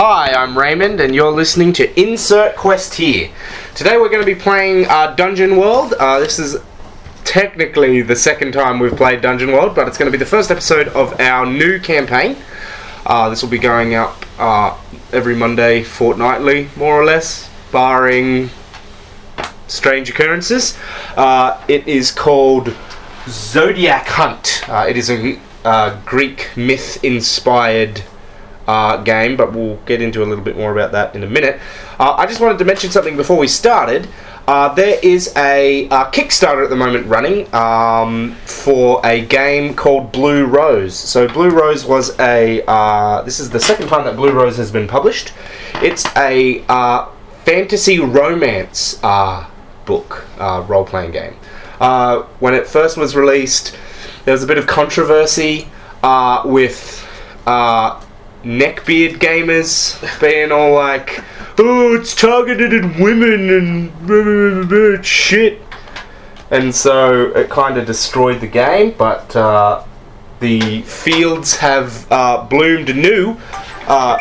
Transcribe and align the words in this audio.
Hi, 0.00 0.32
I'm 0.32 0.56
Raymond, 0.56 1.00
and 1.00 1.12
you're 1.12 1.32
listening 1.32 1.72
to 1.72 2.00
Insert 2.00 2.54
Quest 2.54 2.94
here. 2.94 3.32
Today 3.74 3.96
we're 3.96 4.08
going 4.08 4.24
to 4.24 4.32
be 4.32 4.40
playing 4.40 4.86
uh, 4.86 5.12
Dungeon 5.16 5.56
World. 5.56 5.92
Uh, 5.94 6.20
this 6.20 6.38
is 6.38 6.56
technically 7.24 8.02
the 8.02 8.14
second 8.14 8.52
time 8.52 8.78
we've 8.78 8.94
played 8.94 9.22
Dungeon 9.22 9.50
World, 9.50 9.74
but 9.74 9.88
it's 9.88 9.98
going 9.98 10.06
to 10.06 10.16
be 10.16 10.16
the 10.16 10.30
first 10.30 10.52
episode 10.52 10.86
of 10.90 11.18
our 11.18 11.44
new 11.46 11.80
campaign. 11.80 12.36
Uh, 13.06 13.28
this 13.28 13.42
will 13.42 13.50
be 13.50 13.58
going 13.58 13.96
up 13.96 14.24
uh, 14.38 14.78
every 15.12 15.34
Monday 15.34 15.82
fortnightly, 15.82 16.68
more 16.76 16.94
or 16.94 17.04
less, 17.04 17.50
barring 17.72 18.50
strange 19.66 20.08
occurrences. 20.08 20.78
Uh, 21.16 21.60
it 21.66 21.88
is 21.88 22.12
called 22.12 22.72
Zodiac 23.26 24.06
Hunt. 24.06 24.62
Uh, 24.68 24.86
it 24.88 24.96
is 24.96 25.10
a 25.10 26.00
Greek 26.06 26.56
myth 26.56 27.02
inspired 27.02 28.04
uh, 28.68 28.98
game, 28.98 29.36
but 29.36 29.52
we'll 29.52 29.76
get 29.86 30.00
into 30.00 30.22
a 30.22 30.26
little 30.26 30.44
bit 30.44 30.56
more 30.56 30.70
about 30.70 30.92
that 30.92 31.16
in 31.16 31.24
a 31.24 31.26
minute. 31.26 31.58
Uh, 31.98 32.12
I 32.12 32.26
just 32.26 32.40
wanted 32.40 32.58
to 32.58 32.64
mention 32.64 32.90
something 32.90 33.16
before 33.16 33.38
we 33.38 33.48
started. 33.48 34.06
Uh, 34.46 34.72
there 34.74 34.98
is 35.02 35.34
a 35.36 35.88
uh, 35.88 36.10
Kickstarter 36.10 36.64
at 36.64 36.70
the 36.70 36.76
moment 36.76 37.06
running 37.06 37.52
um, 37.54 38.34
for 38.44 39.00
a 39.04 39.24
game 39.24 39.74
called 39.74 40.12
Blue 40.12 40.44
Rose. 40.44 40.94
So 40.94 41.26
Blue 41.28 41.50
Rose 41.50 41.84
was 41.84 42.18
a. 42.20 42.62
Uh, 42.66 43.22
this 43.22 43.40
is 43.40 43.50
the 43.50 43.60
second 43.60 43.88
time 43.88 44.04
that 44.04 44.16
Blue 44.16 44.32
Rose 44.32 44.56
has 44.58 44.70
been 44.70 44.86
published. 44.86 45.32
It's 45.76 46.04
a 46.16 46.64
uh, 46.68 47.08
fantasy 47.44 47.98
romance 47.98 48.94
book 49.84 50.26
role 50.38 50.84
playing 50.84 51.12
game. 51.12 51.34
When 52.38 52.54
it 52.54 52.66
first 52.66 52.96
was 52.98 53.16
released, 53.16 53.76
there 54.24 54.32
was 54.32 54.44
a 54.44 54.46
bit 54.46 54.58
of 54.58 54.66
controversy 54.66 55.68
with 56.44 57.06
uh, 57.46 57.98
neckbeard 58.44 59.18
gamers 59.18 60.20
being 60.20 60.52
all 60.52 60.74
like, 60.74 61.22
"Oh, 61.58 61.94
it's 61.94 62.14
targeted 62.14 62.72
at 62.72 63.00
women 63.00 63.50
and 63.50 64.06
blah, 64.06 64.22
blah, 64.22 64.64
blah, 64.64 65.02
shit," 65.02 65.60
and 66.50 66.74
so 66.74 67.32
it 67.36 67.50
kind 67.50 67.78
of 67.78 67.86
destroyed 67.86 68.40
the 68.40 68.46
game. 68.46 68.94
But 68.96 69.34
uh, 69.34 69.84
the 70.40 70.82
fields 70.82 71.56
have 71.56 72.06
uh, 72.10 72.44
bloomed 72.44 72.90
anew. 72.90 73.36
Uh, 73.86 74.18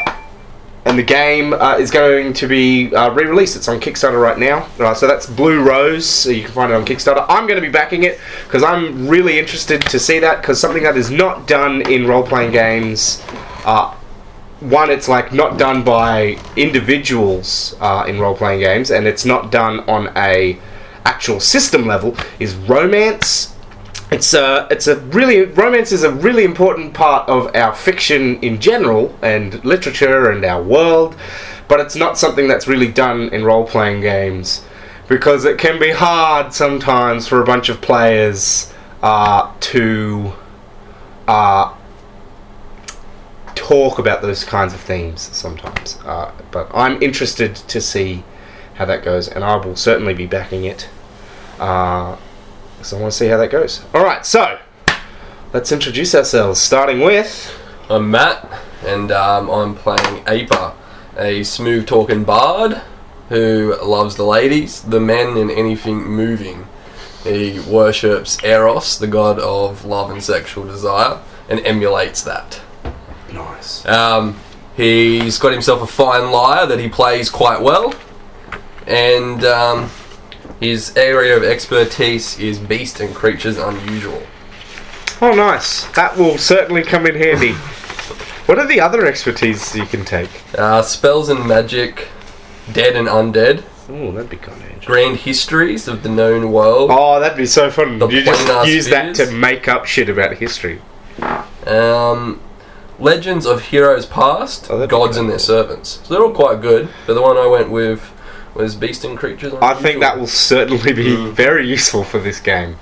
and 0.88 0.97
the 0.97 1.03
game 1.03 1.52
uh, 1.52 1.75
is 1.77 1.92
going 1.92 2.31
to 2.31 2.47
be 2.47 2.95
uh, 2.95 3.11
re-released. 3.11 3.58
It's 3.58 3.67
on 3.67 3.81
Kickstarter 3.81 4.22
right 4.22 4.39
now. 4.39 4.70
Uh, 4.80 4.94
so 4.94 5.05
that's 5.05 5.25
Blue 5.25 5.61
Rose. 5.61 6.09
So 6.09 6.30
you 6.30 6.44
can 6.44 6.53
find 6.53 6.72
it 6.72 6.75
on 6.75 6.86
Kickstarter. 6.86 7.25
I'm 7.27 7.45
going 7.45 7.61
to 7.61 7.66
be 7.66 7.72
backing 7.72 8.03
it 8.03 8.22
because 8.45 8.64
I'm 8.64 9.05
really 9.05 9.38
interested 9.38 9.81
to 9.81 9.99
see 9.99 10.20
that 10.20 10.42
because 10.42 10.61
something 10.61 10.83
that 10.83 10.95
is 10.95 11.11
not 11.11 11.45
done 11.45 11.81
in 11.92 12.08
role-playing 12.08 12.53
games. 12.53 13.22
Uh, 13.66 13.97
one, 14.59 14.89
it's 14.89 15.08
like 15.08 15.33
not 15.33 15.58
done 15.58 15.83
by 15.83 16.39
individuals 16.55 17.75
uh, 17.80 18.05
in 18.08 18.19
role-playing 18.19 18.59
games, 18.61 18.91
and 18.91 19.08
it's 19.08 19.25
not 19.25 19.52
done 19.52 19.81
on 19.81 20.11
a 20.16 20.58
actual 21.05 21.39
system 21.39 21.86
level. 21.86 22.16
Is 22.39 22.55
romance 22.55 23.55
it's 24.09 24.33
a 24.33 24.67
it's 24.72 24.88
a 24.88 24.95
really 24.97 25.41
romance 25.41 25.91
is 25.91 26.03
a 26.03 26.11
really 26.11 26.45
important 26.45 26.94
part 26.94 27.27
of 27.27 27.53
our 27.55 27.75
fiction 27.75 28.39
in 28.41 28.59
general 28.59 29.17
and 29.22 29.64
literature 29.66 30.31
and 30.31 30.45
our 30.45 30.64
world, 30.64 31.16
but 31.67 31.80
it's 31.81 31.95
not 31.95 32.17
something 32.17 32.47
that's 32.47 32.67
really 32.67 32.88
done 32.88 33.30
in 33.33 33.44
role 33.44 33.66
playing 33.66 34.02
games 34.02 34.64
because 35.09 35.44
it 35.45 35.58
can 35.58 35.80
be 35.80 35.92
hard 35.92 36.53
sometimes 36.53 37.27
for 37.27 37.42
a 37.42 37.45
bunch 37.45 37.67
of 37.69 37.81
players 37.81 38.73
uh, 39.03 39.53
to 39.59 40.31
uh, 41.27 41.73
talk 43.58 44.00
about 44.00 44.22
those 44.22 44.44
kinds 44.44 44.73
of 44.73 44.80
themes 44.80 45.22
sometimes. 45.22 45.97
Uh, 46.05 46.31
but 46.52 46.69
I'm 46.73 47.02
interested 47.02 47.55
to 47.55 47.81
see 47.81 48.23
how 48.75 48.86
that 48.86 49.03
goes, 49.03 49.27
and 49.27 49.44
I 49.44 49.55
will 49.58 49.75
certainly 49.75 50.14
be 50.14 50.27
backing 50.27 50.66
it. 50.66 50.88
Uh, 51.59 52.16
so 52.82 52.98
I 52.98 53.02
want 53.02 53.11
to 53.11 53.17
see 53.17 53.27
how 53.27 53.37
that 53.37 53.49
goes. 53.49 53.83
All 53.93 54.04
right, 54.04 54.26
so 54.26 54.59
let's 55.52 55.71
introduce 55.71 56.14
ourselves, 56.14 56.61
starting 56.61 56.99
with. 57.02 57.54
I'm 57.89 58.11
Matt, 58.11 58.48
and 58.86 59.11
um, 59.11 59.49
I'm 59.49 59.76
playing 59.76 60.23
Aper, 60.27 60.73
a 61.17 61.43
smooth 61.43 61.87
talking 61.87 62.23
bard 62.23 62.82
who 63.30 63.76
loves 63.83 64.15
the 64.15 64.26
ladies, 64.26 64.82
the 64.83 64.99
men, 64.99 65.37
and 65.37 65.49
anything 65.49 66.03
moving. 66.03 66.67
He 67.23 67.59
worships 67.59 68.42
Eros, 68.43 68.99
the 68.99 69.08
god 69.08 69.39
of 69.39 69.83
love 69.83 70.11
and 70.11 70.23
sexual 70.23 70.65
desire, 70.65 71.20
and 71.49 71.59
emulates 71.65 72.21
that. 72.23 72.61
Nice. 73.33 73.86
Um, 73.86 74.39
he's 74.76 75.38
got 75.38 75.52
himself 75.52 75.82
a 75.82 75.88
fine 75.88 76.32
lyre 76.32 76.65
that 76.65 76.80
he 76.80 76.89
plays 76.89 77.30
quite 77.30 77.61
well, 77.61 77.93
and 78.86 79.43
um, 79.43 79.89
his 80.60 80.95
area 80.95 81.36
of 81.36 81.43
expertise 81.43 82.39
is 82.39 82.60
beast 82.60 82.99
and 82.99 83.14
creatures 83.14 83.58
unusual. 83.58 84.21
Oh, 85.21 85.33
nice. 85.33 85.86
That 85.93 86.15
will 86.17 86.38
certainly 86.38 86.83
come 86.83 87.05
in 87.08 87.15
handy. 87.15 87.54
what 88.45 88.60
are 88.60 88.67
the 88.67 88.80
other 88.80 89.05
expertise 89.05 89.76
you 89.76 89.86
can 89.86 90.05
take? 90.05 90.30
Uh, 90.58 90.82
spells 90.83 91.30
and 91.30 91.45
magic, 91.48 92.08
dead 92.71 92.95
and 92.95 93.08
undead, 93.08 93.64
Oh, 93.89 94.11
that'd 94.11 94.30
be 94.30 94.36
kind 94.36 94.58
of 94.58 94.64
interesting. 94.64 94.86
grand 94.86 95.15
histories 95.17 95.88
of 95.88 96.04
the 96.04 96.09
known 96.09 96.52
world. 96.52 96.89
Oh, 96.94 97.21
that'd 97.21 97.38
be 97.38 97.45
so 97.45 97.71
fun. 97.71 97.99
The 97.99 98.08
you 98.09 98.21
just 98.21 98.45
plain-ass 98.45 98.67
use 98.67 98.89
that 98.89 99.15
to 99.15 99.32
make 99.32 99.70
up 99.70 99.86
shit 99.86 100.09
about 100.09 100.36
history. 100.36 100.82
Um, 101.65 102.42
legends 102.99 103.45
of 103.45 103.61
heroes 103.65 104.05
past, 104.05 104.67
Oh, 104.69 104.85
gods 104.87 105.17
and 105.17 105.30
their 105.30 105.39
servants. 105.39 105.99
So 106.03 106.13
they're 106.13 106.23
all 106.23 106.33
quite 106.33 106.61
good, 106.61 106.89
but 107.05 107.13
the 107.13 107.21
one 107.21 107.37
I 107.37 107.45
went 107.47 107.69
with 107.69 108.11
was 108.55 108.75
beast 108.75 109.03
and 109.05 109.17
creatures. 109.17 109.53
I 109.61 109.73
think 109.75 109.83
unusual. 109.97 110.02
that 110.02 110.19
will 110.19 110.27
certainly 110.27 110.93
be 110.93 111.15
Mm. 111.15 111.31
very 111.33 111.67
useful 111.67 112.03
for 112.03 112.17
this 112.19 112.39
game. 112.39 112.77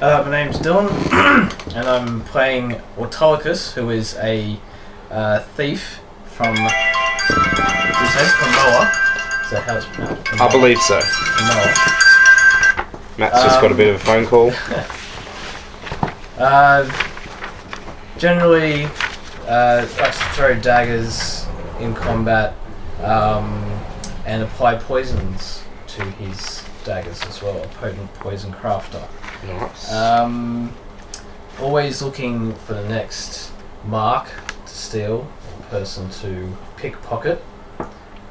Uh, 0.00 0.22
my 0.26 0.30
name's 0.30 0.58
Dylan, 0.58 0.88
and 1.76 1.86
I'm 1.88 2.22
playing 2.24 2.80
Autolycus, 2.98 3.72
who 3.74 3.90
is 3.90 4.16
a 4.20 4.58
uh, 5.10 5.40
thief 5.56 6.00
from. 6.26 6.54
It 6.56 8.10
says 8.12 8.32
from 8.32 8.50
Noah. 8.52 8.92
Is 9.44 9.50
that 9.50 9.62
how 9.66 9.76
it's 9.76 9.86
pronounced? 9.86 10.40
I 10.40 10.48
believe 10.50 10.78
so. 10.80 11.00
From 11.00 11.46
Noah. 11.48 11.74
Matt's 13.18 13.42
just 13.44 13.60
got 13.60 13.66
a 13.66 13.70
Um, 13.70 13.76
bit 13.76 13.88
of 13.88 13.96
a 13.96 13.98
phone 13.98 14.26
call. 14.26 14.52
Uh, 16.38 16.84
generally, 18.22 18.84
uh, 19.48 19.84
likes 20.00 20.16
to 20.16 20.24
throw 20.34 20.54
daggers 20.54 21.44
in 21.80 21.92
combat, 21.92 22.54
um, 23.02 23.48
and 24.24 24.44
apply 24.44 24.76
poisons 24.76 25.64
to 25.88 26.04
his 26.04 26.62
daggers 26.84 27.20
as 27.24 27.42
well. 27.42 27.60
A 27.60 27.66
potent 27.66 28.14
poison 28.14 28.52
crafter. 28.52 29.08
Nice. 29.44 29.92
Um, 29.92 30.72
always 31.60 32.00
looking 32.00 32.54
for 32.54 32.74
the 32.74 32.88
next 32.88 33.50
mark 33.84 34.28
to 34.66 34.72
steal 34.72 35.26
or 35.58 35.64
person 35.64 36.08
to 36.10 36.56
pickpocket. 36.76 37.42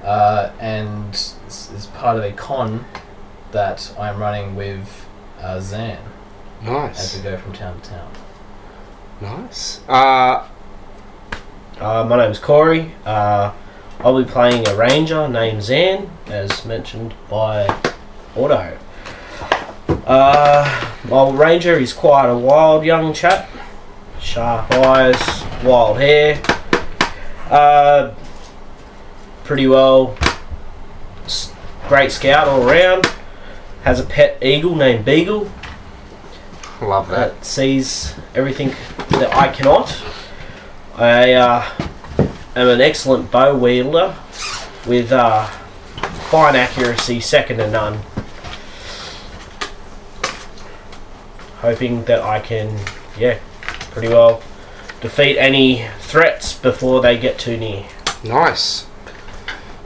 Uh, 0.03 0.53
and 0.61 1.13
is 1.13 1.89
part 1.95 2.15
of 2.17 2.23
a 2.23 2.31
con 2.31 2.85
that 3.51 3.93
I'm 3.99 4.19
running 4.19 4.55
with 4.55 5.05
uh, 5.41 5.59
Zan 5.59 5.99
as 6.63 7.17
we 7.17 7.23
go 7.23 7.37
from 7.37 7.51
town 7.51 7.81
to 7.81 7.89
town. 7.89 8.11
Nice. 9.21 9.81
Uh, 9.87 10.47
Uh, 11.79 12.05
my 12.07 12.15
name's 12.17 12.37
Corey. 12.37 12.91
Uh, 13.05 13.51
I'll 14.01 14.23
be 14.23 14.29
playing 14.29 14.67
a 14.67 14.75
ranger 14.75 15.27
named 15.27 15.63
Zan, 15.63 16.11
as 16.27 16.63
mentioned 16.63 17.15
by 17.27 17.65
Auto. 18.35 18.77
Uh, 20.05 20.91
my 21.09 21.29
ranger 21.31 21.73
is 21.73 21.91
quite 21.91 22.27
a 22.29 22.37
wild 22.37 22.85
young 22.85 23.13
chap. 23.13 23.49
Sharp 24.19 24.71
eyes, 24.73 25.43
wild 25.63 25.97
hair. 25.97 26.39
Uh, 27.49 28.13
pretty 29.43 29.65
well. 29.67 30.15
Great 31.87 32.11
scout 32.11 32.47
all 32.47 32.69
around. 32.69 33.07
Has 33.83 33.99
a 33.99 34.03
pet 34.03 34.37
eagle 34.43 34.75
named 34.75 35.03
Beagle 35.03 35.49
love 36.85 37.09
that. 37.09 37.35
that 37.35 37.45
sees 37.45 38.15
everything 38.35 38.69
that 39.09 39.33
I 39.33 39.47
cannot. 39.49 40.01
I 40.95 41.33
uh, 41.33 41.69
am 42.55 42.67
an 42.67 42.81
excellent 42.81 43.31
bow 43.31 43.55
wielder 43.55 44.15
with 44.87 45.11
uh, 45.11 45.45
fine 46.29 46.55
accuracy, 46.55 47.19
second 47.19 47.57
to 47.57 47.69
none. 47.69 47.99
Hoping 51.59 52.03
that 52.05 52.21
I 52.21 52.39
can, 52.39 52.79
yeah, 53.17 53.39
pretty 53.91 54.07
well 54.07 54.41
defeat 55.01 55.37
any 55.37 55.87
threats 55.99 56.53
before 56.53 57.01
they 57.01 57.17
get 57.17 57.37
too 57.39 57.57
near. 57.57 57.85
Nice. 58.23 58.85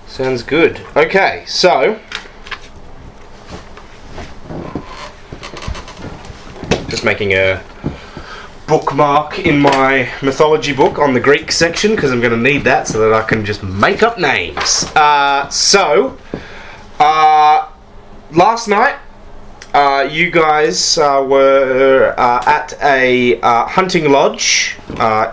Sounds 0.07 0.43
good. 0.43 0.81
Okay, 0.95 1.43
so 1.47 1.99
just 6.87 7.03
making 7.03 7.33
a 7.33 7.63
bookmark 8.67 9.39
in 9.39 9.59
my 9.59 10.11
mythology 10.21 10.73
book 10.73 10.97
on 10.97 11.13
the 11.13 11.19
Greek 11.19 11.51
section 11.51 11.95
because 11.95 12.11
I'm 12.11 12.19
going 12.19 12.31
to 12.31 12.37
need 12.37 12.63
that 12.63 12.87
so 12.87 12.99
that 12.99 13.13
I 13.13 13.25
can 13.25 13.45
just 13.45 13.63
make 13.63 14.01
up 14.01 14.17
names. 14.17 14.85
Uh, 14.95 15.47
so, 15.49 16.17
uh, 16.99 17.69
last 18.31 18.67
night, 18.67 18.97
uh, 19.73 20.07
you 20.09 20.31
guys 20.31 20.97
uh, 20.97 21.25
were 21.27 22.15
uh, 22.17 22.43
at 22.45 22.73
a 22.81 23.39
uh, 23.41 23.65
hunting 23.65 24.09
lodge 24.09 24.77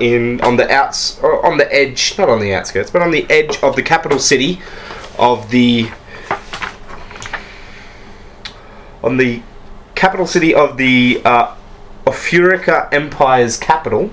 in 0.01 0.41
on 0.41 0.57
the 0.57 0.69
outs 0.69 1.23
on 1.23 1.59
the 1.59 1.73
edge, 1.73 2.19
not 2.19 2.29
on 2.29 2.41
the 2.41 2.53
outskirts, 2.53 2.91
but 2.91 3.03
on 3.03 3.13
the 3.13 3.25
edge 3.31 3.63
of 3.63 3.77
the 3.77 3.83
capital 3.83 4.19
city 4.19 4.61
of 5.17 5.49
the 5.51 5.89
on 9.05 9.17
the 9.17 9.43
capital 10.03 10.27
city 10.27 10.53
of 10.53 10.77
the 10.79 11.23
uh, 11.25 11.55
Empire's 12.91 13.57
capital. 13.57 14.11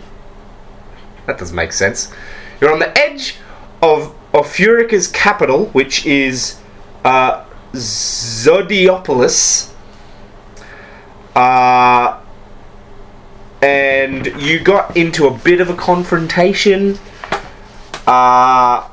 That 1.26 1.40
doesn't 1.40 1.56
make 1.56 1.74
sense. 1.74 2.14
You're 2.62 2.72
on 2.72 2.78
the 2.78 2.96
edge 2.96 3.38
of 3.82 4.16
Ophurica's 4.32 5.08
capital, 5.08 5.66
which 5.70 6.06
is 6.06 6.60
uh, 7.04 7.44
Zodiopolis. 7.74 9.74
Uh, 11.36 12.22
and 13.64 14.28
you 14.40 14.60
got 14.60 14.96
into 14.96 15.26
a 15.26 15.36
bit 15.40 15.60
of 15.60 15.72
a 15.72 15.76
confrontation 15.76 17.00
uh, 18.06 18.88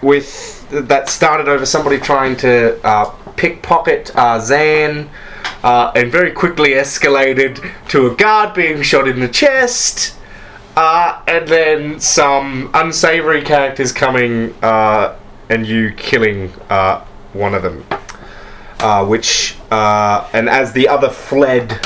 with 0.00 0.70
that 0.70 1.08
started 1.08 1.48
over 1.48 1.66
somebody 1.66 1.98
trying 1.98 2.36
to 2.36 2.80
uh, 2.86 3.10
pickpocket 3.34 4.14
uh, 4.14 4.38
Zan, 4.38 5.10
uh, 5.62 5.92
and 5.94 6.12
very 6.12 6.30
quickly 6.30 6.70
escalated 6.70 7.72
to 7.88 8.06
a 8.06 8.14
guard 8.14 8.54
being 8.54 8.82
shot 8.82 9.08
in 9.08 9.20
the 9.20 9.28
chest, 9.28 10.16
uh, 10.76 11.22
and 11.26 11.48
then 11.48 11.98
some 11.98 12.70
unsavory 12.74 13.42
characters 13.42 13.92
coming 13.92 14.54
uh, 14.62 15.16
and 15.48 15.66
you 15.66 15.92
killing 15.92 16.52
uh, 16.68 17.04
one 17.32 17.54
of 17.54 17.62
them. 17.62 17.84
Uh, 18.78 19.06
which, 19.06 19.56
uh, 19.70 20.28
and 20.34 20.50
as 20.50 20.72
the 20.74 20.86
other 20.86 21.08
fled, 21.08 21.80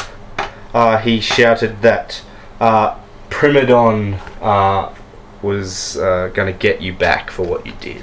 he 1.03 1.21
shouted 1.21 1.81
that 1.83 2.21
Primadon 3.31 4.19
was 5.41 5.95
going 5.95 6.53
to 6.53 6.59
get 6.59 6.83
you 6.83 6.93
back 6.93 7.31
for 7.31 7.47
what 7.47 7.65
you 7.65 7.73
did. 7.81 8.03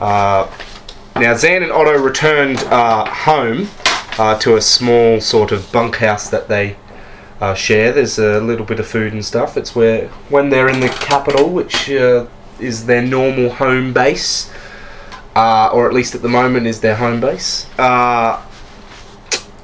Now, 0.00 0.48
Zan 1.36 1.62
and 1.62 1.70
Otto 1.70 1.98
returned 1.98 2.60
home 2.60 3.68
uh, 4.18 4.38
to 4.38 4.56
a 4.56 4.60
small 4.60 5.20
sort 5.20 5.52
of 5.52 5.70
bunkhouse 5.72 6.28
that 6.30 6.48
they 6.48 6.76
uh, 7.40 7.54
share. 7.54 7.92
There's 7.92 8.18
a 8.18 8.40
little 8.40 8.66
bit 8.66 8.78
of 8.80 8.86
food 8.86 9.12
and 9.12 9.24
stuff. 9.24 9.56
It's 9.56 9.74
where, 9.74 10.08
when 10.28 10.50
they're 10.50 10.68
in 10.68 10.80
the 10.80 10.88
capital, 10.88 11.50
which 11.50 11.90
uh, 11.90 12.26
is 12.60 12.86
their 12.86 13.02
normal 13.02 13.50
home 13.50 13.92
base, 13.92 14.52
uh, 15.34 15.70
or 15.72 15.88
at 15.88 15.94
least 15.94 16.14
at 16.14 16.22
the 16.22 16.28
moment 16.28 16.66
is 16.66 16.80
their 16.80 16.96
home 16.96 17.20
base. 17.20 17.68
Uh, 17.78 18.40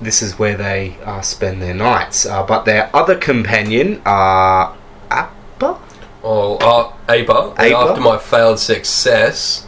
this 0.01 0.23
is 0.23 0.39
where 0.39 0.57
they 0.57 0.97
uh, 1.05 1.21
spend 1.21 1.61
their 1.61 1.75
nights. 1.75 2.27
Uh, 2.27 2.43
but 2.45 2.65
their 2.65 2.95
other 2.95 3.17
companion, 3.17 4.01
uh, 4.05 4.75
Appa? 5.11 5.79
Oh, 6.23 6.57
uh, 6.57 6.93
Apa, 7.09 7.55
Apa? 7.57 7.75
after 7.75 8.01
my 8.01 8.19
failed 8.19 8.59
success 8.59 9.67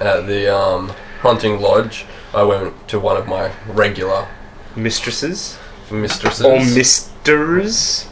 at 0.00 0.26
the 0.26 0.54
um, 0.54 0.90
hunting 1.20 1.60
lodge, 1.60 2.06
I 2.34 2.42
went 2.42 2.88
to 2.88 3.00
one 3.00 3.16
of 3.16 3.26
my 3.26 3.52
regular 3.66 4.28
Mistresses? 4.76 5.58
mistresses. 5.90 6.44
Or 6.44 6.58
misters? 6.58 8.06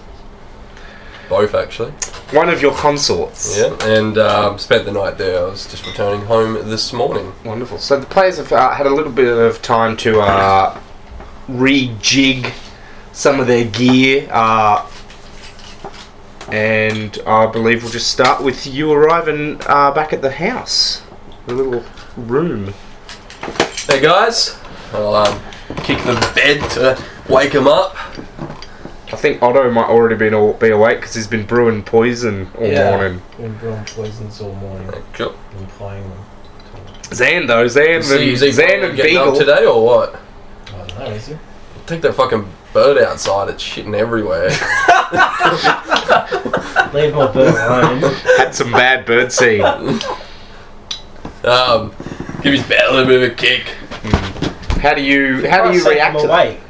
both, 1.28 1.54
actually. 1.54 1.90
One 2.30 2.48
of 2.48 2.62
your 2.62 2.74
consorts. 2.74 3.58
Yeah, 3.58 3.76
and 3.84 4.16
um, 4.16 4.58
spent 4.58 4.84
the 4.84 4.92
night 4.92 5.18
there. 5.18 5.40
I 5.40 5.44
was 5.50 5.66
just 5.66 5.86
returning 5.86 6.24
home 6.26 6.54
this 6.68 6.92
morning. 6.92 7.32
Wonderful. 7.44 7.78
So 7.78 7.98
the 7.98 8.06
players 8.06 8.38
have 8.38 8.52
uh, 8.52 8.72
had 8.72 8.86
a 8.86 8.90
little 8.94 9.12
bit 9.12 9.36
of 9.36 9.60
time 9.60 9.96
to 9.98 10.20
uh, 10.20 10.80
rejig 11.48 12.52
some 13.12 13.40
of 13.40 13.46
their 13.46 13.64
gear, 13.64 14.28
uh, 14.30 14.88
and 16.48 17.18
I 17.26 17.46
believe 17.46 17.82
we'll 17.82 17.92
just 17.92 18.10
start 18.10 18.42
with 18.42 18.66
you 18.66 18.92
arriving 18.92 19.60
uh, 19.66 19.90
back 19.90 20.12
at 20.12 20.22
the 20.22 20.30
house, 20.30 21.02
the 21.46 21.54
little 21.54 21.84
room. 22.16 22.72
Hey 23.88 24.00
guys, 24.00 24.58
I'll 24.92 25.14
um, 25.14 25.40
kick 25.84 25.98
the 25.98 26.14
bed 26.34 26.68
to 26.72 27.00
wake 27.32 27.52
him 27.52 27.68
up. 27.68 27.94
I 29.12 29.16
think 29.16 29.40
Otto 29.40 29.70
might 29.70 29.88
already 29.88 30.16
been 30.16 30.34
all, 30.34 30.54
be 30.54 30.70
awake 30.70 30.98
because 30.98 31.14
he's 31.14 31.28
been 31.28 31.46
brewing 31.46 31.84
poison 31.84 32.50
all 32.58 32.66
morning. 32.66 33.22
Been 33.36 33.56
brewing 33.58 33.84
poisons 33.84 34.40
all 34.40 34.52
morning. 34.56 34.90
Cool. 35.12 35.36
Been 35.52 35.66
playing 35.68 36.02
them. 36.02 36.18
Zan 37.14 37.46
though, 37.46 37.68
Zan 37.68 38.00
Is 38.00 38.10
he, 38.10 38.16
and 38.16 38.24
is 38.24 38.40
he 38.40 38.50
Zan 38.50 38.82
and 38.82 38.96
getting 38.96 39.18
up 39.18 39.36
today 39.36 39.64
or 39.64 39.84
what? 39.84 40.16
I 40.66 40.70
don't 40.78 40.98
know, 40.98 41.04
is 41.06 41.28
he? 41.28 41.36
Take 41.86 42.02
that 42.02 42.14
fucking 42.14 42.44
bird 42.72 42.98
outside. 42.98 43.50
It's 43.50 43.62
shitting 43.62 43.96
everywhere. 43.96 44.48
Leave 46.92 47.14
my 47.14 47.30
bird 47.32 47.54
alone. 47.54 48.00
Had 48.36 48.52
some 48.52 48.72
bad 48.72 49.06
bird 49.06 49.30
seed. 49.30 49.60
um, 51.44 51.94
give 52.46 52.60
his 52.60 52.68
bed 52.68 52.84
a 52.88 52.92
little 52.92 53.06
bit 53.06 53.22
of 53.22 53.32
a 53.32 53.34
kick. 53.34 53.64
How 54.80 54.94
do 54.94 55.02
you 55.02 55.48
how 55.48 55.68
do 55.68 55.76
you 55.76 55.88
react 55.88 56.14
him 56.14 56.22
to 56.22 56.28
that? 56.28 56.32
away. 56.32 56.60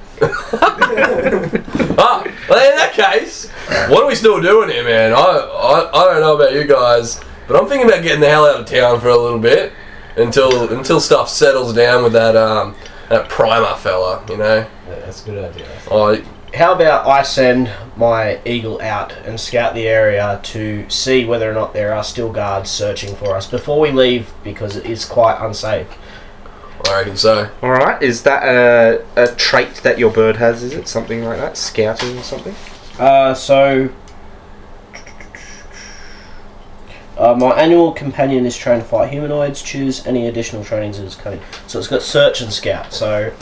Ah, 1.99 2.23
well, 2.49 2.70
in 2.70 2.76
that 2.76 2.93
case, 2.93 3.50
what 3.88 4.02
are 4.02 4.06
we 4.06 4.14
still 4.14 4.40
doing 4.40 4.69
here, 4.69 4.84
man? 4.84 5.14
I, 5.14 5.17
I, 5.17 5.90
I 5.90 6.12
don't 6.12 6.20
know 6.20 6.37
about 6.37 6.52
you 6.52 6.64
guys, 6.64 7.20
but 7.49 7.56
I'm 7.56 7.67
thinking 7.69 7.88
about 7.88 8.02
getting 8.02 8.20
the 8.20 8.28
hell 8.28 8.44
out 8.44 8.61
of 8.61 8.67
town 8.67 9.00
for 9.00 9.08
a 9.08 9.17
little 9.17 9.38
bit 9.38 9.73
until 10.17 10.73
until 10.76 11.00
stuff 11.00 11.31
settles 11.31 11.75
down 11.75 12.05
with 12.05 12.12
that 12.12 12.37
um 12.37 12.75
that 13.08 13.28
primer 13.28 13.76
fella, 13.76 14.25
you 14.28 14.37
know. 14.37 14.67
Yeah, 14.88 14.94
That's 15.00 15.23
a 15.23 15.31
good 15.31 15.44
idea. 15.44 15.67
I 15.90 16.23
How 16.56 16.73
about 16.73 17.06
I 17.06 17.23
send 17.23 17.70
my 17.99 18.41
eagle 18.47 18.81
out 18.81 19.12
and 19.26 19.38
scout 19.38 19.75
the 19.75 19.87
area 19.87 20.41
to 20.44 20.88
see 20.88 21.26
whether 21.26 21.50
or 21.50 21.53
not 21.53 21.75
there 21.75 21.93
are 21.93 22.03
still 22.03 22.32
guards 22.32 22.70
searching 22.70 23.14
for 23.14 23.37
us 23.37 23.47
before 23.47 23.79
we 23.79 23.91
leave 23.91 24.32
because 24.43 24.75
it 24.75 24.87
is 24.87 25.05
quite 25.05 25.38
unsafe. 25.38 25.87
I 26.88 26.94
reckon 26.99 27.17
so. 27.19 27.50
All 27.62 27.73
right, 27.73 28.03
is 28.03 28.23
that 28.23 28.43
a, 28.43 29.05
a 29.23 29.35
trait 29.35 29.75
that 29.82 29.99
your 29.99 30.11
bird 30.11 30.37
has? 30.37 30.62
Is 30.62 30.73
it 30.73 30.88
something 30.88 31.25
like 31.25 31.38
that, 31.38 31.58
scouting 31.58 32.17
or 32.17 32.23
something? 32.23 32.55
Uh, 32.99 33.35
so. 33.35 33.91
Uh, 37.19 37.35
my 37.35 37.50
animal 37.61 37.93
companion 37.93 38.47
is 38.47 38.56
trained 38.56 38.82
to 38.82 38.88
fight 38.88 39.11
humanoids. 39.11 39.61
Choose 39.62 40.06
any 40.06 40.26
additional 40.26 40.64
trainings 40.64 40.99
as 41.00 41.14
coming. 41.16 41.40
So 41.66 41.78
it's 41.78 41.88
got 41.88 42.00
search 42.00 42.40
and 42.40 42.50
scout. 42.50 42.95
So 42.95 43.35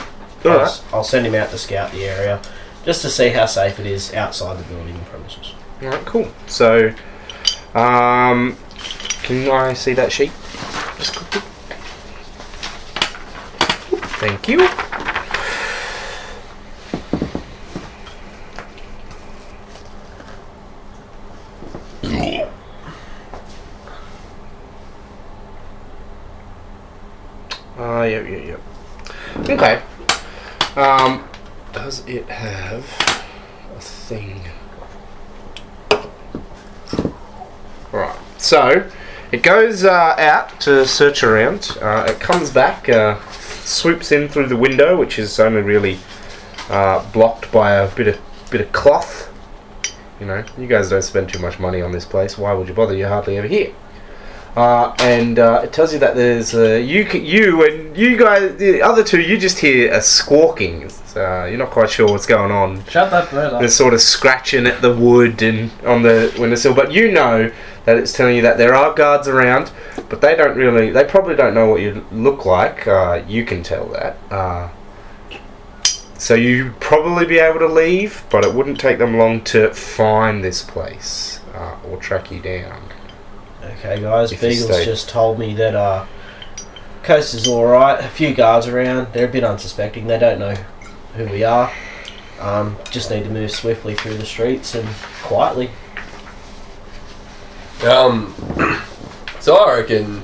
All 0.43 0.51
I'll, 0.51 0.57
right. 0.57 0.65
s- 0.65 0.83
I'll 0.91 1.03
send 1.03 1.25
him 1.25 1.35
out 1.35 1.49
to 1.51 1.57
scout 1.57 1.91
the 1.93 2.03
area 2.05 2.41
just 2.85 3.01
to 3.01 3.09
see 3.09 3.29
how 3.29 3.47
safe 3.47 3.79
it 3.79 3.87
is 3.87 4.13
outside 4.13 4.57
the 4.59 4.63
building 4.63 4.97
premises. 5.05 5.53
All 5.81 5.89
right, 5.89 6.05
cool. 6.05 6.31
So, 6.45 6.93
um, 7.73 8.55
can 9.23 9.49
I 9.49 9.73
see 9.73 9.93
that 9.93 10.11
sheet? 10.11 10.31
Just 10.97 11.15
quickly. 11.15 11.41
Thank 14.19 14.47
you. 14.47 14.67
Ah, 27.77 27.99
uh, 27.99 28.03
yep, 28.03 28.25
yep, 28.29 28.45
yep. 28.45 29.49
Okay. 29.49 29.81
Um, 30.77 31.27
does 31.75 32.07
it 32.07 32.25
have 32.29 32.85
a 33.75 33.81
thing? 33.81 34.41
Right. 37.91 38.17
So 38.37 38.89
it 39.33 39.43
goes 39.43 39.83
uh, 39.83 40.15
out 40.17 40.59
to 40.61 40.85
search 40.85 41.21
around. 41.21 41.77
Uh, 41.81 42.07
it 42.09 42.21
comes 42.21 42.49
back, 42.49 42.87
uh, 42.87 43.19
swoops 43.29 44.13
in 44.13 44.29
through 44.29 44.47
the 44.47 44.55
window, 44.55 44.97
which 44.97 45.19
is 45.19 45.37
only 45.37 45.61
really 45.61 45.99
uh, 46.69 47.05
blocked 47.11 47.51
by 47.51 47.73
a 47.73 47.93
bit 47.93 48.07
of 48.07 48.21
bit 48.49 48.61
of 48.61 48.71
cloth. 48.71 49.29
You 50.21 50.27
know, 50.27 50.45
you 50.57 50.67
guys 50.67 50.89
don't 50.89 51.01
spend 51.01 51.27
too 51.27 51.39
much 51.39 51.59
money 51.59 51.81
on 51.81 51.91
this 51.91 52.05
place. 52.05 52.37
Why 52.37 52.53
would 52.53 52.69
you 52.69 52.73
bother? 52.73 52.95
You're 52.95 53.09
hardly 53.09 53.37
ever 53.37 53.47
here. 53.47 53.75
Uh, 54.55 54.95
and 54.99 55.37
uh, 55.37 55.59
it 55.63 55.73
tells 55.73 55.91
you 55.91 55.99
that 55.99 56.15
there's 56.15 56.55
uh, 56.55 56.75
you, 56.75 57.03
you 57.03 57.65
and 57.65 57.97
you 57.97 58.15
guys, 58.17 58.55
the 58.57 58.81
other 58.81 59.03
two, 59.03 59.19
you 59.19 59.37
just 59.37 59.59
hear 59.59 59.91
a 59.91 60.01
squawking. 60.01 60.89
Uh, 61.15 61.45
you're 61.45 61.57
not 61.57 61.71
quite 61.71 61.89
sure 61.89 62.07
what's 62.09 62.25
going 62.25 62.51
on 62.51 62.83
Shut 62.85 63.09
that 63.11 63.31
bird 63.31 63.53
up. 63.53 63.59
they're 63.61 63.69
sort 63.69 63.93
of 63.93 64.01
scratching 64.01 64.65
at 64.67 64.81
the 64.81 64.93
wood 64.93 65.41
and 65.41 65.71
on 65.85 66.01
the 66.03 66.33
windowsill. 66.37 66.73
But 66.73 66.91
you 66.91 67.11
know 67.11 67.51
that 67.85 67.97
it's 67.97 68.11
telling 68.13 68.35
you 68.35 68.41
that 68.43 68.57
there 68.57 68.73
are 68.75 68.93
guards 68.93 69.27
around, 69.27 69.71
but 70.09 70.21
they 70.21 70.35
don't 70.35 70.57
really. 70.57 70.89
They 70.91 71.03
probably 71.03 71.35
don't 71.35 71.53
know 71.53 71.67
what 71.69 71.81
you 71.81 72.05
look 72.11 72.45
like. 72.45 72.87
Uh, 72.87 73.23
you 73.27 73.43
can 73.45 73.61
tell 73.63 73.87
that. 73.89 74.17
Uh, 74.31 74.69
So 76.17 76.33
you'd 76.33 76.79
probably 76.79 77.25
be 77.25 77.39
able 77.39 77.59
to 77.59 77.67
leave, 77.67 78.23
but 78.29 78.45
it 78.45 78.53
wouldn't 78.53 78.79
take 78.79 78.97
them 78.99 79.17
long 79.17 79.41
to 79.45 79.73
find 79.73 80.43
this 80.43 80.63
place 80.63 81.39
uh, 81.53 81.75
or 81.89 81.97
track 81.97 82.31
you 82.31 82.39
down. 82.39 82.81
Okay, 83.65 83.99
guys. 84.01 84.31
If 84.31 84.41
Beagles 84.41 84.85
just 84.85 85.09
told 85.09 85.39
me 85.39 85.53
that 85.55 85.75
uh, 85.75 86.05
coast 87.03 87.33
is 87.33 87.47
all 87.47 87.65
right. 87.65 87.99
A 87.99 88.07
few 88.09 88.33
guards 88.33 88.67
around. 88.67 89.11
They're 89.13 89.27
a 89.27 89.31
bit 89.31 89.43
unsuspecting. 89.43 90.07
They 90.07 90.19
don't 90.19 90.39
know 90.39 90.55
who 91.15 91.25
we 91.25 91.43
are. 91.43 91.71
Um, 92.39 92.77
just 92.91 93.09
need 93.09 93.23
to 93.23 93.29
move 93.29 93.51
swiftly 93.51 93.95
through 93.95 94.17
the 94.17 94.25
streets 94.25 94.75
and 94.75 94.87
quietly. 95.23 95.71
Um, 97.85 98.33
so 99.39 99.55
I 99.55 99.79
reckon 99.79 100.23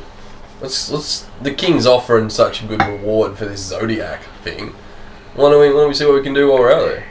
let's 0.61 0.91
let's 0.91 1.27
the 1.41 1.53
king's 1.53 1.85
offering 1.85 2.29
such 2.29 2.63
a 2.63 2.67
good 2.67 2.81
reward 2.85 3.37
for 3.37 3.45
this 3.45 3.65
zodiac 3.65 4.23
thing. 4.43 4.73
Why 5.35 5.49
don't 5.49 5.61
we 5.61 5.69
why 5.73 5.81
don't 5.81 5.89
we 5.89 5.93
see 5.93 6.05
what 6.05 6.15
we 6.15 6.23
can 6.23 6.33
do 6.33 6.49
while 6.49 6.59
we're 6.59 6.71
out 6.71 6.87
there? 6.87 7.07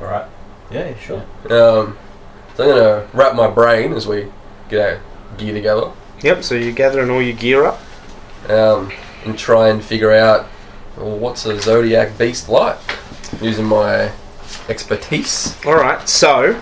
All 0.00 0.06
right. 0.06 0.28
Yeah, 0.70 0.96
sure. 0.98 1.20
Um, 1.50 1.96
so 2.54 2.64
I'm 2.64 2.68
gonna 2.68 3.08
wrap 3.12 3.34
my 3.36 3.48
brain 3.48 3.92
as 3.92 4.06
we 4.06 4.30
get 4.68 4.80
our 4.80 5.00
gear 5.38 5.52
together. 5.54 5.90
Yep, 6.22 6.42
so 6.44 6.54
you're 6.54 6.72
gathering 6.72 7.10
all 7.10 7.20
your 7.22 7.36
gear 7.36 7.64
up. 7.66 7.80
um, 8.48 8.92
and 9.24 9.38
try 9.38 9.68
and 9.68 9.82
figure 9.82 10.12
out 10.12 10.46
well, 10.96 11.16
what's 11.18 11.46
a 11.46 11.58
zodiac 11.60 12.16
beast 12.18 12.48
like 12.48 12.78
using 13.40 13.64
my 13.64 14.12
expertise. 14.68 15.56
Alright, 15.64 16.08
so 16.08 16.60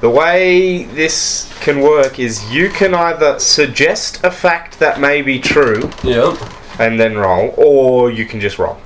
the 0.00 0.08
way 0.10 0.84
this 0.84 1.52
can 1.60 1.80
work 1.80 2.18
is 2.18 2.52
you 2.52 2.68
can 2.70 2.94
either 2.94 3.38
suggest 3.40 4.22
a 4.24 4.30
fact 4.30 4.78
that 4.78 5.00
may 5.00 5.22
be 5.22 5.38
true 5.40 5.90
Yeah. 6.04 6.36
and 6.78 6.98
then 7.00 7.16
roll, 7.16 7.52
or 7.56 8.10
you 8.10 8.24
can 8.26 8.40
just 8.40 8.58
roll. 8.58 8.78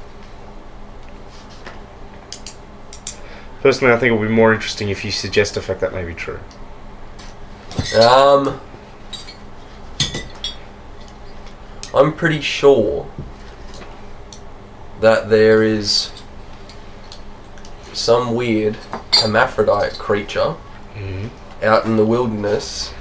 Personally, 3.63 3.93
I 3.93 3.99
think 3.99 4.13
it 4.13 4.19
would 4.19 4.29
be 4.29 4.35
more 4.35 4.55
interesting 4.55 4.89
if 4.89 5.05
you 5.05 5.11
suggest 5.11 5.57
a 5.57 5.61
fact 5.63 5.81
that 5.81 5.93
may 5.93 6.05
be 6.05 6.15
true. 6.15 6.41
Um, 8.01 8.59
I'm 11.95 12.13
pretty 12.15 12.41
sure 12.41 13.09
that 15.01 15.29
there 15.29 15.63
is 15.63 16.11
some 17.93 18.35
weird 18.35 18.77
hermaphrodite 19.15 19.95
creature 19.99 20.55
Mm-hmm. 20.95 21.29
out 21.65 21.85
in 21.87 21.97
the 21.97 22.05
wilderness 22.05 22.93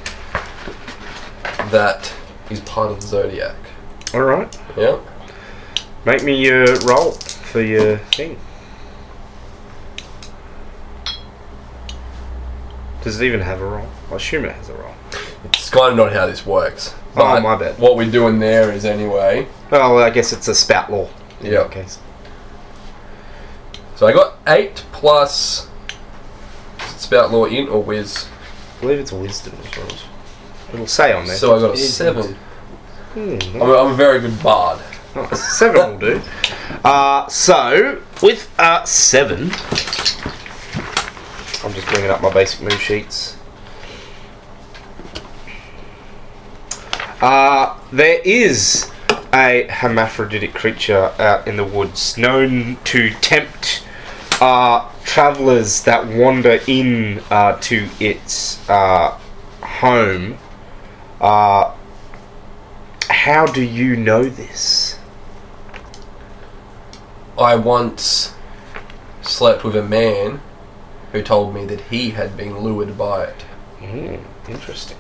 that 1.72 2.14
is 2.50 2.60
part 2.62 2.92
of 2.92 3.02
the 3.02 3.08
zodiac. 3.08 3.56
Alright, 4.14 4.58
Yeah. 4.78 5.00
make 6.06 6.24
me 6.24 6.36
your 6.36 6.66
roll 6.82 7.12
for 7.12 7.62
your 7.62 7.98
thing. 7.98 8.40
Does 13.04 13.20
it 13.20 13.26
even 13.26 13.42
have 13.42 13.60
a 13.62 13.66
roll? 13.66 13.88
I 14.12 14.16
assume 14.16 14.46
it 14.46 14.52
has 14.54 14.70
a 14.70 14.74
roll. 14.76 14.94
It's 15.46 15.70
kind 15.70 15.92
of 15.92 15.98
not 15.98 16.14
how 16.14 16.28
this 16.28 16.46
works. 16.46 16.94
Oh, 17.16 17.40
my 17.42 17.56
bad. 17.56 17.80
What 17.80 17.96
we're 17.98 18.12
doing 18.12 18.40
there 18.40 18.72
is 18.72 18.86
anyway. 18.86 19.48
Oh, 19.72 19.96
well, 19.96 20.04
I 20.04 20.10
guess 20.10 20.32
it's 20.32 20.48
a 20.48 20.56
spout 20.56 20.92
lore. 20.92 21.10
Yeah. 21.42 21.64
that 21.64 21.72
case. 21.72 22.00
So 23.96 24.08
I 24.08 24.14
got 24.14 24.38
eight 24.48 24.86
plus 24.92 25.68
spout 26.80 27.32
lore 27.32 27.50
in 27.50 27.68
or 27.68 27.84
whiz. 27.84 28.28
I 28.78 28.82
believe 28.82 29.00
it's 29.00 29.12
a 29.12 29.16
wisdom 29.18 29.58
as 29.66 29.78
well. 29.78 29.98
It'll 30.74 30.88
say 30.88 31.12
on 31.14 31.26
there. 31.26 31.36
So 31.36 31.56
I 31.56 31.60
got 31.60 31.72
a 31.72 31.74
It 31.74 31.80
is 31.80 31.94
seven. 31.94 32.36
Hmm, 33.14 33.38
I'm 33.56 33.70
a, 33.70 33.74
I'm 33.76 33.92
a 33.92 33.96
very 33.96 34.20
good 34.20 34.42
bard. 34.44 34.80
Nice. 35.16 35.58
Seven 35.58 35.92
will 35.92 35.98
do. 35.98 36.22
Uh, 36.86 37.28
so, 37.28 38.00
with 38.22 38.54
uh, 38.60 38.84
seven, 38.86 39.46
I'm 41.64 41.74
just 41.74 41.88
bringing 41.88 42.12
up 42.12 42.22
my 42.22 42.32
basic 42.32 42.62
move 42.62 42.80
sheets. 42.80 43.36
Uh, 47.22 47.78
there 47.92 48.22
is 48.24 48.90
a 49.34 49.68
hermaphroditic 49.70 50.54
creature 50.54 51.12
out 51.20 51.48
in 51.48 51.58
the 51.58 51.64
woods 51.64 52.18
known 52.18 52.78
to 52.86 53.10
tempt 53.16 53.86
uh, 54.40 54.90
travelers 55.04 55.84
that 55.84 56.08
wander 56.08 56.60
in 56.68 57.22
uh, 57.30 57.58
to 57.60 57.90
its 58.00 58.68
uh, 58.70 59.18
home. 59.62 60.38
Uh, 61.20 61.76
how 63.10 63.46
do 63.46 63.62
you 63.62 63.98
know 63.98 64.24
this? 64.24 64.98
I 67.38 67.56
once 67.56 68.34
slept 69.22 69.64
with 69.66 69.76
a 69.76 69.84
man 69.84 70.40
who 71.12 71.22
told 71.22 71.54
me 71.54 71.66
that 71.66 71.82
he 71.82 72.12
had 72.12 72.38
been 72.38 72.60
lured 72.60 72.98
by 72.98 73.26
it. 73.26 73.46
Mm, 73.80 74.24
interesting. 74.48 74.98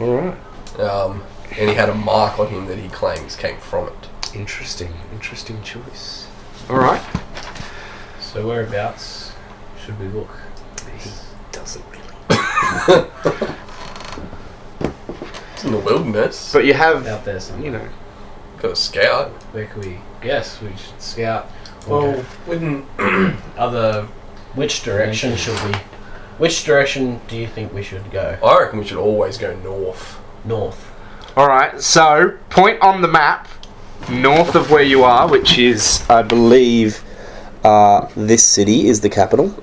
All 0.00 0.16
right. 0.16 0.80
Um, 0.80 1.22
and 1.58 1.68
he 1.68 1.74
had 1.74 1.88
a 1.88 1.94
mark 1.94 2.38
on 2.38 2.48
him 2.48 2.66
that 2.66 2.78
he 2.78 2.88
claims 2.88 3.36
came 3.36 3.58
from 3.58 3.88
it. 3.88 4.08
Interesting. 4.34 4.92
Interesting 5.12 5.62
choice. 5.62 6.26
All 6.70 6.76
right. 6.78 7.02
So 8.20 8.46
whereabouts 8.46 9.32
should 9.84 9.98
we 10.00 10.06
look? 10.08 10.30
He 10.98 11.10
doesn't 11.52 11.84
really. 11.90 13.08
It's 15.54 15.64
in 15.64 15.72
the 15.72 15.78
wilderness. 15.78 16.52
But 16.52 16.64
you 16.64 16.74
have, 16.74 17.06
Out 17.06 17.24
there 17.24 17.38
somewhere. 17.38 17.64
you 17.64 17.70
know, 17.72 17.88
Got 18.58 18.72
a 18.72 18.76
scout. 18.76 19.28
Where 19.52 19.66
could 19.66 19.84
we? 19.84 19.98
Yes, 20.24 20.60
we 20.60 20.68
should 20.70 21.00
scout. 21.00 21.48
Well, 21.86 22.02
Okay. 22.06 22.24
wouldn't 22.48 22.84
other 23.56 24.04
Which 24.54 24.82
direction 24.82 25.36
should 25.36 25.54
we? 25.64 25.74
Which 26.42 26.64
direction 26.64 27.20
do 27.28 27.36
you 27.36 27.46
think 27.46 27.72
we 27.72 27.84
should 27.84 28.10
go? 28.10 28.36
I 28.44 28.58
reckon 28.58 28.80
we 28.80 28.84
should 28.84 28.98
always 28.98 29.38
go 29.38 29.54
north. 29.60 30.18
North. 30.44 30.90
All 31.36 31.46
right. 31.46 31.80
So, 31.80 32.36
point 32.50 32.80
on 32.82 33.00
the 33.00 33.06
map 33.06 33.46
north 34.10 34.56
of 34.56 34.68
where 34.68 34.82
you 34.82 35.04
are, 35.04 35.28
which 35.28 35.56
is, 35.56 36.04
I 36.10 36.22
believe, 36.22 37.04
uh, 37.62 38.08
this 38.16 38.44
city 38.44 38.88
is 38.88 39.02
the 39.02 39.08
capital, 39.08 39.54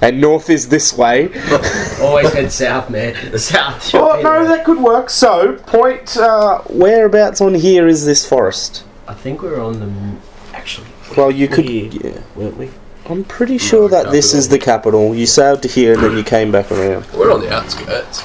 and 0.00 0.22
north 0.22 0.48
is 0.48 0.70
this 0.70 0.96
way. 0.96 1.26
Always 2.00 2.32
head 2.32 2.50
south, 2.50 2.88
man. 2.88 3.14
South. 3.38 3.94
Oh 3.94 4.18
no, 4.22 4.46
that 4.48 4.64
could 4.64 4.78
work. 4.78 5.10
So, 5.10 5.56
point 5.66 6.16
uh, 6.16 6.62
whereabouts 6.70 7.42
on 7.42 7.52
here 7.52 7.86
is 7.86 8.06
this 8.06 8.26
forest? 8.26 8.84
I 9.06 9.12
think 9.12 9.42
we're 9.42 9.60
on 9.60 9.80
the. 9.80 10.56
Actually, 10.56 10.86
Well, 11.14 11.30
you 11.30 11.46
could. 11.46 11.66
Here. 11.66 11.90
Yeah. 11.92 12.22
weren't 12.34 12.56
we? 12.56 12.70
I'm 13.06 13.24
pretty 13.24 13.58
sure 13.58 13.88
that 13.88 14.10
this 14.12 14.32
is 14.32 14.48
the 14.48 14.58
capital. 14.58 15.14
You 15.14 15.26
sailed 15.26 15.62
to 15.62 15.68
here 15.68 15.94
and 15.94 16.02
then 16.02 16.16
you 16.16 16.22
came 16.22 16.52
back 16.52 16.70
around. 16.70 17.06
We're 17.12 17.32
on 17.32 17.40
the 17.40 17.52
outskirts. 17.52 18.22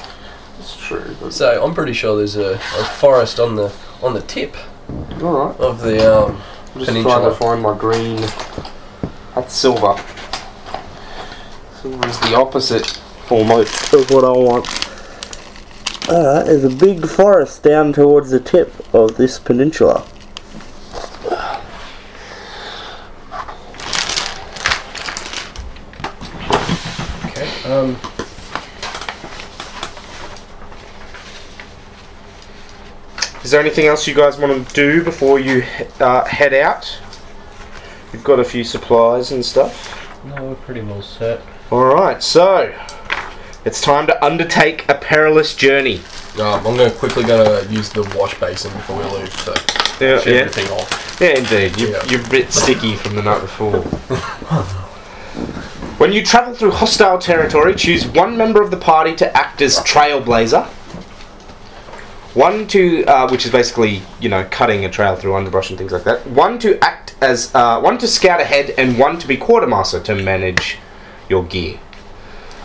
That's 0.56 0.76
true. 0.76 1.16
So 1.30 1.64
I'm 1.64 1.74
pretty 1.74 1.92
sure 1.92 2.16
there's 2.16 2.36
a, 2.36 2.54
a 2.54 2.84
forest 2.98 3.40
on 3.40 3.56
the 3.56 3.72
on 4.02 4.14
the 4.14 4.22
tip 4.22 4.56
All 5.22 5.48
right. 5.48 5.60
of 5.60 5.80
the 5.80 5.98
um, 6.16 6.40
I'm 6.74 6.80
just 6.80 6.86
Peninsula. 6.86 7.02
trying 7.20 7.30
to 7.30 7.36
find 7.36 7.62
my 7.62 7.76
green. 7.76 8.16
That's 9.34 9.54
silver. 9.54 9.96
Silver 11.80 12.08
is 12.08 12.20
the 12.20 12.34
opposite, 12.36 13.00
almost, 13.30 13.92
of 13.92 14.10
what 14.10 14.24
I 14.24 14.30
want. 14.32 14.66
Alright, 16.08 16.46
there's 16.46 16.64
a 16.64 16.70
big 16.70 17.06
forest 17.06 17.62
down 17.62 17.92
towards 17.92 18.30
the 18.30 18.40
tip 18.40 18.72
of 18.94 19.16
this 19.16 19.38
peninsula. 19.38 20.06
Um. 27.68 27.96
Is 33.44 33.50
there 33.52 33.60
anything 33.60 33.86
else 33.86 34.06
you 34.06 34.14
guys 34.14 34.36
want 34.38 34.68
to 34.68 34.74
do 34.74 35.02
before 35.02 35.38
you 35.38 35.62
uh, 36.00 36.24
head 36.24 36.52
out? 36.52 36.98
You've 38.12 38.24
got 38.24 38.40
a 38.40 38.44
few 38.44 38.64
supplies 38.64 39.32
and 39.32 39.44
stuff. 39.44 39.94
No, 40.24 40.44
we're 40.44 40.54
pretty 40.56 40.82
well 40.82 41.02
set. 41.02 41.40
Alright, 41.70 42.22
so 42.22 42.74
it's 43.64 43.80
time 43.80 44.06
to 44.06 44.24
undertake 44.24 44.88
a 44.88 44.94
perilous 44.94 45.54
journey. 45.54 46.00
um, 46.40 46.66
I'm 46.66 46.76
gonna 46.76 46.90
quickly 46.90 47.22
gonna 47.24 47.62
use 47.70 47.90
the 47.90 48.02
wash 48.18 48.38
basin 48.40 48.72
before 48.72 48.98
we 48.98 49.04
leave 49.04 49.32
to 49.44 49.50
Yeah, 50.00 50.20
yeah. 50.26 50.40
everything 50.40 50.68
off. 50.72 51.18
Yeah, 51.20 51.38
indeed. 51.38 51.78
You, 51.80 51.88
Yeah. 51.90 52.04
You're 52.08 52.24
a 52.24 52.28
bit 52.28 52.52
sticky 52.52 52.96
from 52.96 53.14
the 53.16 53.22
night 53.22 53.40
before. 53.40 53.72
when 55.98 56.12
you 56.12 56.24
travel 56.24 56.54
through 56.54 56.70
hostile 56.70 57.18
territory, 57.18 57.74
choose 57.74 58.06
one 58.06 58.36
member 58.36 58.62
of 58.62 58.70
the 58.70 58.76
party 58.76 59.14
to 59.16 59.36
act 59.36 59.60
as 59.60 59.78
trailblazer. 59.80 60.66
One 62.34 62.66
to, 62.68 63.04
uh, 63.04 63.28
which 63.30 63.44
is 63.44 63.52
basically, 63.52 64.02
you 64.20 64.28
know, 64.28 64.44
cutting 64.50 64.84
a 64.84 64.90
trail 64.90 65.16
through 65.16 65.34
underbrush 65.34 65.70
and 65.70 65.78
things 65.78 65.92
like 65.92 66.04
that. 66.04 66.26
One 66.26 66.58
to 66.60 66.78
act 66.84 67.16
as, 67.20 67.52
uh, 67.54 67.80
one 67.80 67.98
to 67.98 68.06
scout 68.06 68.40
ahead, 68.40 68.70
and 68.78 68.98
one 68.98 69.18
to 69.18 69.26
be 69.26 69.36
quartermaster 69.36 70.00
to 70.00 70.14
manage 70.14 70.78
your 71.28 71.44
gear. 71.44 71.80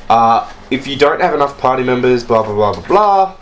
Uh, 0.09 0.51
if 0.69 0.85
you 0.85 0.95
don't 0.95 1.21
have 1.21 1.33
enough 1.33 1.57
party 1.57 1.83
members, 1.83 2.23
blah 2.23 2.43
blah 2.43 2.53
blah 2.53 2.73
blah 2.73 2.87
blah. 2.87 3.35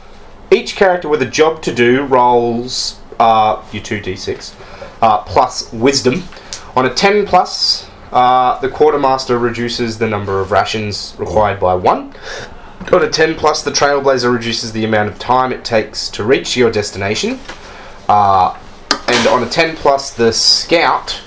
Each 0.52 0.76
character 0.76 1.10
with 1.10 1.22
a 1.22 1.26
job 1.26 1.62
to 1.64 1.74
do 1.74 2.04
rolls 2.06 3.00
uh, 3.20 3.64
your 3.72 3.84
two 3.84 4.00
d6 4.02 4.54
uh, 5.02 5.20
plus 5.24 5.72
wisdom 5.72 6.24
On 6.76 6.86
a 6.86 6.94
10 6.94 7.26
plus, 7.28 7.90
uh, 8.12 8.60
the 8.60 8.70
quartermaster 8.70 9.38
reduces 9.38 9.98
the 9.98 10.08
number 10.08 10.40
of 10.40 10.52
rations 10.52 11.16
required 11.18 11.60
by 11.60 11.76
one. 11.76 12.14
On 12.92 13.04
a 13.04 13.10
10 13.10 13.36
plus, 13.36 13.64
the 13.64 13.72
trailblazer 13.72 14.34
reduces 14.34 14.72
the 14.72 14.84
amount 14.84 15.10
of 15.10 15.20
time 15.20 15.52
it 15.52 15.64
takes 15.64 16.10
to 16.10 16.24
reach 16.24 16.58
your 16.58 16.72
destination. 16.72 17.40
Uh, 18.10 18.58
and 19.08 19.28
on 19.28 19.44
a 19.44 19.50
10 19.50 19.76
plus, 19.78 20.14
the 20.14 20.34
scout 20.34 21.22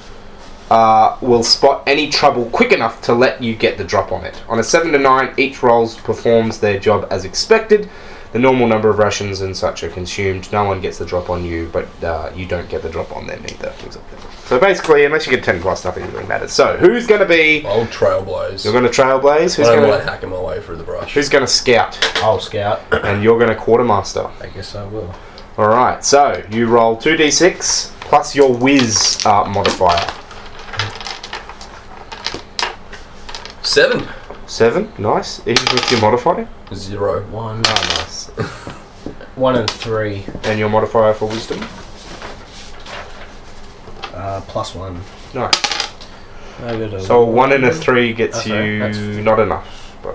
uh, 0.70 1.16
will 1.20 1.42
spot 1.42 1.82
any 1.86 2.10
trouble 2.10 2.46
quick 2.46 2.72
enough 2.72 3.00
to 3.02 3.14
let 3.14 3.42
you 3.42 3.54
get 3.54 3.78
the 3.78 3.84
drop 3.84 4.12
on 4.12 4.24
it. 4.24 4.42
On 4.48 4.58
a 4.58 4.64
7 4.64 4.92
to 4.92 4.98
9, 4.98 5.34
each 5.36 5.62
role 5.62 5.88
performs 5.88 6.58
their 6.58 6.78
job 6.78 7.06
as 7.10 7.24
expected. 7.24 7.88
The 8.34 8.40
normal 8.40 8.66
number 8.66 8.90
of 8.90 8.98
rations 8.98 9.42
and 9.42 9.56
such 9.56 9.84
are 9.84 9.88
consumed. 9.88 10.50
No 10.50 10.64
one 10.64 10.80
gets 10.80 10.98
the 10.98 11.06
drop 11.06 11.30
on 11.30 11.44
you, 11.44 11.70
but 11.72 11.86
uh, 12.02 12.32
you 12.34 12.46
don't 12.46 12.68
get 12.68 12.82
the 12.82 12.88
drop 12.88 13.14
on 13.14 13.28
them 13.28 13.40
either. 13.44 13.70
Things 13.70 13.94
like 13.94 14.10
that. 14.10 14.32
So 14.48 14.58
basically, 14.58 15.04
unless 15.04 15.24
you 15.24 15.30
get 15.30 15.44
10 15.44 15.60
plus, 15.60 15.84
nothing 15.84 16.04
really 16.10 16.26
matters. 16.26 16.50
So, 16.50 16.76
who's 16.76 17.06
going 17.06 17.20
to 17.20 17.28
be. 17.28 17.64
Old 17.64 17.90
trailblaze. 17.90 18.64
You're 18.64 18.72
going 18.72 18.82
to 18.82 18.90
trailblaze? 18.90 19.54
Who's 19.54 19.68
I 19.68 19.76
don't 19.76 19.84
going 19.84 20.00
to. 20.00 20.04
hacking 20.04 20.30
my 20.30 20.40
way 20.40 20.60
through 20.60 20.78
the 20.78 20.82
brush. 20.82 21.14
Who's 21.14 21.28
going 21.28 21.46
to 21.46 21.50
scout? 21.50 21.96
I'll 22.24 22.40
scout. 22.40 22.82
And 23.04 23.22
you're 23.22 23.38
going 23.38 23.50
to 23.50 23.56
quartermaster. 23.56 24.28
I 24.40 24.48
guess 24.48 24.74
I 24.74 24.84
will. 24.84 25.14
Alright, 25.56 26.04
so 26.04 26.44
you 26.50 26.66
roll 26.66 26.96
2d6 26.96 27.92
plus 28.00 28.34
your 28.34 28.52
whiz 28.52 29.24
uh, 29.24 29.44
modifier. 29.44 30.12
Seven. 33.62 34.08
Seven, 34.54 34.92
nice. 34.98 35.40
Even 35.48 35.64
with 35.72 35.90
your 35.90 36.00
modifier. 36.00 36.46
Zero. 36.72 37.22
One, 37.24 37.60
Oh, 37.66 37.94
nice. 37.98 38.26
one 39.34 39.56
and 39.56 39.68
three. 39.68 40.24
and 40.44 40.60
your 40.60 40.68
modifier 40.68 41.12
for 41.12 41.26
wisdom. 41.26 41.58
Uh, 44.14 44.40
plus 44.46 44.72
one. 44.76 45.00
Nice. 45.34 45.60
A 46.62 47.00
So 47.00 47.24
one 47.24 47.50
and 47.50 47.64
a 47.64 47.74
three 47.74 48.12
gets 48.12 48.36
That's 48.36 48.48
right, 48.48 48.64
you 48.64 48.78
that's- 48.78 49.24
not 49.24 49.40
enough, 49.40 49.96
but 50.04 50.14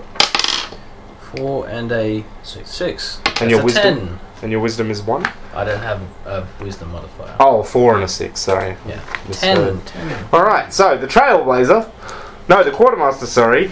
four 1.36 1.68
and 1.68 1.92
a 1.92 2.24
Six. 2.42 2.70
six. 2.70 3.16
And 3.18 3.26
That's 3.26 3.50
your 3.50 3.60
a 3.60 3.64
wisdom? 3.64 3.82
ten. 4.08 4.18
and 4.40 4.50
your 4.50 4.62
wisdom 4.62 4.90
is 4.90 5.02
one. 5.02 5.30
I 5.54 5.64
don't 5.64 5.82
have 5.82 6.00
a 6.24 6.46
wisdom 6.62 6.92
modifier. 6.92 7.36
Oh, 7.38 7.62
four 7.62 7.94
and 7.96 8.04
a 8.04 8.08
six. 8.08 8.40
Sorry. 8.40 8.74
Yeah. 8.88 9.00
Misheard. 9.28 9.84
Ten. 9.84 10.08
Ten. 10.08 10.24
All 10.32 10.44
right. 10.44 10.72
So 10.72 10.96
the 10.96 11.06
trailblazer, 11.06 11.90
no, 12.48 12.64
the 12.64 12.70
quartermaster. 12.70 13.26
Sorry. 13.26 13.70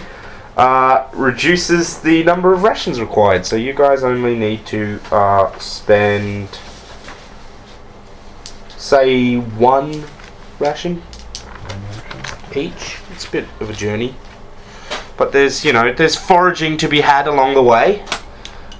Uh, 0.57 1.07
reduces 1.13 1.99
the 2.01 2.21
number 2.23 2.53
of 2.53 2.63
rations 2.63 2.99
required. 2.99 3.45
So 3.45 3.55
you 3.55 3.73
guys 3.73 4.03
only 4.03 4.35
need 4.35 4.65
to 4.67 4.99
uh, 5.09 5.57
spend, 5.57 6.59
say, 8.77 9.37
one 9.37 10.03
ration 10.59 11.01
each. 12.55 12.97
It's 13.11 13.25
a 13.25 13.31
bit 13.31 13.45
of 13.59 13.69
a 13.69 13.73
journey, 13.73 14.15
but 15.17 15.31
there's 15.31 15.63
you 15.63 15.73
know 15.73 15.93
there's 15.93 16.15
foraging 16.15 16.77
to 16.77 16.87
be 16.87 17.01
had 17.01 17.27
along 17.27 17.53
the 17.53 17.63
way, 17.63 18.03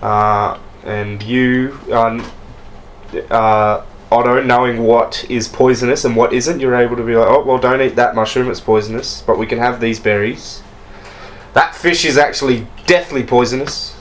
uh, 0.02 0.58
and 0.84 1.22
you, 1.24 1.80
um, 1.92 2.30
Otto, 4.12 4.42
knowing 4.44 4.84
what 4.84 5.26
is 5.30 5.48
poisonous 5.48 6.06
and 6.06 6.16
what 6.16 6.34
isn't, 6.34 6.60
you're 6.60 6.76
able 6.76 6.96
to 6.96 7.04
be 7.04 7.16
like, 7.16 7.28
oh 7.28 7.44
well, 7.44 7.58
don't 7.58 7.82
eat 7.82 7.96
that 7.96 8.16
mushroom; 8.16 8.50
it's 8.50 8.60
poisonous, 8.60 9.22
but 9.22 9.38
we 9.38 9.46
can 9.46 9.60
have 9.60 9.80
these 9.80 10.00
berries. 10.00 10.64
That 11.54 11.76
fish 11.76 12.06
is 12.06 12.18
actually 12.18 12.68
deathly 12.86 13.24
poisonous. 13.24 13.96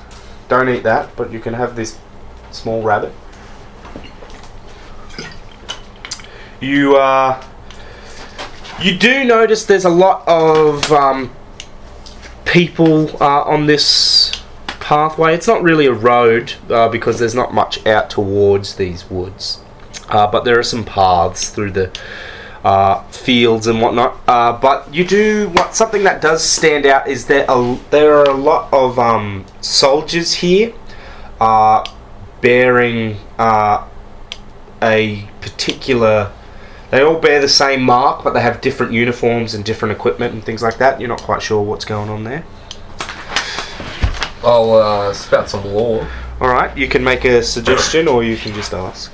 Don't 0.48 0.68
eat 0.68 0.82
that, 0.82 1.14
but 1.16 1.32
you 1.32 1.40
can 1.40 1.54
have 1.54 1.76
this 1.76 1.98
small 2.50 2.82
rabbit. 2.82 3.12
You 6.60 6.96
uh, 6.96 7.42
you 8.80 8.96
do 8.96 9.24
notice 9.24 9.64
there's 9.64 9.84
a 9.84 9.90
lot 9.90 10.26
of 10.26 10.90
um, 10.92 11.30
people 12.44 13.10
uh, 13.22 13.42
on 13.42 13.66
this 13.66 14.32
pathway. 14.80 15.34
It's 15.34 15.46
not 15.46 15.62
really 15.62 15.86
a 15.86 15.92
road 15.92 16.54
uh, 16.70 16.88
because 16.88 17.18
there's 17.18 17.34
not 17.34 17.52
much 17.52 17.84
out 17.86 18.10
towards 18.10 18.76
these 18.76 19.08
woods, 19.10 19.60
uh, 20.08 20.26
but 20.26 20.44
there 20.44 20.58
are 20.58 20.64
some 20.64 20.84
paths 20.84 21.50
through 21.50 21.72
the 21.72 21.92
uh, 22.68 23.02
fields 23.04 23.66
and 23.66 23.80
whatnot. 23.80 24.20
Uh, 24.28 24.52
but 24.60 24.92
you 24.92 25.02
do 25.02 25.48
what 25.54 25.74
something 25.74 26.04
that 26.04 26.20
does 26.20 26.44
stand 26.44 26.84
out 26.84 27.08
is 27.08 27.24
there 27.24 27.46
a, 27.48 27.78
there 27.90 28.14
are 28.14 28.24
a 28.24 28.34
lot 28.34 28.70
of 28.74 28.98
um, 28.98 29.46
soldiers 29.62 30.34
here, 30.34 30.74
uh, 31.40 31.82
bearing 32.42 33.16
uh, 33.38 33.88
a 34.82 35.26
particular. 35.40 36.30
They 36.90 37.00
all 37.00 37.18
bear 37.18 37.40
the 37.40 37.48
same 37.48 37.82
mark, 37.82 38.22
but 38.22 38.34
they 38.34 38.42
have 38.42 38.60
different 38.60 38.92
uniforms 38.92 39.54
and 39.54 39.64
different 39.64 39.92
equipment 39.92 40.34
and 40.34 40.44
things 40.44 40.62
like 40.62 40.76
that. 40.76 41.00
You're 41.00 41.08
not 41.08 41.22
quite 41.22 41.40
sure 41.40 41.62
what's 41.62 41.86
going 41.86 42.10
on 42.10 42.24
there. 42.24 42.44
I'll 44.42 44.72
uh, 44.74 45.14
spout 45.14 45.48
some 45.48 45.64
lore. 45.64 46.06
All 46.38 46.48
right, 46.48 46.76
you 46.76 46.86
can 46.86 47.02
make 47.02 47.24
a 47.24 47.42
suggestion 47.42 48.08
or 48.08 48.22
you 48.22 48.36
can 48.36 48.52
just 48.52 48.74
ask. 48.74 49.10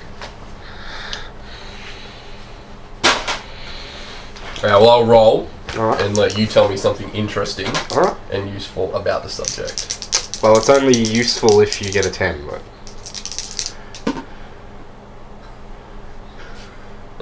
Okay, 4.65 4.73
well, 4.73 4.89
I'll 4.89 5.05
roll 5.05 5.47
All 5.77 5.89
right, 5.89 6.01
and 6.01 6.17
let 6.17 6.39
you 6.39 6.47
tell 6.47 6.67
me 6.67 6.75
something 6.75 7.07
interesting 7.11 7.67
all 7.91 8.01
right. 8.01 8.17
and 8.31 8.49
useful 8.49 8.95
about 8.95 9.21
the 9.21 9.29
subject. 9.29 10.39
Well, 10.41 10.57
it's 10.57 10.71
only 10.71 10.97
useful 10.97 11.61
if 11.61 11.83
you 11.83 11.91
get 11.91 12.03
a 12.03 12.09
ten, 12.09 12.43
but 12.47 12.63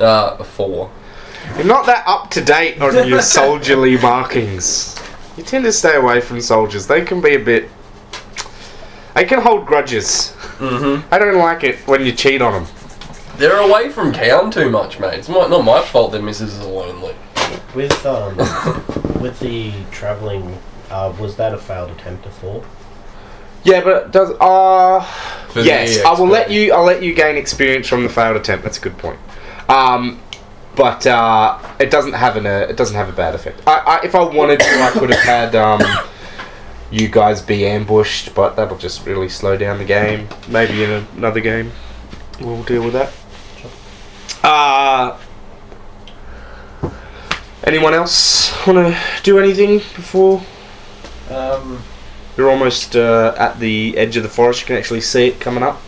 Uh, 0.02 0.38
a 0.40 0.44
four. 0.46 0.90
you're 1.58 1.66
not 1.66 1.86
that 1.86 2.06
up 2.08 2.32
to 2.32 2.42
date 2.42 2.82
on 2.82 3.06
your 3.10 3.22
soldierly 3.38 3.98
markings. 3.98 4.98
You 5.36 5.44
tend 5.44 5.66
to 5.66 5.74
stay 5.74 5.98
away 5.98 6.22
from 6.22 6.40
soldiers. 6.40 6.88
They 6.88 7.04
can 7.04 7.20
be 7.20 7.36
a 7.36 7.40
bit. 7.40 7.70
They 9.16 9.26
can 9.26 9.42
hold 9.42 9.66
grudges. 9.66 10.34
Mm-hmm. 10.60 11.14
I 11.14 11.20
don't 11.20 11.38
like 11.38 11.66
it 11.66 11.86
when 11.88 12.06
you 12.06 12.14
cheat 12.14 12.42
on 12.42 12.54
them. 12.64 12.74
They're 13.36 13.58
away 13.58 13.90
from 13.90 14.14
town 14.14 14.50
too 14.50 14.70
much, 14.70 14.98
mate. 14.98 15.20
It's 15.20 15.30
my, 15.30 15.46
not 15.48 15.66
my 15.66 15.82
fault 15.82 16.14
their 16.14 16.22
missus 16.22 16.54
is 16.58 16.66
lonely. 16.66 17.14
With 17.76 18.06
um, 18.06 18.38
with 19.22 19.40
the 19.40 19.72
travelling, 19.92 20.58
uh, 20.90 21.14
was 21.20 21.36
that 21.38 21.54
a 21.54 21.58
failed 21.58 21.92
attempt 21.92 22.24
to 22.24 22.30
fall? 22.30 22.64
Yeah, 23.64 23.82
but 23.82 24.06
it 24.06 24.12
does 24.12 24.32
uh 24.42 25.02
For 25.50 25.62
the 25.62 25.66
yes, 25.66 26.04
I 26.04 26.20
will 26.20 26.28
let 26.28 26.52
you. 26.52 26.74
I'll 26.74 26.84
let 26.84 27.02
you 27.02 27.14
gain 27.14 27.38
experience 27.38 27.88
from 27.88 28.04
the 28.04 28.10
failed 28.10 28.36
attempt. 28.36 28.64
That's 28.64 28.78
a 28.78 28.82
good 28.82 28.98
point. 28.98 29.20
Um, 29.70 30.20
but 30.76 31.06
uh, 31.08 31.60
it 31.80 31.90
doesn't 31.92 32.14
have 32.14 32.36
an 32.36 32.46
uh, 32.46 32.68
it 32.70 32.78
doesn't 32.78 32.96
have 32.96 33.10
a 33.10 33.14
bad 33.14 33.36
effect. 33.36 33.62
I, 33.68 33.78
I, 33.80 34.06
if 34.06 34.16
I 34.16 34.24
wanted 34.24 34.60
to, 34.60 34.66
I 34.66 34.92
could 34.92 35.10
have 35.12 35.24
had 35.24 35.56
um, 35.56 35.82
you 36.92 37.08
guys 37.08 37.42
be 37.42 37.66
ambushed, 37.66 38.36
but 38.36 38.56
that'll 38.56 38.78
just 38.78 39.06
really 39.06 39.30
slow 39.30 39.58
down 39.58 39.78
the 39.78 39.86
game. 39.86 40.28
Maybe 40.50 40.84
in 40.84 41.06
another 41.16 41.40
game, 41.40 41.72
we'll 42.42 42.64
deal 42.64 42.84
with 42.84 42.94
that. 42.94 43.14
Uh, 44.44 45.18
anyone 47.64 47.94
else 47.94 48.52
want 48.68 48.78
to 48.78 49.00
do 49.24 49.40
anything 49.40 49.78
before? 49.78 50.42
Um, 51.30 51.84
You're 52.38 52.50
almost 52.50 52.96
uh, 52.96 53.36
at 53.38 53.60
the 53.60 53.98
edge 53.98 54.18
of 54.18 54.24
the 54.24 54.30
forest. 54.30 54.62
You 54.62 54.68
can 54.68 54.78
actually 54.78 55.02
see 55.02 55.28
it 55.28 55.40
coming 55.40 55.64
up. 55.64 55.82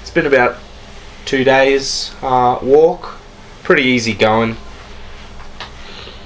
It's 0.00 0.10
been 0.10 0.26
about 0.26 0.56
two 1.24 1.44
days 1.44 2.14
uh, 2.22 2.58
walk. 2.62 3.18
Pretty 3.62 3.82
easy 3.82 4.14
going. 4.14 4.56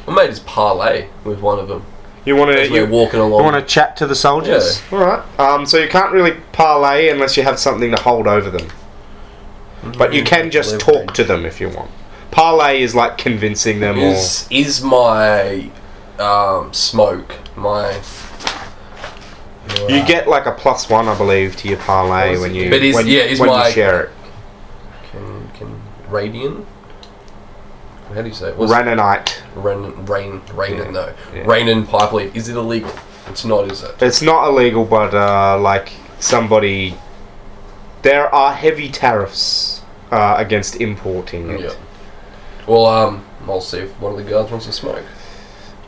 I 0.07 0.15
made 0.15 0.31
his 0.31 0.41
parlay 0.41 1.09
with 1.25 1.41
one 1.41 1.59
of 1.59 1.69
them 1.69 1.85
You 2.25 2.37
want 2.37 2.51
to 2.53 2.61
as 2.61 2.71
we're 2.71 2.87
you, 2.87 2.91
walking 2.91 3.21
you 3.21 3.29
want 3.29 3.57
to 3.57 3.63
chat 3.63 3.97
to 3.99 4.07
the 4.07 4.15
soldiers? 4.15 4.83
All 4.93 4.99
right. 4.99 5.41
Um, 5.41 5.67
so 5.67 5.79
you 5.79 5.89
can't 5.89 6.13
really 6.13 6.37
parlay 6.53 7.09
unless 7.09 7.37
you 7.37 7.43
have 7.43 7.59
something 7.59 7.91
to 7.91 8.01
hold 8.01 8.27
over 8.27 8.51
them. 8.51 8.69
But 9.99 10.13
you 10.13 10.23
can 10.23 10.51
just 10.51 10.79
talk 10.79 11.13
to 11.15 11.25
them 11.25 11.45
if 11.45 11.61
you 11.61 11.69
want. 11.69 11.91
Parlay 12.33 12.81
is 12.83 12.95
like 12.95 13.19
convincing 13.19 13.79
them 13.81 13.99
or 13.99 14.07
Is 14.07 14.47
is 14.51 14.83
my 14.83 15.71
um, 16.19 16.73
smoke 16.73 17.37
my? 17.57 18.01
you 19.89 20.05
get 20.07 20.27
like 20.29 20.47
a 20.47 20.53
plus 20.53 20.89
one, 20.91 21.09
I 21.09 21.17
believe, 21.17 21.57
to 21.57 21.69
your 21.69 21.79
parlay 21.79 22.37
when 22.39 22.55
you 22.55 22.69
But 22.71 22.83
is- 22.83 22.95
when, 22.97 23.07
yeah, 23.07 23.21
is 23.23 23.39
when 23.39 23.51
my- 23.51 23.69
you 23.69 23.73
share 23.73 24.01
it. 24.05 24.11
Can 25.13 25.51
can 25.55 25.83
radian? 26.11 26.65
How 28.15 28.23
do 28.23 28.29
you 28.29 28.35
say 28.35 28.49
it? 28.49 28.57
What's- 28.57 28.73
Ranonite. 28.73 29.35
Rain, 29.55 30.05
rain, 30.07 30.43
rain, 30.55 30.77
Yeah. 30.79 30.91
no. 30.91 31.13
Yeah. 31.35 31.43
Rain 31.47 31.69
and 31.69 31.89
pipe 31.89 32.13
leaf. 32.13 32.35
Is 32.37 32.49
it 32.49 32.57
illegal? 32.57 32.91
It's 33.29 33.45
not, 33.45 33.71
is 33.71 33.83
it? 33.83 33.95
It's 34.03 34.21
not 34.21 34.49
illegal, 34.49 34.85
but 34.85 35.15
uh, 35.15 35.59
like 35.59 35.93
somebody, 36.19 36.97
there 38.03 38.35
are 38.35 38.53
heavy 38.53 38.91
tariffs 38.91 39.81
uh, 40.11 40.35
against 40.39 40.77
importing 40.81 41.49
it. 41.51 41.61
Yeah. 41.61 41.71
Well, 42.67 42.87
um, 42.87 43.25
I'll 43.47 43.61
see 43.61 43.79
if 43.79 44.01
one 44.01 44.13
of 44.13 44.19
the 44.19 44.31
guards 44.31 44.51
wants 44.51 44.67
to 44.67 44.73
smoke. 44.73 45.05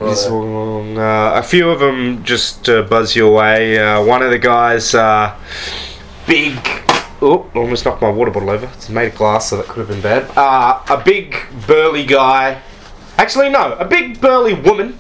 This 0.01 0.27
Uh, 0.27 0.35
uh, 0.37 1.39
a 1.39 1.43
few 1.43 1.71
of 1.71 1.79
them 1.81 2.25
just 2.25 2.69
uh, 2.69 2.83
buzz 2.83 3.15
your 3.15 3.33
way. 3.33 3.79
Uh, 3.79 4.03
one 4.03 4.23
of 4.23 4.31
the 4.31 4.39
guys, 4.39 4.95
uh, 4.95 5.35
big. 6.27 6.59
Oh, 7.23 7.49
almost 7.55 7.85
knocked 7.85 8.03
my 8.03 8.11
water 8.11 8.31
bottle 8.31 8.51
over. 8.51 8.67
It's 8.75 8.89
made 8.89 9.13
of 9.13 9.15
glass, 9.15 9.51
so 9.51 9.57
that 9.57 9.67
could 9.67 9.87
have 9.87 9.89
been 9.89 10.03
bad. 10.03 10.31
Uh, 10.37 10.81
a 10.91 11.03
big, 11.03 11.37
burly 11.67 12.05
guy 12.05 12.61
Actually, 13.17 13.49
no, 13.49 13.75
a 13.75 13.85
big 13.85 14.21
burly 14.21 14.55
woman. 14.55 14.99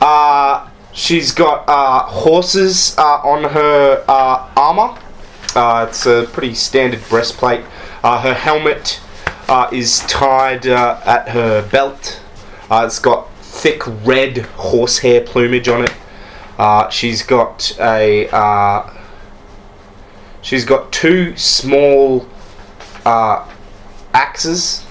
Uh, 0.00 0.68
she's 0.92 1.32
got 1.32 1.64
uh, 1.66 2.00
horses 2.00 2.96
uh, 2.98 3.20
on 3.24 3.44
her 3.44 4.04
uh, 4.06 4.50
armor. 4.56 4.98
Uh, 5.56 5.86
it's 5.88 6.04
a 6.06 6.28
pretty 6.32 6.54
standard 6.54 7.02
breastplate. 7.08 7.64
Uh, 8.04 8.20
her 8.20 8.34
helmet 8.34 9.00
uh, 9.48 9.68
is 9.72 10.00
tied 10.00 10.66
uh, 10.66 11.00
at 11.04 11.28
her 11.30 11.66
belt. 11.68 12.20
Uh, 12.70 12.84
it's 12.86 12.98
got 12.98 13.32
thick 13.36 13.82
red 14.04 14.38
horsehair 14.38 15.22
plumage 15.22 15.68
on 15.68 15.84
it. 15.84 15.94
Uh, 16.58 16.88
she's 16.90 17.22
got 17.22 17.76
a. 17.80 18.28
Uh, 18.30 18.92
she's 20.42 20.64
got 20.64 20.92
two 20.92 21.36
small 21.36 22.26
uh, 23.06 23.48
axes, 24.12 24.84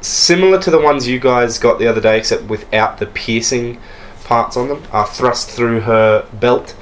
similar 0.00 0.60
to 0.60 0.70
the 0.70 0.80
ones 0.80 1.08
you 1.08 1.18
guys 1.18 1.58
got 1.58 1.78
the 1.78 1.86
other 1.86 2.00
day, 2.00 2.18
except 2.18 2.44
without 2.44 2.98
the 2.98 3.06
piercing 3.06 3.80
parts 4.24 4.56
on 4.56 4.68
them, 4.68 4.82
uh, 4.92 5.04
thrust 5.04 5.50
through 5.50 5.80
her 5.80 6.26
belt, 6.34 6.74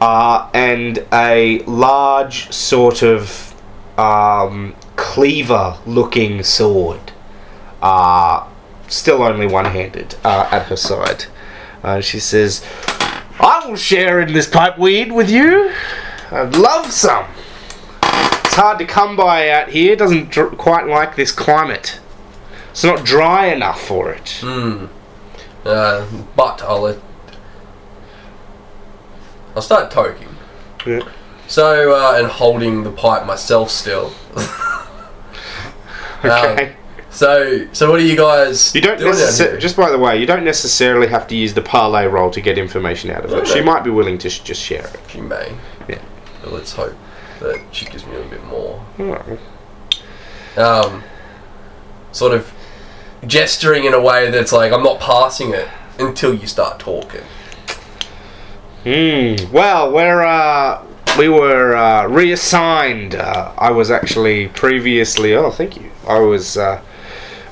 uh, 0.00 0.48
and 0.54 1.04
a 1.12 1.60
large 1.60 2.52
sort 2.52 3.02
of 3.02 3.54
um, 3.98 4.74
cleaver-looking 4.96 6.42
sword. 6.42 7.12
Uh, 7.80 8.46
still 8.88 9.22
only 9.22 9.46
one-handed 9.46 10.16
uh, 10.24 10.48
at 10.50 10.66
her 10.66 10.76
side. 10.76 11.26
Uh, 11.82 12.00
she 12.00 12.20
says, 12.20 12.64
"I 13.40 13.66
will 13.66 13.76
share 13.76 14.20
in 14.20 14.32
this 14.32 14.48
pipe 14.48 14.78
weed 14.78 15.12
with 15.12 15.30
you. 15.30 15.72
I'd 16.30 16.56
love 16.56 16.92
some." 16.92 17.26
It's 18.02 18.54
hard 18.54 18.78
to 18.80 18.84
come 18.84 19.16
by 19.16 19.48
out 19.48 19.70
here. 19.70 19.96
Doesn't 19.96 20.30
dr- 20.30 20.58
quite 20.58 20.86
like 20.86 21.16
this 21.16 21.32
climate. 21.32 21.98
It's 22.70 22.84
not 22.84 23.04
dry 23.04 23.46
enough 23.46 23.80
for 23.82 24.12
it. 24.12 24.38
Hmm. 24.40 24.86
Uh, 25.64 26.06
but 26.36 26.62
I'll 26.62 26.82
let. 26.82 26.98
I'll 29.56 29.62
start 29.62 29.90
toking. 29.90 30.34
Yeah. 30.86 31.08
So, 31.46 31.94
uh, 31.94 32.18
and 32.18 32.26
holding 32.26 32.82
the 32.84 32.90
pipe 32.90 33.26
myself 33.26 33.70
still. 33.70 34.12
Okay. 36.24 36.68
Um, 36.68 36.76
so, 37.10 37.68
so 37.72 37.90
what 37.90 38.00
are 38.00 38.04
you 38.04 38.16
guys 38.16 38.74
you 38.74 38.80
don't 38.80 38.98
doing 38.98 39.10
out 39.10 39.18
necessarily. 39.18 39.54
here? 39.54 39.60
Just 39.60 39.76
by 39.76 39.90
the 39.90 39.98
way, 39.98 40.18
you 40.18 40.26
don't 40.26 40.44
necessarily 40.44 41.06
have 41.08 41.26
to 41.28 41.36
use 41.36 41.52
the 41.52 41.60
parlay 41.60 42.06
roll 42.06 42.30
to 42.30 42.40
get 42.40 42.58
information 42.58 43.10
out 43.10 43.24
of 43.24 43.30
her. 43.30 43.38
Okay. 43.38 43.54
She 43.54 43.60
might 43.60 43.84
be 43.84 43.90
willing 43.90 44.18
to 44.18 44.30
sh- 44.30 44.40
just 44.40 44.62
share 44.62 44.86
it. 44.86 45.00
She 45.08 45.20
may. 45.20 45.52
Yeah. 45.88 46.00
But 46.42 46.52
let's 46.52 46.72
hope 46.72 46.94
that 47.40 47.60
she 47.72 47.86
gives 47.86 48.06
me 48.06 48.16
a 48.16 48.24
bit 48.24 48.42
more. 48.44 48.84
Oh. 48.98 49.38
Um, 50.56 51.02
sort 52.12 52.32
of 52.32 52.52
gesturing 53.26 53.84
in 53.84 53.94
a 53.94 54.00
way 54.00 54.30
that's 54.30 54.52
like 54.52 54.72
I'm 54.72 54.82
not 54.82 55.00
passing 55.00 55.52
it 55.52 55.68
until 55.98 56.34
you 56.34 56.46
start 56.46 56.78
talking. 56.78 57.22
Hmm. 58.84 59.52
Well, 59.52 59.92
we're 59.92 60.22
uh, 60.22 60.84
we 61.18 61.28
were 61.28 61.76
uh, 61.76 62.06
reassigned. 62.06 63.14
Uh, 63.14 63.52
I 63.58 63.70
was 63.70 63.90
actually 63.90 64.48
previously. 64.48 65.34
Oh, 65.34 65.50
thank 65.50 65.76
you. 65.76 65.90
I 66.08 66.18
was. 66.18 66.56
Uh, 66.56 66.80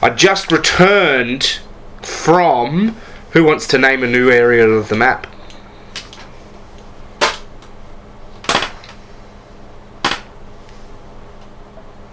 I 0.02 0.10
just 0.10 0.50
returned 0.50 1.60
from. 2.02 2.96
Who 3.32 3.44
wants 3.44 3.68
to 3.68 3.78
name 3.78 4.02
a 4.02 4.08
new 4.08 4.30
area 4.30 4.68
of 4.68 4.88
the 4.88 4.96
map? 4.96 5.26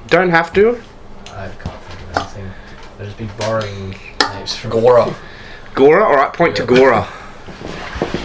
Don't 0.08 0.30
have 0.30 0.54
to. 0.54 0.82
I 1.32 1.50
can't 1.50 1.82
think 1.84 2.02
of 2.02 2.18
anything. 2.18 2.52
I'll 3.00 3.06
just 3.06 3.18
be 3.18 3.26
borrowing 3.38 3.96
names 4.34 4.56
from 4.56 4.70
Gora. 4.72 5.16
Gora. 5.74 6.04
All 6.04 6.16
right. 6.16 6.32
Point 6.32 6.56
to 6.58 6.66
Gora. 6.66 7.08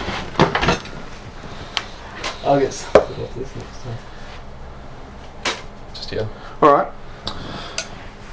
I'll 2.45 2.59
get 2.59 2.73
something 2.73 3.23
off 3.23 3.35
this 3.35 3.55
next 3.55 3.83
time. 3.83 5.55
Just 5.93 6.09
here. 6.09 6.27
All 6.61 6.73
right. 6.73 6.91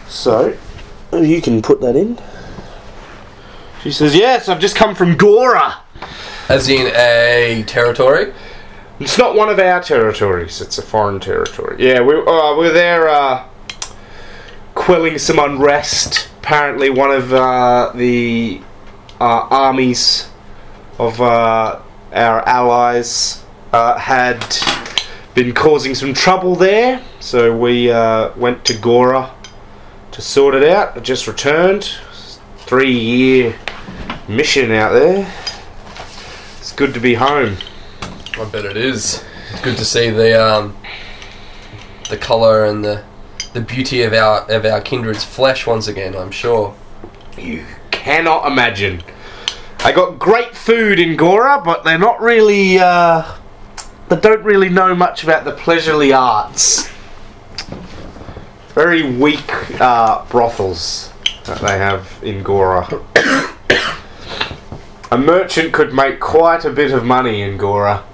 So, 0.08 0.56
you 1.12 1.40
can 1.40 1.62
put 1.62 1.80
that 1.80 1.94
in. 1.94 2.18
She 3.82 3.92
says, 3.92 4.14
"Yes, 4.14 4.48
I've 4.48 4.58
just 4.60 4.74
come 4.74 4.94
from 4.94 5.16
Gora. 5.16 5.78
As 6.48 6.68
in 6.68 6.88
a 6.88 7.62
territory. 7.66 8.32
It's 8.98 9.16
not 9.16 9.34
one 9.34 9.48
of 9.48 9.58
our 9.58 9.80
territories. 9.80 10.60
It's 10.60 10.76
a 10.76 10.82
foreign 10.82 11.20
territory. 11.20 11.76
Yeah, 11.78 12.02
we 12.02 12.14
uh, 12.14 12.56
we're 12.56 12.72
there 12.72 13.08
uh, 13.08 13.46
quelling 14.74 15.16
some 15.18 15.38
unrest. 15.38 16.28
Apparently, 16.40 16.90
one 16.90 17.12
of 17.12 17.32
uh, 17.32 17.92
the 17.94 18.60
uh, 19.20 19.46
armies 19.50 20.28
of 20.98 21.20
uh, 21.20 21.80
our 22.12 22.40
allies 22.48 23.44
uh, 23.72 23.98
had 23.98 24.44
been 25.34 25.54
causing 25.54 25.94
some 25.94 26.12
trouble 26.12 26.54
there, 26.56 27.02
so 27.20 27.56
we 27.56 27.90
uh, 27.90 28.32
went 28.36 28.64
to 28.66 28.78
Gora 28.78 29.30
to 30.12 30.22
sort 30.22 30.54
it 30.54 30.64
out. 30.64 30.96
I 30.96 31.00
just 31.00 31.26
returned. 31.26 31.84
Three 32.58 32.92
year 32.92 33.58
mission 34.28 34.70
out 34.70 34.92
there. 34.92 35.32
It's 36.58 36.72
good 36.72 36.94
to 36.94 37.00
be 37.00 37.14
home. 37.14 37.56
I 38.38 38.44
bet 38.44 38.64
it 38.64 38.76
is. 38.76 39.24
It's 39.50 39.60
good 39.60 39.76
to 39.76 39.84
see 39.84 40.10
the 40.10 40.40
um, 40.40 40.76
the 42.08 42.16
color 42.16 42.64
and 42.64 42.84
the 42.84 43.04
the 43.52 43.60
beauty 43.60 44.02
of 44.02 44.12
our 44.12 44.48
of 44.50 44.64
our 44.64 44.80
kindred's 44.80 45.24
flesh 45.24 45.66
once 45.66 45.88
again. 45.88 46.14
I'm 46.14 46.30
sure. 46.30 46.74
You 47.36 47.64
cannot 47.90 48.46
imagine. 48.46 49.02
I 49.82 49.92
got 49.92 50.18
great 50.18 50.54
food 50.54 50.98
in 50.98 51.16
Gora, 51.16 51.62
but 51.64 51.84
they're 51.84 51.98
not 51.98 52.20
really, 52.20 52.78
uh, 52.78 53.24
they 54.10 54.16
don't 54.16 54.42
really 54.42 54.68
know 54.68 54.94
much 54.94 55.22
about 55.22 55.44
the 55.44 55.52
pleasurely 55.52 56.12
arts. 56.12 56.90
Very 58.74 59.02
weak 59.02 59.80
uh, 59.80 60.24
brothels 60.26 61.12
that 61.44 61.60
they 61.60 61.78
have 61.78 62.18
in 62.22 62.42
Gora. 62.42 62.88
A 65.12 65.18
merchant 65.18 65.72
could 65.72 65.94
make 65.94 66.20
quite 66.20 66.64
a 66.64 66.70
bit 66.70 66.92
of 66.92 67.04
money 67.04 67.40
in 67.42 67.56
Gora 67.56 68.04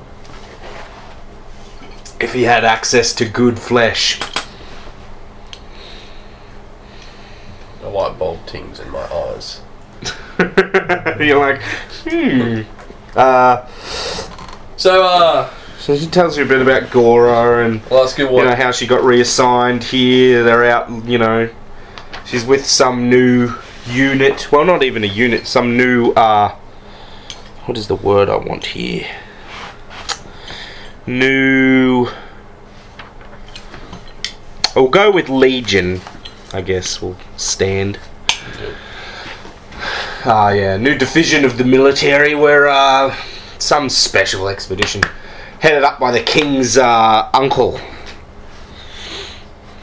if 2.21 2.33
he 2.33 2.45
had 2.45 2.65
access 2.65 3.15
to 3.15 3.29
good 3.29 3.59
flesh. 3.59 4.19
The 7.81 7.89
light 7.89 8.19
bulb 8.19 8.47
tings 8.47 8.81
in 8.81 8.91
my 8.91 9.03
eyes. 9.03 9.61
You're 11.21 11.39
like, 11.39 11.63
hmm. 12.05 12.63
Uh, 13.15 13.67
So, 14.77 15.07
uh, 15.07 15.51
So 15.87 15.97
she 15.97 16.07
tells 16.09 16.37
you 16.37 16.43
a 16.43 16.49
bit 16.49 16.61
about 16.61 16.91
Gora 16.91 17.65
and 17.65 17.81
good. 17.89 18.19
you 18.19 18.29
What? 18.29 18.43
know 18.43 18.57
how 18.57 18.73
she 18.73 18.89
got 18.89 19.05
reassigned 19.05 19.85
here. 19.85 20.43
They're 20.43 20.65
out, 20.65 20.91
you 21.05 21.17
know. 21.17 21.49
She's 22.25 22.45
with 22.45 22.67
some 22.67 23.09
new 23.09 23.55
unit. 23.87 24.51
Well, 24.51 24.65
not 24.65 24.83
even 24.83 25.05
a 25.05 25.07
unit. 25.07 25.47
Some 25.47 25.77
new. 25.77 26.11
uh 26.15 26.57
What 27.67 27.79
is 27.79 27.87
the 27.87 27.95
word 27.95 28.29
I 28.29 28.35
want 28.35 28.67
here? 28.67 29.07
New. 31.07 32.09
We'll 34.75 34.89
go 34.89 35.13
with 35.13 35.29
Legion. 35.29 36.01
I 36.53 36.63
guess 36.63 37.01
we'll 37.01 37.17
stand. 37.37 38.01
Ah, 40.25 40.49
yeah, 40.51 40.79
new 40.79 40.99
division 40.99 41.45
of 41.45 41.59
the 41.59 41.65
military. 41.65 42.35
Where 42.35 42.67
uh, 42.67 43.15
some 43.61 43.89
special 43.89 44.49
expedition 44.49 45.05
headed 45.61 45.85
up 45.85 45.99
by 45.99 46.13
the 46.13 46.21
king's 46.21 46.77
uh, 46.79 47.29
uncle. 47.33 47.79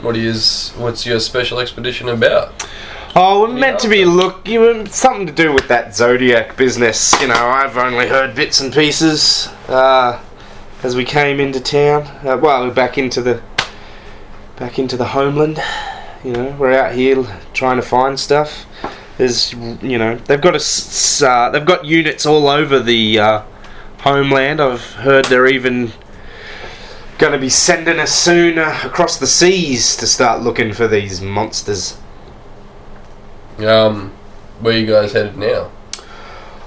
What 0.02 0.18
is? 0.18 0.72
What's 0.72 1.06
your 1.06 1.20
special 1.20 1.60
expedition 1.60 2.10
about? 2.10 2.68
Oh, 3.16 3.42
we're 3.42 3.54
meant 3.54 3.80
to 3.80 3.88
be 3.88 4.06
look. 4.06 4.48
You 4.48 4.62
were 4.62 4.86
something 4.88 5.28
to 5.28 5.34
do 5.34 5.54
with 5.54 5.68
that 5.68 5.96
zodiac 5.96 6.58
business. 6.58 7.14
You 7.22 7.28
know, 7.28 7.36
I've 7.36 7.78
only 7.78 8.08
heard 8.08 8.36
bits 8.36 8.60
and 8.60 8.74
pieces 8.74 9.48
uh, 9.68 10.20
as 10.82 10.96
we 10.96 11.06
came 11.06 11.40
into 11.40 11.60
town. 11.60 12.04
Uh, 12.26 12.38
well, 12.38 12.68
we're 12.68 12.74
back 12.74 12.98
into 12.98 13.22
the 13.22 13.42
back 14.58 14.80
into 14.80 14.98
the 14.98 15.06
homeland. 15.06 15.62
You 16.24 16.34
know, 16.34 16.56
we're 16.60 16.74
out 16.74 16.94
here 16.94 17.24
trying 17.54 17.76
to 17.78 17.82
find 17.82 18.20
stuff. 18.20 18.66
There's, 19.18 19.54
you 19.54 20.00
know, 20.00 20.16
they've 20.16 20.42
got 20.42 20.56
a, 20.56 21.26
uh, 21.28 21.50
they've 21.52 21.66
got 21.66 21.86
units 21.86 22.26
all 22.26 22.48
over 22.48 22.80
the 22.80 23.20
uh, 23.20 23.42
homeland. 24.04 24.62
I've 24.62 24.94
heard 24.96 25.26
they're 25.26 25.48
even 25.48 25.92
going 27.18 27.32
to 27.32 27.40
be 27.40 27.50
sending 27.50 28.00
us 28.00 28.14
soon 28.14 28.60
uh, 28.60 28.82
across 28.84 29.18
the 29.18 29.28
seas 29.28 29.96
to 29.98 30.08
start 30.08 30.42
looking 30.42 30.74
for 30.74 30.88
these 30.88 31.22
monsters. 31.22 31.98
Um, 33.60 34.12
where 34.60 34.78
you 34.78 34.86
guys 34.86 35.14
headed 35.14 35.38
now? 35.38 35.72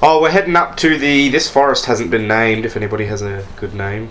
Oh, 0.03 0.21
we're 0.23 0.31
heading 0.31 0.57
up 0.57 0.77
to 0.79 0.99
the. 0.99 1.29
This 1.29 1.51
forest 1.51 1.87
hasn't 1.87 2.11
been 2.11 2.29
named. 2.29 2.65
If 2.65 2.77
anybody 2.77 3.07
has 3.07 3.23
a 3.23 3.47
good 3.57 3.75
name, 3.75 4.11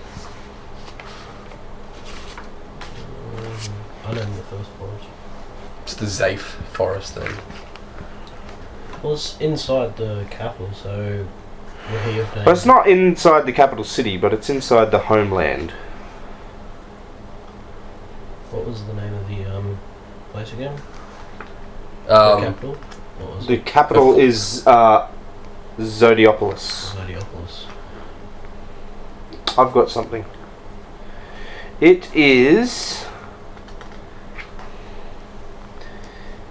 I 4.06 4.14
know 4.14 4.24
the 4.24 4.44
first 4.44 4.70
forest. 4.72 5.06
It's 5.84 5.94
the 5.96 6.06
Zafe 6.06 6.40
Forest 6.74 7.16
then. 7.16 7.34
Well, 9.02 9.14
it's 9.14 9.40
inside 9.40 9.98
the 9.98 10.26
capital, 10.30 10.72
so 10.74 11.28
we're 11.92 12.12
here 12.12 12.26
for 12.26 12.40
Well, 12.40 12.50
it's 12.50 12.66
not 12.66 12.88
inside 12.88 13.46
the 13.46 13.54
capital 13.54 13.84
city, 13.84 14.18
but 14.18 14.34
it's 14.34 14.50
inside 14.50 14.92
the 14.92 15.00
homeland. 15.00 15.72
What 18.52 18.66
was 18.66 18.84
the 18.86 18.94
name 18.94 19.14
of 19.14 19.28
the 19.28 19.46
um, 19.46 19.78
place 20.32 20.54
again? 20.54 20.76
the 22.08 22.16
Um, 22.16 22.42
capital? 22.44 22.74
What 23.20 23.36
was 23.38 23.48
The 23.48 23.54
it? 23.56 23.66
capital 23.66 24.18
is 24.20 24.66
uh, 24.68 25.08
Zodiopolis. 25.80 26.94
Zodiopolis. 26.96 27.66
I've 29.58 29.74
got 29.74 29.90
something. 29.90 30.26
It 31.82 32.14
is 32.16 33.06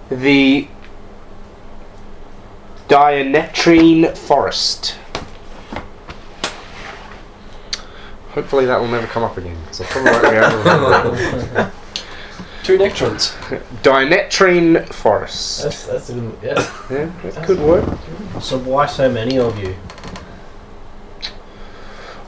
the 0.09 0.67
Dianetrine 2.87 4.15
Forest. 4.15 4.95
Hopefully 8.35 8.65
that 8.65 8.79
will 8.79 8.89
never 8.89 9.07
come 9.07 9.23
up 9.23 9.37
again, 9.37 9.57
because 9.61 9.79
I 9.79 9.85
probably 9.85 10.11
won't 10.11 10.23
be 10.23 10.37
able 10.37 10.49
to 10.51 10.57
remember 10.57 11.71
two 12.63 12.77
nectrons. 12.77 13.31
Dianetrine 13.81 14.85
Forest. 14.89 15.63
That's 15.63 15.85
that's 15.87 16.09
a 16.09 16.13
good. 16.15 16.37
Yeah. 16.43 16.71
Yeah, 16.91 17.11
that 17.23 17.45
could 17.45 17.59
work. 17.59 17.85
So 18.41 18.59
why 18.59 18.87
so 18.87 19.09
many 19.09 19.39
of 19.39 19.57
you? 19.57 19.73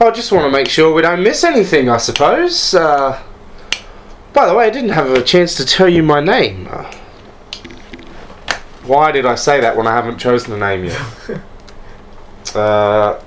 I 0.00 0.10
just 0.10 0.32
want 0.32 0.44
to 0.46 0.50
make 0.50 0.68
sure 0.68 0.94
we 0.94 1.02
don't 1.02 1.22
miss 1.22 1.44
anything, 1.44 1.90
I 1.90 1.98
suppose. 1.98 2.72
Uh, 2.72 3.22
by 4.32 4.46
the 4.46 4.54
way, 4.54 4.64
I 4.66 4.70
didn't 4.70 4.90
have 4.90 5.10
a 5.10 5.22
chance 5.22 5.56
to 5.56 5.66
tell 5.66 5.88
you 5.88 6.02
my 6.02 6.20
name. 6.20 6.68
Uh, 6.70 6.90
why 8.84 9.12
did 9.12 9.26
I 9.26 9.34
say 9.34 9.60
that 9.60 9.76
when 9.76 9.86
I 9.86 9.92
haven't 9.92 10.16
chosen 10.16 10.54
a 10.54 10.56
name 10.56 10.84
yet? 10.84 11.40
uh, 12.54 13.20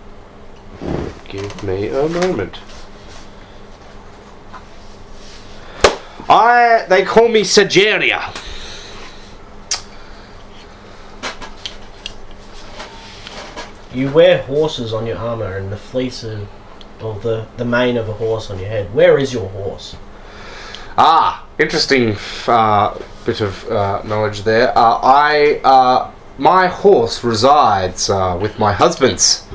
give 1.28 1.64
me 1.64 1.90
a 1.90 2.10
moment. 2.10 2.58
I 6.32 6.86
they 6.88 7.04
call 7.04 7.28
me 7.28 7.44
Sageria. 7.44 8.34
You 13.94 14.10
wear 14.10 14.42
horses 14.44 14.94
on 14.94 15.06
your 15.06 15.18
armor 15.18 15.58
and 15.58 15.70
the 15.70 15.76
fleece 15.76 16.24
of, 16.24 16.48
or 17.02 17.16
the 17.20 17.46
the 17.58 17.66
mane 17.66 17.98
of 17.98 18.08
a 18.08 18.14
horse 18.14 18.50
on 18.50 18.60
your 18.60 18.70
head. 18.70 18.94
Where 18.94 19.20
is 19.20 19.34
your 19.34 19.50
horse? 19.50 19.98
Ah, 20.98 21.46
interesting 21.60 22.16
uh, 22.48 22.98
bit 23.26 23.42
of 23.42 23.70
uh, 23.70 24.02
knowledge 24.04 24.44
there. 24.44 24.70
Uh, 24.78 25.00
I, 25.02 25.62
uh, 25.64 26.12
my 26.38 26.68
horse 26.68 27.24
resides 27.24 28.10
uh, 28.10 28.38
with 28.42 28.58
my 28.60 28.72
husband's 28.74 29.46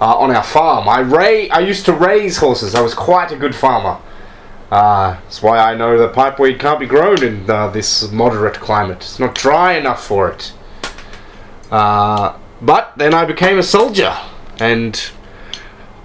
uh, 0.00 0.16
on 0.16 0.30
our 0.30 0.42
farm. 0.42 0.88
I 0.88 1.02
ra- 1.02 1.48
I 1.50 1.60
used 1.60 1.84
to 1.86 1.92
raise 1.92 2.36
horses. 2.38 2.74
I 2.74 2.80
was 2.80 2.94
quite 2.94 3.32
a 3.32 3.36
good 3.36 3.54
farmer. 3.54 4.00
Uh, 4.72 5.20
that's 5.24 5.42
why 5.42 5.58
I 5.58 5.74
know 5.74 5.98
that 5.98 6.14
pipeweed 6.14 6.58
can't 6.58 6.80
be 6.80 6.86
grown 6.86 7.22
in 7.22 7.50
uh, 7.50 7.68
this 7.68 8.10
moderate 8.10 8.54
climate. 8.54 8.96
It's 9.02 9.18
not 9.18 9.34
dry 9.34 9.74
enough 9.74 10.02
for 10.02 10.30
it. 10.30 10.54
Uh, 11.70 12.38
but 12.62 12.94
then 12.96 13.12
I 13.12 13.26
became 13.26 13.58
a 13.58 13.62
soldier, 13.62 14.16
and 14.58 15.10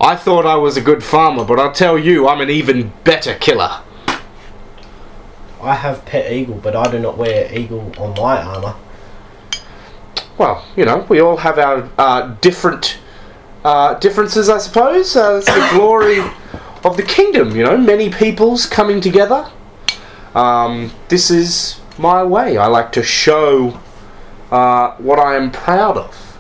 I 0.02 0.18
thought 0.18 0.46
I 0.46 0.56
was 0.56 0.76
a 0.76 0.82
good 0.82 1.02
farmer. 1.02 1.46
But 1.46 1.62
I'll 1.62 1.72
tell 1.72 1.98
you, 1.98 2.28
I'm 2.28 2.42
an 2.42 2.50
even 2.50 2.92
better 3.06 3.36
killer. 3.36 3.80
I 5.62 5.76
have 5.76 6.04
pet 6.04 6.30
eagle, 6.30 6.56
but 6.56 6.76
I 6.76 6.92
do 6.92 7.00
not 7.00 7.18
wear 7.18 7.50
eagle 7.58 7.94
on 7.98 8.16
my 8.22 8.42
armor. 8.42 8.76
Well, 10.38 10.66
you 10.76 10.84
know, 10.84 11.06
we 11.08 11.22
all 11.22 11.38
have 11.38 11.58
our 11.58 11.90
uh, 11.98 12.36
different 12.42 13.00
uh, 13.64 13.94
differences, 13.94 14.50
I 14.50 14.58
suppose. 14.58 15.16
Uh, 15.16 15.38
it's 15.38 15.46
the 15.46 15.70
glory 15.72 16.20
of 16.84 16.98
the 16.98 17.04
kingdom, 17.04 17.56
you 17.56 17.64
know, 17.64 17.78
many 17.78 18.10
peoples 18.10 18.66
coming 18.66 19.02
together. 19.02 19.50
Um, 20.36 20.92
this 21.10 21.32
is 21.32 21.80
my 21.98 22.24
way. 22.24 22.58
I 22.58 22.68
like 22.68 22.92
to 22.94 23.04
show 23.04 23.80
uh, 24.52 24.96
what 24.98 25.20
I 25.20 25.36
am 25.36 25.52
proud 25.52 25.98
of. 25.98 26.40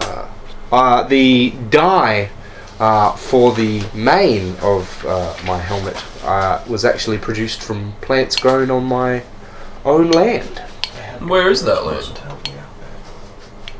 Uh, 0.00 0.28
uh, 0.70 1.02
the 1.04 1.50
dye 1.70 2.30
uh, 2.78 3.12
for 3.12 3.52
the 3.52 3.84
mane 3.94 4.54
of 4.62 5.04
uh, 5.06 5.34
my 5.46 5.58
helmet 5.58 6.02
uh, 6.24 6.62
was 6.68 6.84
actually 6.84 7.18
produced 7.18 7.62
from 7.62 7.92
plants 8.00 8.36
grown 8.36 8.70
on 8.70 8.84
my 8.84 9.22
own 9.84 10.10
land. 10.10 10.58
Where 11.20 11.48
is 11.50 11.64
that 11.64 11.84
land? 11.84 12.18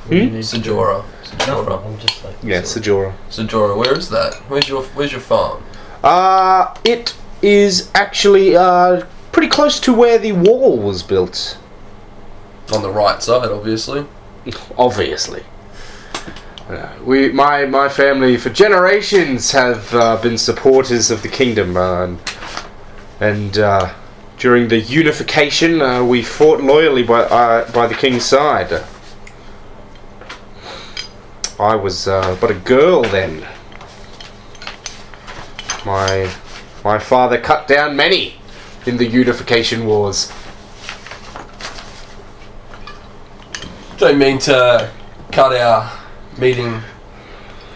Hmm? 0.08 0.14
Sajora. 0.14 1.04
Nothing. 1.04 1.54
Sajora. 1.54 1.86
I'm 1.86 1.98
just 1.98 2.24
like 2.24 2.34
Yeah, 2.42 2.62
Sajora. 2.62 3.14
Sajora. 3.28 3.76
Where 3.76 3.94
is 3.94 4.08
that? 4.08 4.34
Where's 4.48 4.68
your 4.68 4.82
Where's 4.82 5.12
your 5.12 5.20
farm? 5.20 5.62
Uh, 6.02 6.74
it 6.84 7.16
is 7.42 7.90
actually 7.94 8.56
uh, 8.56 9.04
pretty 9.32 9.48
close 9.48 9.80
to 9.80 9.92
where 9.92 10.18
the 10.18 10.32
wall 10.32 10.78
was 10.78 11.02
built. 11.02 11.58
On 12.72 12.82
the 12.82 12.90
right 12.90 13.22
side, 13.22 13.50
obviously. 13.50 14.06
Obviously, 14.78 15.42
Uh, 16.68 16.88
we, 17.04 17.30
my 17.32 17.64
my 17.66 17.88
family, 17.88 18.36
for 18.36 18.50
generations, 18.50 19.52
have 19.52 19.92
uh, 19.94 20.16
been 20.22 20.36
supporters 20.38 21.10
of 21.10 21.22
the 21.22 21.28
kingdom, 21.28 21.76
uh, 21.76 22.04
and, 22.04 22.18
and 23.20 23.58
uh, 23.58 23.92
during 24.38 24.68
the 24.68 24.78
unification, 24.80 25.80
uh, 25.80 26.04
we 26.04 26.22
fought 26.22 26.62
loyally 26.62 27.02
by 27.02 27.20
uh, 27.22 27.70
by 27.72 27.86
the 27.86 27.94
king's 27.94 28.24
side. 28.24 28.84
I 31.58 31.74
was 31.74 32.06
uh, 32.06 32.36
but 32.40 32.50
a 32.50 32.54
girl 32.54 33.02
then. 33.02 33.46
My 35.88 36.30
my 36.84 36.98
father 36.98 37.40
cut 37.40 37.66
down 37.66 37.96
many 37.96 38.34
in 38.84 38.98
the 38.98 39.06
unification 39.06 39.86
wars. 39.86 40.30
Don't 43.96 44.18
mean 44.18 44.38
to 44.40 44.90
cut 45.32 45.56
our 45.56 45.90
meeting 46.36 46.82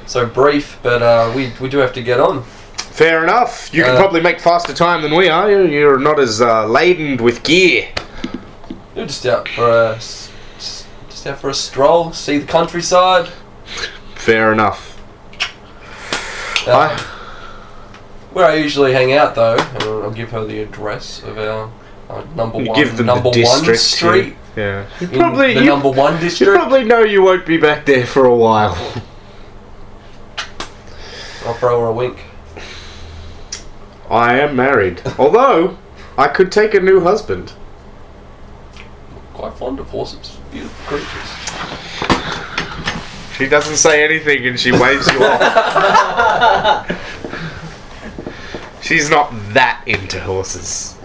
so 0.04 0.26
brief, 0.26 0.78
but 0.82 1.00
uh, 1.02 1.32
we 1.34 1.54
we 1.58 1.70
do 1.70 1.78
have 1.78 1.94
to 1.94 2.02
get 2.02 2.20
on. 2.20 2.42
Fair 2.76 3.22
enough. 3.24 3.72
You 3.72 3.82
can 3.82 3.94
Uh, 3.94 3.98
probably 3.98 4.20
make 4.20 4.40
faster 4.40 4.74
time 4.74 5.00
than 5.00 5.14
we 5.16 5.30
are. 5.30 5.50
You're- 5.50 6.02
not 6.02 6.20
as 6.20 6.42
uh, 6.42 6.66
laden 6.66 7.16
with 7.16 7.42
gear. 7.42 7.88
You're 8.94 9.06
just 9.06 9.24
out 9.24 9.48
for 9.48 9.70
a 9.70 9.94
just 9.96 11.26
out 11.26 11.38
for 11.38 11.48
a 11.48 11.54
stroll, 11.54 12.12
see 12.12 12.36
the 12.36 12.46
countryside. 12.46 13.28
Fair 14.16 14.52
enough. 14.52 14.98
Uh, 16.66 16.94
Where 18.32 18.46
I 18.46 18.54
usually 18.54 18.92
hang 18.92 19.12
out, 19.12 19.34
though, 19.34 19.56
and 19.56 19.82
I'll 19.82 20.10
give 20.10 20.30
her 20.30 20.44
the 20.44 20.60
address 20.62 21.22
of 21.22 21.36
our, 21.38 21.70
our 22.08 22.24
number 22.34 22.60
you 22.62 22.68
one 22.70 22.78
give 22.78 22.96
them 22.96 23.06
number 23.06 23.30
the 23.30 23.44
one 23.44 23.62
district. 23.64 23.80
street. 23.80 24.36
Yeah. 24.56 24.86
You 25.00 25.08
in 25.08 25.18
probably 25.18 25.54
the 25.54 25.60
you, 25.60 25.66
number 25.66 25.90
one 25.90 26.14
you 26.14 26.20
district. 26.20 26.54
probably 26.54 26.84
know 26.84 27.00
you 27.00 27.22
won't 27.22 27.44
be 27.46 27.58
back 27.58 27.84
there 27.84 28.06
for 28.06 28.24
a 28.24 28.34
while. 28.34 28.74
I'll 31.46 31.54
throw 31.54 31.80
her 31.80 31.86
a 31.86 31.92
wink. 31.92 32.18
I 34.08 34.38
am 34.38 34.54
married. 34.56 35.02
Although 35.18 35.76
I 36.16 36.28
could 36.28 36.52
take 36.52 36.74
a 36.74 36.80
new 36.80 37.00
husband. 37.00 37.52
Quite 39.34 39.54
fond 39.54 39.80
of 39.80 39.88
horses, 39.88 40.38
beautiful 40.52 40.86
creatures. 40.98 41.30
She 43.36 43.48
doesn't 43.48 43.76
say 43.76 44.04
anything 44.04 44.46
and 44.46 44.60
she 44.60 44.70
waves 44.72 45.08
you 45.12 45.18
off. 45.24 46.86
She's 48.92 49.08
not 49.08 49.32
that 49.54 49.82
into 49.86 50.20
horses. 50.20 50.98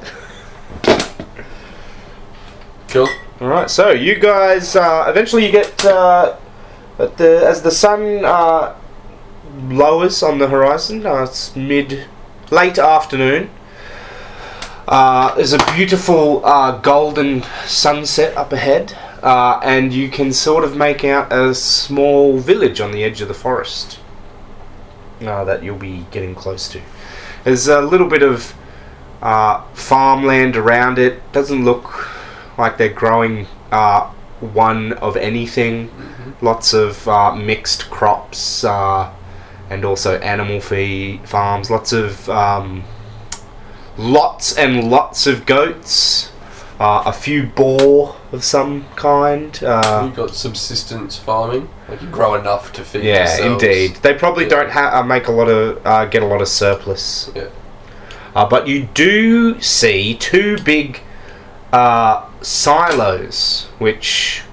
Cool. 2.89 3.07
All 3.39 3.47
right, 3.47 3.69
so 3.69 3.91
you 3.91 4.15
guys 4.15 4.75
uh, 4.75 5.05
eventually 5.07 5.45
you 5.45 5.53
get 5.53 5.85
uh, 5.85 6.35
the 6.97 7.43
as 7.47 7.61
the 7.61 7.71
sun 7.71 8.25
uh, 8.25 8.75
lowers 9.69 10.21
on 10.21 10.37
the 10.37 10.49
horizon. 10.49 11.05
Uh, 11.05 11.23
it's 11.23 11.55
mid 11.55 12.07
late 12.51 12.77
afternoon. 12.77 13.51
Uh, 14.85 15.33
there's 15.35 15.53
a 15.53 15.73
beautiful 15.73 16.45
uh, 16.45 16.77
golden 16.79 17.43
sunset 17.67 18.35
up 18.35 18.51
ahead, 18.51 18.97
and 19.23 19.93
you 19.93 20.09
can 20.09 20.33
sort 20.33 20.65
of 20.65 20.75
make 20.75 21.05
out 21.05 21.31
a 21.31 21.55
small 21.55 22.37
village 22.37 22.81
on 22.81 22.91
the 22.91 23.05
edge 23.05 23.21
of 23.21 23.29
the 23.29 23.33
forest 23.33 23.99
that 25.21 25.63
you'll 25.63 25.77
be 25.77 26.05
getting 26.11 26.35
close 26.35 26.67
to. 26.67 26.81
There's 27.47 27.69
a 27.69 27.79
little 27.79 28.09
bit 28.09 28.23
of 28.23 28.53
uh, 29.21 29.61
farmland 29.73 30.57
around 30.57 30.99
it. 30.99 31.31
Doesn't 31.31 31.63
look 31.63 32.09
like 32.57 32.77
they're 32.77 32.89
growing 32.89 33.47
uh, 33.71 34.07
one 34.41 34.91
of 34.91 35.15
anything. 35.15 35.89
Lots 36.41 36.73
of 36.73 37.07
uh, 37.07 37.33
mixed 37.35 37.89
crops 37.89 38.65
uh, 38.65 39.13
and 39.69 39.85
also 39.85 40.19
animal 40.19 40.59
feed 40.59 41.21
farms. 41.25 41.71
Lots 41.71 41.93
of 41.93 42.29
um, 42.29 42.83
lots 43.97 44.57
and 44.57 44.91
lots 44.91 45.25
of 45.25 45.45
goats. 45.45 46.33
Uh, 46.79 47.03
a 47.05 47.13
few 47.13 47.43
boar 47.47 48.15
of 48.31 48.43
some 48.43 48.85
kind. 48.95 49.61
Uh, 49.63 50.03
You've 50.05 50.15
got 50.15 50.35
subsistence 50.35 51.17
farming, 51.17 51.69
like 51.89 52.01
you 52.01 52.07
grow 52.09 52.35
enough 52.35 52.71
to 52.73 52.83
feed 52.83 53.03
yeah, 53.03 53.19
yourselves. 53.37 53.63
indeed. 53.63 53.95
They 53.97 54.13
probably 54.13 54.43
Yeah. 54.43 54.49
don't 54.51 54.71
ha- 54.71 54.99
uh, 54.99 55.03
make 55.03 55.27
a 55.27 55.31
lot 55.31 55.47
of 55.49 55.85
uh, 55.85 56.05
get 56.05 56.21
a 56.23 56.25
lot 56.27 56.41
of 56.41 56.47
surplus. 56.47 57.31
Yeah. 57.35 57.45
Uh, 58.35 58.45
but 58.47 58.67
you 58.67 58.83
do 58.93 59.59
see 59.61 60.13
two 60.13 60.57
big 60.63 61.01
uh, 61.73 62.23
silos, 62.41 63.67
which 63.79 64.43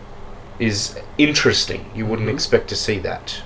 is 0.59 0.99
interesting. 1.19 1.85
You 1.95 2.07
wouldn't 2.07 2.29
Mhm. 2.29 2.35
expect 2.35 2.69
to 2.69 2.77
see 2.77 2.99
that. 3.01 3.43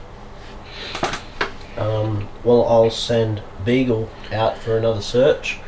Um, 1.77 2.29
well, 2.45 2.65
I'll 2.67 2.91
send 2.91 3.43
Beagle 3.65 4.09
out 4.33 4.59
for 4.59 4.77
another 4.77 5.01
search 5.01 5.59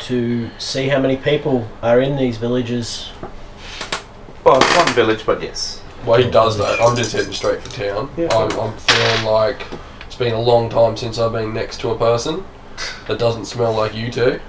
to 0.00 0.50
see 0.58 0.88
how 0.88 1.00
many 1.00 1.16
people 1.16 1.68
are 1.82 2.00
in 2.00 2.16
these 2.16 2.36
villages. 2.36 3.12
Well, 4.44 4.56
it's 4.56 4.76
one 4.76 4.94
village, 4.94 5.26
but 5.26 5.42
yes. 5.42 5.80
While 6.04 6.22
he 6.22 6.30
does 6.30 6.56
that, 6.58 6.80
I'm 6.80 6.96
just 6.96 7.12
heading 7.12 7.32
straight 7.32 7.60
for 7.60 7.70
town. 7.70 8.10
Yeah. 8.16 8.28
I'm, 8.32 8.50
I'm 8.58 8.76
feeling 8.78 9.24
like 9.24 9.66
it's 10.06 10.16
been 10.16 10.32
a 10.32 10.40
long 10.40 10.70
time 10.70 10.96
since 10.96 11.18
I've 11.18 11.32
been 11.32 11.52
next 11.52 11.80
to 11.80 11.90
a 11.90 11.98
person 11.98 12.44
that 13.06 13.18
doesn't 13.18 13.44
smell 13.44 13.74
like 13.74 13.94
you 13.94 14.10
two. 14.10 14.40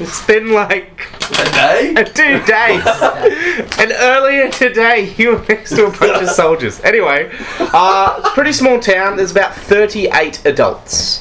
It's 0.00 0.24
been 0.26 0.52
like 0.52 1.06
Today? 1.18 1.94
two 2.14 2.42
days. 2.44 2.84
and 3.78 3.92
earlier 3.92 4.50
today, 4.50 5.14
you 5.16 5.36
were 5.36 5.44
next 5.48 5.70
to 5.76 5.86
a 5.86 5.90
bunch 5.90 6.22
of 6.22 6.30
soldiers. 6.30 6.80
Anyway, 6.80 7.30
uh, 7.58 8.16
it's 8.18 8.28
a 8.28 8.30
pretty 8.32 8.52
small 8.52 8.80
town. 8.80 9.16
There's 9.16 9.30
about 9.30 9.54
38 9.54 10.44
adults. 10.46 11.20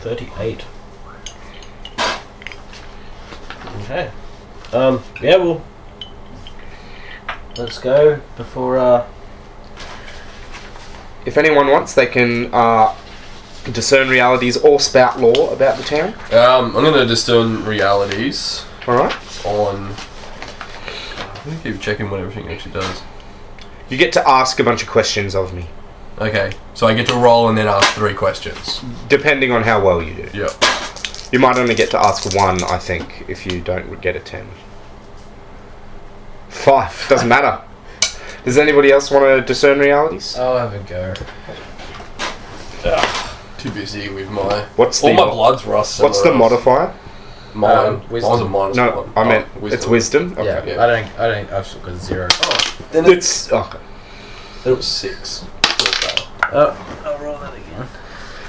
38. 0.00 0.64
Okay. 3.90 4.10
Um, 4.72 5.02
yeah, 5.22 5.36
well, 5.36 5.64
let's 7.56 7.78
go 7.78 8.20
before, 8.36 8.76
uh, 8.78 9.06
If 11.24 11.38
anyone 11.38 11.68
wants, 11.68 11.94
they 11.94 12.06
can 12.06 12.52
uh, 12.52 12.94
discern 13.72 14.08
realities 14.10 14.56
or 14.58 14.78
spout 14.78 15.18
lore 15.20 15.52
about 15.54 15.76
the 15.78 15.84
town. 15.84 16.08
Um, 16.32 16.76
I'm 16.76 16.84
gonna 16.84 17.06
discern 17.06 17.64
realities 17.64 18.64
All 18.86 18.94
right. 18.96 19.46
on. 19.46 19.94
I'm 21.34 21.44
gonna 21.44 21.58
keep 21.62 21.80
checking 21.80 22.10
what 22.10 22.20
everything 22.20 22.50
actually 22.52 22.72
does. 22.72 23.02
You 23.88 23.96
get 23.96 24.12
to 24.14 24.28
ask 24.28 24.60
a 24.60 24.64
bunch 24.64 24.82
of 24.82 24.88
questions 24.88 25.34
of 25.34 25.54
me, 25.54 25.66
Okay, 26.18 26.52
so 26.74 26.86
I 26.86 26.94
get 26.94 27.06
to 27.06 27.14
roll 27.14 27.48
and 27.48 27.56
then 27.56 27.66
ask 27.68 27.88
three 27.94 28.12
questions. 28.14 28.82
depending 29.08 29.50
on 29.50 29.62
how 29.62 29.82
well 29.82 30.02
you 30.02 30.14
do. 30.14 30.28
Yep. 30.38 30.50
You 31.30 31.38
might 31.38 31.58
only 31.58 31.74
get 31.74 31.90
to 31.90 31.98
ask 31.98 32.34
one, 32.34 32.62
I 32.64 32.78
think, 32.78 33.24
if 33.28 33.44
you 33.44 33.60
don't 33.60 34.00
get 34.00 34.16
a 34.16 34.20
10. 34.20 34.46
Five. 36.48 37.06
Doesn't 37.10 37.28
matter. 37.28 37.62
Does 38.44 38.56
anybody 38.56 38.90
else 38.92 39.10
want 39.10 39.24
to 39.24 39.42
discern 39.42 39.78
realities? 39.78 40.36
I'll 40.38 40.56
have 40.56 40.72
a 40.72 40.78
go. 40.88 41.14
Too 43.58 43.70
busy 43.70 44.08
with 44.08 44.30
my. 44.30 44.62
What's 44.76 45.02
All 45.02 45.10
the 45.10 45.16
my 45.16 45.30
blood's 45.30 45.66
rust. 45.66 46.00
What's 46.00 46.22
the 46.22 46.28
else. 46.30 46.38
modifier? 46.38 46.94
Mine. 47.54 47.86
Um, 47.86 48.02
Mine's 48.10 48.24
a 48.24 48.44
minus 48.48 48.76
No, 48.76 49.00
one. 49.02 49.12
I 49.16 49.22
Oh, 49.22 49.24
meant 49.28 49.46
it's 49.72 49.86
wisdom. 49.86 50.32
Okay. 50.32 50.44
Yeah, 50.44 50.64
yeah. 50.64 50.82
I 50.82 50.86
don't. 50.86 51.18
I 51.18 51.28
don't. 51.28 51.52
I've 51.52 51.66
still 51.66 51.82
got 51.82 51.96
zero. 51.96 52.28
Oh, 52.30 52.78
then 52.92 53.04
it, 53.06 53.18
It's 53.18 53.52
okay. 53.52 53.78
it 54.64 54.70
was 54.70 54.86
six. 54.86 55.44
Still. 55.66 56.26
Oh, 56.52 57.02
I'll 57.04 57.18
roll 57.18 57.38
that 57.38 57.52
again. 57.52 57.86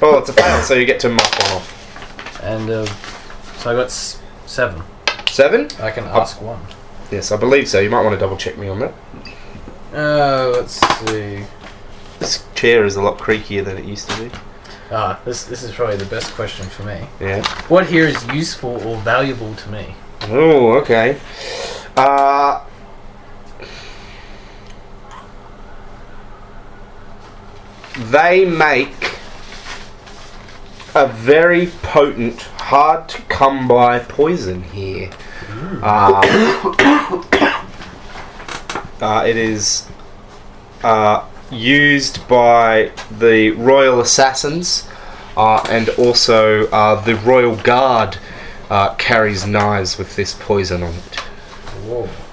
Oh, 0.02 0.20
it's 0.20 0.30
a 0.30 0.34
fail, 0.34 0.62
so 0.62 0.76
you 0.76 0.86
get 0.86 1.00
to 1.02 1.10
mark 1.10 1.40
one 1.40 1.52
off. 1.54 1.79
And 2.42 2.70
uh, 2.70 2.86
so 3.58 3.72
I 3.72 3.74
got 3.74 3.86
s- 3.88 4.20
seven. 4.46 4.82
Seven? 5.30 5.68
I 5.82 5.92
can 5.92 6.06
ask 6.06 6.42
one. 6.42 6.60
Yes, 7.12 7.32
I 7.32 7.38
believe 7.38 7.68
so. 7.68 7.80
You 7.80 7.90
might 7.90 8.02
want 8.04 8.14
to 8.14 8.20
double 8.20 8.38
check 8.38 8.58
me 8.58 8.68
on 8.68 8.80
that. 8.80 8.94
Uh, 9.94 10.50
let's 10.50 10.74
see. 11.08 11.44
This 12.20 12.46
chair 12.56 12.86
is 12.86 12.96
a 12.96 13.02
lot 13.02 13.18
creakier 13.18 13.64
than 13.64 13.78
it 13.78 13.86
used 13.86 14.10
to 14.10 14.24
be. 14.24 14.32
Ah, 14.92 15.20
this 15.26 15.44
this 15.44 15.64
is 15.64 15.72
probably 15.72 15.98
the 15.98 16.06
best 16.06 16.32
question 16.34 16.66
for 16.68 16.84
me. 16.84 17.08
Yeah. 17.20 17.46
What 17.68 17.88
here 17.88 18.06
is 18.08 18.26
useful 18.28 18.82
or 18.88 18.98
valuable 18.98 19.54
to 19.56 19.70
me? 19.72 19.96
Oh, 20.30 20.74
okay. 20.80 21.20
Uh, 21.96 22.64
they 28.12 28.46
make 28.46 29.18
a 31.00 31.08
very 31.08 31.68
potent, 31.82 32.42
hard 32.42 33.08
to 33.08 33.22
come 33.24 33.70
by 33.70 34.00
poison 34.00 34.64
here. 34.64 35.10
Uh, 35.82 36.20
uh, 39.02 39.24
it 39.26 39.38
is 39.38 39.88
uh, 40.84 41.26
used 41.50 42.28
by 42.28 42.92
the 43.18 43.52
royal 43.52 44.02
assassins 44.02 44.90
uh, 45.38 45.66
and 45.70 45.88
also 45.90 46.68
uh, 46.68 47.02
the 47.06 47.16
royal 47.16 47.56
guard 47.56 48.18
uh, 48.70 48.94
carries 48.96 49.48
knives 49.48 49.98
with 49.98 50.18
this 50.18 50.34
poison 50.34 50.84
on 50.84 50.94
it. 50.94 51.20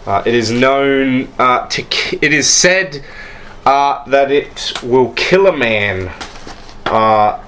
Uh, 0.06 0.22
it 0.26 0.34
is 0.34 0.50
known 0.50 1.28
uh, 1.38 1.68
to. 1.68 1.82
Ki- 1.82 2.18
it 2.20 2.32
is 2.32 2.50
said 2.50 3.04
uh, 3.64 4.04
that 4.06 4.32
it 4.32 4.72
will 4.82 5.12
kill 5.12 5.46
a 5.46 5.56
man 5.56 6.12
uh, 6.86 7.40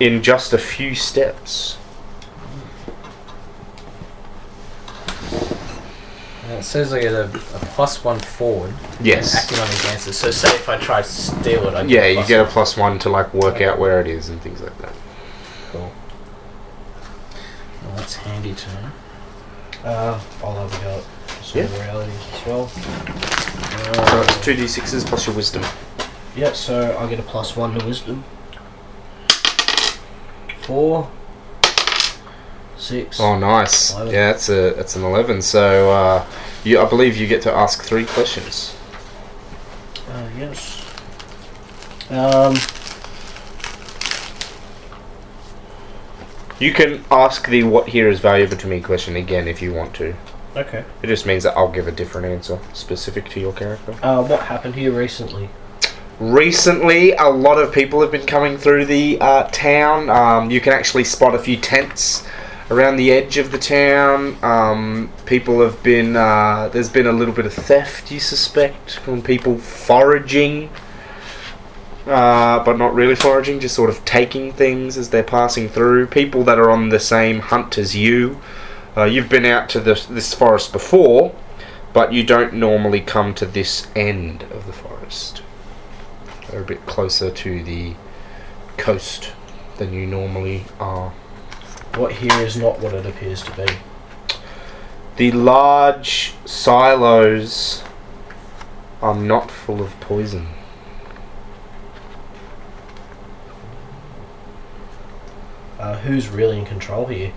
in 0.00 0.22
just 0.22 0.52
a 0.52 0.58
few 0.58 0.94
steps. 0.94 1.76
Uh, 6.48 6.54
it 6.54 6.62
says 6.64 6.92
I 6.92 7.00
get 7.00 7.12
a, 7.12 7.24
a 7.26 7.60
plus 7.74 8.02
one 8.02 8.18
forward. 8.18 8.74
Yes. 9.00 9.34
Acting 9.36 9.58
on 9.58 9.68
against 9.68 10.08
it. 10.08 10.14
So 10.14 10.30
say 10.30 10.48
if 10.54 10.68
I 10.68 10.76
try 10.78 11.02
to 11.02 11.08
steal 11.08 11.68
it, 11.68 11.74
I 11.74 11.82
Yeah, 11.82 12.06
you 12.06 12.14
plus 12.16 12.28
get 12.28 12.40
a 12.40 12.42
one. 12.44 12.52
plus 12.52 12.76
one 12.76 12.98
to 13.00 13.08
like 13.08 13.32
work 13.34 13.60
out 13.60 13.78
where 13.78 14.00
it 14.00 14.06
is 14.08 14.30
and 14.30 14.40
things 14.42 14.60
like 14.60 14.76
that. 14.78 14.92
Cool. 15.70 15.92
Well, 17.84 17.96
that's 17.96 18.16
handy 18.16 18.54
to 18.54 18.68
know. 18.74 18.90
uh, 19.84 20.20
I'll 20.42 20.68
have 20.68 20.80
a 20.80 20.84
go 20.84 20.90
at 20.98 21.44
some 21.44 21.60
Yeah. 21.60 21.82
realities 21.84 22.14
as 22.34 22.46
well. 22.46 22.68
So 22.68 24.20
it's 24.22 24.40
two 24.44 24.54
d 24.54 24.66
sixes 24.66 25.04
plus 25.04 25.26
your 25.26 25.36
wisdom. 25.36 25.62
Yeah, 26.36 26.52
so 26.52 26.96
I 26.98 27.06
get 27.08 27.18
a 27.20 27.22
plus 27.22 27.56
one 27.56 27.78
to 27.78 27.84
wisdom. 27.86 28.24
Four. 30.62 31.10
Six. 32.76 33.20
Oh, 33.20 33.38
nice. 33.38 33.92
Eleven. 33.92 34.14
Yeah, 34.14 34.32
that's 34.32 34.48
a 34.48 34.72
that's 34.74 34.96
an 34.96 35.04
eleven. 35.04 35.42
So 35.42 35.90
uh, 35.90 36.26
you, 36.64 36.80
I 36.80 36.88
believe 36.88 37.16
you 37.16 37.26
get 37.26 37.42
to 37.42 37.52
ask 37.52 37.82
three 37.82 38.06
questions. 38.06 38.74
Uh, 40.08 40.28
yes. 40.38 40.76
Um, 42.10 42.56
You 46.58 46.74
can 46.74 47.02
ask 47.10 47.48
the 47.48 47.62
"What 47.64 47.88
here 47.88 48.08
is 48.08 48.20
valuable 48.20 48.56
to 48.58 48.66
me" 48.66 48.80
question 48.82 49.16
again 49.16 49.48
if 49.48 49.62
you 49.62 49.72
want 49.72 49.94
to. 49.94 50.14
okay. 50.56 50.84
It 51.02 51.06
just 51.06 51.24
means 51.24 51.44
that 51.44 51.56
I'll 51.56 51.72
give 51.72 51.88
a 51.88 51.92
different 51.92 52.26
answer 52.26 52.58
specific 52.74 53.30
to 53.30 53.40
your 53.40 53.54
character. 53.54 53.94
Uh, 54.02 54.22
what 54.22 54.40
happened 54.40 54.74
here 54.74 54.90
recently? 54.92 55.48
Recently, 56.20 57.12
a 57.12 57.30
lot 57.30 57.56
of 57.56 57.72
people 57.72 58.02
have 58.02 58.10
been 58.10 58.26
coming 58.26 58.58
through 58.58 58.84
the 58.84 59.18
uh, 59.22 59.44
town. 59.52 60.10
Um, 60.10 60.50
you 60.50 60.60
can 60.60 60.74
actually 60.74 61.04
spot 61.04 61.34
a 61.34 61.38
few 61.38 61.56
tents 61.56 62.28
around 62.70 62.96
the 62.96 63.10
edge 63.10 63.38
of 63.38 63.50
the 63.50 63.58
town. 63.58 64.36
Um, 64.42 65.10
people 65.24 65.62
have 65.62 65.82
been. 65.82 66.16
Uh, 66.16 66.68
there's 66.68 66.90
been 66.90 67.06
a 67.06 67.12
little 67.12 67.32
bit 67.32 67.46
of 67.46 67.54
theft, 67.54 68.12
you 68.12 68.20
suspect, 68.20 68.96
from 68.96 69.22
people 69.22 69.56
foraging. 69.56 70.68
Uh, 72.06 72.62
but 72.64 72.76
not 72.76 72.94
really 72.94 73.14
foraging, 73.14 73.58
just 73.58 73.74
sort 73.74 73.88
of 73.88 74.04
taking 74.04 74.52
things 74.52 74.98
as 74.98 75.08
they're 75.08 75.22
passing 75.22 75.70
through. 75.70 76.06
People 76.06 76.44
that 76.44 76.58
are 76.58 76.70
on 76.70 76.90
the 76.90 77.00
same 77.00 77.40
hunt 77.40 77.78
as 77.78 77.96
you. 77.96 78.38
Uh, 78.94 79.04
you've 79.04 79.30
been 79.30 79.46
out 79.46 79.70
to 79.70 79.80
this, 79.80 80.04
this 80.04 80.34
forest 80.34 80.70
before, 80.70 81.34
but 81.94 82.12
you 82.12 82.22
don't 82.22 82.52
normally 82.52 83.00
come 83.00 83.32
to 83.32 83.46
this 83.46 83.86
end 83.96 84.42
of 84.52 84.66
the 84.66 84.72
forest. 84.74 85.40
They're 86.50 86.62
a 86.62 86.64
bit 86.64 86.84
closer 86.86 87.30
to 87.30 87.62
the 87.62 87.94
coast 88.76 89.32
than 89.78 89.92
you 89.92 90.06
normally 90.06 90.64
are. 90.78 91.10
What 91.94 92.12
here 92.12 92.40
is 92.40 92.56
not 92.56 92.80
what 92.80 92.94
it 92.94 93.06
appears 93.06 93.42
to 93.42 93.56
be. 93.56 93.66
The 95.16 95.32
large 95.32 96.34
silos 96.44 97.82
are 99.02 99.14
not 99.14 99.50
full 99.50 99.82
of 99.82 99.98
poison. 100.00 100.46
Uh, 105.78 105.98
who's 105.98 106.28
really 106.28 106.58
in 106.58 106.66
control 106.66 107.06
here? 107.06 107.32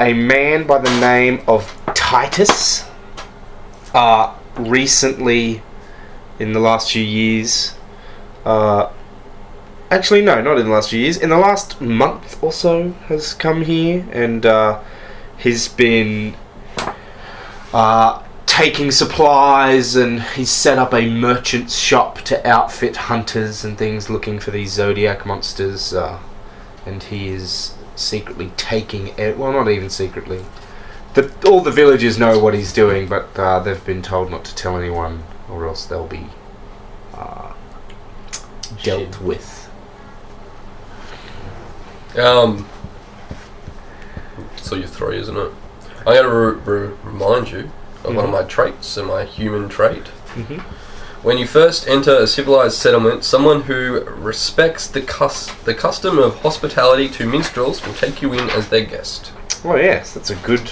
a 0.00 0.14
man 0.14 0.66
by 0.66 0.78
the 0.78 0.98
name 0.98 1.42
of 1.46 1.78
Titus, 1.94 2.88
uh, 3.92 4.34
recently, 4.56 5.62
in 6.40 6.52
the 6.52 6.58
last 6.58 6.90
few 6.90 7.04
years, 7.04 7.76
uh, 8.44 8.90
actually, 9.90 10.22
no, 10.22 10.40
not 10.40 10.58
in 10.58 10.66
the 10.66 10.72
last 10.72 10.90
few 10.90 10.98
years, 10.98 11.16
in 11.16 11.28
the 11.30 11.38
last 11.38 11.80
month 11.80 12.42
or 12.42 12.52
so, 12.52 12.90
has 13.06 13.34
come 13.34 13.62
here 13.62 14.06
and 14.10 14.46
uh, 14.46 14.80
he's 15.38 15.68
been 15.68 16.34
uh, 17.72 18.22
taking 18.46 18.90
supplies 18.90 19.96
and 19.96 20.22
he's 20.22 20.50
set 20.50 20.78
up 20.78 20.92
a 20.94 21.08
merchant's 21.08 21.76
shop 21.76 22.20
to 22.22 22.46
outfit 22.48 22.96
hunters 22.96 23.64
and 23.64 23.78
things 23.78 24.10
looking 24.10 24.40
for 24.40 24.50
these 24.50 24.72
zodiac 24.72 25.24
monsters. 25.24 25.92
Uh, 25.92 26.18
and 26.86 27.02
he 27.04 27.28
is 27.28 27.74
secretly 27.94 28.50
taking 28.56 29.08
it. 29.18 29.36
Well, 29.36 29.52
not 29.52 29.68
even 29.68 29.90
secretly. 29.90 30.44
The, 31.14 31.32
all 31.46 31.60
the 31.60 31.70
villagers 31.70 32.18
know 32.18 32.38
what 32.38 32.54
he's 32.54 32.72
doing, 32.72 33.08
but 33.08 33.38
uh, 33.38 33.60
they've 33.60 33.84
been 33.84 34.02
told 34.02 34.30
not 34.30 34.44
to 34.44 34.54
tell 34.54 34.78
anyone, 34.78 35.24
or 35.50 35.66
else 35.66 35.84
they'll 35.86 36.06
be 36.06 36.26
uh, 37.14 37.52
dealt 38.82 39.14
Shit. 39.14 39.20
with. 39.20 39.70
Um. 42.18 42.66
So 44.56 44.76
your 44.76 44.86
three, 44.88 45.18
isn't 45.18 45.36
it? 45.36 45.52
I 46.06 46.14
gotta 46.14 46.28
re- 46.28 46.60
re- 46.64 46.94
remind 47.04 47.50
you 47.50 47.70
of 48.04 48.14
one 48.16 48.24
of 48.24 48.30
my 48.30 48.42
traits 48.44 48.96
and 48.96 49.06
my 49.08 49.24
human 49.24 49.68
trait. 49.68 50.04
Mhm. 50.34 50.60
When 51.22 51.36
you 51.36 51.46
first 51.46 51.86
enter 51.86 52.16
a 52.16 52.26
civilized 52.26 52.76
settlement, 52.76 53.24
someone 53.24 53.62
who 53.62 54.00
respects 54.04 54.86
the 54.86 55.02
cus- 55.02 55.50
the 55.64 55.74
custom 55.74 56.18
of 56.18 56.36
hospitality 56.40 57.08
to 57.10 57.26
minstrels 57.26 57.84
will 57.84 57.92
take 57.94 58.22
you 58.22 58.32
in 58.32 58.48
as 58.50 58.68
their 58.68 58.84
guest. 58.84 59.32
Oh 59.64 59.76
yes, 59.76 60.14
that's 60.14 60.30
a 60.30 60.36
good. 60.36 60.70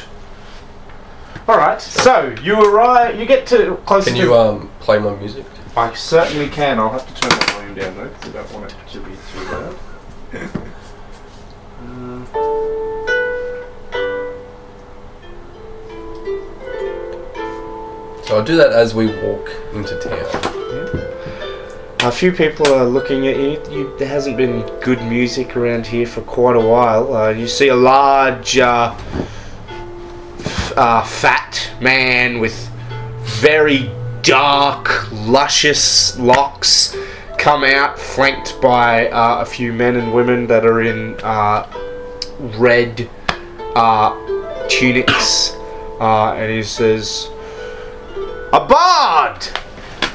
All 1.49 1.57
right, 1.57 1.81
so 1.81 2.35
you 2.43 2.61
arrive. 2.61 3.19
You 3.19 3.25
get 3.25 3.47
to 3.47 3.77
close 3.87 4.05
to 4.05 4.11
Can 4.11 4.21
to. 4.21 4.27
you 4.27 4.35
um 4.35 4.71
play 4.81 4.99
my 4.99 5.15
music? 5.17 5.47
I 5.77 5.95
certainly 5.95 6.51
can. 6.51 6.79
I'll 6.79 6.91
have 6.91 7.07
to 7.07 7.15
turn 7.23 7.31
the 7.31 7.47
volume 7.53 7.75
down 7.75 7.97
though, 7.97 8.09
because 8.09 8.29
I 8.29 8.33
don't 8.43 8.53
want 8.53 8.71
it 8.71 8.77
to 8.93 9.01
be 9.01 9.13
too 9.33 9.45
loud. 9.45 9.77
So 18.27 18.37
I'll 18.37 18.45
do 18.45 18.57
that 18.59 18.73
as 18.73 18.95
we 18.95 19.07
walk 19.07 19.51
into 19.73 19.99
town. 20.01 20.27
A 22.01 22.13
few 22.13 22.31
people 22.31 22.75
are 22.75 22.85
looking 22.85 23.27
at 23.27 23.39
you. 23.39 23.59
you. 23.75 23.97
There 23.99 24.07
hasn't 24.07 24.37
been 24.37 24.61
good 24.81 25.03
music 25.05 25.57
around 25.57 25.87
here 25.87 26.07
for 26.07 26.21
quite 26.21 26.57
a 26.57 26.61
while. 26.61 27.17
Uh, 27.17 27.31
you 27.31 27.49
see 27.49 27.69
a 27.69 27.75
large, 27.75 28.59
uh, 28.59 28.95
uh, 30.77 31.03
fat 31.03 31.71
man 31.81 32.39
with 32.41 32.69
very 33.41 33.91
dark, 34.23 35.11
luscious 35.13 36.19
locks 36.19 36.97
come 37.39 37.65
out, 37.65 37.99
flanked 37.99 38.61
by 38.61 39.09
uh, 39.09 39.41
a 39.41 39.45
few 39.45 39.73
men 39.73 39.97
and 39.97 40.13
women 40.13 40.47
that 40.49 40.67
are 40.67 40.83
in 40.83 41.19
uh, 41.23 41.67
red 42.59 43.09
uh, 43.75 44.15
tunics. 44.69 45.53
Uh, 46.01 46.35
and 46.35 46.53
he 46.53 46.63
says, 46.63 47.29
"A 48.53 48.65
bard." 48.69 49.47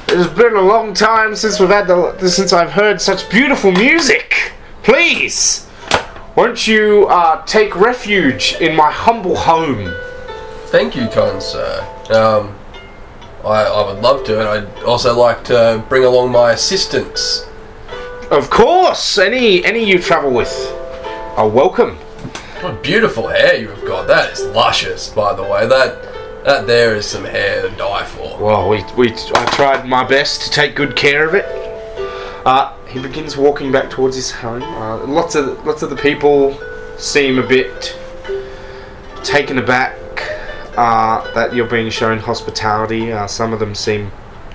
It's 0.06 0.32
been 0.32 0.54
a 0.54 0.60
long 0.60 0.94
time 0.94 1.34
since 1.34 1.58
we've 1.58 1.68
had 1.68 1.88
the 1.88 2.28
since 2.28 2.52
I've 2.52 2.72
heard 2.72 3.00
such 3.00 3.28
beautiful 3.30 3.72
music. 3.72 4.52
Please, 4.82 5.68
won't 6.36 6.66
you 6.66 7.06
uh, 7.08 7.44
take 7.46 7.74
refuge 7.74 8.56
in 8.60 8.76
my 8.76 8.90
humble 8.90 9.34
home? 9.34 9.92
Thank 10.74 10.96
you, 10.96 11.06
kind 11.06 11.40
sir. 11.40 11.86
Um, 12.10 12.52
I, 13.44 13.62
I 13.62 13.86
would 13.86 14.02
love 14.02 14.24
to, 14.24 14.40
and 14.40 14.48
I'd 14.48 14.82
also 14.82 15.16
like 15.16 15.44
to 15.44 15.84
bring 15.88 16.04
along 16.04 16.32
my 16.32 16.50
assistants. 16.50 17.46
Of 18.32 18.50
course, 18.50 19.16
any 19.16 19.64
any 19.64 19.84
you 19.84 20.00
travel 20.00 20.32
with 20.32 20.52
are 21.36 21.48
welcome. 21.48 21.94
What 22.60 22.82
beautiful 22.82 23.28
hair 23.28 23.56
you've 23.56 23.84
got. 23.84 24.08
That 24.08 24.32
is 24.32 24.44
luscious, 24.46 25.10
by 25.10 25.32
the 25.32 25.44
way. 25.44 25.64
That 25.68 26.02
that 26.44 26.66
there 26.66 26.96
is 26.96 27.06
some 27.06 27.24
hair 27.24 27.62
to 27.62 27.76
die 27.76 28.04
for. 28.04 28.36
Well, 28.42 28.68
we, 28.68 28.82
we 28.96 29.12
I 29.12 29.46
tried 29.52 29.86
my 29.86 30.02
best 30.02 30.42
to 30.42 30.50
take 30.50 30.74
good 30.74 30.96
care 30.96 31.24
of 31.24 31.34
it. 31.34 31.44
Uh, 32.44 32.76
he 32.88 33.00
begins 33.00 33.36
walking 33.36 33.70
back 33.70 33.90
towards 33.90 34.16
his 34.16 34.32
home. 34.32 34.64
Uh, 34.64 35.06
lots 35.06 35.36
of 35.36 35.64
lots 35.64 35.82
of 35.82 35.90
the 35.90 35.96
people 35.96 36.58
seem 36.98 37.38
a 37.38 37.46
bit 37.46 37.96
taken 39.22 39.58
aback 39.58 40.00
uh, 40.76 41.32
that 41.34 41.54
you're 41.54 41.68
being 41.68 41.90
shown 41.90 42.18
hospitality. 42.18 43.12
Uh, 43.12 43.26
some 43.26 43.52
of 43.52 43.60
them 43.60 43.74
seem 43.74 44.10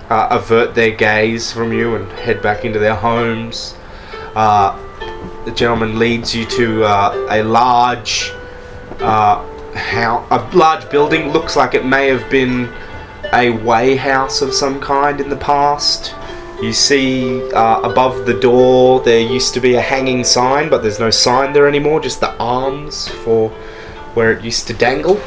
uh, 0.10 0.28
avert 0.32 0.76
their 0.76 0.92
gaze 0.92 1.52
from 1.52 1.72
you 1.72 1.96
and 1.96 2.12
head 2.14 2.42
back 2.42 2.66
into 2.66 2.80
their 2.80 2.96
homes. 2.96 3.76
Uh, 4.36 4.78
the 5.46 5.52
gentleman 5.52 5.98
leads 5.98 6.36
you 6.36 6.46
to 6.46 6.84
uh, 6.84 7.28
a 7.30 7.44
large 7.44 8.32
uh, 9.00 9.46
how 9.76 10.28
a 10.32 10.56
large 10.56 10.90
building 10.90 11.30
looks 11.32 11.56
like 11.56 11.74
it 11.74 11.86
may 11.86 12.08
have 12.08 12.30
been 12.30 12.72
a 13.34 13.52
way 13.52 13.96
house 13.96 14.42
of 14.42 14.54
some 14.54 14.80
kind 14.82 15.22
in 15.22 15.30
the 15.30 15.38
past. 15.38 16.16
You 16.62 16.74
see 16.74 17.50
uh, 17.54 17.82
above 17.82 18.26
the 18.26 18.38
door 18.40 19.02
there 19.02 19.20
used 19.20 19.54
to 19.54 19.62
be 19.62 19.76
a 19.76 19.82
hanging 19.82 20.24
sign, 20.24 20.70
but 20.70 20.82
there's 20.82 21.00
no 21.00 21.10
sign 21.10 21.54
there 21.54 21.68
anymore, 21.68 22.02
just 22.02 22.20
the 22.20 22.36
arms 22.38 23.08
for 23.08 23.50
where 24.16 24.32
it 24.32 24.44
used 24.44 24.68
to 24.68 24.74
dangle. 24.74 25.22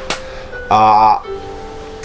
Uh, 0.73 1.21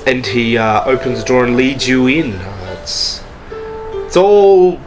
and 0.06 0.26
he 0.26 0.58
uh, 0.58 0.84
opens 0.84 1.20
the 1.20 1.24
door 1.24 1.46
and 1.46 1.56
leads 1.56 1.88
you 1.88 2.06
in. 2.06 2.34
Uh, 2.34 2.76
it's 2.78 3.24
it's 4.04 4.14
all 4.14 4.78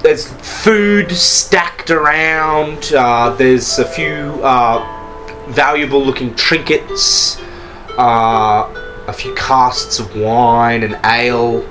there's 0.00 0.26
food 0.64 1.08
stacked 1.12 1.92
around. 1.92 2.92
Uh, 2.92 3.30
there's 3.30 3.78
a 3.78 3.84
few 3.84 4.40
uh, 4.42 4.82
valuable 5.50 6.04
looking 6.04 6.34
trinkets, 6.34 7.40
uh, 7.96 8.66
a 9.06 9.12
few 9.12 9.32
casks 9.36 10.00
of 10.00 10.16
wine 10.16 10.82
and 10.82 10.98
ale, 11.04 11.64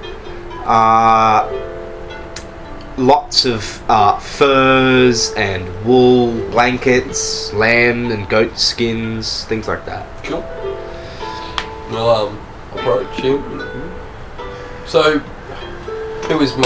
lots 2.95 3.43
of 3.43 3.61
furs 4.23 5.33
and 5.33 5.85
wool 5.85 6.31
blankets, 6.51 7.51
lamb 7.51 8.09
and 8.09 8.29
goat 8.29 8.57
skins, 8.57 9.43
things 9.43 9.67
like 9.67 9.85
that. 9.85 10.07
Cool. 10.23 10.45
Well, 11.91 12.27
um, 12.27 12.39
approach 12.73 13.19
him. 13.19 13.41
So, 14.85 15.19
who 15.19 16.39
is 16.39 16.55
my? 16.57 16.63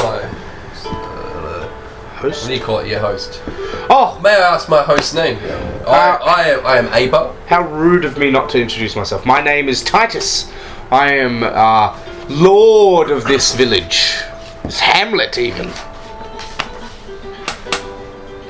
Uh, 0.85 1.67
what 1.67 2.21
Host? 2.21 2.47
do 2.47 2.53
you 2.53 2.61
call 2.61 2.79
it? 2.79 2.87
Your 2.87 2.99
host. 2.99 3.41
Oh, 3.89 4.19
May 4.23 4.29
I 4.29 4.53
ask 4.55 4.69
my 4.69 4.81
host's 4.83 5.13
name? 5.13 5.37
I, 5.41 5.47
Uh, 5.87 6.19
I, 6.23 6.41
am, 6.49 6.65
I 6.65 6.77
am 6.77 6.87
Aba. 7.13 7.35
how 7.47 7.61
rude 7.67 8.05
of 8.05 8.17
me 8.17 8.31
not 8.31 8.49
to 8.51 8.61
introduce 8.61 8.95
myself. 8.95 9.25
My 9.25 9.41
name 9.41 9.67
is 9.69 9.83
Titus. 9.83 10.51
I 10.91 11.13
am 11.13 11.43
uh, 11.43 11.97
lord 12.29 13.09
of 13.11 13.23
this 13.25 13.53
village. 13.55 14.15
It's 14.63 14.79
Hamlet, 14.79 15.37
even. 15.37 15.71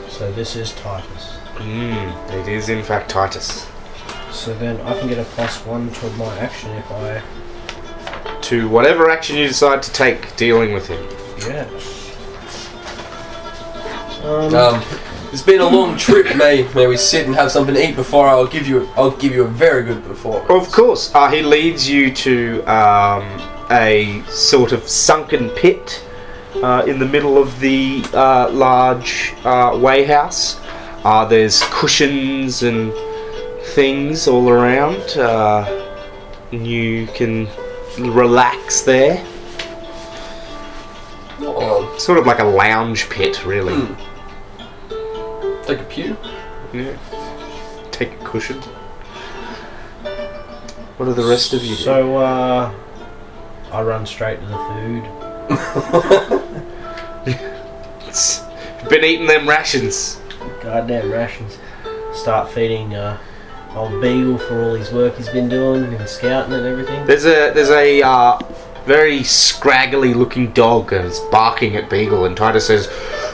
So 0.10 0.32
this 0.34 0.56
is 0.56 0.74
Titus. 0.74 1.38
Mm, 1.56 2.34
it 2.42 2.48
is, 2.48 2.70
in 2.70 2.84
fact, 2.84 3.10
Titus. 3.10 3.66
So 4.36 4.54
then 4.54 4.80
I 4.82 5.00
can 5.00 5.08
get 5.08 5.18
a 5.18 5.24
plus 5.24 5.66
one 5.66 5.90
to 5.92 6.10
my 6.12 6.38
action 6.40 6.70
if 6.72 6.92
I. 6.92 7.22
To 8.42 8.68
whatever 8.68 9.10
action 9.10 9.38
you 9.38 9.48
decide 9.48 9.82
to 9.84 9.92
take 9.94 10.36
dealing 10.36 10.74
with 10.74 10.88
him. 10.88 11.04
Yeah. 11.48 11.66
Um, 14.24 14.54
Um, 14.54 14.84
it's 15.32 15.42
been 15.42 15.62
a 15.62 15.68
long 15.68 15.98
trip. 15.98 16.36
May 16.36 16.68
may 16.76 16.86
we 16.86 16.98
sit 16.98 17.26
and 17.26 17.34
have 17.36 17.50
something 17.50 17.74
to 17.74 17.90
eat 17.90 17.96
before 17.96 18.28
I'll 18.28 18.46
give 18.46 18.68
you 18.68 18.90
I'll 18.98 19.12
give 19.12 19.34
you 19.34 19.46
a 19.46 19.48
very 19.48 19.84
good 19.84 20.04
performance. 20.04 20.50
Of 20.50 20.72
course, 20.72 21.16
uh, 21.16 21.32
he 21.32 21.42
leads 21.42 21.90
you 21.90 22.14
to 22.14 22.62
um, 22.66 23.24
a 23.72 24.22
sort 24.28 24.74
of 24.74 24.88
sunken 24.88 25.50
pit 25.52 26.06
uh, 26.62 26.84
in 26.86 27.00
the 27.00 27.06
middle 27.06 27.38
of 27.38 27.58
the 27.62 28.04
uh, 28.14 28.50
large 28.52 29.34
uh, 29.46 29.80
way. 29.82 30.06
Uh, 30.08 31.26
there's 31.26 31.64
cushions 31.70 32.64
and 32.64 32.92
things 33.76 34.26
all 34.26 34.50
around. 34.50 35.18
Uh, 35.18 35.68
you 36.50 37.08
can 37.08 37.50
relax 38.00 38.82
there. 38.84 39.20
Um, 41.40 42.00
Sort 42.00 42.18
of 42.18 42.26
like 42.26 42.40
a 42.40 42.46
lounge 42.46 43.10
pit, 43.10 43.46
really. 43.46 43.74
Hmm. 43.74 45.62
take 45.64 45.80
a 45.80 45.84
pew. 45.84 46.16
Yeah. 46.72 46.98
Take 47.92 48.14
a 48.14 48.18
cushion. 48.24 48.62
What 50.96 51.10
are 51.10 51.14
the 51.14 51.26
rest 51.26 51.52
of 51.54 51.62
you? 51.62 51.76
So 51.76 52.16
uh, 52.16 52.74
I 53.74 53.82
run 53.82 54.06
straight 54.06 54.40
to 54.40 54.46
the 54.46 54.58
food. 54.58 55.04
Been 58.90 59.04
eating 59.04 59.28
them 59.28 59.50
rations. 59.50 60.22
Goddamn 60.62 61.12
rations. 61.12 61.58
Start 62.14 62.50
feeding 62.50 62.96
uh, 62.96 63.18
old 63.76 64.02
Beagle 64.02 64.38
for 64.38 64.62
all 64.64 64.76
his 64.76 64.92
work 64.92 65.16
he's 65.18 65.30
been 65.30 65.50
doing 65.50 65.84
and 65.94 66.08
scouting 66.10 66.54
and 66.54 66.66
everything. 66.66 67.06
There's 67.06 67.26
a 67.26 67.52
there's 67.54 67.70
a 67.70 68.02
uh, 68.02 68.40
very 68.86 69.24
scraggly 69.24 70.14
looking 70.14 70.52
dog 70.52 70.90
that's 70.92 71.20
barking 71.32 71.76
at 71.76 71.90
Beagle, 71.90 72.26
and 72.26 72.36
Titus 72.38 72.68
says, 72.68 72.88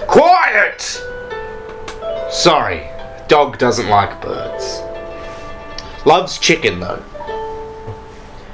"Quiet." 0.08 0.82
Sorry, 2.32 2.90
dog 3.28 3.58
doesn't 3.58 3.90
like 3.90 4.22
birds. 4.22 4.82
Loves 6.06 6.40
chicken 6.40 6.80
though. 6.80 7.04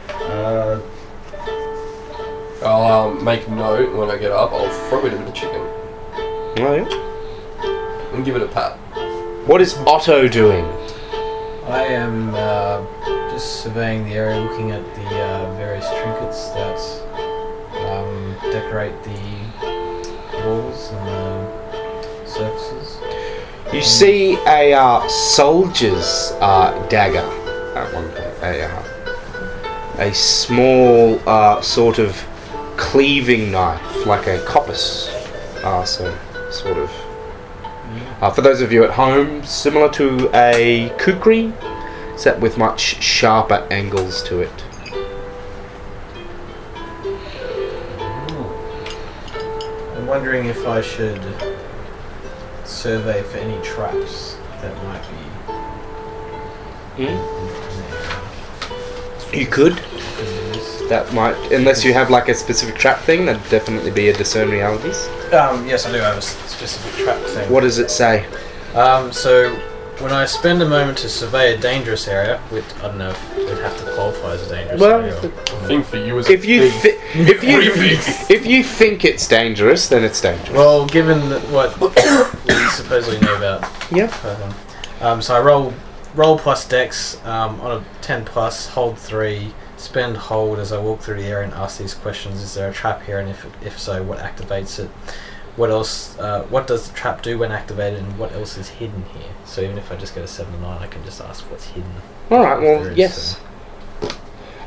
Uh, 0.09 0.81
I'll 2.65 3.09
um, 3.09 3.23
make 3.23 3.47
note 3.49 3.95
when 3.95 4.09
I 4.09 4.17
get 4.17 4.31
up. 4.31 4.51
I'll 4.51 4.69
throw 4.89 5.05
it 5.05 5.13
a 5.13 5.17
bit 5.17 5.27
of 5.27 5.33
chicken 5.33 5.61
Oh, 6.59 6.73
yeah. 6.75 8.13
and 8.15 8.25
give 8.25 8.35
it 8.35 8.41
a 8.41 8.47
pat. 8.47 8.77
What 9.47 9.61
is 9.61 9.77
Otto 9.85 10.27
doing? 10.27 10.65
I 11.67 11.83
am 11.83 12.33
uh, 12.33 12.81
just 13.29 13.61
surveying 13.61 14.05
the 14.05 14.13
area, 14.13 14.39
looking 14.39 14.71
at 14.71 14.83
the 14.95 15.21
uh, 15.21 15.53
various 15.57 15.85
trinkets 15.89 16.49
that 16.51 16.79
um, 17.89 18.37
decorate 18.53 18.93
the 19.03 20.45
walls 20.45 20.91
and 20.93 21.07
the 21.07 22.25
surfaces. 22.25 22.97
You 23.73 23.81
see 23.81 24.35
a 24.47 24.73
uh, 24.75 25.05
soldier's 25.09 26.31
uh, 26.39 26.87
dagger 26.87 27.27
at 27.77 27.93
one 27.93 28.07
point. 28.11 28.43
A, 28.43 28.63
uh, 28.63 30.03
a 30.09 30.13
small 30.13 31.19
uh, 31.27 31.61
sort 31.61 31.99
of 31.99 32.15
cleaving 32.77 33.51
knife, 33.51 34.05
like 34.05 34.27
a 34.27 34.39
coppice. 34.45 35.13
So, 35.85 36.17
sort 36.49 36.77
of. 36.77 37.06
Uh, 38.19 38.31
for 38.31 38.41
those 38.41 38.61
of 38.61 38.71
you 38.71 38.83
at 38.83 38.89
home, 38.91 39.43
similar 39.43 39.89
to 39.89 40.29
a 40.33 40.89
kukri, 40.97 41.53
except 42.13 42.39
with 42.39 42.57
much 42.57 42.79
sharper 43.01 43.67
angles 43.69 44.23
to 44.23 44.39
it. 44.41 44.63
I'm 49.95 50.07
wondering 50.07 50.45
if 50.47 50.65
I 50.65 50.81
should 50.81 51.21
survey 52.65 53.21
for 53.23 53.37
any 53.37 53.61
traps 53.63 54.37
that 54.61 54.75
might 54.83 55.03
be 56.97 57.03
in 57.03 57.15
there. 57.15 58.23
You 59.39 59.45
could. 59.45 59.75
Because 59.75 60.33
it 60.33 60.57
is- 60.57 60.89
That 60.89 61.13
might, 61.13 61.35
unless 61.51 61.83
you 61.83 61.93
have 61.93 62.09
like 62.09 62.29
a 62.29 62.33
specific 62.33 62.75
trap 62.75 63.01
thing, 63.01 63.25
that'd 63.25 63.47
definitely 63.49 63.91
be 63.91 64.09
a 64.09 64.13
discern 64.13 64.49
realities. 64.49 65.07
Um, 65.33 65.67
yes, 65.67 65.85
I 65.85 65.91
do 65.91 65.97
have 65.99 66.17
a 66.17 66.21
specific 66.21 67.03
trap 67.03 67.21
thing. 67.25 67.51
What 67.51 67.61
does 67.61 67.79
it 67.79 67.91
say? 67.91 68.25
Um, 68.73 69.11
so 69.11 69.53
when 69.99 70.11
I 70.13 70.25
spend 70.25 70.61
a 70.61 70.69
moment 70.69 70.97
to 70.99 71.09
survey 71.09 71.55
a 71.55 71.57
dangerous 71.57 72.07
area, 72.07 72.37
which 72.49 72.63
I 72.77 72.81
don't 72.83 72.97
know 72.99 73.09
if 73.09 73.35
we'd 73.37 73.47
have 73.57 73.77
to 73.83 73.93
qualify 73.93 74.33
as 74.33 74.47
a 74.47 74.55
dangerous 74.55 74.79
Well, 74.79 75.01
area. 75.01 75.15
or- 75.17 75.31
I 75.63 75.67
think 75.67 75.85
for 75.85 75.97
you 75.97 76.17
as 76.19 76.29
If 76.29 76.45
you 76.45 76.69
thi- 76.69 76.97
if 77.13 77.43
you 77.43 77.59
if 78.35 78.45
you 78.45 78.63
think 78.63 79.03
it's 79.03 79.27
dangerous, 79.27 79.87
then 79.89 80.03
it's 80.03 80.21
dangerous. 80.21 80.51
well, 80.55 80.85
given 80.85 81.29
that 81.29 81.41
what 81.49 81.77
we 82.47 82.53
supposedly 82.69 83.19
know 83.19 83.35
about 83.35 83.63
Yeah. 83.91 84.07
Pertham. 84.07 84.53
Um, 85.01 85.21
so 85.21 85.35
I 85.35 85.41
roll 85.41 85.73
roll 86.15 86.37
plus 86.39 86.67
dex 86.67 87.19
um, 87.25 87.59
on 87.61 87.81
a 87.81 87.85
10 88.01 88.25
plus, 88.25 88.67
hold 88.69 88.97
3, 88.97 89.53
spend 89.77 90.17
hold 90.17 90.59
as 90.59 90.71
I 90.71 90.79
walk 90.79 91.01
through 91.01 91.21
the 91.21 91.27
area 91.27 91.45
and 91.45 91.53
ask 91.53 91.77
these 91.79 91.93
questions. 91.93 92.41
Is 92.41 92.53
there 92.53 92.69
a 92.69 92.73
trap 92.73 93.03
here? 93.03 93.19
And 93.19 93.29
if, 93.29 93.45
if 93.63 93.79
so, 93.79 94.03
what 94.03 94.19
activates 94.19 94.79
it? 94.79 94.89
What 95.55 95.69
else? 95.71 96.17
Uh, 96.19 96.43
what 96.49 96.67
does 96.67 96.89
the 96.89 96.95
trap 96.95 97.21
do 97.21 97.39
when 97.39 97.51
activated? 97.51 97.99
And 97.99 98.19
what 98.19 98.31
else 98.33 98.57
is 98.57 98.69
hidden 98.69 99.05
here? 99.13 99.31
So 99.45 99.61
even 99.61 99.77
if 99.77 99.91
I 99.91 99.95
just 99.95 100.13
get 100.13 100.23
a 100.23 100.27
7 100.27 100.53
or 100.53 100.59
9, 100.59 100.83
I 100.83 100.87
can 100.87 101.03
just 101.03 101.21
ask 101.21 101.49
what's 101.49 101.65
hidden. 101.65 101.91
All 102.29 102.43
right. 102.43 102.59
Well, 102.59 102.85
is, 102.85 102.97
yes. 102.97 103.39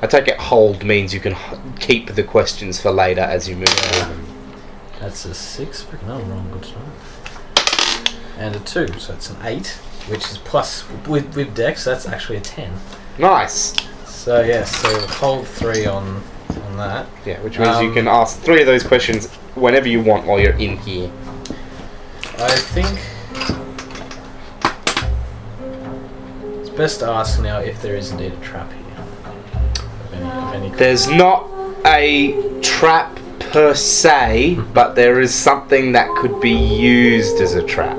I 0.02 0.06
take 0.06 0.28
it 0.28 0.38
hold 0.38 0.82
means 0.82 1.12
you 1.12 1.20
can 1.20 1.34
h- 1.34 1.58
keep 1.78 2.14
the 2.14 2.22
questions 2.22 2.80
for 2.80 2.90
later 2.90 3.20
as 3.20 3.48
you 3.48 3.56
move 3.56 3.68
on. 4.00 4.26
That's 4.98 5.24
a 5.26 5.34
6. 5.34 5.84
Freaking 5.84 6.02
hell, 6.04 6.18
I'm 6.18 6.30
wrong. 6.30 6.50
Good 6.52 6.64
start. 6.64 8.16
And 8.38 8.56
a 8.56 8.60
2, 8.60 8.98
so 8.98 9.12
it's 9.12 9.28
an 9.28 9.36
8, 9.42 9.66
which 10.08 10.24
is 10.30 10.38
plus 10.38 10.88
with, 11.06 11.36
with 11.36 11.54
dex, 11.54 11.84
that's 11.84 12.06
actually 12.06 12.38
a 12.38 12.40
10. 12.40 12.72
Nice. 13.18 13.74
So 14.20 14.42
yeah, 14.42 14.64
so 14.64 15.06
hold 15.06 15.46
3 15.46 15.86
on 15.86 16.22
on 16.50 16.76
that. 16.76 17.06
Yeah, 17.24 17.40
which 17.40 17.58
means 17.58 17.80
you 17.80 17.88
Um, 17.88 17.94
can 17.94 18.06
ask 18.06 18.38
three 18.40 18.60
of 18.60 18.66
those 18.66 18.82
questions 18.82 19.28
whenever 19.54 19.88
you 19.88 20.02
want 20.02 20.26
while 20.26 20.38
you're 20.38 20.58
in 20.58 20.76
here. 20.76 21.10
I 22.38 22.54
think 22.74 23.00
it's 26.60 26.68
best 26.68 27.00
to 27.00 27.06
ask 27.08 27.40
now 27.40 27.60
if 27.60 27.80
there 27.80 27.96
is 27.96 28.10
indeed 28.10 28.34
a 28.34 28.44
trap 28.44 28.70
here. 28.72 29.04
Of 30.04 30.12
any, 30.12 30.24
of 30.30 30.54
any 30.54 30.68
kind. 30.68 30.78
There's 30.78 31.08
not 31.08 31.48
a 31.86 32.60
trap 32.60 33.18
per 33.38 33.72
se, 33.74 34.58
but 34.74 34.96
there 34.96 35.20
is 35.20 35.34
something 35.34 35.92
that 35.92 36.14
could 36.16 36.42
be 36.42 36.52
used 36.52 37.40
as 37.40 37.54
a 37.54 37.62
trap. 37.62 37.96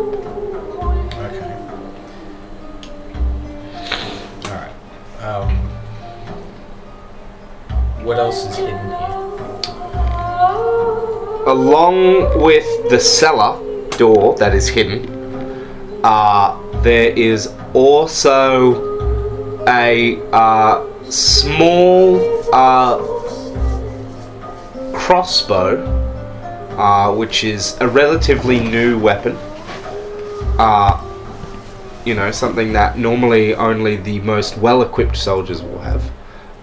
What 8.03 8.17
else 8.17 8.45
is 8.47 8.55
hidden 8.55 8.87
here? 8.87 9.07
Along 11.47 12.41
with 12.41 12.65
the 12.89 12.99
cellar 12.99 13.59
door 13.97 14.35
that 14.37 14.53
is 14.53 14.67
hidden, 14.67 15.07
uh, 16.03 16.57
there 16.81 17.11
is 17.11 17.53
also 17.73 19.61
a 19.67 20.19
uh, 20.31 21.09
small 21.09 22.19
uh, 22.53 22.97
crossbow, 24.93 25.83
uh, 26.77 27.13
which 27.13 27.43
is 27.43 27.77
a 27.81 27.87
relatively 27.87 28.59
new 28.59 28.97
weapon. 28.97 29.35
Uh, 30.57 31.07
you 32.05 32.15
know, 32.15 32.31
something 32.31 32.73
that 32.73 32.97
normally 32.97 33.53
only 33.55 33.95
the 33.95 34.19
most 34.21 34.57
well 34.57 34.81
equipped 34.81 35.17
soldiers 35.17 35.61
will 35.61 35.79
have. 35.79 36.03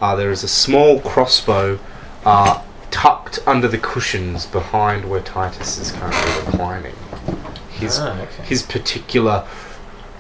Uh, 0.01 0.15
there 0.17 0.31
is 0.31 0.45
a 0.45 0.49
small 0.49 1.01
crossbow 1.01 1.79
uh, 2.25 2.63
tucked 2.91 3.41
under 3.47 3.67
the 3.69 3.79
cushions 3.79 4.47
behind 4.47 5.09
where 5.09 5.21
Titus 5.21 5.79
is 5.79 5.93
currently 5.93 6.47
reclining. 6.47 6.95
His, 7.71 7.99
Ah, 8.01 8.21
okay. 8.21 8.43
his 8.45 8.63
particular 8.63 9.47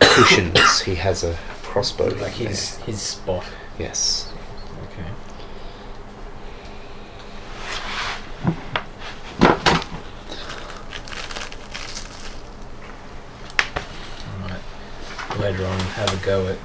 cushions, 0.00 0.80
he 0.80 0.96
has 0.96 1.22
a 1.24 1.36
crossbow. 1.62 2.06
Like 2.06 2.36
there. 2.36 2.48
his 2.48 2.76
his 2.78 3.00
spot. 3.00 3.44
Yes. 3.78 4.32
Okay. 4.92 5.06
Later 15.38 15.66
on 15.66 15.78
have 15.80 16.12
a 16.20 16.24
go 16.26 16.48
at 16.48 16.58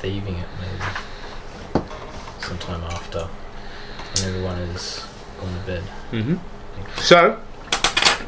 thieving 0.00 0.34
it 0.36 0.48
maybe. 0.60 0.84
Sometime 2.50 2.82
after. 2.90 3.28
When 4.16 4.24
everyone 4.28 4.58
is 4.58 5.06
gone 5.40 5.54
to 5.54 5.66
bed. 5.66 5.82
hmm 6.10 6.34
So, 7.00 7.38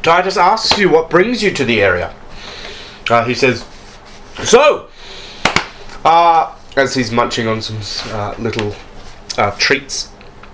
Titus 0.01 0.37
asks 0.37 0.79
you 0.79 0.87
what 0.87 1.09
brings 1.09 1.43
you 1.43 1.51
to 1.51 1.65
the 1.65 1.81
area. 1.81 2.15
Uh, 3.09 3.25
he 3.25 3.33
says, 3.33 3.65
So, 4.45 4.87
uh, 6.05 6.55
as 6.77 6.95
he's 6.95 7.11
munching 7.11 7.49
on 7.49 7.61
some 7.61 7.79
uh, 8.13 8.33
little 8.39 8.73
uh, 9.37 9.51
treats, 9.57 10.09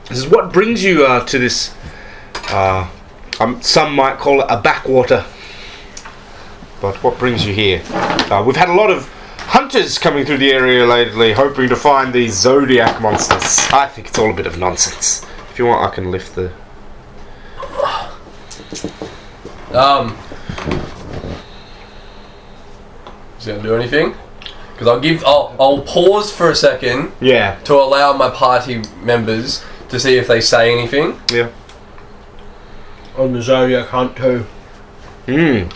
he 0.08 0.16
says, 0.16 0.28
What 0.28 0.52
brings 0.52 0.84
you 0.84 1.06
uh, 1.06 1.24
to 1.28 1.38
this? 1.38 1.72
Uh, 2.50 2.90
um, 3.40 3.62
some 3.62 3.94
might 3.94 4.18
call 4.18 4.42
it 4.42 4.48
a 4.50 4.60
backwater. 4.60 5.24
But 6.82 6.96
what 7.04 7.20
brings 7.20 7.46
you 7.46 7.54
here? 7.54 7.84
Uh, 8.32 8.44
we've 8.44 8.56
had 8.56 8.70
a 8.70 8.74
lot 8.74 8.90
of 8.90 9.08
hunters 9.50 9.98
coming 9.98 10.26
through 10.26 10.38
the 10.38 10.52
area 10.52 10.86
lately, 10.86 11.34
hoping 11.34 11.70
to 11.70 11.76
find 11.76 12.14
these 12.14 12.34
zodiac 12.34 13.02
monsters. 13.02 13.58
I 13.74 13.88
think 13.88 14.08
it's 14.08 14.18
all 14.18 14.32
a 14.32 14.34
bit 14.34 14.48
of 14.48 14.58
nonsense. 14.58 15.26
If 15.52 15.60
you 15.60 15.66
want, 15.66 15.84
I 15.92 15.94
can 15.94 16.12
lift 16.12 16.36
the 16.36 16.52
Um. 19.74 20.18
Is 23.38 23.46
he 23.46 23.52
gonna 23.52 23.64
do 23.64 23.76
anything? 23.76 24.16
Because 24.74 24.88
I'll 24.88 25.00
give. 25.00 25.24
I'll, 25.26 25.56
I'll 25.60 25.82
pause 25.82 26.32
for 26.32 26.50
a 26.50 26.56
second 26.56 27.12
Yeah. 27.22 27.60
to 27.66 27.76
allow 27.76 28.14
my 28.14 28.30
party 28.30 28.82
members 29.04 29.64
to 29.90 30.00
see 30.00 30.18
if 30.18 30.28
they 30.28 30.42
say 30.42 30.72
anything. 30.72 31.20
Yeah. 31.32 31.50
on 33.18 33.34
the 33.34 33.42
Zodiac 33.42 33.88
hunt 33.90 34.16
too. 34.16 34.46
Hmm. 35.26 35.70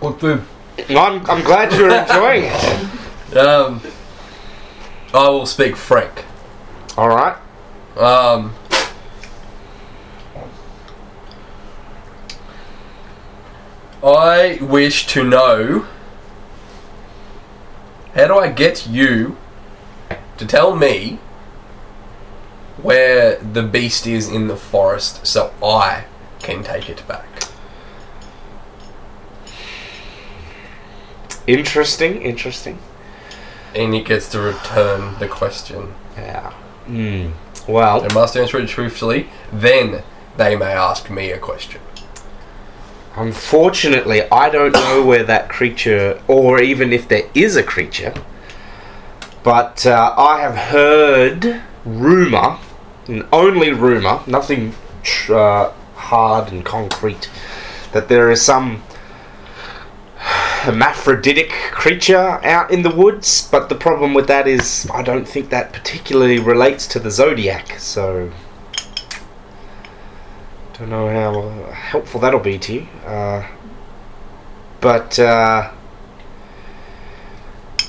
Good 0.00 0.20
food. 0.20 0.42
I'm, 0.88 1.24
I'm 1.30 1.42
glad 1.44 1.72
you're 1.72 1.90
enjoying 1.90 2.44
it. 2.44 3.36
Um. 3.36 3.80
I 5.14 5.28
will 5.28 5.46
speak 5.46 5.76
Frank. 5.76 6.24
All 6.96 7.08
right. 7.08 7.36
Um. 7.96 8.54
I 14.02 14.58
wish 14.60 15.06
to 15.08 15.22
know 15.22 15.86
how 18.14 18.26
do 18.26 18.38
I 18.38 18.48
get 18.50 18.86
you 18.86 19.36
to 20.38 20.46
tell 20.46 20.74
me 20.74 21.20
where 22.78 23.36
the 23.36 23.62
beast 23.62 24.06
is 24.06 24.28
in 24.28 24.48
the 24.48 24.56
forest 24.56 25.26
so 25.26 25.54
I 25.62 26.06
can 26.40 26.64
take 26.64 26.88
it 26.88 27.06
back. 27.06 27.41
Interesting. 31.46 32.22
Interesting. 32.22 32.78
and 33.74 33.94
he 33.94 34.02
gets 34.02 34.28
to 34.28 34.38
return 34.40 35.18
the 35.18 35.26
question. 35.28 35.94
Yeah. 36.16 36.50
Hmm. 36.86 37.30
Well, 37.66 38.00
They 38.02 38.12
must 38.14 38.36
answer 38.36 38.58
it 38.58 38.68
truthfully. 38.68 39.28
Then 39.52 40.02
they 40.36 40.56
may 40.56 40.72
ask 40.72 41.08
me 41.10 41.30
a 41.30 41.38
question. 41.38 41.80
unfortunately, 43.16 44.22
I 44.30 44.48
don't 44.50 44.72
know 44.72 45.04
where 45.04 45.22
that 45.24 45.48
creature, 45.48 46.20
or 46.28 46.60
even 46.62 46.92
if 46.92 47.08
there 47.08 47.24
is 47.34 47.56
a 47.56 47.62
creature, 47.62 48.14
but 49.42 49.84
uh, 49.86 50.14
I 50.16 50.40
have 50.40 50.56
heard 50.56 51.62
rumor, 51.84 52.56
and 53.08 53.26
only 53.32 53.70
rumor, 53.72 54.20
nothing 54.26 54.74
tr- 55.02 55.34
uh, 55.34 55.72
hard 55.94 56.52
and 56.52 56.64
concrete, 56.64 57.28
that 57.92 58.08
there 58.08 58.30
is 58.30 58.40
some 58.42 58.82
hermaphroditic 60.62 61.50
creature 61.72 62.40
out 62.44 62.70
in 62.70 62.82
the 62.82 62.90
woods, 62.94 63.48
but 63.50 63.68
the 63.68 63.74
problem 63.74 64.14
with 64.14 64.28
that 64.28 64.46
is 64.46 64.88
I 64.94 65.02
don't 65.02 65.26
think 65.26 65.50
that 65.50 65.72
particularly 65.72 66.38
relates 66.38 66.86
to 66.88 67.00
the 67.00 67.10
zodiac, 67.10 67.78
so 67.80 68.30
don't 70.78 70.90
know 70.90 71.08
how 71.08 71.72
helpful 71.72 72.20
that'll 72.20 72.40
be 72.40 72.58
to 72.58 72.72
you. 72.74 72.86
Uh, 73.06 73.46
but 74.80 75.18
uh, 75.18 75.70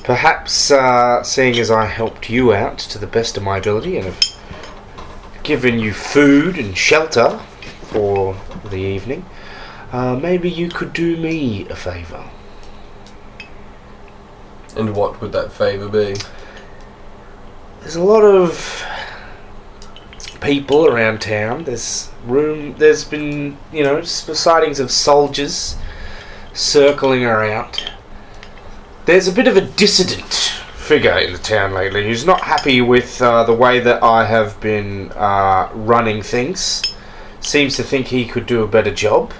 perhaps, 0.03 0.69
uh, 0.69 1.24
seeing 1.24 1.57
as 1.57 1.71
I 1.71 1.86
helped 1.86 2.30
you 2.30 2.53
out 2.53 2.78
to 2.80 2.99
the 2.99 3.07
best 3.07 3.38
of 3.38 3.43
my 3.43 3.57
ability 3.57 3.97
and 3.97 4.05
have 4.05 5.41
given 5.43 5.80
you 5.80 5.93
food 5.93 6.57
and 6.57 6.78
shelter 6.78 7.39
for 7.84 8.36
the 8.69 8.78
evening, 8.78 9.26
uh, 9.91 10.15
maybe 10.15 10.49
you 10.49 10.69
could 10.69 10.93
do 10.93 11.17
me 11.17 11.67
a 11.69 11.76
favour. 11.76 12.30
And 14.76 14.95
what 14.95 15.21
would 15.21 15.32
that 15.34 15.51
favour 15.51 15.88
be? 15.88 16.19
There's 17.82 17.95
a 17.95 18.03
lot 18.03 18.21
of 18.21 18.84
people 20.41 20.88
around 20.88 21.21
town. 21.21 21.63
There's 21.63 22.09
room. 22.26 22.76
There's 22.78 23.03
been, 23.03 23.57
you 23.71 23.84
know, 23.84 24.01
sightings 24.03 24.80
of 24.80 24.91
soldiers 24.91 25.78
circling 26.53 27.24
around. 27.24 27.91
There's 29.05 29.28
a 29.28 29.32
bit 29.32 29.47
of 29.47 29.57
a 29.57 29.61
dissident 29.61 30.34
figure 30.76 31.17
in 31.17 31.34
the 31.34 31.39
town 31.39 31.74
lately 31.74 32.05
who's 32.05 32.26
not 32.26 32.41
happy 32.41 32.82
with 32.82 33.21
uh, 33.21 33.43
the 33.43 33.53
way 33.53 33.80
that 33.80 34.03
I 34.03 34.26
have 34.26 34.59
been 34.59 35.11
uh, 35.13 35.69
running 35.74 36.21
things. 36.21 36.93
Seems 37.41 37.76
to 37.78 37.84
think 37.84 38.07
he 38.07 38.26
could 38.26 38.45
do 38.45 38.63
a 38.63 38.67
better 38.67 38.93
job. 38.93 39.34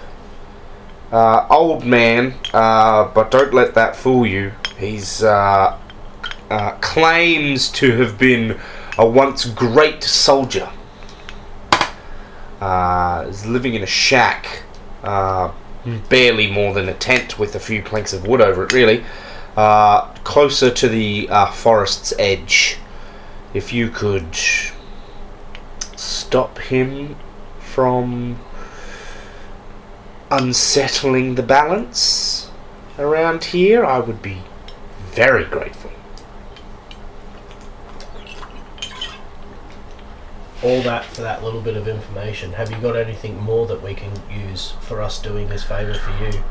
Uh, 1.12 1.46
old 1.50 1.86
man, 1.86 2.34
uh, 2.54 3.06
but 3.14 3.30
don't 3.30 3.54
let 3.54 3.74
that 3.76 3.96
fool 3.96 4.26
you. 4.26 4.52
He's 4.84 5.24
uh, 5.24 5.80
uh, 6.50 6.72
claims 6.82 7.70
to 7.72 7.98
have 7.98 8.18
been 8.18 8.60
a 8.98 9.08
once 9.08 9.46
great 9.46 10.04
soldier. 10.04 10.70
Uh, 12.60 13.26
is 13.28 13.46
living 13.46 13.74
in 13.74 13.84
a 13.84 13.88
shack, 13.88 14.64
uh, 15.04 15.52
barely 16.10 16.50
more 16.50 16.74
than 16.74 16.88
a 16.90 16.94
tent 16.94 17.40
with 17.40 17.56
a 17.56 17.60
few 17.60 17.82
planks 17.82 18.14
of 18.14 18.28
wood 18.28 18.42
over 18.42 18.64
it, 18.64 18.74
really, 18.74 19.04
uh, 19.58 20.02
closer 20.24 20.70
to 20.70 20.88
the 20.88 21.28
uh, 21.30 21.52
forest's 21.52 22.14
edge. 22.20 22.78
If 23.54 23.74
you 23.74 23.90
could 23.90 24.36
stop 25.96 26.58
him 26.60 27.16
from 27.60 28.40
unsettling 30.32 31.36
the 31.36 31.44
balance 31.44 32.50
around 32.98 33.46
here, 33.46 33.86
I 33.86 34.00
would 34.00 34.22
be 34.22 34.42
very 35.14 35.46
grateful. 35.46 35.92
All 40.64 40.82
that 40.82 41.06
for 41.06 41.22
that 41.22 41.44
little 41.44 41.62
bit 41.62 41.76
of 41.76 41.88
information. 41.88 42.54
Have 42.54 42.72
you 42.72 42.78
got 42.78 42.96
anything 42.96 43.40
more 43.40 43.68
that 43.68 43.84
we 43.84 43.94
can 43.94 44.12
use 44.32 44.72
for 44.82 45.02
us 45.02 45.22
doing 45.22 45.50
this 45.50 45.64
favour 45.64 45.94
for 45.94 46.12
you? 46.24 46.44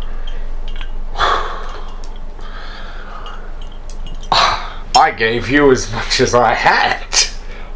I 4.94 5.10
gave 5.16 5.48
you 5.48 5.72
as 5.72 5.90
much 5.90 6.20
as 6.20 6.34
I 6.34 6.54
had. 6.54 7.06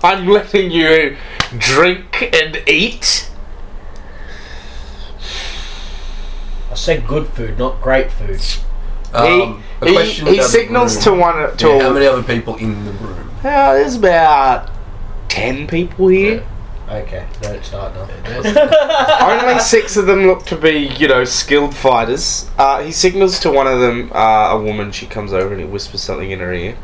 I'm 0.05 0.29
letting 0.29 0.71
you 0.71 1.17
drink 1.59 2.31
and 2.35 2.63
eat. 2.69 3.31
I 6.71 6.75
said 6.75 7.09
good 7.09 7.29
food, 7.29 7.59
not 7.59 7.81
great 7.81 8.13
food. 8.13 8.43
Um, 9.17 9.63
he 9.83 9.89
he, 9.89 9.95
question 9.95 10.27
he 10.27 10.35
about 10.35 10.51
signals 10.51 10.97
to 11.05 11.13
one 11.13 11.57
to. 11.57 11.69
Yeah, 11.69 11.83
how 11.83 11.93
many 11.93 12.07
other 12.07 12.23
people 12.23 12.57
in 12.57 12.85
the 12.85 12.93
room? 12.93 13.31
Uh, 13.41 13.75
there's 13.75 13.97
about 13.97 14.71
ten 15.29 15.67
people 15.67 16.09
here. 16.09 16.47
Okay, 16.89 17.27
don't 17.41 17.65
start 17.65 17.95
now. 17.95 19.41
Only 19.43 19.59
six 19.59 19.97
of 19.97 20.07
them 20.07 20.29
look 20.29 20.45
to 20.47 20.57
be, 20.57 20.87
you 20.99 21.09
know, 21.09 21.25
skilled 21.25 21.75
fighters. 21.75 22.49
Uh, 22.57 22.81
he 22.81 22.93
signals 22.93 23.41
to 23.41 23.51
one 23.51 23.67
of 23.67 23.81
them, 23.81 24.13
uh, 24.15 24.53
a 24.53 24.63
woman. 24.63 24.93
She 24.93 25.07
comes 25.07 25.33
over 25.33 25.53
and 25.53 25.61
he 25.61 25.67
whispers 25.67 26.03
something 26.03 26.31
in 26.31 26.39
her 26.39 26.53
ear. 26.53 26.77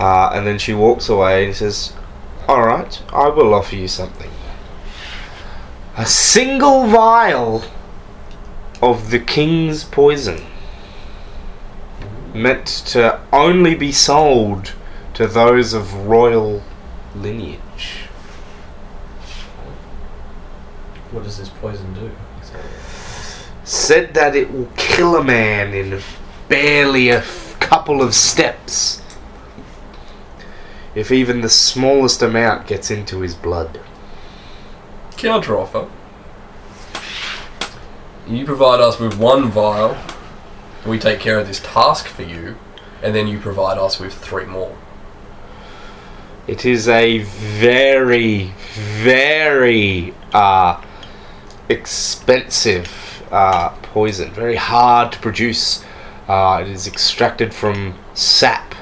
Uh, 0.00 0.30
and 0.34 0.44
then 0.44 0.58
she 0.58 0.74
walks 0.74 1.08
away 1.08 1.44
and 1.44 1.48
he 1.48 1.54
says, 1.54 1.92
Alright, 2.48 3.02
I 3.12 3.28
will 3.28 3.54
offer 3.54 3.76
you 3.76 3.86
something. 3.86 4.30
A 5.96 6.04
single 6.04 6.86
vial 6.88 7.62
of 8.82 9.10
the 9.10 9.20
king's 9.20 9.84
poison. 9.84 10.44
Meant 12.36 12.66
to 12.88 13.20
only 13.32 13.74
be 13.74 13.92
sold 13.92 14.74
to 15.14 15.26
those 15.26 15.72
of 15.72 15.94
royal 16.06 16.62
lineage. 17.14 18.08
What 21.10 21.24
does 21.24 21.38
this 21.38 21.48
poison 21.48 21.94
do? 21.94 22.10
said 23.64 24.14
that 24.14 24.36
it 24.36 24.52
will 24.52 24.68
kill 24.76 25.16
a 25.16 25.24
man 25.24 25.74
in 25.74 26.00
barely 26.48 27.08
a 27.08 27.18
f- 27.18 27.56
couple 27.58 28.00
of 28.00 28.14
steps 28.14 29.02
if 30.94 31.10
even 31.10 31.40
the 31.40 31.48
smallest 31.48 32.22
amount 32.22 32.66
gets 32.66 32.90
into 32.90 33.20
his 33.20 33.34
blood. 33.34 33.80
Counter 35.16 35.58
offer. 35.58 35.88
You 38.28 38.44
provide 38.44 38.80
us 38.80 38.98
with 38.98 39.18
one 39.18 39.50
vial, 39.50 39.96
we 40.86 40.98
take 40.98 41.20
care 41.20 41.38
of 41.38 41.46
this 41.46 41.60
task 41.60 42.06
for 42.06 42.22
you, 42.22 42.56
and 43.02 43.14
then 43.14 43.26
you 43.26 43.38
provide 43.38 43.78
us 43.78 43.98
with 43.98 44.14
three 44.14 44.44
more. 44.44 44.76
It 46.46 46.64
is 46.64 46.88
a 46.88 47.18
very, 47.18 48.52
very 48.74 50.14
uh, 50.32 50.80
expensive 51.68 53.24
uh, 53.30 53.70
poison, 53.82 54.30
very 54.32 54.56
hard 54.56 55.12
to 55.12 55.18
produce. 55.18 55.84
Uh, 56.28 56.62
it 56.64 56.70
is 56.70 56.86
extracted 56.86 57.52
from 57.52 57.98
sap 58.14 58.74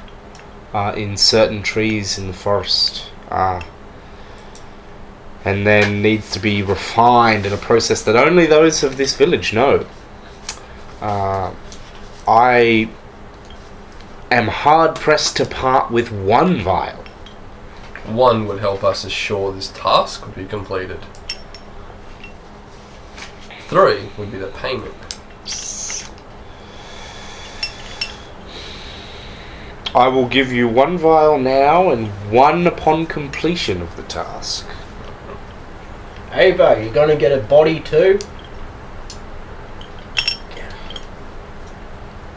uh, 0.74 0.92
in 0.96 1.16
certain 1.16 1.62
trees 1.62 2.18
in 2.18 2.26
the 2.26 2.32
forest. 2.34 3.10
Uh, 3.30 3.62
and 5.44 5.66
then 5.66 6.00
needs 6.00 6.30
to 6.32 6.38
be 6.38 6.62
refined 6.62 7.44
in 7.44 7.52
a 7.52 7.56
process 7.56 8.02
that 8.02 8.16
only 8.16 8.46
those 8.46 8.82
of 8.82 8.96
this 8.96 9.14
village 9.14 9.52
know. 9.52 9.86
Uh, 11.00 11.52
I 12.26 12.88
am 14.30 14.48
hard 14.48 14.94
pressed 14.96 15.36
to 15.36 15.44
part 15.44 15.90
with 15.90 16.10
one 16.10 16.60
vial. 16.60 17.04
One 18.06 18.46
would 18.46 18.60
help 18.60 18.82
us 18.82 19.04
assure 19.04 19.52
this 19.52 19.68
task 19.68 20.24
would 20.24 20.34
be 20.34 20.46
completed. 20.46 21.00
Three 23.68 24.08
would 24.16 24.32
be 24.32 24.38
the 24.38 24.48
payment. 24.48 24.94
I 29.94 30.08
will 30.08 30.26
give 30.26 30.52
you 30.52 30.66
one 30.66 30.98
vial 30.98 31.38
now 31.38 31.90
and 31.90 32.08
one 32.32 32.66
upon 32.66 33.06
completion 33.06 33.80
of 33.80 33.96
the 33.96 34.02
task. 34.02 34.66
Ava, 36.32 36.82
you 36.82 36.90
gonna 36.90 37.16
get 37.16 37.30
a 37.30 37.42
body 37.42 37.80
too? 37.80 38.18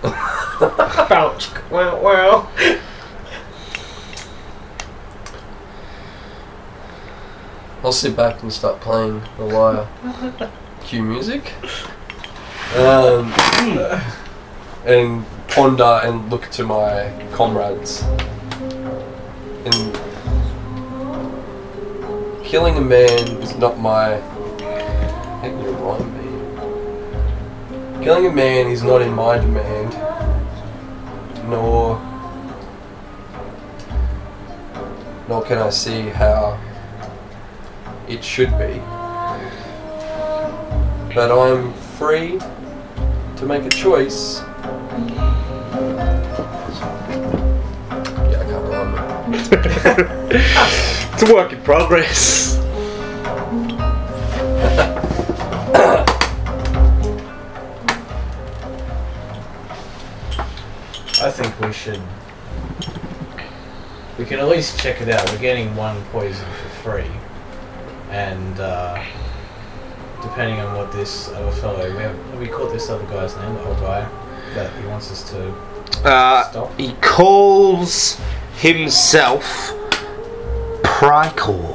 Bounce. 0.02 1.50
Wow, 1.70 2.02
wow. 2.02 2.50
I'll 7.84 7.92
sit 7.92 8.16
back 8.16 8.42
and 8.44 8.52
start 8.52 8.82
playing 8.82 9.22
the 9.38 9.46
lyre. 9.46 9.88
Cue 10.84 11.04
music. 11.04 11.54
Um, 12.76 13.32
and 14.86 15.26
ponder 15.48 16.02
and 16.04 16.30
look 16.30 16.50
to 16.52 16.64
my 16.64 17.12
comrades. 17.34 18.02
And 19.66 20.00
killing 22.44 22.78
a 22.78 22.82
man 22.82 23.28
is 23.42 23.56
not 23.56 23.80
my. 23.80 24.22
Killing 28.04 28.26
a 28.28 28.32
man 28.32 28.68
is 28.68 28.84
not 28.84 29.02
in 29.02 29.14
my 29.14 29.38
demand, 29.38 29.94
nor 31.50 32.00
nor 35.28 35.44
can 35.44 35.58
I 35.58 35.70
see 35.70 36.04
how 36.10 36.58
it 38.08 38.24
should 38.24 38.52
be. 38.58 38.80
But 41.14 41.32
I'm 41.32 41.74
free 41.98 42.40
to 43.38 43.46
make 43.46 43.66
a 43.66 43.70
choice. 43.70 44.40
Yeah, 48.30 48.40
I 48.40 48.46
can't 48.46 48.64
remember. 48.64 49.02
it's 51.14 51.24
a 51.24 51.34
work 51.34 51.52
in 51.52 51.62
progress. 51.62 52.57
I 61.28 61.32
think 61.32 61.60
we 61.60 61.74
should. 61.74 62.02
We 64.18 64.24
can 64.24 64.40
at 64.40 64.48
least 64.48 64.80
check 64.80 65.02
it 65.02 65.10
out. 65.10 65.30
We're 65.30 65.40
getting 65.40 65.76
one 65.76 66.02
poison 66.06 66.46
for 66.64 66.70
free, 66.70 67.12
and 68.10 68.58
uh, 68.62 69.04
depending 70.22 70.62
on 70.62 70.78
what 70.78 70.94
this 70.94 71.28
other 71.28 71.52
fellow, 71.52 71.84
we 71.94 72.02
have, 72.02 72.16
have 72.16 72.40
we 72.40 72.48
caught 72.48 72.72
this 72.72 72.90
other 72.90 73.04
guy's 73.08 73.36
name, 73.36 73.54
the 73.56 73.66
old 73.66 73.78
guy 73.82 74.10
that 74.56 74.74
he 74.82 74.88
wants 74.88 75.12
us 75.12 75.30
to 75.32 75.52
Uh, 76.08 76.50
stop. 76.50 76.80
he 76.80 76.94
calls 77.02 78.18
himself 78.56 79.44
Prycor. 80.82 81.74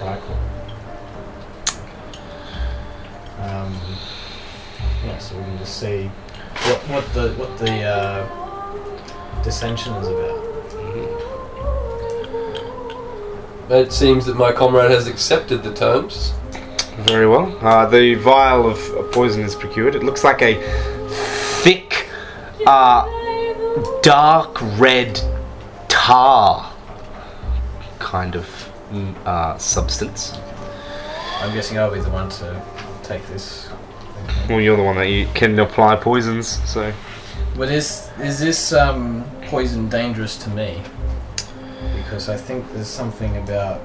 Cool. 0.00 0.38
Um, 3.44 3.78
yeah, 5.04 5.18
so 5.18 5.36
we 5.36 5.42
can 5.44 5.58
just 5.58 5.78
see 5.78 6.06
what 6.64 6.78
what 6.88 7.12
the 7.12 7.34
what 7.34 7.58
the 7.58 7.82
uh, 7.82 8.47
dissension 9.42 9.94
is 9.94 10.08
about. 10.08 10.48
It 13.70 13.92
seems 13.92 14.24
that 14.24 14.36
my 14.36 14.50
comrade 14.50 14.90
has 14.90 15.06
accepted 15.08 15.62
the 15.62 15.74
terms. 15.74 16.32
Very 17.00 17.28
well. 17.28 17.56
Uh, 17.64 17.84
the 17.86 18.14
vial 18.14 18.66
of 18.66 18.78
poison 19.12 19.42
is 19.42 19.54
procured. 19.54 19.94
It 19.94 20.02
looks 20.02 20.24
like 20.24 20.40
a 20.40 20.54
thick, 21.62 22.08
uh, 22.66 23.06
dark 24.00 24.58
red 24.78 25.20
tar 25.88 26.72
kind 27.98 28.34
of 28.34 28.46
mm, 28.90 29.14
uh, 29.26 29.58
substance. 29.58 30.32
I'm 31.40 31.52
guessing 31.52 31.78
I'll 31.78 31.92
be 31.92 32.00
the 32.00 32.10
one 32.10 32.30
to 32.30 32.62
take 33.02 33.26
this. 33.26 33.68
Well, 34.48 34.60
you're 34.60 34.76
the 34.78 34.82
one 34.82 34.96
that 34.96 35.10
you 35.10 35.28
can 35.34 35.58
apply 35.58 35.96
poisons, 35.96 36.48
so. 36.68 36.92
But 37.58 37.72
is 37.72 38.08
is 38.20 38.38
this 38.38 38.72
um, 38.72 39.28
poison 39.46 39.88
dangerous 39.88 40.36
to 40.44 40.50
me? 40.50 40.80
Because 41.96 42.28
I 42.28 42.36
think 42.36 42.72
there's 42.72 42.86
something 42.86 43.36
about. 43.38 43.80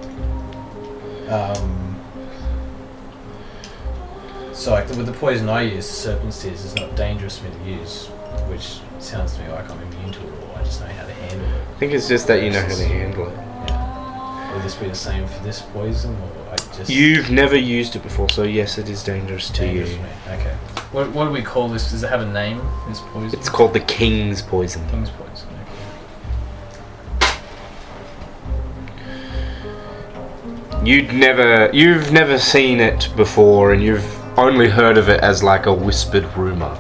Um, 1.28 2.00
so, 4.54 4.74
like 4.74 4.88
with 4.90 5.08
the 5.08 5.14
poison 5.14 5.50
I 5.50 5.64
use, 5.64 5.88
the 5.88 5.94
serpent's 5.94 6.40
tears 6.40 6.64
is 6.64 6.76
not 6.76 6.96
dangerous 6.96 7.40
for 7.40 7.46
me 7.50 7.56
to 7.56 7.82
use, 7.82 8.08
which 8.48 8.80
sounds 9.00 9.36
to 9.38 9.42
me 9.42 9.50
like 9.50 9.68
I'm 9.68 9.82
immune 9.82 10.12
to 10.12 10.20
it, 10.22 10.44
or 10.44 10.60
I 10.60 10.64
just 10.64 10.80
know 10.80 10.88
how 10.88 11.08
to 11.08 11.14
handle 11.14 11.48
it. 11.48 11.62
I 11.76 11.80
think 11.80 11.94
it's 11.94 12.08
just 12.08 12.28
that 12.28 12.44
you 12.44 12.52
know 12.52 12.62
how 12.62 12.76
to 12.76 12.86
handle 12.86 13.28
it. 13.28 13.36
Yeah. 13.36 14.54
Will 14.54 14.62
this 14.62 14.76
be 14.76 14.88
the 14.88 14.94
same 14.94 15.28
for 15.28 15.44
this 15.44 15.62
poison, 15.62 16.16
or 16.16 16.52
I 16.52 16.58
just 16.78 16.92
You've 16.92 17.32
never 17.32 17.58
used 17.58 17.96
it 17.96 18.04
before, 18.04 18.30
so 18.30 18.44
yes, 18.44 18.78
it 18.78 18.88
is 18.88 19.02
dangerous 19.02 19.50
to 19.50 19.62
dangerous 19.62 19.94
you. 19.94 20.00
Okay. 20.30 20.56
What, 20.94 21.12
what 21.12 21.26
do 21.26 21.32
we 21.32 21.42
call 21.42 21.68
this? 21.70 21.90
Does 21.90 22.04
it 22.04 22.10
have 22.12 22.22
a 22.22 22.32
name? 22.32 22.62
This 22.88 23.02
poison? 23.02 23.40
It's 23.40 23.50
called 23.50 23.74
the 23.74 23.80
King's 23.80 24.44
Poison. 24.44 24.88
King's 24.90 25.10
poison. 25.10 25.50
Okay. 28.92 30.86
You'd 30.86 31.12
never, 31.12 31.72
you've 31.74 32.12
never 32.12 32.38
seen 32.38 32.80
it 32.80 33.10
before, 33.16 33.74
and 33.74 33.82
you've 33.82 34.06
only 34.38 34.70
heard 34.70 35.00
of 35.00 35.10
it 35.10 35.20
as 35.22 35.42
like 35.42 35.66
a 35.66 35.74
whispered 35.74 36.26
rumor. 36.38 36.78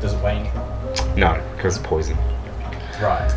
Does 0.00 0.14
it 0.14 0.22
weigh 0.22 0.36
anything? 0.36 0.62
No, 1.16 1.42
because 1.56 1.78
it's 1.78 1.84
poison. 1.84 2.16
Right. 3.02 3.28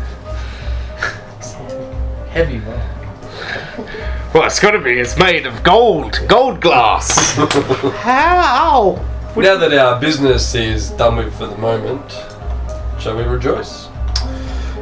Heavy, 2.30 2.58
right? 2.58 4.20
Well, 4.34 4.42
it's 4.46 4.58
gotta 4.58 4.80
be. 4.80 4.98
It's 4.98 5.16
made 5.16 5.46
of 5.46 5.62
gold, 5.62 6.20
gold 6.26 6.60
glass. 6.60 7.36
How? 8.02 9.00
Now 9.36 9.56
that 9.56 9.72
our 9.72 10.00
business 10.00 10.56
is 10.56 10.90
done 10.90 11.16
with 11.16 11.32
for 11.38 11.46
the 11.46 11.56
moment, 11.56 12.10
shall 13.00 13.16
we 13.16 13.22
rejoice? 13.22 13.86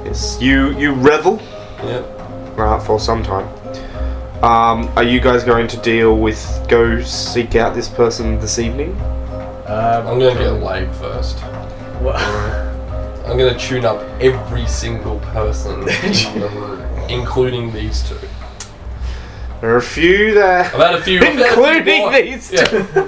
Yes, 0.07 0.39
you 0.41 0.71
you 0.79 0.93
revel 0.95 1.39
Yep. 1.85 2.57
right 2.57 2.83
for 2.83 2.99
some 2.99 3.23
time. 3.23 3.47
Um, 4.43 4.91
are 4.97 5.05
you 5.05 5.21
guys 5.21 5.45
going 5.45 5.69
to 5.69 5.77
deal 5.77 6.17
with 6.17 6.41
go 6.69 7.03
seek 7.03 7.55
out 7.55 7.75
this 7.75 7.89
person 7.89 8.39
this 8.41 8.59
evening? 8.59 8.99
Um, 9.67 10.07
I'm 10.07 10.19
gonna 10.19 10.35
get 10.35 10.63
laid 10.63 10.91
first. 10.97 11.41
What? 12.01 12.17
I'm 13.27 13.37
gonna 13.37 13.59
tune 13.59 13.85
up 13.85 14.01
every 14.19 14.67
single 14.67 15.21
person 15.21 15.81
in 15.83 16.41
the 16.41 16.51
room, 16.55 16.81
including 17.11 17.71
these 17.71 18.03
two. 18.09 18.17
There 19.63 19.71
are 19.71 19.77
a 19.77 19.83
few 19.83 20.35
there, 20.35 20.65
I've 20.65 20.73
had 20.73 20.95
a 20.97 21.03
few, 21.03 21.21
I've 21.21 21.29
a 21.29 21.37
few 21.37 21.47
including 21.47 22.01
wi- 22.03 22.23
these 22.23 22.51
two. 22.51 22.57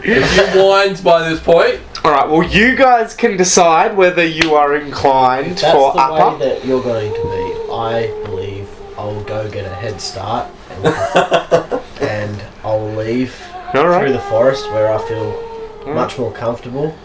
Yeah, 0.04 0.18
a 0.24 0.52
few 0.52 0.62
wines 0.64 1.00
by 1.00 1.28
this 1.28 1.40
point. 1.40 1.80
All 2.04 2.12
right. 2.12 2.28
Well, 2.28 2.42
you 2.44 2.76
guys 2.76 3.12
can 3.14 3.36
decide 3.36 3.96
whether 3.96 4.24
you 4.24 4.54
are 4.54 4.76
inclined 4.76 5.58
That's 5.58 5.72
for 5.72 5.92
the 5.92 5.98
upper. 5.98 6.38
way 6.38 6.48
that 6.48 6.64
you're 6.64 6.82
going 6.82 7.12
to 7.12 7.22
be. 7.22 7.72
I 7.72 8.06
believe 8.24 8.68
I'll 8.96 9.22
go 9.24 9.50
get 9.50 9.64
a 9.66 9.74
head 9.74 10.00
start 10.00 10.48
and, 10.70 10.86
and 12.00 12.42
I'll 12.62 12.88
leave 12.94 13.34
All 13.74 13.98
through 13.98 14.12
the 14.12 14.20
forest 14.30 14.70
where 14.70 14.92
I 14.92 14.98
feel 15.08 15.50
Mm. 15.84 15.94
much 15.96 16.18
more 16.18 16.32
comfortable. 16.32 16.96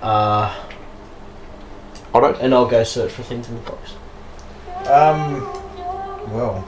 Uh, 0.00 0.54
Otto. 2.14 2.34
and 2.34 2.54
I'll 2.54 2.66
go 2.68 2.84
search 2.84 3.10
for 3.10 3.22
things 3.24 3.48
in 3.48 3.56
the 3.56 3.62
forest. 3.62 3.94
Um. 4.88 5.40
Well, 6.32 6.62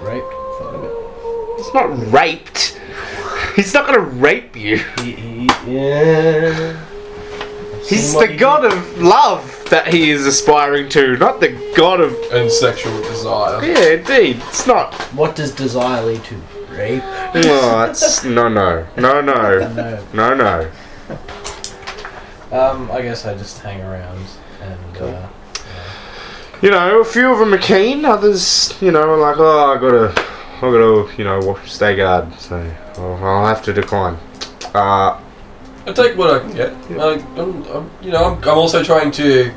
Get 0.00 0.08
raped. 0.12 0.34
Find 0.58 0.84
it. 0.84 0.92
He's 1.58 1.74
not 1.74 2.12
raped. 2.12 2.80
He's 3.56 3.74
not 3.74 3.86
gonna 3.86 4.00
rape 4.00 4.56
you. 4.56 4.78
He- 5.02 5.12
he- 5.12 5.50
yeah. 5.66 6.86
He's 7.86 8.12
the 8.14 8.26
he 8.28 8.36
god 8.36 8.60
did. 8.60 8.72
of 8.72 9.02
love 9.02 9.66
that 9.70 9.88
he 9.92 10.10
is 10.10 10.24
aspiring 10.26 10.88
to, 10.90 11.16
not 11.16 11.40
the 11.40 11.48
god 11.76 12.00
of. 12.00 12.12
And 12.32 12.50
sexual 12.50 12.96
desire. 13.02 13.64
Yeah, 13.64 13.94
indeed. 13.98 14.36
It's 14.48 14.66
not. 14.66 14.94
What 15.14 15.34
does 15.34 15.50
desire 15.52 16.02
lead 16.04 16.22
to? 16.24 16.36
Rape. 16.70 17.02
No, 17.34 17.84
it's 17.90 18.22
no, 18.24 18.48
no, 18.48 18.86
no, 18.96 19.20
no, 19.20 19.58
no. 19.74 20.04
no, 20.12 20.34
no. 20.34 20.70
Um. 22.52 22.90
I 22.92 23.02
guess 23.02 23.26
I 23.26 23.34
just 23.34 23.58
hang 23.60 23.80
around 23.82 24.24
and. 24.62 24.96
Uh, 24.98 25.28
You 26.62 26.70
know, 26.70 27.00
a 27.00 27.04
few 27.04 27.32
of 27.32 27.38
them 27.38 27.54
are 27.54 27.58
keen. 27.58 28.04
Others, 28.04 28.74
you 28.82 28.90
know, 28.90 29.00
are 29.02 29.16
like, 29.18 29.36
oh, 29.38 29.72
I 29.72 29.80
gotta, 29.80 30.12
I 30.56 30.60
gotta, 30.60 31.08
you 31.16 31.24
know, 31.24 31.58
stay 31.64 31.96
guard. 31.96 32.32
So 32.38 32.56
I'll, 32.96 33.14
I'll 33.24 33.46
have 33.46 33.62
to 33.64 33.72
decline. 33.72 34.18
Uh, 34.74 35.18
I 35.86 35.92
take 35.94 36.16
what 36.18 36.30
I 36.30 36.38
can 36.40 36.54
get. 36.54 36.72
I, 37.00 37.12
I'm, 37.40 37.64
I'm, 37.64 37.90
you 38.02 38.10
know, 38.10 38.24
I'm, 38.24 38.42
I'm 38.42 38.58
also 38.58 38.82
trying 38.84 39.10
to 39.12 39.50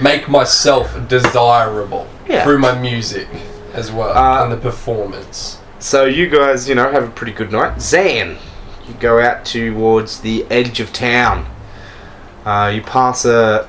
make 0.00 0.28
myself 0.28 0.96
desirable 1.08 2.06
Yeah. 2.28 2.44
through 2.44 2.58
my 2.58 2.76
music 2.78 3.28
as 3.72 3.90
well 3.90 4.16
Uh, 4.16 4.44
and 4.44 4.52
the 4.52 4.56
performance. 4.56 5.58
So 5.80 6.04
you 6.04 6.28
guys, 6.28 6.68
you 6.68 6.76
know, 6.76 6.90
have 6.92 7.04
a 7.04 7.10
pretty 7.10 7.32
good 7.32 7.50
night. 7.50 7.80
Zan, 7.82 8.36
you 8.86 8.94
go 9.00 9.20
out 9.20 9.44
towards 9.44 10.20
the 10.20 10.46
edge 10.50 10.78
of 10.78 10.92
town. 10.92 11.46
Uh, 12.44 12.70
you 12.74 12.82
pass 12.82 13.24
a 13.24 13.68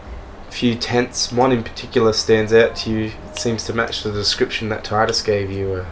few 0.56 0.76
tents. 0.76 1.32
One 1.32 1.52
in 1.52 1.64
particular 1.64 2.14
stands 2.14 2.54
out 2.54 2.76
to 2.78 2.90
you. 2.90 3.12
It 3.30 3.38
seems 3.38 3.66
to 3.66 3.74
match 3.74 4.04
the 4.04 4.12
description 4.12 4.70
that 4.70 4.84
Titus 4.84 5.22
gave 5.22 5.52
you. 5.52 5.76
A 5.76 5.88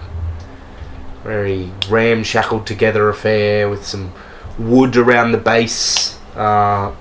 very 1.23 1.71
ramshackled 1.89 2.65
together 2.65 3.09
affair 3.09 3.69
with 3.69 3.85
some 3.85 4.13
wood 4.57 4.95
around 4.95 5.31
the 5.31 5.37
base. 5.37 6.17
Uh, 6.35 6.93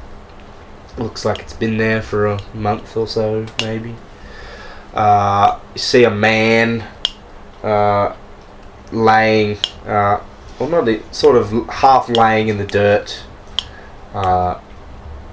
looks 0.99 1.25
like 1.25 1.39
it's 1.39 1.53
been 1.53 1.77
there 1.77 2.03
for 2.03 2.27
a 2.27 2.41
month 2.55 2.97
or 2.97 3.07
so, 3.07 3.47
maybe. 3.61 3.95
Uh, 4.93 5.59
you 5.75 5.81
see 5.81 6.05
a 6.05 6.11
man. 6.11 6.85
Uh, 7.63 8.17
laying, 8.93 9.57
uh, 9.87 10.21
well, 10.59 10.69
not 10.69 10.85
the, 10.85 11.03
sort 11.11 11.37
of 11.37 11.69
half 11.69 12.09
laying 12.09 12.49
in 12.49 12.59
the 12.59 12.67
dirt 12.67 13.23
uh, 14.15 14.61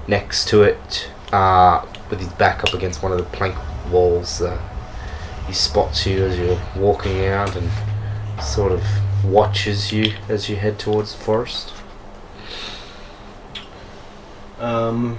next 0.08 0.48
to 0.48 0.62
it, 0.62 1.10
uh, 1.32 1.84
with 2.10 2.20
his 2.20 2.32
back 2.34 2.64
up 2.64 2.74
against 2.74 3.02
one 3.02 3.12
of 3.12 3.18
the 3.18 3.24
plank 3.24 3.56
walls. 3.90 4.42
Uh, 4.42 4.60
he 5.46 5.52
spots 5.52 6.06
you 6.06 6.24
as 6.24 6.38
you're 6.38 6.60
walking 6.76 7.24
out 7.26 7.56
and 7.56 7.70
sort 8.42 8.72
of 8.72 8.82
watches 9.24 9.92
you 9.92 10.12
as 10.28 10.48
you 10.48 10.56
head 10.56 10.78
towards 10.78 11.14
the 11.14 11.22
forest. 11.22 11.72
Um. 14.58 15.18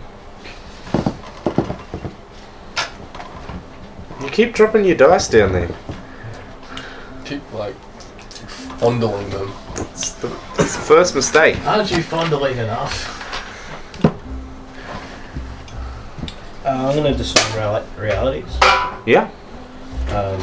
keep 4.31 4.53
dropping 4.53 4.85
your 4.85 4.95
dice 4.95 5.27
down 5.27 5.51
there. 5.51 5.69
Keep 7.25 7.51
like 7.53 7.75
fondling 8.79 9.29
them. 9.29 9.51
It's 9.75 10.13
the, 10.13 10.27
it's 10.57 10.75
the 10.75 10.83
first 10.83 11.15
mistake. 11.15 11.57
Aren't 11.65 11.91
you 11.91 12.01
fondling 12.01 12.57
enough? 12.57 13.20
Uh, 16.63 16.69
I'm 16.69 16.95
going 16.95 17.11
to 17.11 17.17
discern 17.17 17.57
real- 17.57 17.85
realities. 17.97 18.57
Yeah. 19.05 19.29
Um, 20.09 20.39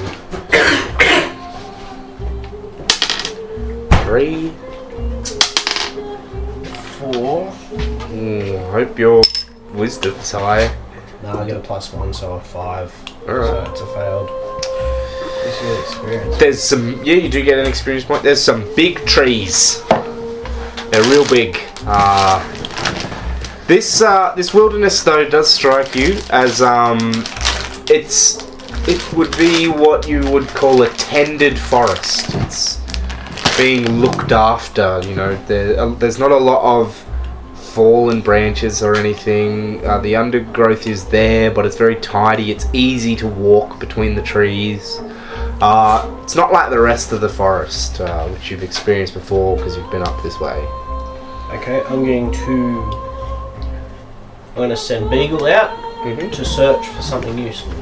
Three. 4.05 4.51
Four. 6.99 7.53
Mm, 8.11 8.59
I 8.69 8.73
hope 8.73 8.99
your 8.99 9.23
wisdom's 9.75 10.33
high. 10.33 10.75
no, 11.23 11.39
I 11.39 11.47
get 11.47 11.57
a 11.57 11.61
plus 11.61 11.93
one, 11.93 12.13
so 12.15 12.35
a 12.35 12.41
five. 12.41 12.93
Alright. 13.29 13.67
So 13.67 13.71
it's 13.71 13.81
a 13.83 13.87
failed. 13.89 14.29
This 15.45 15.63
is 15.63 15.79
experience. 15.93 16.39
There's 16.39 16.63
some. 16.63 17.05
Yeah, 17.05 17.15
you 17.15 17.29
do 17.29 17.45
get 17.45 17.59
an 17.59 17.67
experience 17.67 18.05
point. 18.05 18.23
There's 18.23 18.43
some 18.43 18.65
big 18.75 19.05
trees. 19.07 19.83
They're 20.91 21.05
real 21.05 21.27
big. 21.29 21.59
Uh, 21.87 22.41
this 23.69 24.01
uh, 24.03 24.35
this 24.35 24.53
wilderness 24.53 25.03
though 25.03 25.29
does 25.29 25.49
strike 25.53 25.95
you 25.95 26.19
as 26.31 26.63
um, 26.63 26.99
it's 27.89 28.43
it 28.89 29.13
would 29.13 29.37
be 29.37 29.69
what 29.69 30.09
you 30.09 30.29
would 30.31 30.49
call 30.49 30.83
a 30.83 30.89
tended 30.95 31.59
forest. 31.59 32.35
It's 32.35 32.81
being 33.59 34.01
looked 34.01 34.33
after. 34.33 35.03
You 35.05 35.15
know, 35.15 35.45
there, 35.45 35.79
uh, 35.79 35.91
there's 35.91 36.19
not 36.19 36.31
a 36.31 36.37
lot 36.37 36.81
of 36.81 36.97
fallen 37.55 38.23
branches 38.23 38.83
or 38.83 38.97
anything. 38.97 39.87
Uh, 39.87 39.99
the 39.99 40.17
undergrowth 40.17 40.87
is 40.87 41.05
there, 41.05 41.51
but 41.51 41.67
it's 41.67 41.77
very 41.77 41.97
tidy. 41.97 42.51
It's 42.51 42.67
easy 42.73 43.15
to 43.17 43.29
walk 43.29 43.79
between 43.79 44.15
the 44.15 44.23
trees. 44.23 44.99
Uh, 45.61 46.21
it's 46.23 46.35
not 46.35 46.51
like 46.53 46.71
the 46.71 46.81
rest 46.81 47.13
of 47.13 47.21
the 47.21 47.29
forest, 47.29 48.01
uh, 48.01 48.27
which 48.29 48.51
you've 48.51 48.63
experienced 48.63 49.13
before 49.13 49.59
because 49.59 49.77
you've 49.77 49.91
been 49.91 50.03
up 50.03 50.23
this 50.23 50.41
way. 50.41 50.57
Okay, 51.53 51.83
I'm 51.91 52.05
going 52.05 52.33
to. 52.33 53.08
I'm 54.59 54.63
going 54.63 54.71
to 54.71 54.77
send 54.77 55.09
Beagle 55.09 55.47
out 55.47 55.71
Mm-hmm. 55.99 56.31
to 56.31 56.45
search 56.45 56.85
for 56.89 57.01
something 57.01 57.39
useful. 57.39 57.73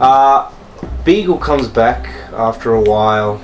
Uh, 0.00 0.52
Beagle 1.04 1.38
comes 1.38 1.66
back 1.66 2.06
after 2.32 2.74
a 2.74 2.80
while. 2.80 3.40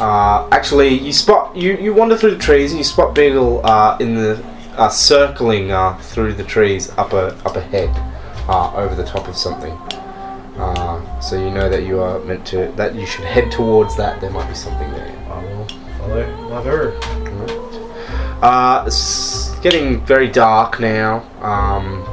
Uh, 0.00 0.48
actually, 0.50 0.88
you 0.88 1.12
spot 1.12 1.54
you, 1.56 1.76
you 1.76 1.94
wander 1.94 2.16
through 2.16 2.32
the 2.32 2.38
trees 2.38 2.72
and 2.72 2.78
you 2.78 2.84
spot 2.84 3.14
Beagle 3.14 3.64
uh, 3.64 3.96
in 4.00 4.16
the 4.16 4.44
uh, 4.72 4.88
circling 4.88 5.70
uh, 5.70 5.96
through 5.98 6.32
the 6.32 6.42
trees 6.44 6.90
up 6.98 7.12
a, 7.12 7.36
up 7.44 7.54
ahead, 7.54 7.90
uh, 8.48 8.74
over 8.74 8.96
the 8.96 9.04
top 9.04 9.28
of 9.28 9.36
something. 9.36 9.72
Uh, 10.58 11.20
so 11.20 11.40
you 11.40 11.50
know 11.52 11.68
that 11.68 11.84
you 11.84 12.00
are 12.00 12.18
meant 12.24 12.44
to 12.48 12.72
that 12.76 12.96
you 12.96 13.06
should 13.06 13.24
head 13.24 13.52
towards 13.52 13.96
that. 13.96 14.20
There 14.20 14.30
might 14.30 14.48
be 14.48 14.54
something 14.56 14.90
there. 14.90 15.16
I 15.30 15.44
will 15.44 15.68
follow 15.98 16.50
my 16.50 16.62
guru. 16.64 17.17
Uh, 18.40 18.84
it's 18.86 19.58
getting 19.60 20.00
very 20.06 20.28
dark 20.28 20.78
now. 20.78 21.24
Um, 21.42 22.04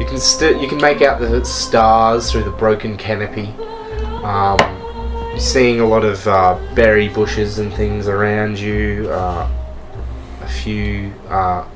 you 0.00 0.06
can 0.06 0.18
still 0.18 0.60
you 0.60 0.68
can 0.68 0.78
make 0.78 1.02
out 1.02 1.20
the 1.20 1.44
stars 1.44 2.32
through 2.32 2.44
the 2.44 2.50
broken 2.50 2.96
canopy. 2.96 3.48
Um, 4.24 4.58
you're 5.30 5.40
seeing 5.40 5.80
a 5.80 5.86
lot 5.86 6.04
of 6.04 6.26
uh, 6.26 6.58
berry 6.74 7.08
bushes 7.08 7.58
and 7.58 7.72
things 7.72 8.08
around 8.08 8.58
you. 8.58 9.08
Uh, 9.10 9.50
a 10.40 10.48
few 10.48 11.12
uh, 11.28 11.66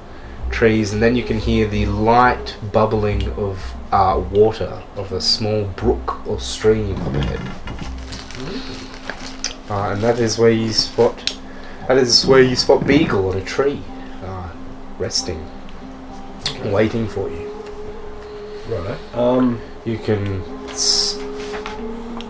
trees, 0.51 0.93
and 0.93 1.03
then 1.03 1.15
you 1.15 1.25
can 1.25 1.39
hear 1.39 1.67
the 1.67 1.87
light 1.87 2.57
bubbling 2.73 3.29
of 3.33 3.75
uh, 3.93 4.23
water 4.31 4.83
of 4.97 5.13
a 5.13 5.21
small 5.21 5.65
brook 5.77 6.27
or 6.27 6.41
stream 6.41 6.97
ahead. 6.97 7.41
And 9.69 10.01
that 10.03 10.19
is 10.19 10.39
where 10.39 10.51
you 10.51 10.73
spot 10.73 11.30
that 11.91 11.99
is 11.99 12.25
where 12.25 12.41
you 12.41 12.55
spot 12.55 12.87
Beagle 12.87 13.31
on 13.31 13.37
a 13.37 13.45
tree, 13.45 13.83
uh, 14.25 14.49
resting, 14.97 15.45
waiting 16.67 17.09
for 17.09 17.29
you. 17.29 17.51
Right. 18.69 18.97
Um, 19.15 19.61
You 19.85 19.99
can 19.99 20.41
s- 20.69 21.19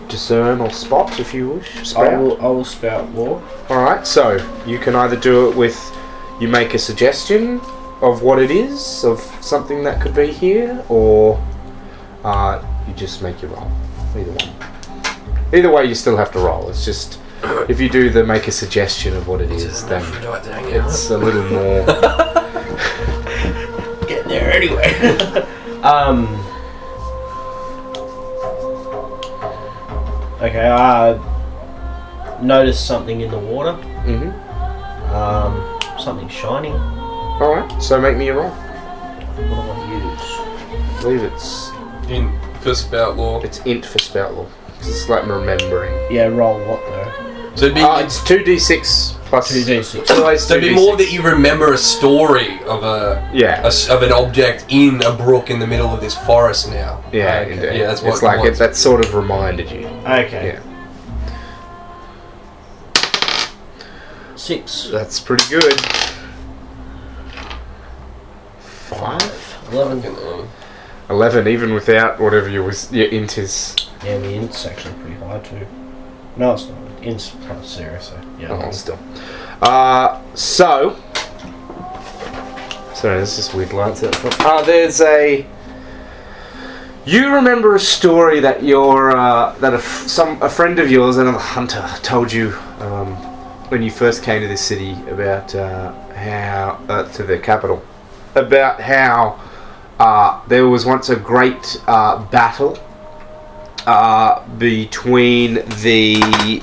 discern 0.07 0.61
or 0.61 0.71
spot 0.71 1.19
if 1.19 1.31
you 1.31 1.49
wish. 1.49 1.95
I 1.95 2.15
will. 2.17 2.41
I 2.41 2.47
will 2.47 2.65
spout 2.65 3.13
lore. 3.13 3.39
Alright, 3.69 4.07
so 4.07 4.39
you 4.65 4.79
can 4.79 4.95
either 4.95 5.15
do 5.15 5.49
it 5.49 5.55
with 5.55 5.77
you 6.39 6.47
make 6.47 6.73
a 6.73 6.79
suggestion 6.79 7.59
of 8.01 8.23
what 8.23 8.39
it 8.39 8.49
is, 8.49 9.03
of 9.03 9.19
something 9.41 9.83
that 9.83 10.01
could 10.01 10.15
be 10.15 10.31
here, 10.31 10.83
or 10.89 11.39
uh, 12.23 12.63
you 12.87 12.95
just 12.95 13.21
make 13.21 13.43
your 13.43 13.51
roll. 13.51 13.69
Either 14.15 14.31
one. 14.31 15.53
Either 15.53 15.69
way, 15.69 15.85
you 15.85 15.93
still 15.93 16.17
have 16.17 16.31
to 16.31 16.39
roll. 16.39 16.67
It's 16.69 16.83
just 16.83 17.19
if 17.69 17.79
you 17.79 17.89
do 17.89 18.09
the 18.09 18.23
make 18.23 18.47
a 18.47 18.51
suggestion 18.51 19.15
of 19.15 19.27
what 19.27 19.41
it 19.41 19.51
is, 19.51 19.85
then 19.87 20.03
it's 20.73 21.09
a 21.09 21.17
little 21.17 21.43
more. 21.49 21.85
Getting 24.07 24.29
there 24.29 24.51
anyway. 24.51 24.93
um. 25.83 26.27
Okay. 30.41 30.69
I 30.69 31.17
noticed 32.41 32.85
something 32.87 33.21
in 33.21 33.29
the 33.31 33.39
water. 33.39 33.73
hmm 33.73 34.31
Um, 35.13 35.79
something 35.99 36.27
shining. 36.29 36.73
Alright, 36.73 37.81
so 37.81 37.99
make 38.01 38.17
me 38.17 38.27
a 38.29 38.35
roll. 38.35 38.49
What 38.49 39.65
do 39.65 39.71
I 39.71 40.11
use? 40.11 40.97
I 40.97 41.01
believe 41.01 41.23
it's 41.23 41.71
In 42.09 42.37
for 42.61 42.73
spout 42.75 43.17
lore. 43.17 43.43
it's 43.45 43.59
int 43.65 43.85
for 43.85 43.99
spout 43.99 44.33
lore. 44.35 44.47
'cause 44.79 44.89
It's 44.89 45.07
like 45.09 45.25
remembering. 45.27 45.93
Yeah. 46.11 46.25
Roll 46.27 46.59
what 46.65 46.79
though? 46.87 47.11
So 47.55 47.65
it'd 47.65 47.75
be, 47.75 47.81
Uh, 47.81 47.99
it's 47.99 48.23
two 48.23 48.43
d 48.43 48.57
six 48.57 49.15
plus 49.25 49.49
Two 49.49 49.63
d6. 49.63 50.07
So 50.39 50.55
it'd 50.55 50.61
be 50.69 50.73
more 50.73 50.95
that 50.97 51.11
you 51.11 51.21
remember 51.21 51.73
a 51.73 51.77
story 51.77 52.59
of 52.65 52.83
a, 52.83 53.29
Yeah. 53.33 53.61
a 53.63 53.67
s- 53.67 53.89
of 53.89 54.03
an 54.03 54.11
object 54.11 54.65
in 54.69 55.01
a 55.03 55.11
brook 55.11 55.49
in 55.49 55.59
the 55.59 55.67
middle 55.67 55.93
of 55.93 55.99
this 56.01 56.15
forest 56.15 56.69
now. 56.71 57.03
Yeah, 57.11 57.39
Okay. 57.41 57.51
indeed. 57.53 57.73
Yeah, 57.79 57.87
that's 57.87 58.01
what 58.01 58.13
it's 58.13 58.21
it 58.21 58.25
like 58.25 58.45
it, 58.45 58.57
that 58.57 58.75
sort 58.75 59.03
of 59.05 59.13
reminded 59.15 59.69
you. 59.71 59.87
Okay. 60.05 60.55
Yeah, 60.55 60.59
Six. 64.35 64.89
that's 64.91 65.19
pretty 65.19 65.43
good. 65.49 65.79
Five, 68.59 69.57
Eleven. 69.71 70.01
Fucking 70.01 70.47
eleven, 71.09 71.47
even 71.47 71.73
without 71.73 72.19
whatever 72.19 72.49
your 72.49 72.63
was 72.63 72.91
your 72.91 73.07
int 73.07 73.37
is. 73.37 73.75
Yeah, 74.05 74.17
the 74.17 74.33
int's 74.33 74.65
actually 74.65 74.93
pretty 74.95 75.15
high 75.17 75.39
too. 75.39 75.65
No, 76.35 76.53
it's 76.53 76.65
not. 76.67 76.77
Int's 77.01 77.29
plus 77.29 77.77
zero, 77.77 77.99
so 77.99 78.19
yeah. 78.39 78.49
Oh, 78.51 78.71
still. 78.71 78.99
Uh, 79.61 80.21
so. 80.35 80.95
Sorry, 82.93 83.17
there's 83.17 83.35
just 83.35 83.53
weird 83.53 83.73
lights. 83.73 84.03
Uh, 84.03 84.61
there's 84.63 85.01
a. 85.01 85.45
You 87.05 87.33
remember 87.33 87.73
a 87.75 87.79
story 87.79 88.39
that 88.41 88.63
your 88.63 89.15
uh, 89.17 89.55
that 89.59 89.73
a, 89.73 89.77
f- 89.77 90.07
some 90.07 90.41
a 90.41 90.49
friend 90.49 90.77
of 90.77 90.91
yours, 90.91 91.17
another 91.17 91.39
hunter, 91.39 91.87
told 92.03 92.31
you 92.31 92.53
um, 92.79 93.15
when 93.69 93.81
you 93.81 93.89
first 93.89 94.21
came 94.23 94.41
to 94.41 94.47
this 94.47 94.61
city 94.61 94.93
about 95.09 95.55
uh, 95.55 95.91
how 96.13 96.79
uh, 96.89 97.11
to 97.13 97.23
the 97.23 97.39
capital 97.39 97.83
about 98.35 98.79
how 98.79 99.39
uh, 99.99 100.45
there 100.47 100.67
was 100.67 100.85
once 100.85 101.09
a 101.09 101.15
great 101.15 101.81
uh, 101.87 102.23
battle 102.25 102.77
uh, 103.87 104.47
between 104.57 105.55
the 105.81 106.61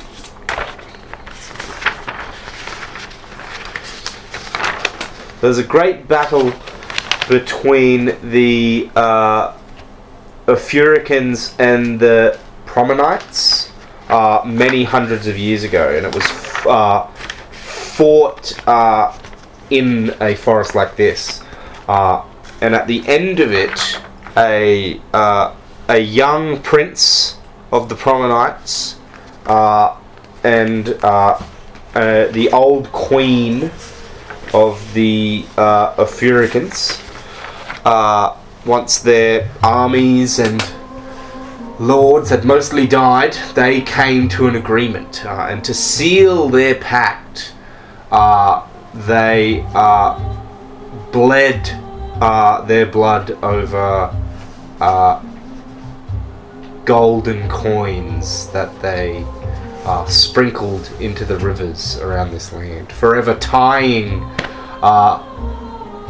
There's 5.41 5.59
a 5.59 5.65
great 5.65 6.09
battle 6.09 6.53
between 7.29 8.17
the 8.29 8.91
uh, 8.97 9.57
Furicans 10.47 11.55
and 11.61 12.01
the 12.01 12.41
Promenites 12.67 13.71
uh, 14.09 14.43
many 14.45 14.83
hundreds 14.83 15.29
of 15.29 15.39
years 15.39 15.63
ago, 15.63 15.97
and 15.97 16.07
it 16.07 16.13
was 16.13 16.25
uh, 16.67 17.07
fought 17.53 18.67
uh, 18.67 19.17
in 19.71 20.13
a 20.21 20.35
forest 20.35 20.75
like 20.75 20.97
this. 20.97 21.45
Uh, 21.87 22.25
and 22.61 22.75
at 22.75 22.89
the 22.89 23.07
end 23.07 23.39
of 23.39 23.53
it, 23.53 24.01
a 24.37 25.01
uh, 25.15 25.55
a 25.89 25.99
young 25.99 26.61
prince 26.63 27.37
of 27.71 27.89
the 27.89 27.95
Promenites 27.95 28.97
uh, 29.47 29.97
and 30.43 30.87
the 30.87 32.51
old 32.53 32.91
queen 32.91 33.71
of 34.55 34.95
the 34.95 35.45
uh. 35.57 35.95
Uh, 37.85 38.37
once 38.67 38.99
their 38.99 39.51
armies 39.63 40.39
and 40.39 40.63
lords 41.79 42.31
had 42.31 42.45
mostly 42.45 42.87
died, 42.87 43.33
they 43.55 43.81
came 43.81 44.29
to 44.29 44.47
an 44.47 44.57
agreement. 44.57 45.25
Uh, 45.25 45.47
and 45.49 45.65
to 45.65 45.73
seal 45.73 46.49
their 46.49 46.75
pact, 46.75 47.55
uh, 48.11 48.67
they 49.07 49.65
uh, 49.75 50.19
bled 51.13 51.71
uh, 52.21 52.63
their 52.63 52.87
blood 52.87 53.31
over 53.43 54.15
golden 56.85 57.47
coins 57.51 58.49
that 58.53 58.81
they 58.81 59.23
uh, 59.89 60.05
sprinkled 60.05 60.91
into 61.01 61.25
the 61.25 61.39
rivers 61.39 61.99
around 62.01 62.31
this 62.31 62.53
land, 62.53 62.93
forever 62.93 63.35
tying 63.37 64.23
uh, 64.83 65.17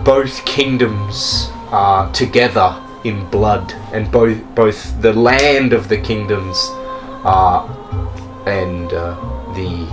both 0.02 0.44
kingdoms 0.44 1.46
uh, 1.70 2.10
together 2.12 2.82
in 3.04 3.24
blood, 3.30 3.72
and 3.92 4.10
both 4.10 4.36
both 4.56 5.00
the 5.00 5.12
land 5.12 5.72
of 5.72 5.88
the 5.88 5.96
kingdoms 5.96 6.58
uh, 7.22 7.62
and 8.46 8.92
uh, 8.92 9.14
the 9.54 9.86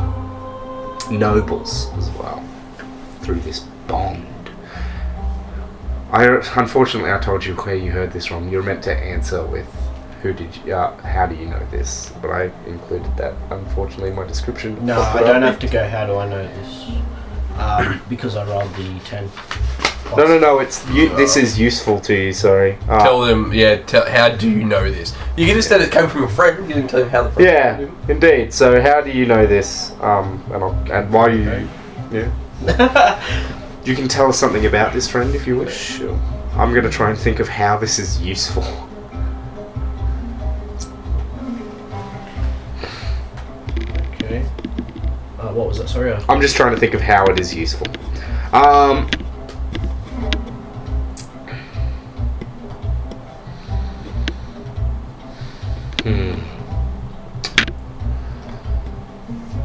nobles 1.13 1.91
as 1.95 2.09
well 2.11 2.43
through 3.21 3.39
this 3.41 3.59
bond. 3.88 4.49
I 6.11 6.25
unfortunately 6.55 7.11
I 7.11 7.19
told 7.19 7.45
you 7.45 7.53
where 7.53 7.75
you 7.75 7.91
heard 7.91 8.11
this 8.13 8.25
from. 8.25 8.49
You're 8.49 8.63
meant 8.63 8.83
to 8.86 8.97
answer 8.97 9.45
with 9.45 9.67
who 10.26 10.34
did 10.34 10.55
you, 10.65 10.73
uh, 10.73 10.97
how 11.03 11.28
do 11.28 11.36
you 11.36 11.45
know 11.45 11.63
this? 11.69 12.11
But 12.19 12.32
I 12.32 12.43
included 12.65 13.15
that 13.17 13.36
unfortunately 13.51 14.09
in 14.09 14.15
my 14.15 14.26
description. 14.26 14.84
No, 14.84 14.99
I 14.99 15.21
don't 15.21 15.43
have 15.43 15.59
to 15.59 15.67
go. 15.67 15.88
How 15.88 16.07
do 16.07 16.15
I 16.15 16.28
know 16.28 16.43
this? 16.43 16.91
Um, 17.59 18.01
because 18.09 18.36
I 18.36 18.43
rolled 18.45 18.73
the 18.73 18.99
ten. 19.01 19.30
No, 20.17 20.26
no, 20.28 20.39
no. 20.39 20.59
It's 20.59 20.88
you, 20.89 21.15
this 21.15 21.38
is 21.38 21.59
useful 21.59 21.99
to 22.01 22.13
you. 22.15 22.34
Sorry. 22.34 22.78
Uh, 22.89 23.03
Tell 23.03 23.21
them, 23.21 23.53
yeah. 23.53 23.78
Tell, 23.84 24.09
how 24.09 24.30
do 24.30 24.49
you 24.49 24.63
know 24.63 24.89
this? 24.89 25.15
You 25.38 25.45
can 25.45 25.55
just 25.55 25.69
say 25.69 25.80
it 25.80 25.91
came 25.91 26.09
from 26.09 26.23
a 26.23 26.30
friend. 26.30 26.67
You 26.67 26.76
didn't 26.76 26.89
tell 26.89 27.01
them 27.01 27.09
how 27.09 27.23
the 27.23 27.32
friend 27.32 27.47
yeah, 27.47 28.11
indeed. 28.11 28.51
So 28.51 28.82
how 28.82 29.01
do 29.01 29.11
you 29.11 29.28
know 29.28 29.45
this? 29.45 29.91
Um, 30.01 30.43
and 30.51 30.63
I'll, 30.63 30.91
and 30.91 31.13
why 31.13 31.30
you? 31.30 31.69
Yeah. 32.11 33.51
You 33.86 33.93
can 33.93 34.07
tell 34.07 34.30
us 34.30 34.39
something 34.39 34.65
about 34.65 34.93
this 34.93 35.07
friend 35.07 35.36
if 35.36 35.45
you 35.45 35.57
wish. 35.57 35.78
Sure. 35.78 36.19
I'm 36.55 36.73
gonna 36.73 36.89
try 36.89 37.11
and 37.11 37.19
think 37.19 37.39
of 37.39 37.47
how 37.47 37.78
this 37.78 37.99
is 37.99 38.19
useful. 38.19 38.63
What 45.56 45.68
was 45.68 45.78
that? 45.78 45.88
Sorry. 45.88 46.14
I'm 46.28 46.41
just 46.41 46.56
trying 46.56 46.74
to 46.74 46.80
think 46.80 46.93
of 46.93 47.01
how 47.01 47.26
it 47.26 47.39
is 47.39 47.56
useful. 47.56 47.88
Um. 48.51 49.10
Hmm. 56.03 56.34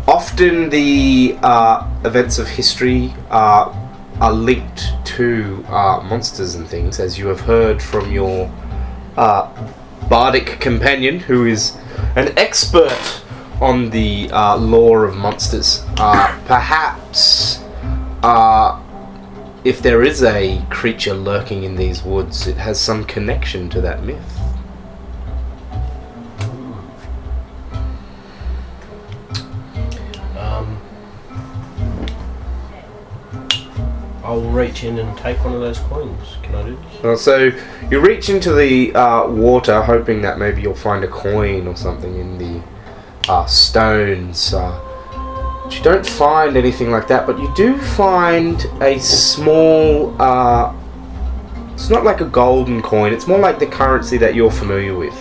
Often 0.09 0.71
the 0.71 1.37
uh, 1.43 1.89
events 2.05 2.39
of 2.39 2.49
history 2.49 3.13
uh, 3.31 3.75
are 4.21 4.33
linked 4.33 4.93
to 5.05 5.65
uh, 5.69 6.03
monsters 6.09 6.55
and 6.55 6.67
things, 6.67 7.01
as 7.01 7.19
you 7.19 7.27
have 7.27 7.41
heard 7.41 7.83
from 7.83 8.11
your 8.11 8.51
uh, 9.17 9.51
bardic 10.09 10.61
companion, 10.61 11.19
who 11.19 11.47
is 11.47 11.77
an 12.17 12.33
expert 12.39 13.23
on 13.61 13.91
the 13.91 14.31
uh, 14.33 14.57
lore 14.57 15.05
of 15.05 15.17
monsters. 15.17 15.85
Uh, 15.99 16.39
perhaps, 16.47 17.63
uh, 18.23 18.81
if 19.65 19.83
there 19.83 20.03
is 20.03 20.23
a 20.23 20.65
creature 20.71 21.15
lurking 21.15 21.65
in 21.65 21.77
these 21.77 22.03
woods, 22.03 22.47
it 22.47 22.57
has 22.57 22.81
some 22.81 23.05
connection 23.05 23.69
to 23.69 23.81
that 23.83 24.03
myth. 24.03 24.39
Um, 30.39 30.81
I'll 34.25 34.41
reach 34.41 34.85
in 34.85 34.99
and 34.99 35.19
take 35.19 35.45
one 35.45 35.53
of 35.53 35.61
those 35.61 35.79
coins. 35.81 36.39
Can 36.43 36.55
I 36.55 36.63
do 36.63 36.77
this? 36.77 37.03
Well, 37.03 37.17
so 37.19 37.51
you 37.91 38.01
reach 38.01 38.31
into 38.31 38.55
the 38.55 38.95
uh, 38.95 39.29
water, 39.29 39.83
hoping 39.83 40.23
that 40.23 40.39
maybe 40.39 40.63
you'll 40.63 40.75
find 40.75 41.05
a 41.05 41.09
coin 41.09 41.67
or 41.67 41.77
something 41.77 42.19
in 42.19 42.39
the 42.39 42.63
uh, 43.31 43.47
stones. 43.47 44.53
Uh, 44.53 44.75
you 45.71 45.81
don't 45.83 46.05
find 46.05 46.57
anything 46.57 46.91
like 46.91 47.07
that, 47.07 47.29
but 47.29 47.39
you 47.39 47.53
do 47.55 47.79
find 47.79 48.67
a 48.83 48.99
small. 48.99 50.21
Uh, 50.21 50.75
it's 51.73 51.89
not 51.89 52.03
like 52.05 52.21
a 52.21 52.25
golden 52.25 52.83
coin. 52.83 53.13
It's 53.13 53.29
more 53.29 53.39
like 53.39 53.61
the 53.61 53.69
currency 53.69 54.19
that 54.19 54.35
you're 54.35 54.51
familiar 54.51 54.97
with. 54.97 55.15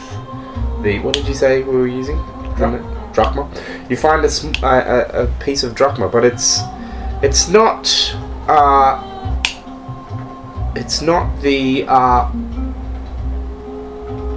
The 0.82 1.00
what 1.00 1.14
did 1.14 1.28
you 1.28 1.36
say 1.36 1.62
we 1.62 1.76
were 1.76 1.88
using? 1.88 2.18
Drachma. 2.56 2.80
Drachma. 3.14 3.90
You 3.90 3.96
find 3.96 4.26
a, 4.26 4.30
sm- 4.30 4.64
a, 4.64 5.24
a, 5.24 5.28
piece 5.40 5.64
of 5.64 5.76
drachma, 5.76 6.10
but 6.10 6.26
it's 6.26 6.62
it's 7.22 7.48
not. 7.48 8.16
Uh, 8.48 9.06
it's 10.76 11.02
not 11.02 11.42
the 11.42 11.86
uh, 11.88 12.32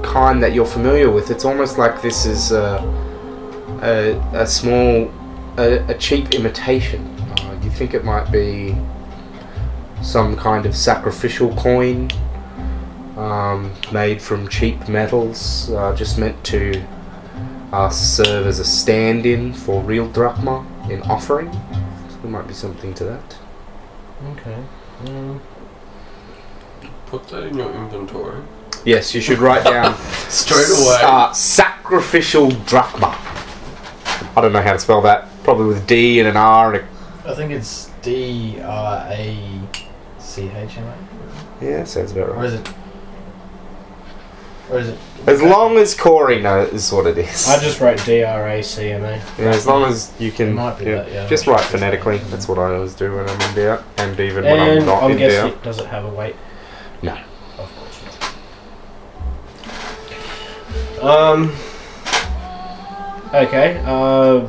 kind 0.03 0.43
that 0.43 0.53
you're 0.53 0.67
familiar 0.67 1.11
with. 1.11 1.31
It's 1.31 1.47
almost 1.47 1.79
like 1.79 2.03
this 2.03 2.27
is 2.27 2.53
a, 2.53 2.81
a, 3.83 4.13
a 4.33 4.47
small, 4.47 5.13
a, 5.59 5.85
a 5.89 5.95
cheap 5.99 6.31
imitation. 6.33 7.05
Uh, 7.41 7.59
you 7.63 7.71
think 7.71 7.95
it 7.95 8.05
might 8.05 8.31
be 8.31 8.77
some 10.03 10.37
kind 10.37 10.67
of 10.67 10.77
sacrificial 10.77 11.55
coin 11.57 12.11
um, 13.17 13.73
made 13.93 14.21
from 14.23 14.49
cheap 14.49 14.89
metals, 14.89 15.71
uh, 15.73 15.95
just 15.95 16.19
meant 16.19 16.43
to 16.45 16.83
uh, 17.73 17.89
serve 17.89 18.47
as 18.47 18.59
a 18.59 18.65
stand-in 18.65 19.53
for 19.53 19.83
real 19.83 20.09
drachma 20.09 20.67
in 20.91 21.03
offering. 21.03 21.51
There 22.23 22.31
might 22.31 22.47
be 22.47 22.55
something 22.55 22.95
to 22.95 23.05
that. 23.05 23.37
Okay. 24.33 24.57
Um, 25.07 25.41
Put 27.07 27.29
that 27.29 27.45
in 27.45 27.59
your 27.59 27.73
inventory. 27.73 28.43
Yes, 28.85 29.15
you 29.15 29.21
should 29.21 29.39
write 29.39 29.65
down 29.65 29.97
Straight 30.29 30.69
away. 30.69 30.99
Uh, 31.03 31.33
sacrificial 31.33 32.51
drachma. 32.51 33.19
I 34.37 34.41
don't 34.41 34.53
know 34.53 34.63
how 34.63 34.73
to 34.73 34.79
spell 34.79 35.03
that. 35.03 35.29
Probably 35.45 35.67
with 35.67 35.87
D 35.87 36.19
and 36.21 36.29
an 36.29 36.37
R 36.37 36.75
and 36.75 36.85
a. 36.85 37.31
I 37.31 37.35
think 37.35 37.51
it's 37.53 37.91
D 38.03 38.59
R 38.63 39.07
A 39.11 39.61
C 40.19 40.49
H 40.49 40.79
M 40.79 40.85
A. 40.85 41.65
Yeah, 41.65 41.85
sounds 41.85 42.13
about 42.13 42.31
Or 42.31 42.35
right. 42.37 42.47
is 42.47 42.55
it? 42.55 42.69
Or 44.71 44.79
is 44.79 44.89
it? 44.89 44.99
As 45.27 45.41
long 45.41 45.77
as 45.77 45.95
Corey 45.95 46.41
knows 46.43 46.91
what 46.91 47.07
it 47.07 47.17
is. 47.19 47.49
I 47.49 47.61
just 47.61 47.81
wrote 47.81 48.05
D 48.05 48.25
R 48.25 48.49
A 48.49 48.63
C 48.63 48.91
M 48.91 49.05
A. 49.05 49.17
Yeah, 49.39 49.51
as 49.51 49.67
long 49.67 49.85
as 49.85 50.13
you 50.19 50.33
can. 50.33 50.49
It 50.49 50.53
might 50.55 50.79
be 50.79 50.87
that, 50.87 51.11
yeah. 51.13 51.29
Just 51.29 51.47
write 51.47 51.61
phonetically. 51.61 52.19
That's 52.19 52.49
what 52.49 52.59
I 52.59 52.75
always 52.75 52.95
do 52.95 53.15
when 53.15 53.29
I'm 53.29 53.41
in 53.51 53.55
doubt, 53.55 53.85
and 53.99 54.19
even 54.19 54.45
when 54.45 54.59
I'm 54.61 54.87
not 54.87 55.03
I'm 55.05 55.13
in 55.13 55.19
guessing, 55.19 55.51
doubt. 55.53 55.63
does 55.63 55.79
it 55.79 55.87
have 55.87 56.05
a 56.05 56.09
weight? 56.09 56.35
No. 57.03 57.17
Of 57.59 57.71
course 57.77 58.01
not. 61.01 61.05
Um. 61.05 61.53
Okay. 63.35 63.83
Uh. 63.87 64.47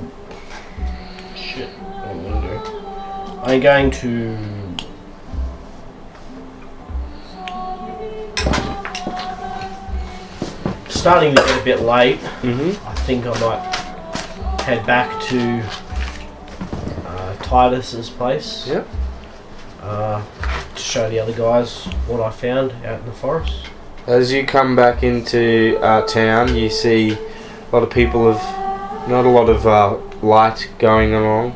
Shit. 1.36 1.70
What 1.70 2.10
am 2.10 2.20
I 2.20 2.32
gonna 2.32 2.42
do? 2.42 3.42
I'm 3.44 3.62
going 3.62 3.92
to. 3.92 4.38
Starting 10.90 11.34
to 11.34 11.42
get 11.42 11.62
a 11.62 11.64
bit 11.64 11.80
late. 11.80 12.20
Mm-hmm. 12.42 12.86
I 12.86 12.94
think 12.96 13.26
I 13.26 13.40
might 13.40 14.62
head 14.64 14.86
back 14.86 15.22
to 15.28 15.62
uh, 17.08 17.36
Titus's 17.38 18.10
place. 18.10 18.68
Yep. 18.68 18.86
Uh, 19.82 20.22
to 20.76 20.82
show 20.82 21.10
the 21.10 21.20
other 21.20 21.34
guys 21.34 21.86
what 22.08 22.20
I 22.20 22.32
found 22.32 22.74
out 22.86 23.00
in 23.00 23.06
the 23.06 23.14
forest. 23.14 23.70
As 24.08 24.34
you 24.34 24.46
come 24.46 24.76
back 24.76 25.04
into 25.04 25.78
uh, 25.82 26.06
town, 26.06 26.54
you 26.56 26.70
see 26.70 27.14
a 27.14 27.70
lot 27.72 27.84
of 27.84 27.90
people 27.90 28.34
have 28.34 28.63
not 29.08 29.26
a 29.26 29.30
lot 29.30 29.50
of 29.50 29.68
uh, 29.68 29.98
light 30.22 30.70
going 30.80 31.14
along, 31.14 31.52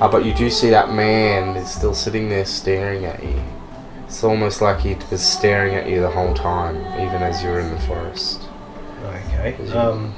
uh, 0.00 0.08
but 0.08 0.24
you 0.24 0.34
do 0.34 0.50
see 0.50 0.70
that 0.70 0.92
man 0.92 1.56
is 1.56 1.70
still 1.70 1.94
sitting 1.94 2.28
there 2.28 2.44
staring 2.44 3.04
at 3.04 3.22
you. 3.22 3.40
It's 4.06 4.24
almost 4.24 4.60
like 4.60 4.80
he 4.80 4.96
was 5.10 5.22
staring 5.22 5.74
at 5.74 5.88
you 5.88 6.00
the 6.00 6.10
whole 6.10 6.34
time, 6.34 6.76
even 7.00 7.22
as 7.22 7.42
you 7.42 7.50
were 7.50 7.60
in 7.60 7.70
the 7.70 7.80
forest. 7.80 8.48
Okay. 9.04 9.54
Um. 9.72 10.14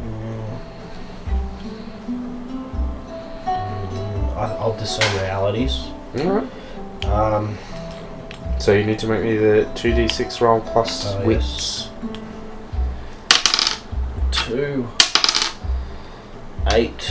mm, 0.00 0.58
I'll 4.36 4.76
discern 4.76 5.12
realities. 5.20 5.86
Alright. 6.18 6.48
Um, 7.06 7.56
So 8.58 8.72
you 8.72 8.84
need 8.84 8.98
to 9.00 9.06
make 9.06 9.22
me 9.22 9.36
the 9.36 9.68
2d6 9.74 10.40
roll 10.40 10.60
plus 10.60 11.06
Oh, 11.14 11.24
wits. 11.26 11.88
two, 14.30 14.88
eight, 16.72 17.10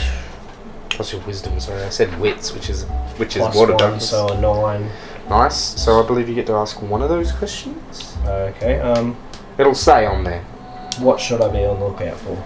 Plus 0.89 1.13
your 1.13 1.21
wisdom, 1.21 1.59
sorry. 1.59 1.83
I 1.83 1.89
said 1.89 2.19
wits, 2.19 2.53
which 2.53 2.69
is 2.71 2.83
which 3.17 3.35
is 3.35 3.41
plus 3.43 3.55
water 3.55 3.73
one, 3.73 3.79
darkness. 3.79 4.09
so 4.09 4.27
a 4.29 4.41
nine. 4.41 4.89
Nice. 5.29 5.55
So 5.81 6.03
I 6.03 6.07
believe 6.07 6.27
you 6.27 6.33
get 6.35 6.47
to 6.47 6.53
ask 6.53 6.81
one 6.81 7.01
of 7.03 7.09
those 7.09 7.31
questions. 7.31 8.17
Okay. 8.25 8.79
Um, 8.79 9.15
It'll 9.59 9.75
say 9.75 10.05
on 10.07 10.23
there. 10.23 10.41
what 10.99 11.19
should 11.19 11.41
I 11.41 11.49
be 11.51 11.63
on 11.65 11.79
the 11.79 11.85
lookout 11.87 12.17
for? 12.17 12.43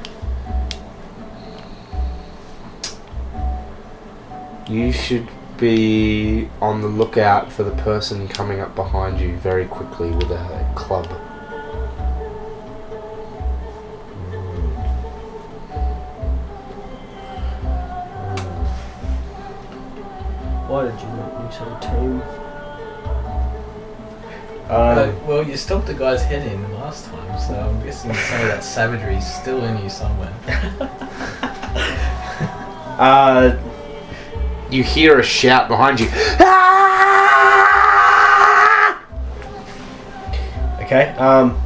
You 4.71 4.91
should 4.91 5.27
be 5.61 6.49
on 6.59 6.81
the 6.81 6.87
lookout 6.87 7.51
for 7.51 7.61
the 7.63 7.75
person 7.83 8.27
coming 8.27 8.59
up 8.59 8.75
behind 8.75 9.21
you 9.21 9.37
very 9.37 9.65
quickly 9.65 10.09
with 10.09 10.31
a 10.31 10.73
club. 10.75 11.05
Why 20.67 20.85
did 20.85 20.99
you 20.99 21.07
make 21.09 21.39
me 21.39 21.51
so 21.51 21.65
team? 21.79 22.21
Uh, 24.67 25.11
Um, 25.11 25.27
well, 25.27 25.43
you 25.43 25.55
stopped 25.57 25.85
the 25.85 25.93
guy's 25.93 26.23
head 26.23 26.51
in 26.51 26.73
last 26.73 27.05
time, 27.05 27.39
so 27.39 27.53
I'm 27.53 27.83
guessing 27.83 28.13
some 28.15 28.41
of 28.41 28.47
that 28.47 28.63
savagery 28.63 29.17
is 29.17 29.31
still 29.31 29.63
in 29.63 29.83
you 29.83 29.89
somewhere. 29.89 30.33
uh, 32.97 33.55
You 34.71 34.83
hear 34.83 35.19
a 35.19 35.23
shout 35.23 35.67
behind 35.67 35.99
you. 35.99 36.07
okay. 40.85 41.09
Um, 41.17 41.61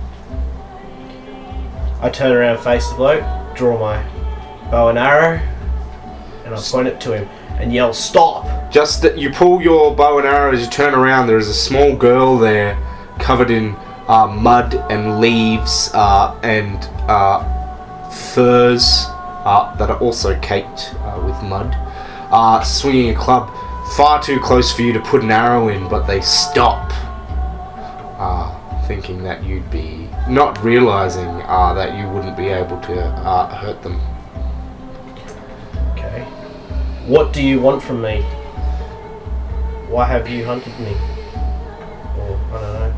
I 2.01 2.09
turn 2.09 2.31
around, 2.31 2.57
face 2.63 2.89
the 2.89 2.95
bloke, 2.95 3.23
draw 3.55 3.79
my 3.79 4.03
bow 4.71 4.89
and 4.89 4.97
arrow, 4.97 5.39
and 6.45 6.53
I 6.53 6.59
point 6.59 6.87
it 6.87 6.99
to 7.01 7.15
him 7.15 7.29
and 7.59 7.71
yell, 7.71 7.93
"Stop!" 7.93 8.71
Just 8.71 9.01
that 9.03 9.17
you 9.17 9.29
pull 9.29 9.61
your 9.61 9.95
bow 9.95 10.17
and 10.17 10.27
arrow 10.27 10.51
as 10.51 10.61
you 10.61 10.67
turn 10.69 10.93
around. 10.93 11.27
There 11.27 11.37
is 11.37 11.47
a 11.47 11.53
small 11.53 11.95
girl 11.95 12.37
there, 12.37 12.75
covered 13.19 13.51
in 13.51 13.75
uh, 14.07 14.27
mud 14.27 14.75
and 14.89 15.19
leaves 15.19 15.91
uh, 15.93 16.39
and 16.43 16.83
uh, 17.07 18.09
furs 18.09 19.05
uh, 19.45 19.75
that 19.77 19.89
are 19.89 19.99
also 19.99 20.39
caked 20.39 20.95
uh, 20.99 21.21
with 21.25 21.41
mud, 21.43 21.75
uh, 22.35 22.61
swinging 22.61 23.11
a 23.11 23.15
club 23.15 23.49
far 23.95 24.21
too 24.21 24.39
close 24.41 24.73
for 24.73 24.81
you 24.81 24.91
to 24.91 24.99
put 24.99 25.23
an 25.23 25.31
arrow 25.31 25.69
in. 25.69 25.87
But 25.87 26.05
they 26.05 26.19
stop, 26.21 26.91
uh, 28.19 28.81
thinking 28.87 29.23
that 29.23 29.43
you'd 29.43 29.71
be 29.71 30.09
not 30.27 30.61
realizing 30.61 31.29
uh, 31.43 31.73
that 31.73 31.97
you 31.97 32.09
wouldn't 32.09 32.35
be 32.35 32.47
able 32.47 32.79
to 32.81 33.01
uh, 33.01 33.55
hurt 33.55 33.81
them. 33.81 33.99
Okay. 35.91 36.23
What 37.07 37.31
do 37.31 37.41
you 37.41 37.61
want 37.61 37.81
from 37.81 38.01
me? 38.01 38.21
Why 39.87 40.05
have 40.05 40.27
you 40.27 40.43
hunted 40.43 40.77
me? 40.79 40.91
Or 42.19 42.37
I 42.51 42.61
don't 42.61 42.73
know. 42.73 42.95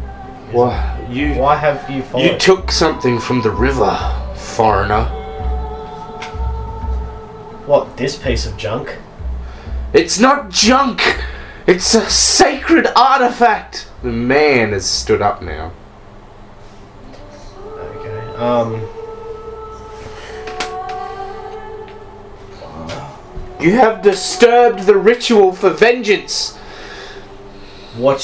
Well, 0.54 1.12
you 1.12 1.36
Why 1.36 1.58
have 1.58 1.90
you 1.92 2.02
followed? 2.02 2.24
You 2.24 2.40
took 2.40 2.72
something 2.72 3.20
from 3.20 3.42
the 3.42 3.52
river, 3.52 3.94
foreigner. 4.36 5.04
what? 7.68 7.98
This 7.98 8.18
piece 8.18 8.48
of 8.48 8.56
junk? 8.58 8.98
It's 9.98 10.20
not 10.20 10.52
junk! 10.52 11.02
It's 11.66 11.96
a 11.96 12.08
sacred 12.08 12.86
artifact! 12.96 13.90
The 14.04 14.12
man 14.12 14.72
has 14.74 14.88
stood 14.88 15.24
up 15.24 15.42
now. 15.42 15.74
Okay. 17.66 18.36
Um. 18.36 18.74
You 23.60 23.72
have 23.72 24.04
disturbed 24.04 24.82
the 24.82 24.96
ritual 24.96 25.52
for 25.52 25.72
vengeance! 25.72 26.56
What? 27.98 28.22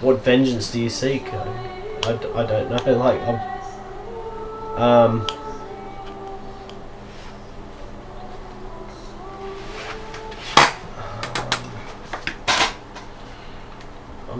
What 0.00 0.24
vengeance 0.24 0.72
do 0.72 0.80
you 0.80 0.88
seek? 0.88 1.30
I 1.30 2.16
don't 2.16 2.70
know. 2.70 2.96
Like, 2.96 3.20
I'm, 3.20 4.82
um. 4.82 5.43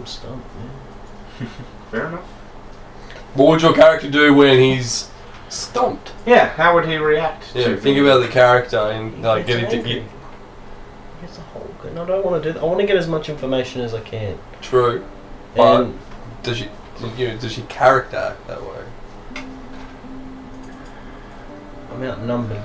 I'm 0.05 0.09
stumped, 0.11 0.47
man. 0.55 1.49
Fair 1.89 2.07
enough. 2.09 2.21
What 3.33 3.47
would 3.49 3.61
your 3.63 3.73
character 3.73 4.07
do 4.07 4.35
when 4.35 4.59
he's 4.59 5.09
stumped? 5.49 6.11
Yeah, 6.27 6.49
how 6.49 6.75
would 6.75 6.85
he 6.87 6.97
react? 6.97 7.55
Yeah, 7.55 7.69
to 7.69 7.77
think 7.77 7.97
about 7.97 8.19
the 8.19 8.27
character 8.27 8.77
and 8.77 9.23
like 9.23 9.41
It's 9.41 9.47
getting 9.47 9.69
to 9.71 9.77
angry. 9.77 9.93
get 9.93 10.03
It's 11.23 11.39
a 11.39 11.41
whole. 11.41 11.67
And 11.85 11.97
I 11.97 12.05
don't 12.05 12.23
want 12.23 12.43
to 12.43 12.49
do. 12.49 12.53
That. 12.53 12.61
I 12.61 12.65
want 12.65 12.81
to 12.81 12.85
get 12.85 12.97
as 12.97 13.07
much 13.07 13.29
information 13.29 13.81
as 13.81 13.95
I 13.95 14.01
can. 14.01 14.37
true. 14.61 15.03
But 15.55 15.81
And 15.85 15.99
does 16.43 16.57
she, 16.59 16.69
you 17.17 17.29
know, 17.29 17.37
does 17.39 17.53
she 17.53 17.63
character 17.63 18.17
act 18.17 18.45
that 18.47 18.61
way? 18.61 18.83
I'm 21.91 22.03
outnumbered. 22.03 22.61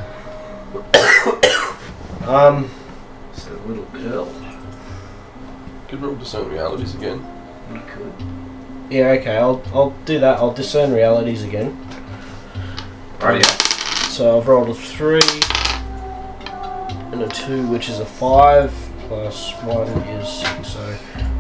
um. 2.29 2.71
It's 3.33 3.47
a 3.47 3.53
little 3.67 3.85
girl. 3.87 4.27
Could 5.91 6.03
roll 6.03 6.15
discern 6.15 6.49
realities 6.49 6.95
again. 6.95 7.19
We 7.73 7.81
could. 7.81 8.13
Yeah. 8.91 9.09
Okay. 9.09 9.37
I'll 9.37 9.61
I'll 9.75 9.91
do 10.05 10.21
that. 10.21 10.39
I'll 10.39 10.53
discern 10.53 10.93
realities 10.93 11.43
again. 11.43 11.77
Right, 13.21 13.45
So 14.09 14.39
I've 14.39 14.47
rolled 14.49 14.71
a 14.71 14.75
three 14.75 15.21
and 17.13 17.23
a 17.23 17.29
two, 17.29 17.67
which 17.67 17.89
is 17.89 17.99
a 17.99 18.07
five, 18.07 18.73
plus 19.09 19.53
one 19.65 19.89
is 19.89 20.29
six. 20.29 20.69
So 20.75 20.97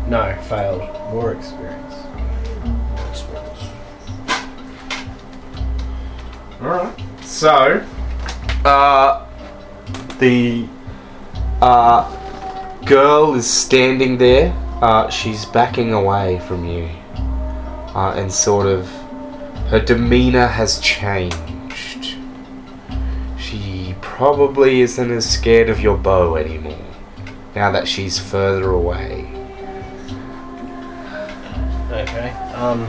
no, 0.08 0.36
failed. 0.48 0.82
More 1.12 1.32
experience. 1.32 1.94
Alright. 6.60 7.00
So, 7.22 7.86
uh, 8.66 9.26
the 10.18 10.66
uh, 11.62 12.19
girl 12.86 13.34
is 13.34 13.48
standing 13.48 14.18
there. 14.18 14.52
Uh, 14.82 15.08
she's 15.10 15.44
backing 15.44 15.92
away 15.92 16.40
from 16.40 16.64
you. 16.64 16.88
Uh, 17.94 18.14
and 18.16 18.32
sort 18.32 18.66
of, 18.66 18.86
her 19.68 19.80
demeanor 19.80 20.46
has 20.46 20.78
changed. 20.80 22.16
She 23.38 23.94
probably 24.00 24.80
isn't 24.80 25.10
as 25.10 25.28
scared 25.28 25.68
of 25.68 25.80
your 25.80 25.96
bow 25.96 26.36
anymore. 26.36 26.78
Now 27.54 27.70
that 27.72 27.88
she's 27.88 28.18
further 28.18 28.70
away. 28.70 29.26
Okay. 31.90 32.30
Um. 32.54 32.88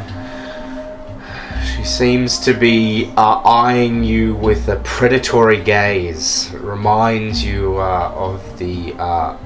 She 1.75 1.83
seems 1.87 2.39
to 2.39 2.53
be 2.53 3.11
uh, 3.17 3.41
eyeing 3.43 4.03
you 4.03 4.35
with 4.35 4.67
a 4.67 4.75
predatory 4.77 5.61
gaze. 5.63 6.53
It 6.53 6.61
reminds 6.61 7.43
you 7.43 7.77
uh, 7.77 8.11
of 8.15 8.59
the 8.59 8.93
uh, 8.99 9.37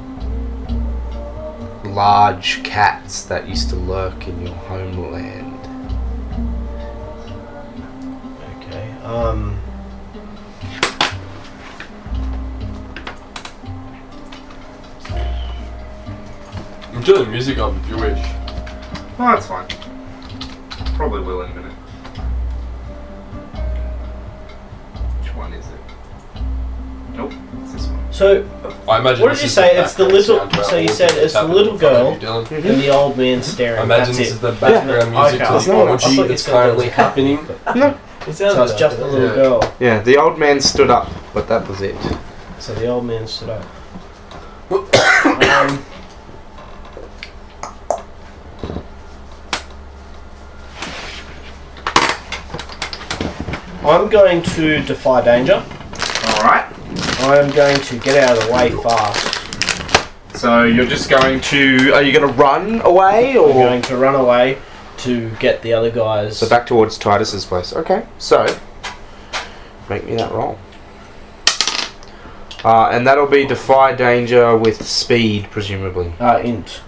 large 1.96 2.62
cats 2.64 3.24
that 3.24 3.48
used 3.48 3.70
to 3.70 3.76
lurk 3.78 4.28
in 4.28 4.46
your 4.46 4.54
homeland. 4.54 5.62
Okay. 8.58 8.92
Um. 9.02 9.62
I'm 16.92 17.04
turning 17.04 17.24
the 17.24 17.32
music 17.32 17.60
up 17.60 17.74
if 17.78 17.90
you 17.90 17.96
wish. 17.96 18.20
Oh, 19.18 19.32
that's 19.32 19.48
fine. 19.48 19.68
Probably 20.98 21.22
will 21.22 21.44
in 21.44 21.52
a 21.52 21.56
minute. 21.56 21.75
So 28.16 28.48
I 28.88 29.00
imagine. 29.00 29.24
What 29.24 29.30
did 29.30 29.36
this 29.36 29.42
you 29.42 29.48
is 29.48 29.54
say? 29.54 29.78
It's 29.78 29.94
the 29.94 30.06
little- 30.08 30.50
so 30.64 30.78
you 30.78 30.88
said 30.88 31.12
it's 31.18 31.34
the 31.34 31.44
little 31.44 31.74
in 31.74 31.80
front 31.80 31.96
of 31.96 32.22
girl. 32.22 32.42
you, 32.44 32.48
Dylan. 32.48 32.70
and 32.72 32.82
the 32.82 32.90
old 32.90 33.18
man 33.18 33.44
staring. 33.44 33.82
I 33.82 33.84
imagine 33.84 34.06
that's 34.06 34.18
this 34.18 34.28
it. 34.30 34.34
is 34.36 34.40
the 34.40 34.54
background 34.54 35.14
Yeah. 35.14 35.20
music 35.22 35.42
Okay, 35.42 35.50
to 35.50 35.50
I 35.50 35.54
the 35.54 35.60
thought- 35.60 35.60
I 35.60 35.66
thought 35.66 35.90
orgy 35.90 36.10
you 36.16 36.28
that's 36.30 36.46
currently 36.48 36.86
was- 36.86 36.94
happening. 36.96 37.40
It 38.28 38.34
sounds 38.34 38.54
So 38.56 38.64
it's 38.64 38.74
just 38.76 38.96
it, 38.96 39.00
the 39.02 39.06
little 39.08 39.28
Yeah. 39.28 39.36
girl. 39.36 39.74
Yeah, 39.82 40.00
the 40.02 40.16
old 40.18 40.38
man 40.40 40.62
stood 40.62 40.90
up, 40.90 41.10
but 41.34 41.50
that 41.50 41.68
was 41.68 41.82
it. 41.82 41.98
So 42.60 42.74
the 42.74 42.88
old 42.88 43.04
man 43.06 43.28
stood 43.28 43.50
up. 43.50 43.64
um, 44.72 45.86
I'm 53.84 54.10
going 54.10 54.42
to 54.42 54.82
defy 54.82 55.22
danger. 55.24 55.64
Alright. 56.40 56.66
I 56.66 56.75
am 57.38 57.50
going 57.52 57.80
to 57.80 58.00
get 58.00 58.22
out 58.24 58.38
of 58.38 58.46
the 58.48 58.54
way 58.54 58.72
fast. 58.84 60.38
So 60.38 60.64
you're 60.64 60.86
just 60.86 61.10
going 61.10 61.40
to. 61.42 61.94
Are 61.94 62.02
you 62.04 62.12
going 62.12 62.28
to 62.28 62.34
run 62.40 62.82
away 62.82 63.32
I'm 63.32 63.38
or. 63.38 63.54
going 63.54 63.82
to 63.84 63.98
run 63.98 64.16
away 64.16 64.58
to 64.98 65.30
get 65.40 65.62
the 65.62 65.74
other 65.74 65.90
guys. 65.92 66.38
So 66.38 66.48
back 66.50 66.66
towards 66.68 66.98
Titus's 66.98 67.46
place. 67.46 67.74
Okay, 67.74 68.06
so 68.18 68.46
make 69.90 70.06
me 70.06 70.16
that 70.18 70.32
roll. 70.32 70.58
Uh, 72.64 72.90
and 72.92 73.06
that'll 73.06 73.28
be 73.28 73.46
defy 73.46 73.94
danger 73.94 74.58
with 74.58 74.84
speed, 74.86 75.48
presumably. 75.52 76.14
uh, 76.20 76.40
int. 76.44 76.82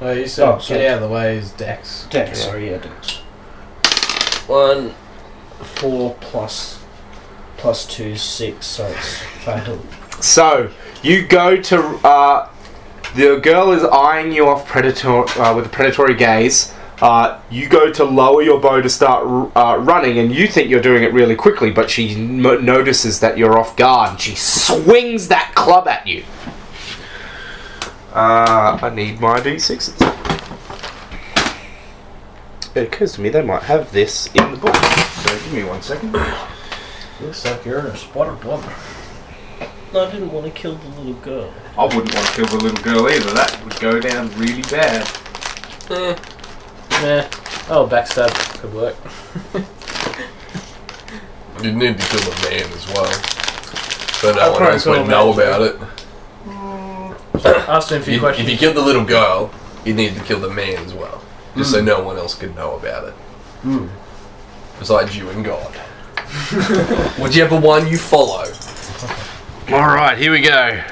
Oh, 0.00 0.10
you 0.10 0.26
said 0.26 0.48
Oh, 0.48 0.54
get 0.56 0.62
sorry. 0.64 0.88
out 0.88 0.94
of 1.02 1.08
the 1.08 1.14
way 1.14 1.36
is 1.36 1.50
Dex. 1.52 2.06
Dex, 2.10 2.38
Yeah. 2.40 2.44
sorry, 2.46 2.70
yeah, 2.70 2.78
Dex. 2.78 3.16
One, 4.48 4.92
four 5.62 6.16
plus 6.20 6.80
plus 7.64 7.86
two, 7.86 8.14
six, 8.14 8.66
so 8.66 8.84
it's 8.84 9.16
failed. 9.42 9.80
So 10.20 10.70
you 11.02 11.26
go 11.26 11.56
to 11.56 11.78
uh, 12.06 12.50
The 13.14 13.36
girl 13.36 13.72
is 13.72 13.82
eyeing 13.84 14.32
you 14.32 14.48
off 14.48 14.66
predator 14.66 15.24
uh, 15.40 15.56
with 15.56 15.64
a 15.64 15.70
predatory 15.70 16.14
gaze. 16.14 16.74
Uh, 17.00 17.40
you 17.48 17.66
go 17.66 17.90
to 17.90 18.04
lower 18.04 18.42
your 18.42 18.60
bow 18.60 18.82
to 18.82 18.90
start 18.90 19.50
uh, 19.56 19.78
running, 19.78 20.18
and 20.18 20.30
you 20.30 20.46
think 20.46 20.68
you're 20.68 20.82
doing 20.82 21.04
it 21.04 21.14
really 21.14 21.34
quickly, 21.34 21.70
but 21.70 21.88
she 21.88 22.14
mo 22.16 22.58
notices 22.58 23.20
that 23.20 23.38
you're 23.38 23.58
off 23.58 23.74
guard, 23.78 24.10
and 24.10 24.20
she 24.20 24.34
swings 24.34 25.28
that 25.28 25.52
club 25.54 25.88
at 25.88 26.06
you. 26.06 26.22
Uh, 28.12 28.78
I 28.82 28.90
need 28.90 29.20
my 29.20 29.40
d6s. 29.40 30.02
It 32.74 32.88
occurs 32.88 33.14
to 33.14 33.22
me 33.22 33.30
they 33.30 33.42
might 33.42 33.62
have 33.62 33.90
this 33.90 34.26
in 34.34 34.50
the 34.50 34.58
book. 34.58 34.76
So 34.76 35.30
give 35.30 35.52
me 35.54 35.64
one 35.64 35.80
second. 35.80 36.14
Looks 37.24 37.44
like 37.44 37.64
you're 37.64 37.78
in 37.80 37.86
a 37.86 37.96
spot 37.96 38.28
of 38.28 38.40
blood. 38.40 38.64
I 39.96 40.10
didn't 40.10 40.32
want 40.32 40.44
to 40.46 40.50
kill 40.52 40.74
the 40.74 40.88
little 41.00 41.14
girl. 41.14 41.52
I 41.78 41.84
wouldn't 41.84 42.12
want 42.14 42.26
to 42.26 42.32
kill 42.34 42.46
the 42.46 42.56
little 42.56 42.82
girl 42.82 43.08
either. 43.08 43.30
That 43.32 43.60
would 43.64 43.78
go 43.80 44.00
down 44.00 44.28
really 44.36 44.62
bad. 44.62 45.08
Eh, 45.90 46.16
Nah. 47.02 47.24
Oh, 47.68 47.86
backstab 47.90 48.30
could 48.60 48.72
work. 48.74 48.96
you 51.64 51.72
need 51.72 51.98
to 51.98 52.06
kill 52.08 52.20
the 52.20 52.48
man 52.50 52.70
as 52.72 52.86
well. 52.88 53.12
But 54.22 54.36
no 54.36 54.42
I'll 54.42 54.50
one 54.52 54.58
try 54.58 54.66
and 54.66 54.74
else 54.74 54.84
kill 54.84 54.92
would 54.92 55.06
the 55.06 55.10
know 55.10 55.34
man. 55.34 55.48
about 55.48 55.62
it. 55.62 55.76
Asked 57.68 57.90
him 57.92 58.00
a 58.00 58.04
few 58.04 58.14
You- 58.14 58.20
questions. 58.20 58.46
if 58.48 58.52
you 58.52 58.58
killed 58.58 58.76
the 58.76 58.82
little 58.82 59.04
girl, 59.04 59.50
you 59.84 59.94
need 59.94 60.14
to 60.14 60.20
kill 60.24 60.38
the 60.40 60.50
man 60.50 60.84
as 60.84 60.94
well. 60.94 61.20
Just 61.56 61.70
so 61.72 61.80
no 61.80 62.00
one 62.02 62.16
else 62.16 62.34
could 62.34 62.54
know 62.54 62.76
about 62.76 63.04
it. 63.08 63.14
Hmm. 63.62 63.86
Besides 64.78 65.16
you 65.16 65.28
and 65.30 65.44
God. 65.44 65.72
Whichever 67.18 67.58
one 67.58 67.86
you 67.86 67.98
follow. 67.98 68.44
Alright, 69.70 70.18
here 70.18 70.32
we 70.32 70.40
go. 70.40 70.82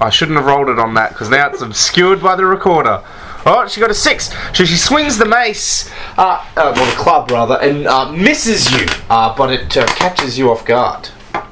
I 0.00 0.08
shouldn't 0.08 0.38
have 0.38 0.46
rolled 0.46 0.68
it 0.68 0.78
on 0.78 0.94
that 0.94 1.10
because 1.10 1.28
now 1.28 1.50
it's 1.50 1.60
obscured 1.60 2.22
by 2.22 2.34
the 2.34 2.46
recorder. 2.46 3.02
Oh, 3.46 3.66
she 3.68 3.80
got 3.80 3.90
a 3.90 3.94
six. 3.94 4.34
So 4.56 4.64
she 4.64 4.76
swings 4.76 5.18
the 5.18 5.24
mace, 5.24 5.90
uh, 6.16 6.46
uh 6.56 6.72
well, 6.74 6.86
the 6.86 6.96
club 6.96 7.30
rather, 7.30 7.58
and 7.60 7.86
uh, 7.86 8.10
misses 8.12 8.70
you, 8.70 8.86
uh, 9.08 9.34
but 9.36 9.52
it 9.52 9.76
uh, 9.76 9.86
catches 9.86 10.38
you 10.38 10.50
off 10.50 10.64
guard. 10.64 11.06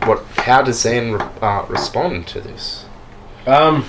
What? 0.05 0.25
How 0.37 0.63
does 0.63 0.81
Zan 0.81 1.13
re- 1.13 1.27
uh, 1.43 1.67
respond 1.69 2.27
to 2.29 2.41
this? 2.41 2.87
Um. 3.47 3.85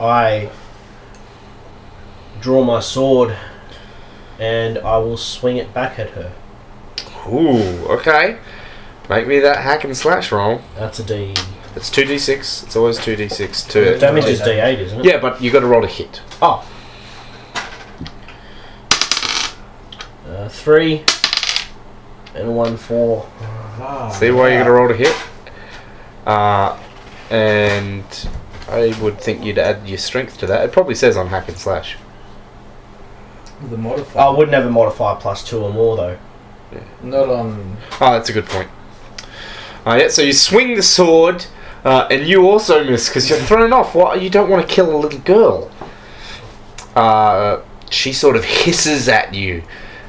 I 0.00 0.50
draw 2.40 2.62
my 2.64 2.80
sword 2.80 3.36
and 4.38 4.78
I 4.78 4.98
will 4.98 5.16
swing 5.16 5.56
it 5.56 5.72
back 5.72 5.98
at 5.98 6.10
her. 6.10 6.32
Ooh, 7.28 7.86
okay. 7.88 8.38
Make 9.08 9.26
me 9.26 9.38
that 9.40 9.58
hack 9.58 9.84
and 9.84 9.96
slash 9.96 10.32
roll. 10.32 10.60
That's 10.76 10.98
a 10.98 11.04
D. 11.04 11.34
It's 11.74 11.90
two 11.90 12.04
d 12.04 12.18
six. 12.18 12.62
It's 12.62 12.74
always 12.74 12.98
two 12.98 13.16
d 13.16 13.28
six. 13.28 13.62
Two. 13.62 13.98
Damage 13.98 14.24
is 14.24 14.40
D8, 14.40 14.78
isn't 14.78 15.00
it? 15.00 15.04
Yeah, 15.04 15.18
but 15.18 15.40
you 15.42 15.50
got 15.50 15.60
to 15.60 15.66
roll 15.66 15.84
a 15.84 15.88
hit. 15.88 16.22
Oh. 16.40 16.66
Uh, 20.26 20.48
three 20.48 21.04
and 22.34 22.54
one 22.56 22.76
four. 22.76 23.28
See 24.12 24.30
why 24.30 24.50
you're 24.50 24.60
gonna 24.60 24.72
roll 24.72 24.88
to 24.88 24.94
hit? 24.94 25.14
Uh, 26.26 26.78
and 27.30 28.04
I 28.68 28.96
would 29.00 29.20
think 29.20 29.44
you'd 29.44 29.58
add 29.58 29.88
your 29.88 29.98
strength 29.98 30.38
to 30.38 30.46
that. 30.46 30.64
It 30.64 30.72
probably 30.72 30.94
says 30.94 31.16
on 31.16 31.28
hack 31.28 31.48
and 31.48 31.56
slash. 31.56 31.96
the 33.70 33.76
modifier. 33.76 34.22
I 34.22 34.30
would 34.30 34.50
never 34.50 34.70
modify 34.70 35.14
plus 35.20 35.44
two 35.44 35.60
or 35.60 35.72
more 35.72 35.96
though. 35.96 36.18
Yeah. 36.72 36.80
Not 37.02 37.28
on. 37.28 37.76
Oh, 38.00 38.12
that's 38.12 38.28
a 38.28 38.32
good 38.32 38.46
point. 38.46 38.68
Uh, 39.86 39.98
yeah, 40.00 40.08
so 40.08 40.20
you 40.20 40.32
swing 40.32 40.74
the 40.74 40.82
sword, 40.82 41.46
uh, 41.84 42.08
and 42.10 42.26
you 42.26 42.48
also 42.50 42.82
miss 42.84 43.08
because 43.08 43.30
you're 43.30 43.38
thrown 43.38 43.72
off. 43.72 43.94
What? 43.94 44.20
You 44.20 44.28
don't 44.30 44.50
want 44.50 44.68
to 44.68 44.74
kill 44.74 44.94
a 44.94 44.98
little 44.98 45.20
girl. 45.20 45.70
Uh, 46.96 47.60
she 47.88 48.12
sort 48.12 48.34
of 48.34 48.44
hisses 48.44 49.08
at 49.08 49.32
you, 49.32 49.62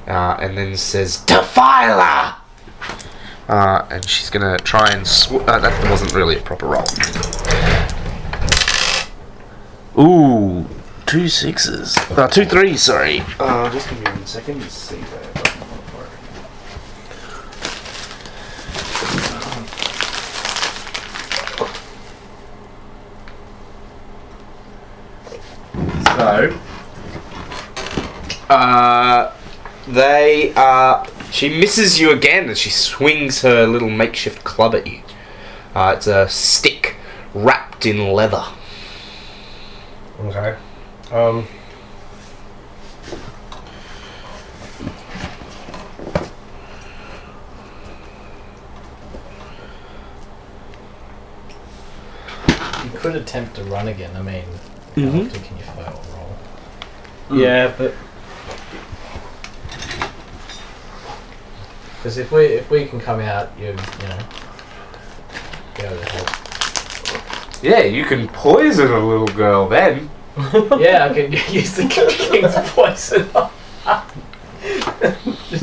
uh, 0.08 0.38
and 0.40 0.58
then 0.58 0.76
says, 0.76 1.18
"Defiler!" 1.18 2.34
Uh, 3.48 3.86
and 3.92 4.10
she's 4.10 4.32
gonna 4.32 4.58
try 4.58 4.90
and 4.90 5.08
sw- 5.08 5.34
uh, 5.48 5.60
that 5.60 5.92
wasn't 5.92 6.12
really 6.14 6.38
a 6.38 6.42
proper 6.42 6.66
roll. 6.66 6.86
Ooh, 10.00 10.68
two 11.08 11.28
sixes. 11.28 11.98
Uh, 12.12 12.28
two 12.28 12.46
threes. 12.46 12.84
Sorry. 12.84 13.24
Uh, 13.40 13.70
just 13.72 13.90
give 13.90 14.00
me 14.00 14.06
one 14.06 14.26
second. 14.28 14.62
Let's 14.62 14.74
see 14.74 14.98
there. 14.98 15.34
So, 26.16 26.60
uh, 28.50 29.34
they 29.88 30.54
uh, 30.56 31.06
she 31.32 31.50
misses 31.50 32.00
you 32.00 32.12
again 32.12 32.50
as 32.50 32.60
she 32.60 32.70
swings 32.70 33.42
her 33.42 33.66
little 33.66 33.90
makeshift 33.90 34.44
club 34.44 34.76
at 34.76 34.86
you. 34.86 35.02
Uh, 35.74 35.94
it's 35.98 36.06
a 36.06 36.30
stick 36.30 36.98
wrapped 37.34 37.86
in 37.86 38.12
leather. 38.12 38.46
Okay. 41.12 41.16
Um. 41.16 41.48
You 52.84 52.92
could 53.00 53.16
attempt 53.16 53.56
to 53.56 53.64
run 53.66 53.88
again. 53.88 54.12
I 54.16 54.22
mean, 54.22 54.44
how 54.96 55.02
Mhm. 55.02 55.28
often 55.28 55.42
can 55.44 55.58
you 55.58 55.64
fail 55.64 56.02
a 56.04 56.18
roll? 56.18 57.40
Yeah, 57.40 57.72
but 57.78 57.94
Because 61.98 62.20
if 62.20 62.32
we 62.32 62.46
if 62.46 62.70
we 62.70 62.86
can 62.86 63.02
come 63.02 63.20
out, 63.20 63.50
you 63.60 63.66
you 63.66 64.08
know, 64.08 64.18
be 65.76 65.84
able 65.84 65.98
to 65.98 66.10
help. 66.14 66.30
Yeah, 67.62 67.80
you 67.82 68.06
can 68.06 68.30
poison 68.30 68.92
a 68.92 69.00
little 69.00 69.28
girl 69.28 69.68
then. 69.68 70.10
yeah, 70.80 71.08
I 71.10 71.14
can 71.14 71.32
use 71.52 71.76
the 71.76 71.88
king's 71.88 72.54
poison. 72.72 73.28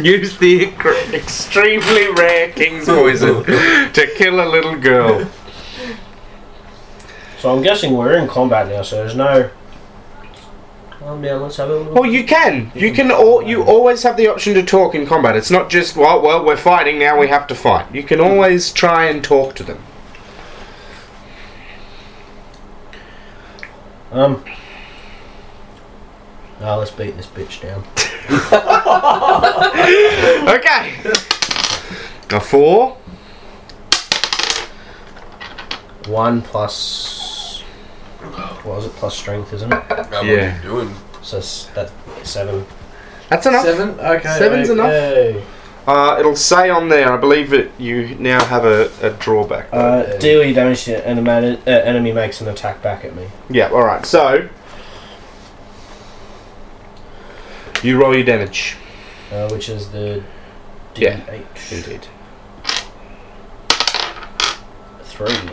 Use 0.03 0.37
the 0.39 0.73
extremely 1.15 2.11
rare 2.13 2.51
king's 2.51 2.87
poison 2.87 3.45
to 3.45 4.13
kill 4.17 4.41
a 4.41 4.49
little 4.49 4.77
girl. 4.77 5.31
so 7.39 7.55
I'm 7.55 7.63
guessing 7.63 7.95
we're 7.95 8.17
in 8.17 8.27
combat 8.27 8.67
now, 8.67 8.83
so 8.83 8.97
there's 8.97 9.15
no. 9.15 9.49
Calm 10.91 11.23
down. 11.23 11.43
Let's 11.43 11.57
have 11.59 11.71
a 11.71 11.77
little. 11.77 11.93
Well, 11.93 12.07
you 12.07 12.25
can. 12.25 12.73
You 12.75 12.93
can. 12.93 13.13
All, 13.13 13.43
you 13.43 13.63
always 13.63 14.03
have 14.03 14.17
the 14.17 14.27
option 14.27 14.55
to 14.55 14.65
talk 14.65 14.97
in 14.97 15.07
combat. 15.07 15.37
It's 15.37 15.53
not 15.53 15.71
just 15.71 15.97
well, 15.97 16.21
well, 16.21 16.45
we're 16.45 16.57
fighting 16.57 16.99
now. 16.99 17.17
We 17.21 17.29
have 17.29 17.47
to 17.47 17.55
fight. 17.55 17.95
You 17.95 18.03
can 18.03 18.21
always 18.21 18.73
try 18.73 19.05
and 19.07 19.23
talk 19.23 19.55
to 19.57 19.63
them. 19.63 19.85
Um. 24.11 24.45
Ah, 26.67 26.77
let's 26.77 26.91
beat 26.91 27.15
this 27.17 27.27
bitch 27.27 27.61
down. 27.61 27.85
Okay. 30.55 30.95
A 32.31 32.41
four. 32.41 32.97
One 36.07 36.43
plus. 36.43 37.63
What 38.23 38.65
was 38.65 38.87
it? 38.87 38.93
Plus 38.93 39.17
strength, 39.17 39.53
isn't 39.53 39.73
it? 39.73 39.83
How 39.83 40.23
Yeah. 40.23 40.23
What 40.23 40.23
are 40.23 40.57
you 40.57 40.63
doing? 40.63 40.95
So 41.23 41.39
s- 41.39 41.69
that's 41.75 41.93
seven. 42.23 42.65
That's 43.29 43.47
enough. 43.47 43.65
Seven. 43.65 43.91
Okay. 44.01 44.39
Seven's 44.39 44.71
enough. 44.71 44.87
okay. 44.91 45.45
Uh, 45.87 46.17
it'll 46.19 46.37
say 46.37 46.71
on 46.71 46.89
there. 46.89 47.13
I 47.13 47.17
believe 47.19 47.51
that 47.51 47.71
you 47.79 48.15
now 48.19 48.43
have 48.45 48.65
a, 48.65 48.91
a 49.03 49.11
drawback. 49.11 49.71
though. 49.71 49.79
Uh, 49.79 50.19
deal 50.19 50.43
you 50.43 50.55
damage 50.55 50.85
to 50.85 50.97
an 51.07 51.19
enemy, 51.19 51.59
uh, 51.67 51.71
enemy 51.71 52.13
makes 52.13 52.41
an 52.41 52.49
attack 52.49 52.83
back 52.83 53.05
at 53.05 53.15
me. 53.15 53.27
yeah. 53.51 53.69
All 53.69 53.85
right. 53.85 54.05
So 54.07 54.49
you 57.85 58.01
roll 58.01 58.15
your 58.15 58.25
damage. 58.25 58.77
Uh, 59.31 59.49
which 59.51 59.69
is 59.69 59.91
the 59.91 60.23
Yeah. 60.97 61.21
D8. 61.21 61.73
Indeed. 61.73 62.07
Three. 65.05 65.51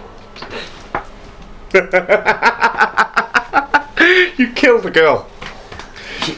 you 4.37 4.51
killed 4.53 4.83
the 4.83 4.91
girl. 4.91 5.27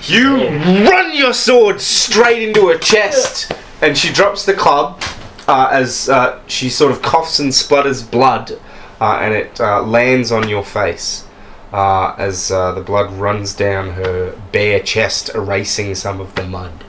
You 0.04 0.48
run 0.90 1.14
your 1.16 1.34
sword 1.34 1.82
straight 1.82 2.42
into 2.48 2.70
her 2.70 2.78
chest, 2.78 3.52
and 3.82 3.98
she 3.98 4.14
drops 4.14 4.46
the 4.46 4.54
club 4.54 5.02
uh, 5.46 5.68
as 5.74 6.08
uh, 6.08 6.40
she 6.48 6.70
sort 6.70 6.94
of 6.94 7.02
coughs 7.02 7.40
and 7.40 7.54
splutters 7.54 8.02
blood, 8.02 8.54
uh, 9.02 9.20
and 9.22 9.34
it 9.34 9.60
uh, 9.60 9.82
lands 9.84 10.32
on 10.32 10.48
your 10.48 10.64
face 10.64 11.26
uh, 11.74 12.16
as 12.20 12.52
uh, 12.52 12.72
the 12.72 12.82
blood 12.82 13.12
runs 13.14 13.54
down 13.56 13.90
her 13.92 14.40
bare 14.52 14.80
chest, 14.80 15.32
erasing 15.34 15.96
some 15.96 16.22
of 16.22 16.36
the 16.36 16.46
mud. 16.46 16.84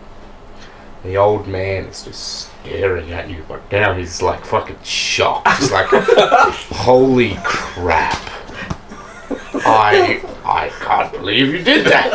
The 1.03 1.17
old 1.17 1.49
man 1.49 1.85
is 1.85 2.05
just 2.05 2.51
staring 2.63 3.11
at 3.11 3.31
you, 3.31 3.45
but 3.49 3.61
now 3.73 3.95
he's 3.95 4.21
like 4.21 4.45
fucking 4.45 4.83
shocked. 4.83 5.49
He's 5.59 5.73
like, 5.73 5.87
holy 5.89 7.39
crap. 7.45 8.31
I 9.67 10.21
I 10.45 10.69
can't 10.81 11.13
believe 11.13 11.55
you 11.55 11.63
did 11.63 11.87
that. 11.87 12.11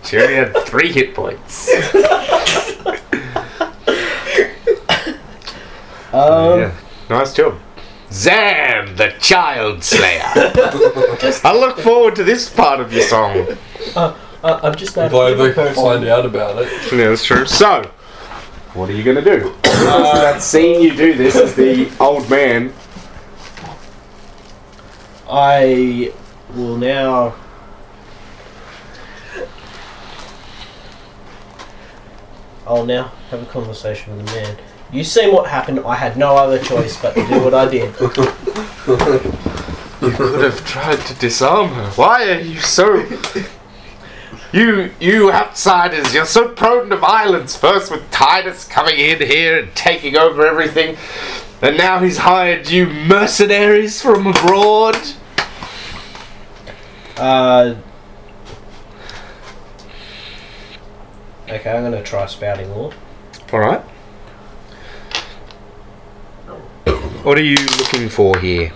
she 0.04 0.18
only 0.18 0.34
had 0.34 0.56
three 0.58 0.92
hit 0.92 1.14
points. 1.14 1.68
Um, 6.12 6.60
yeah. 6.60 6.72
Nice 7.10 7.34
job. 7.34 7.58
Zam, 8.14 8.94
the 8.94 9.12
child 9.20 9.82
slayer. 9.82 10.22
I 11.44 11.52
look 11.58 11.78
forward 11.80 12.14
to 12.16 12.22
this 12.24 12.48
part 12.48 12.78
of 12.78 12.92
your 12.92 13.02
song. 13.02 13.44
uh, 13.96 14.14
I'm 14.42 14.76
just 14.76 14.96
not 14.96 15.06
If 15.06 15.14
I 15.14 15.30
a 15.30 15.32
ever 15.32 15.52
person. 15.52 15.74
find 15.82 16.04
out 16.06 16.24
about 16.24 16.62
it. 16.62 16.70
Yeah, 16.92 17.08
that's 17.08 17.24
true. 17.24 17.44
So, 17.44 17.82
what 18.74 18.88
are 18.88 18.92
you 18.92 19.02
gonna 19.02 19.20
do? 19.20 19.52
that 19.62 20.40
scene 20.40 20.80
you 20.80 20.94
do 20.94 21.14
this 21.14 21.34
is 21.34 21.56
the 21.56 21.90
old 21.98 22.30
man. 22.30 22.72
I 25.28 26.12
will 26.54 26.76
now. 26.76 27.34
I'll 32.66 32.86
now 32.86 33.12
have 33.30 33.42
a 33.42 33.46
conversation 33.46 34.16
with 34.16 34.26
the 34.26 34.32
man. 34.34 34.56
You 34.94 35.02
seen 35.02 35.32
what 35.32 35.50
happened. 35.50 35.80
I 35.80 35.96
had 35.96 36.16
no 36.16 36.36
other 36.36 36.60
choice 36.62 36.96
but 37.02 37.14
to 37.14 37.26
do 37.26 37.42
what 37.42 37.52
I 37.52 37.68
did. 37.68 37.90
You 40.00 40.10
could 40.12 40.44
have 40.44 40.64
tried 40.64 41.00
to 41.00 41.14
disarm 41.14 41.70
her. 41.70 41.90
Why 41.96 42.30
are 42.30 42.38
you 42.38 42.60
so? 42.60 43.04
You, 44.52 44.92
you 45.00 45.32
outsiders, 45.32 46.14
you're 46.14 46.24
so 46.26 46.48
prone 46.50 46.90
to 46.90 46.96
violence. 46.96 47.56
First 47.56 47.90
with 47.90 48.08
Titus 48.12 48.68
coming 48.68 48.96
in 48.96 49.18
here 49.18 49.64
and 49.64 49.74
taking 49.74 50.16
over 50.16 50.46
everything, 50.46 50.96
and 51.60 51.76
now 51.76 51.98
he's 51.98 52.18
hired 52.18 52.70
you 52.70 52.86
mercenaries 52.86 54.00
from 54.00 54.28
abroad. 54.28 54.96
Uh, 57.16 57.74
okay, 61.48 61.70
I'm 61.72 61.82
gonna 61.82 62.00
try 62.04 62.26
spouting 62.26 62.70
lore. 62.70 62.92
All 63.52 63.58
right. 63.58 63.82
What 67.24 67.38
are 67.38 67.42
you 67.42 67.56
looking 67.78 68.08
for 68.08 68.38
here? 68.38 68.68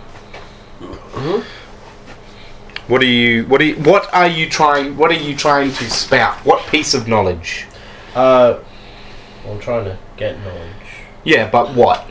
What 2.87 3.03
are 3.03 3.07
you? 3.07 3.45
What 3.47 3.61
are 3.61 3.65
you, 3.65 3.75
What 3.77 4.13
are 4.15 4.27
you 4.27 4.49
trying? 4.49 4.97
What 4.97 5.11
are 5.11 5.15
you 5.15 5.37
trying 5.37 5.73
to 5.73 5.91
spout? 5.91 6.37
What 6.47 6.67
piece 6.69 6.95
of 6.95 7.07
knowledge? 7.07 7.67
Uh, 8.15 8.59
I'm 9.47 9.61
trying 9.61 9.85
to 9.85 9.99
get 10.17 10.39
knowledge. 10.43 10.73
Yeah, 11.25 11.51
but 11.51 11.75
what? 11.75 12.07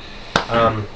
Um, 0.50 0.88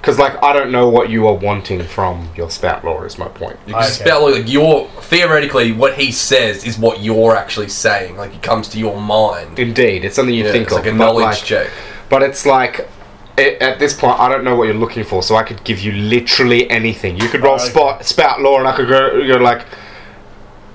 Because 0.00 0.18
like 0.18 0.42
I 0.42 0.52
don't 0.52 0.72
know 0.72 0.88
what 0.88 1.08
you 1.10 1.28
are 1.28 1.34
wanting 1.34 1.82
from 1.84 2.30
your 2.36 2.50
spout 2.50 2.84
lore. 2.84 3.06
Is 3.06 3.16
my 3.18 3.28
point. 3.28 3.56
You 3.66 3.74
can 3.74 3.82
Okay. 3.84 3.92
spell 3.92 4.28
like 4.30 4.48
you're 4.50 4.88
theoretically 5.02 5.70
what 5.72 5.94
he 5.94 6.10
says 6.10 6.64
is 6.64 6.76
what 6.78 7.00
you're 7.00 7.36
actually 7.36 7.68
saying. 7.68 8.16
Like 8.16 8.34
it 8.34 8.42
comes 8.42 8.66
to 8.70 8.78
your 8.78 9.00
mind. 9.00 9.58
Indeed, 9.58 10.04
it's 10.04 10.16
something 10.16 10.34
you 10.34 10.44
Yeah, 10.44 10.52
think 10.52 10.64
it's 10.64 10.72
of. 10.72 10.78
like 10.84 10.92
a 10.92 10.96
knowledge 10.96 11.24
like- 11.24 11.44
check. 11.44 11.70
But 12.08 12.22
it's 12.24 12.44
like. 12.44 12.88
It, 13.38 13.62
at 13.62 13.78
this 13.78 13.94
point, 13.94 14.18
I 14.18 14.28
don't 14.28 14.44
know 14.44 14.56
what 14.56 14.64
you're 14.64 14.74
looking 14.74 15.04
for, 15.04 15.22
so 15.22 15.36
I 15.36 15.42
could 15.42 15.62
give 15.64 15.80
you 15.80 15.92
literally 15.92 16.68
anything. 16.70 17.16
You 17.18 17.28
could 17.28 17.42
roll 17.42 17.52
Oh, 17.52 17.62
okay. 17.62 17.70
spot, 17.70 18.04
spout 18.04 18.40
lore, 18.40 18.58
and 18.60 18.68
I 18.68 18.74
could 18.76 18.88
go, 18.88 19.26
go 19.26 19.34
like, 19.42 19.64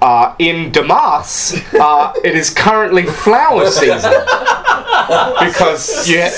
uh, 0.02 0.35
in 0.40 0.72
Damas, 0.72 1.56
uh, 1.76 2.14
it 2.23 2.35
is 2.35 2.49
currently 2.49 3.03
flower 3.06 3.68
season 3.69 4.11
because 5.48 6.10
yeah, 6.10 6.30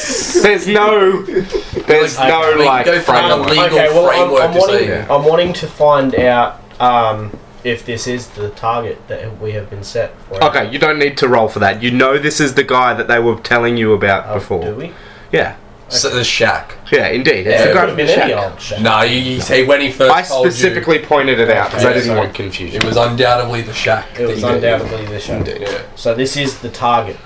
there's 0.43 0.67
no, 0.67 1.21
there's 1.23 2.17
Like, 2.17 2.29
no 2.29 2.55
we 2.59 2.65
like 2.65 2.85
go 2.85 2.99
framework. 3.01 3.49
legal 3.49 3.65
okay, 3.65 3.87
well, 3.89 4.09
I'm, 4.09 4.49
I'm 4.51 4.55
wanting, 4.57 4.75
say. 4.77 4.87
yeah. 4.87 5.07
I'm 5.09 5.25
wanting 5.25 5.53
to 5.53 5.67
find 5.67 6.13
out 6.15 6.61
um, 6.79 7.35
if 7.63 7.85
this 7.85 8.05
is 8.07 8.27
the 8.29 8.49
target 8.51 8.99
that 9.07 9.39
we 9.39 9.51
have 9.53 9.69
been 9.69 9.83
set 9.83 10.15
for. 10.21 10.43
Okay, 10.43 10.69
you 10.71 10.77
don't 10.79 10.99
need 10.99 11.17
to 11.17 11.27
roll 11.27 11.47
for 11.47 11.59
that. 11.59 11.81
You 11.81 11.91
know 11.91 12.17
this 12.19 12.39
is 12.39 12.53
the 12.53 12.63
guy 12.63 12.93
that 12.93 13.07
they 13.07 13.19
were 13.19 13.39
telling 13.39 13.77
you 13.77 13.93
about 13.93 14.27
Oh, 14.27 14.35
before. 14.35 14.63
Do 14.63 14.75
we? 14.75 14.93
Yeah, 15.31 15.55
So 15.87 16.09
the 16.09 16.23
shack. 16.23 16.73
yeah, 16.91 17.07
indeed. 17.09 17.45
It's 17.45 17.59
Yeah, 17.59 17.65
the 17.65 17.71
it 17.71 17.73
guy 17.75 17.79
have 17.81 17.89
the 17.91 17.95
been 17.95 18.07
any 18.19 18.31
shack. 18.33 18.51
old 18.51 18.59
shack. 18.61 18.81
No, 18.81 19.01
you, 19.03 19.19
you 19.19 19.39
see 19.41 19.63
when 19.65 19.81
he 19.81 19.91
first 19.91 20.11
I 20.13 20.21
told 20.23 20.47
specifically 20.51 20.99
pointed 20.99 21.39
it 21.39 21.49
out 21.51 21.69
because 21.69 21.85
I 21.85 21.89
Okay, 21.89 21.93
didn't 21.99 22.07
sorry. 22.07 22.19
want 22.21 22.33
confusion. 22.35 22.81
it 22.81 22.85
was 22.85 22.97
undoubtedly 22.97 23.61
the 23.61 23.73
shack. 23.73 24.19
It 24.19 24.25
was 24.27 24.41
that 24.41 24.49
you- 24.49 24.55
undoubtedly 24.55 25.05
the 25.05 25.19
shack. 25.19 25.47
Indeed. 25.47 25.61
Yeah. 25.61 25.81
So 25.95 26.15
this 26.15 26.35
is 26.37 26.59
the 26.59 26.69
target. 26.69 27.17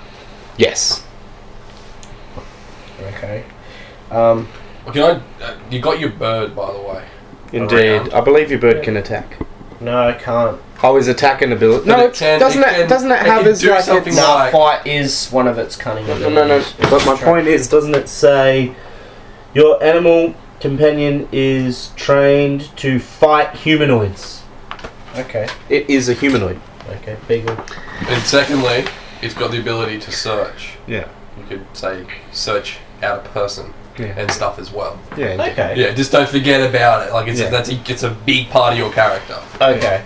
Yes. 0.58 1.04
Okay. 3.16 3.44
Um, 4.10 4.48
Well, 4.84 4.94
Can 4.94 5.02
I? 5.40 5.44
Uh, 5.44 5.56
you 5.70 5.80
got 5.80 5.98
your 6.00 6.10
bird, 6.10 6.54
by 6.54 6.72
the 6.72 6.78
way. 6.80 7.04
Indeed. 7.52 7.96
Around. 8.02 8.12
I 8.14 8.20
believe 8.20 8.50
your 8.50 8.58
bird 8.60 8.82
can 8.82 8.96
attack. 8.96 9.36
No, 9.80 10.08
I 10.08 10.12
can't. 10.12 10.60
Oh, 10.82 10.96
his 10.96 11.08
attack 11.08 11.42
and 11.42 11.52
ability. 11.52 11.86
No, 11.88 12.00
it 12.06 12.14
can- 12.14 12.38
doesn't 12.40 12.62
it 12.62 12.68
it? 12.68 12.74
can- 12.76 12.88
doesn't 12.88 13.10
it 13.10 13.14
it 13.20 13.26
have 13.26 13.42
can 13.42 13.50
as 13.50 13.60
do 13.60 13.70
like 13.70 13.82
something 13.84 14.08
its- 14.12 14.16
like- 14.16 14.52
No, 14.52 14.60
Like- 14.60 14.82
fight 14.84 14.86
is 14.86 15.28
one 15.28 15.46
of 15.46 15.58
its 15.58 15.76
cunning 15.76 16.06
No, 16.06 16.28
no, 16.28 16.46
no. 16.46 16.64
But 16.88 17.04
my 17.06 17.16
point 17.16 17.46
is, 17.48 17.68
doesn't 17.68 17.94
it 17.94 18.08
say 18.08 18.72
your 19.54 19.82
animal 19.82 20.34
companion 20.60 21.28
is 21.32 21.90
trained 21.96 22.74
to 22.78 22.98
fight 22.98 23.54
humanoids? 23.56 24.42
Okay. 25.18 25.48
It 25.68 25.88
is 25.90 26.08
a 26.08 26.14
humanoid. 26.14 26.60
Okay. 27.02 27.16
Beagle. 27.28 27.56
And 28.08 28.22
secondly, 28.22 28.84
it's 29.22 29.34
got 29.34 29.50
the 29.50 29.58
ability 29.60 29.98
to 29.98 30.10
search. 30.12 30.78
Yeah. 30.86 31.06
You 31.40 31.46
could 31.58 31.66
say 31.76 32.06
search 32.32 32.78
out 33.02 33.24
a 33.26 33.28
person 33.30 33.72
Yeah. 33.98 34.14
and 34.18 34.30
stuff 34.30 34.58
as 34.58 34.70
well. 34.72 34.98
Yeah. 35.16 35.48
Okay. 35.52 35.74
Yeah, 35.76 35.92
just 35.92 36.12
don't 36.12 36.28
forget 36.28 36.60
about 36.68 37.06
it. 37.08 37.12
Like 37.12 37.28
it's 37.28 37.40
Yeah. 37.40 37.50
that's 37.50 37.70
a, 37.70 37.80
it's 37.88 38.02
a 38.02 38.10
big 38.10 38.50
part 38.50 38.72
of 38.72 38.78
your 38.78 38.92
character. 38.92 39.38
Okay. 39.60 40.02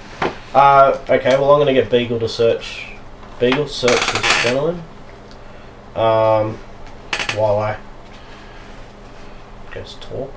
Uh, 0.54 0.96
okay, 1.08 1.36
well, 1.36 1.50
I'm 1.50 1.58
going 1.60 1.74
to 1.74 1.80
get 1.80 1.90
Beagle 1.90 2.20
to 2.20 2.28
search. 2.28 2.86
Beagle, 3.40 3.66
search 3.66 3.90
this 4.12 4.42
gentleman. 4.44 4.82
Um, 5.96 6.56
while 7.36 7.58
I 7.58 7.76
guess 9.72 9.94
talk. 10.00 10.32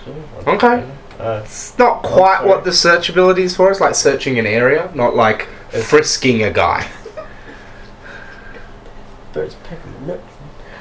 Still. 0.00 0.14
Okay. 0.54 0.88
Uh, 1.18 1.40
It's 1.44 1.76
not 1.78 2.02
quite 2.04 2.44
what 2.44 2.62
the 2.62 2.72
search 2.72 3.08
ability 3.08 3.42
is 3.42 3.56
for. 3.56 3.68
It's 3.72 3.80
like 3.80 3.96
searching 3.96 4.38
an 4.38 4.46
area, 4.46 4.90
not 4.94 5.16
like 5.16 5.48
frisking 5.82 6.44
a 6.44 6.50
guy. 6.52 6.86
birds 9.32 9.56
pecking 9.64 9.92
my 10.02 10.06
nose. 10.14 10.20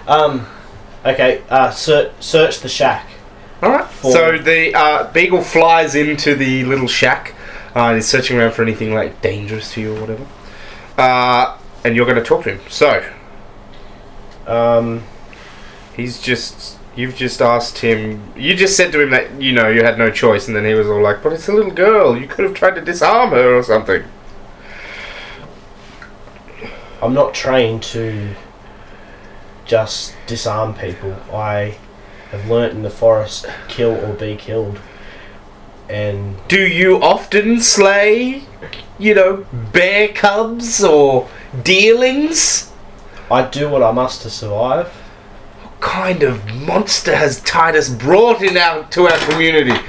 Um, 0.07 0.47
okay, 1.05 1.41
uh, 1.49 1.69
ser- 1.71 2.13
search 2.19 2.59
the 2.61 2.69
shack. 2.69 3.07
Alright. 3.61 3.87
For- 3.87 4.11
So 4.11 4.37
the 4.37 4.73
uh, 4.73 5.11
beagle 5.11 5.41
flies 5.41 5.95
into 5.95 6.35
the 6.35 6.63
little 6.63 6.87
shack. 6.87 7.33
Uh, 7.75 7.87
and 7.89 7.95
he's 7.95 8.07
searching 8.07 8.37
around 8.39 8.53
for 8.53 8.63
anything 8.63 8.93
like 8.93 9.21
dangerous 9.21 9.71
to 9.73 9.81
you 9.81 9.95
or 9.95 10.01
whatever. 10.01 10.25
Uh, 10.97 11.57
and 11.83 11.95
you're 11.95 12.05
going 12.05 12.17
to 12.17 12.23
talk 12.23 12.43
to 12.45 12.55
him. 12.55 12.59
So 12.69 13.03
Um, 14.47 15.03
he's 15.95 16.19
just. 16.19 16.75
You've 16.95 17.15
just 17.15 17.41
asked 17.43 17.77
him. 17.79 18.33
You 18.35 18.55
just 18.55 18.75
said 18.75 18.91
to 18.93 18.99
him 19.01 19.11
that 19.11 19.39
you 19.39 19.51
know 19.53 19.67
you 19.69 19.83
had 19.83 19.99
no 19.99 20.09
choice, 20.09 20.47
and 20.47 20.55
then 20.55 20.65
he 20.65 20.73
was 20.73 20.87
all 20.87 20.99
like, 20.99 21.21
"But 21.21 21.33
it's 21.33 21.47
a 21.47 21.53
little 21.53 21.69
girl. 21.69 22.17
You 22.17 22.25
could 22.27 22.43
have 22.45 22.55
tried 22.55 22.73
to 22.73 22.81
disarm 22.81 23.29
her 23.31 23.53
or 23.55 23.61
something." 23.61 24.03
I'm 27.01 27.13
not 27.13 27.35
trained 27.35 27.83
to 27.93 28.33
just 29.67 30.15
disarm 30.25 30.73
people. 30.73 31.13
I 31.31 31.77
have 32.31 32.49
learnt 32.49 32.73
in 32.73 32.83
the 32.83 32.89
forest 32.89 33.45
kill 33.67 33.93
or 33.93 34.13
be 34.13 34.35
killed. 34.35 34.79
And 35.89 36.35
Do 36.47 36.59
you 36.59 37.01
often 37.01 37.61
slay, 37.61 38.43
you 38.99 39.13
know, 39.13 39.45
bear 39.71 40.09
cubs 40.09 40.83
or 40.83 41.29
deerlings? 41.53 42.71
I 43.31 43.47
do 43.47 43.69
what 43.69 43.83
I 43.83 43.91
must 43.91 44.21
to 44.23 44.29
survive. 44.29 44.87
What 44.87 45.79
kind 45.79 46.23
of 46.23 46.45
monster 46.53 47.15
has 47.15 47.41
Titus 47.41 47.89
brought 47.89 48.41
in 48.41 48.57
our, 48.57 48.83
to 48.89 49.07
our 49.07 49.17
community? 49.29 49.79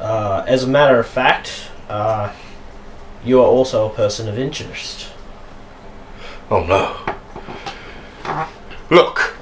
Uh, 0.00 0.44
as 0.46 0.64
a 0.64 0.68
matter 0.68 0.98
of 0.98 1.06
fact, 1.06 1.70
uh, 1.88 2.32
you 3.24 3.40
are 3.40 3.46
also 3.46 3.86
a 3.86 3.94
person 3.94 4.28
of 4.28 4.38
interest. 4.38 5.09
Oh 6.50 6.64
no. 6.64 6.96
Look, 8.90 9.36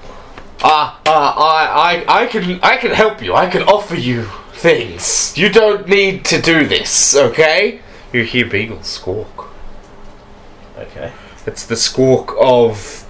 uh, 0.63 0.95
uh, 1.07 1.35
I, 1.39 2.05
I, 2.07 2.23
I 2.23 2.27
can, 2.27 2.61
I 2.63 2.77
can 2.77 2.91
help 2.91 3.23
you. 3.23 3.35
I 3.35 3.49
can 3.49 3.63
offer 3.63 3.95
you 3.95 4.25
things. 4.53 5.37
You 5.39 5.49
don't 5.49 5.89
need 5.89 6.25
to 6.27 6.43
do 6.43 6.67
this, 6.67 7.17
okay? 7.17 7.81
You 8.13 8.25
hear 8.25 8.47
Beagle 8.47 8.83
squawk. 8.83 9.51
Okay. 10.77 11.13
It's 11.47 11.65
the 11.65 11.77
squawk 11.77 12.35
of 12.39 13.07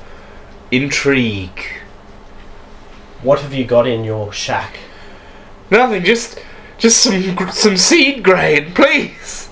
intrigue. 0.71 1.65
What 3.23 3.41
have 3.41 3.53
you 3.53 3.65
got 3.65 3.89
in 3.89 4.05
your 4.05 4.33
shack? 4.33 4.79
Nothing, 5.71 6.05
just, 6.05 6.39
just 6.79 7.03
some, 7.03 7.51
some 7.51 7.77
seed 7.77 8.23
grain, 8.23 8.73
please. 8.75 9.49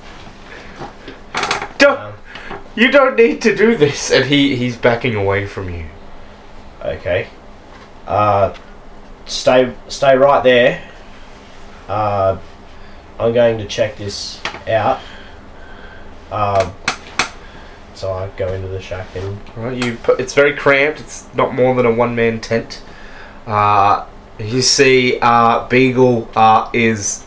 don't. 1.79 2.16
You 2.77 2.91
don't 2.91 3.17
need 3.17 3.41
to 3.43 3.57
do 3.57 3.77
this. 3.77 4.11
And 4.11 4.27
he 4.27 4.55
he's 4.55 4.77
backing 4.77 5.15
away 5.15 5.47
from 5.47 5.71
you. 5.75 5.87
okay. 6.83 7.29
Uh, 8.07 8.55
stay 9.25 9.73
stay 9.89 10.17
right 10.17 10.45
there. 10.45 10.83
Uh, 11.89 12.39
I'm 13.19 13.33
going 13.33 13.59
to 13.59 13.67
check 13.67 13.97
this 13.97 14.41
out. 14.69 15.01
Uh, 16.31 16.71
so 17.95 18.13
I 18.13 18.29
go 18.37 18.53
into 18.53 18.69
the 18.69 18.81
shack 18.81 19.07
and 19.17 19.41
Right, 19.57 19.83
you 19.83 19.97
put, 19.97 20.21
it's 20.21 20.35
very 20.35 20.55
cramped. 20.55 21.01
It's 21.01 21.33
not 21.35 21.55
more 21.55 21.75
than 21.75 21.87
a 21.87 21.93
one 21.93 22.15
man 22.15 22.41
tent. 22.41 22.83
Uh, 23.47 24.07
you 24.39 24.61
see, 24.61 25.19
uh, 25.23 25.67
Beagle 25.69 26.29
uh, 26.37 26.69
is 26.75 27.25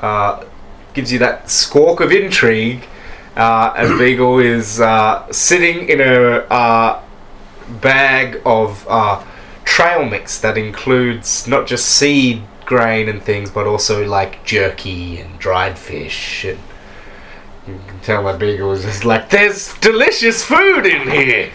uh, 0.00 0.44
gives 0.94 1.12
you 1.12 1.18
that 1.18 1.50
squawk 1.50 2.00
of 2.00 2.10
intrigue, 2.10 2.84
uh, 3.38 3.72
and 3.76 3.98
Beagle 3.98 4.40
is 4.40 4.80
uh, 4.80 5.30
sitting 5.32 5.88
in 5.88 6.00
a 6.00 6.38
uh, 6.50 7.02
bag 7.80 8.42
of 8.44 8.84
uh, 8.88 9.24
trail 9.64 10.04
mix 10.04 10.40
that 10.40 10.58
includes 10.58 11.46
not 11.46 11.66
just 11.66 11.86
seed 11.86 12.42
grain 12.66 13.08
and 13.08 13.22
things, 13.22 13.50
but 13.50 13.66
also 13.66 14.04
like 14.04 14.44
jerky 14.44 15.18
and 15.20 15.38
dried 15.38 15.78
fish 15.78 16.44
and. 16.44 16.58
You 17.66 17.78
can 17.86 18.00
tell 18.00 18.24
that 18.24 18.38
Beagle 18.38 18.72
is 18.72 18.82
just 18.82 19.04
like, 19.04 19.28
there's 19.28 19.78
delicious 19.80 20.42
food 20.42 20.86
in 20.86 21.06
here. 21.10 21.52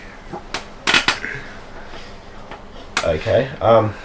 Okay. 3.03 3.49
Um. 3.59 3.95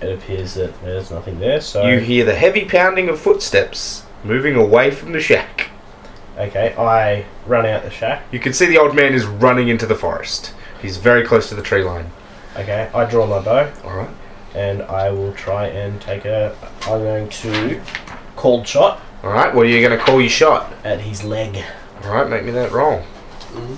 It 0.00 0.18
appears 0.18 0.54
that 0.54 0.82
there's 0.82 1.12
nothing 1.12 1.38
there. 1.38 1.60
So 1.60 1.86
You 1.86 2.00
hear 2.00 2.24
the 2.24 2.34
heavy 2.34 2.64
pounding 2.64 3.08
of 3.08 3.20
footsteps 3.20 4.04
moving 4.24 4.54
away 4.56 4.90
from 4.90 5.12
the 5.12 5.20
shack. 5.20 5.68
okay, 6.38 6.74
I 6.78 7.24
run 7.46 7.66
out 7.66 7.82
the 7.82 7.90
shack. 7.90 8.22
You 8.32 8.38
can 8.40 8.52
see 8.52 8.66
the 8.66 8.78
old 8.78 8.94
man 8.94 9.14
is 9.14 9.24
running 9.26 9.68
into 9.68 9.86
the 9.86 9.94
forest. 9.94 10.54
He's 10.80 10.96
very 10.96 11.24
close 11.24 11.48
to 11.50 11.54
the 11.54 11.62
tree 11.62 11.84
line. 11.84 12.10
Okay, 12.56 12.90
I 12.94 13.04
draw 13.04 13.26
my 13.26 13.40
bow 13.40 13.72
All 13.84 13.96
right. 13.96 14.10
and 14.54 14.82
I 14.82 15.10
will 15.10 15.32
try 15.32 15.66
and 15.68 16.00
take 16.00 16.24
a. 16.24 16.56
I'm 16.82 17.00
going 17.00 17.28
to 17.28 17.80
called 18.36 18.66
shot 18.66 19.00
All 19.22 19.30
right. 19.30 19.54
What 19.54 19.66
are 19.66 19.68
you 19.68 19.80
going 19.86 19.96
to 19.98 20.04
call 20.04 20.20
your 20.20 20.28
shot? 20.30 20.72
at 20.84 21.00
his 21.00 21.22
leg. 21.24 21.64
All 22.04 22.10
right. 22.12 22.28
Make 22.28 22.44
me 22.44 22.50
that 22.52 22.72
roll. 22.72 22.98
Mm-hmm. 23.52 23.76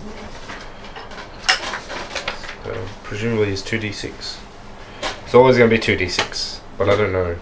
So, 2.64 2.86
presumably 3.02 3.52
it's 3.52 3.62
two 3.62 3.78
d 3.78 3.92
six. 3.92 4.40
It's 5.24 5.34
always 5.34 5.58
going 5.58 5.68
to 5.68 5.76
be 5.76 5.80
two 5.80 5.96
d 5.96 6.08
six, 6.08 6.60
but 6.78 6.88
I 6.88 6.96
don't 6.96 7.12
know. 7.12 7.36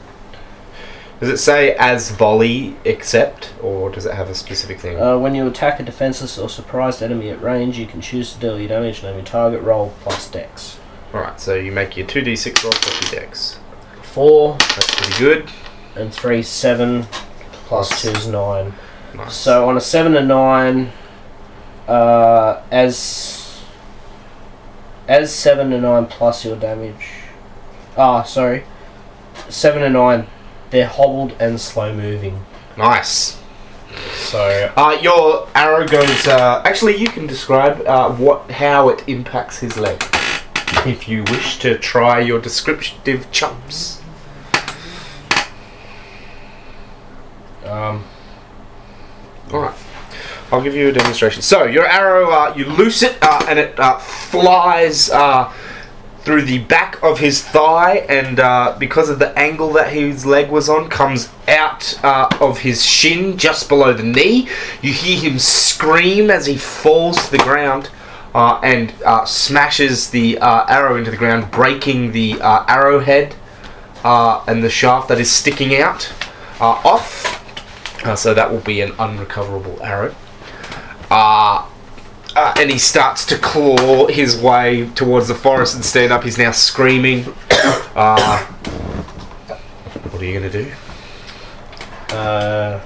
Does 1.22 1.30
it 1.30 1.36
say 1.38 1.76
as 1.76 2.10
volley 2.10 2.76
except, 2.84 3.54
or 3.62 3.90
does 3.90 4.06
it 4.06 4.14
have 4.14 4.28
a 4.28 4.34
specific 4.34 4.80
thing? 4.80 5.00
Uh, 5.00 5.16
when 5.18 5.36
you 5.36 5.46
attack 5.46 5.78
a 5.78 5.84
defenseless 5.84 6.36
or 6.36 6.48
surprised 6.48 7.00
enemy 7.00 7.30
at 7.30 7.40
range, 7.40 7.78
you 7.78 7.86
can 7.86 8.00
choose 8.00 8.32
to 8.32 8.40
deal 8.40 8.58
your 8.58 8.66
damage, 8.68 9.04
name 9.04 9.14
your 9.14 9.24
target, 9.24 9.62
roll 9.62 9.94
plus 10.00 10.28
dex. 10.28 10.80
All 11.14 11.20
right. 11.20 11.38
So 11.40 11.54
you 11.54 11.70
make 11.70 11.96
your 11.96 12.08
two 12.08 12.22
d 12.22 12.34
six 12.34 12.64
roll 12.64 12.72
plus 12.72 13.12
your 13.12 13.20
dex. 13.20 13.60
Four 14.02 14.56
That's 14.58 14.92
pretty 14.96 15.16
good. 15.16 15.48
and 15.94 16.12
three, 16.12 16.42
seven, 16.42 17.04
plus 17.04 17.88
Plus- 17.88 18.02
two 18.02 18.10
is 18.10 18.26
nine. 18.26 18.74
Nice. 19.14 19.32
So 19.36 19.68
on 19.68 19.76
a 19.76 19.80
seven 19.80 20.16
and 20.16 20.26
nine, 20.26 20.90
uh, 21.86 22.62
as 22.72 23.62
as 25.06 25.32
seven 25.32 25.72
and 25.72 25.84
nine 25.84 26.06
plus 26.06 26.44
your 26.44 26.56
damage. 26.56 27.06
Ah, 27.96 28.24
sorry, 28.24 28.64
seven 29.48 29.84
and 29.84 29.94
nine. 29.94 30.26
They're 30.72 30.86
hobbled 30.88 31.36
and 31.38 31.60
slow 31.60 31.94
moving. 31.94 32.44
Nice. 32.78 33.38
So 34.14 34.72
Uh, 34.74 34.98
your 35.02 35.46
arrow 35.54 35.86
goes. 35.86 36.26
Uh, 36.26 36.62
actually, 36.64 36.96
you 36.96 37.08
can 37.08 37.26
describe 37.26 37.82
uh, 37.86 38.10
what 38.12 38.50
how 38.50 38.88
it 38.88 39.04
impacts 39.06 39.58
his 39.58 39.76
leg, 39.76 40.02
if 40.86 41.06
you 41.06 41.24
wish 41.24 41.58
to 41.58 41.78
try 41.78 42.20
your 42.20 42.40
descriptive 42.40 43.30
chumps. 43.30 44.00
um, 47.66 48.04
All 49.52 49.60
right. 49.60 49.74
I'll 50.50 50.62
give 50.62 50.74
you 50.74 50.88
a 50.88 50.92
demonstration. 50.92 51.42
So 51.42 51.64
your 51.64 51.86
arrow, 51.86 52.30
uh, 52.30 52.54
you 52.56 52.64
loose 52.64 53.02
it, 53.02 53.18
uh, 53.22 53.44
and 53.46 53.58
it 53.58 53.78
uh, 53.78 53.98
flies 53.98 55.10
uh, 55.10 55.52
through 56.24 56.42
the 56.42 56.58
back 56.58 57.02
of 57.02 57.18
his 57.18 57.42
thigh, 57.42 58.06
and 58.08 58.38
uh, 58.38 58.76
because 58.78 59.10
of 59.10 59.18
the 59.18 59.36
angle 59.38 59.72
that 59.72 59.92
his 59.92 60.24
leg 60.24 60.50
was 60.50 60.68
on, 60.68 60.88
comes 60.88 61.28
out 61.48 61.98
uh, 62.04 62.28
of 62.40 62.58
his 62.58 62.84
shin 62.84 63.36
just 63.36 63.68
below 63.68 63.92
the 63.92 64.02
knee. 64.02 64.48
You 64.80 64.92
hear 64.92 65.18
him 65.18 65.38
scream 65.38 66.30
as 66.30 66.46
he 66.46 66.56
falls 66.56 67.26
to 67.26 67.30
the 67.32 67.38
ground. 67.38 67.90
Uh, 68.34 68.58
and 68.64 68.94
uh, 69.04 69.26
smashes 69.26 70.08
the 70.08 70.38
uh, 70.38 70.64
arrow 70.66 70.96
into 70.96 71.10
the 71.10 71.18
ground, 71.18 71.50
breaking 71.50 72.12
the 72.12 72.40
uh, 72.40 72.64
arrowhead 72.66 73.34
and 74.02 74.64
the 74.64 74.70
shaft 74.70 75.08
that 75.08 75.20
is 75.20 75.30
sticking 75.30 75.76
out 75.76 76.10
off. 76.58 77.38
So 78.16 78.32
that 78.32 78.50
will 78.50 78.60
be 78.60 78.80
an 78.80 78.92
unrecoverable 78.92 79.82
arrow. 79.82 80.14
Uh, 81.10 81.68
uh, 82.34 82.54
and 82.58 82.70
he 82.70 82.78
starts 82.78 83.26
to 83.26 83.38
claw 83.38 84.06
his 84.06 84.36
way 84.40 84.88
towards 84.94 85.28
the 85.28 85.34
forest 85.34 85.74
and 85.74 85.84
stand 85.84 86.12
up. 86.12 86.22
He's 86.24 86.38
now 86.38 86.52
screaming. 86.52 87.24
Uh, 87.94 88.42
what 90.10 90.22
are 90.22 90.24
you 90.24 90.40
going 90.40 90.50
to 90.50 90.64
do? 90.64 90.72
uh, 92.16 92.80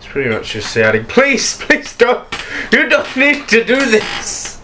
He's 0.00 0.08
pretty 0.08 0.30
much 0.30 0.50
just 0.52 0.74
shouting, 0.74 1.04
Please, 1.06 1.56
please 1.58 1.96
don't! 1.96 2.26
You 2.72 2.88
don't 2.88 3.16
need 3.16 3.48
to 3.48 3.64
do 3.64 3.76
this! 3.86 4.55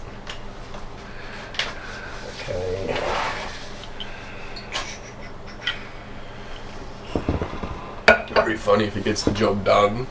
Very 8.33 8.57
funny 8.57 8.85
if 8.85 8.95
he 8.95 9.01
gets 9.01 9.23
the 9.23 9.31
job 9.31 9.63
done. 9.63 10.07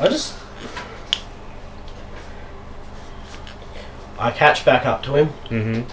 I 0.00 0.08
just. 0.08 0.38
I 4.18 4.30
catch 4.30 4.64
back 4.64 4.86
up 4.86 5.02
to 5.04 5.16
him 5.16 5.28
Mm 5.48 5.84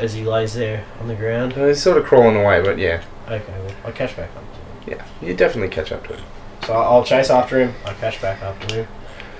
as 0.00 0.14
he 0.14 0.24
lays 0.24 0.54
there 0.54 0.84
on 0.98 1.08
the 1.08 1.14
ground. 1.14 1.52
hmm. 1.52 1.66
He's 1.66 1.82
sort 1.82 1.98
of 1.98 2.04
crawling 2.04 2.36
away, 2.36 2.62
but 2.62 2.78
yeah. 2.78 3.02
Okay, 3.28 3.44
well, 3.46 3.74
I 3.84 3.90
catch 3.92 4.16
back 4.16 4.30
up 4.34 4.42
to 4.52 4.90
him. 4.92 4.98
Yeah, 4.98 5.26
you 5.26 5.34
definitely 5.34 5.68
catch 5.68 5.92
up 5.92 6.06
to 6.08 6.16
him. 6.16 6.24
So 6.66 6.72
I'll 6.72 7.04
chase 7.04 7.30
after 7.30 7.60
him. 7.60 7.74
I 7.84 7.92
catch 7.94 8.20
back 8.20 8.42
up 8.42 8.58
to 8.66 8.74
him 8.76 8.88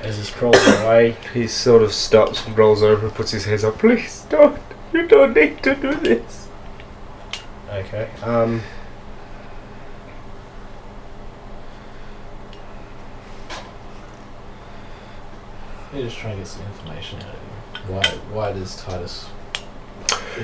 as 0.02 0.18
he's 0.18 0.30
crawling 0.30 0.60
away. 0.84 1.16
He 1.32 1.48
sort 1.48 1.82
of 1.82 1.92
stops, 1.92 2.46
and 2.46 2.56
rolls 2.56 2.82
over, 2.82 3.10
puts 3.10 3.30
his 3.30 3.46
hands 3.46 3.64
up. 3.64 3.78
Please 3.78 4.26
don't! 4.28 4.60
You 4.92 5.08
don't 5.08 5.34
need 5.34 5.62
to 5.62 5.74
do 5.74 5.94
this! 5.94 6.48
Okay. 7.70 8.08
Um. 8.22 8.62
Let 15.92 15.94
me 15.94 16.02
just 16.04 16.18
try 16.18 16.30
and 16.30 16.38
get 16.40 16.46
some 16.46 16.62
information 16.66 17.18
out 17.22 17.28
of 17.28 17.88
you. 17.88 17.94
Why, 17.94 18.04
why 18.32 18.52
does 18.52 18.76
Titus. 18.82 19.28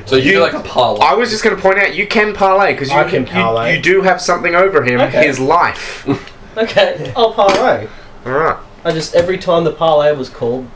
So 0.07 0.17
you, 0.17 0.33
You- 0.33 0.41
like 0.41 0.55
a 0.55 0.61
parley. 0.61 1.01
I 1.03 1.15
was 1.15 1.31
just 1.31 1.45
going 1.45 1.55
to 1.55 1.63
point 1.63 1.79
out 1.79 1.95
you 1.95 2.07
can 2.07 2.35
parley 2.35 2.73
because 2.73 2.91
you, 2.91 2.97
I 2.97 3.05
can 3.09 3.23
you- 3.23 3.33
parley. 3.33 3.75
You, 3.77 3.81
do 3.83 4.03
have 4.03 4.21
something 4.21 4.55
over 4.55 4.83
him, 4.83 5.01
Okay. 5.01 5.27
his 5.27 5.39
life. 5.39 6.07
Okay. 6.59 7.13
I'll 7.15 7.35
parley. 7.35 7.87
All 8.25 8.33
right. 8.33 8.57
I 8.83 8.91
just 8.91 9.15
every 9.15 9.37
time 9.37 9.65
the 9.65 9.73
parley 9.73 10.11
was 10.17 10.31
called, 10.31 10.67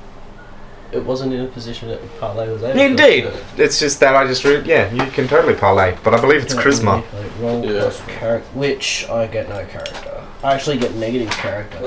it 0.92 1.04
wasn't 1.04 1.32
in 1.32 1.40
a 1.40 1.46
position 1.48 1.88
that 1.88 2.00
parley 2.18 2.48
was 2.48 2.62
able. 2.62 2.74
to. 2.74 2.84
Indeed, 2.84 3.30
it's 3.56 3.78
just 3.78 4.00
that 4.00 4.14
I 4.16 4.26
just 4.26 4.44
re- 4.44 4.62
yeah, 4.64 4.92
you 4.92 5.10
can 5.12 5.28
totally 5.28 5.54
parley, 5.54 5.96
but 6.02 6.14
I 6.14 6.20
believe 6.20 6.42
it's 6.42 6.54
charisma. 6.54 7.04
Roll 7.40 7.64
Yeah. 7.64 7.80
plus 7.80 8.00
character, 8.06 8.48
which 8.58 9.08
I 9.08 9.26
get 9.26 9.48
no 9.48 9.64
character. 9.66 10.22
I 10.42 10.54
actually 10.54 10.78
get 10.78 10.94
negative 10.96 11.30
character. 11.30 11.78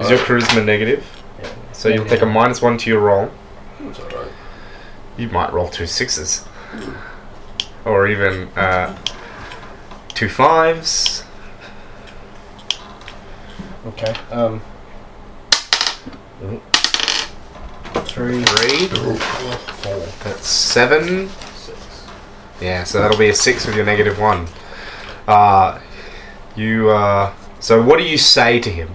Is 0.00 0.10
your 0.10 0.18
charisma 0.20 0.64
negative? 0.64 1.04
Yeah. 1.42 1.48
So 1.72 1.88
you'll 1.88 2.04
take 2.06 2.22
a 2.22 2.26
minus 2.26 2.60
one 2.62 2.76
to 2.78 2.90
your 2.90 3.00
roll. 3.00 3.30
It's 3.80 3.98
alright. 3.98 4.28
You 5.16 5.28
might 5.28 5.52
roll 5.52 5.68
two 5.68 5.86
sixes, 5.86 6.44
or 7.84 8.06
even 8.06 8.48
uh, 8.56 8.96
two 10.14 10.28
fives. 10.28 11.24
Okay. 13.86 14.14
Um. 14.30 14.62
Three. 18.12 18.42
Three, 18.44 18.88
Four. 18.88 19.14
that's 20.22 20.46
seven. 20.46 21.30
Six. 21.56 22.06
Yeah, 22.60 22.84
so 22.84 23.00
that'll 23.00 23.16
be 23.16 23.30
a 23.30 23.34
six 23.34 23.66
with 23.66 23.74
your 23.74 23.86
negative 23.86 24.18
one. 24.20 24.48
Uh, 25.26 25.80
you. 26.54 26.90
Uh, 26.90 27.32
so 27.58 27.82
what 27.82 27.96
do 27.96 28.04
you 28.04 28.18
say 28.18 28.60
to 28.60 28.68
him? 28.70 28.90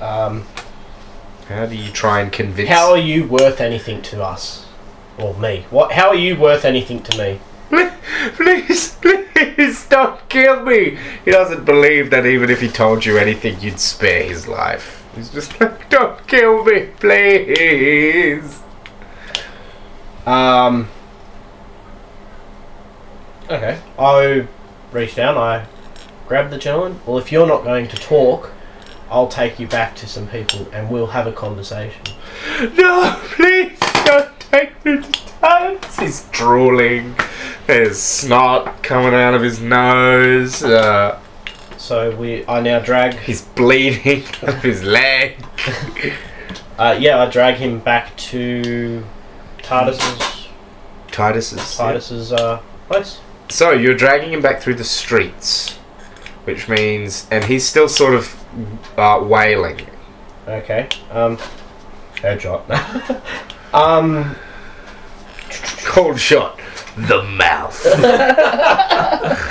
Um. 0.00 0.44
How 1.48 1.64
do 1.64 1.74
you 1.76 1.90
try 1.90 2.20
and 2.20 2.30
convince? 2.30 2.68
How 2.68 2.90
are 2.90 2.98
you 2.98 3.26
worth 3.26 3.60
anything 3.60 4.02
to 4.02 4.22
us? 4.22 4.66
Or 5.16 5.32
me? 5.34 5.64
What? 5.70 5.92
How 5.92 6.08
are 6.08 6.14
you 6.14 6.36
worth 6.38 6.66
anything 6.66 7.02
to 7.04 7.16
me? 7.16 7.40
Please, 8.34 8.96
please 8.96 9.86
don't 9.88 10.28
kill 10.28 10.62
me. 10.62 10.98
He 11.24 11.30
doesn't 11.30 11.64
believe 11.64 12.10
that 12.10 12.26
even 12.26 12.50
if 12.50 12.60
he 12.60 12.68
told 12.68 13.04
you 13.04 13.16
anything, 13.18 13.60
you'd 13.60 13.80
spare 13.80 14.24
his 14.24 14.46
life. 14.46 14.95
He's 15.16 15.30
just 15.30 15.58
like, 15.60 15.88
don't 15.88 16.26
kill 16.28 16.62
me, 16.62 16.90
please. 16.98 18.60
Um. 20.26 20.88
Okay. 23.48 23.80
I 23.98 24.46
reach 24.92 25.14
down. 25.14 25.38
I 25.38 25.66
grab 26.28 26.50
the 26.50 26.58
gentleman. 26.58 27.00
Well, 27.06 27.18
if 27.18 27.32
you're 27.32 27.46
not 27.46 27.64
going 27.64 27.88
to 27.88 27.96
talk, 27.96 28.50
I'll 29.10 29.28
take 29.28 29.58
you 29.58 29.66
back 29.66 29.96
to 29.96 30.06
some 30.06 30.28
people 30.28 30.68
and 30.72 30.90
we'll 30.90 31.06
have 31.08 31.26
a 31.26 31.32
conversation. 31.32 32.02
No, 32.76 33.18
please 33.22 33.78
don't 34.04 34.38
take 34.38 34.84
me 34.84 35.00
to 35.00 35.20
dance. 35.40 35.98
He's 35.98 36.24
drooling. 36.30 37.14
There's 37.66 37.98
snot 37.98 38.82
coming 38.82 39.14
out 39.14 39.34
of 39.34 39.42
his 39.42 39.60
nose. 39.60 40.62
Uh, 40.62 41.20
So 41.86 42.10
we. 42.16 42.44
I 42.48 42.58
now 42.60 42.80
drag. 42.80 43.14
he's 43.14 43.42
bleeding 43.42 44.24
out 44.42 44.42
of 44.42 44.62
his 44.62 44.82
leg. 44.82 45.36
Uh, 46.78 46.94
yeah, 47.00 47.22
I 47.22 47.30
drag 47.30 47.54
him 47.54 47.78
back 47.78 48.14
to 48.18 49.02
Titus's 49.62 50.48
Titus's. 51.10 51.74
Titus's 51.74 52.32
uh, 52.34 52.60
place. 52.86 53.18
So 53.48 53.70
you're 53.70 53.94
dragging 53.94 54.30
him 54.30 54.42
back 54.42 54.60
through 54.60 54.74
the 54.74 54.84
streets, 54.84 55.72
which 56.44 56.68
means, 56.68 57.26
and 57.30 57.42
he's 57.42 57.66
still 57.66 57.88
sort 57.88 58.12
of 58.12 58.44
uh, 58.98 59.24
wailing. 59.26 59.86
Okay. 60.46 60.90
Um. 61.10 61.38
Headshot. 62.16 62.68
um. 63.72 64.36
Called 65.86 66.20
shot. 66.20 66.60
The 66.98 67.22
mouth. 67.22 67.82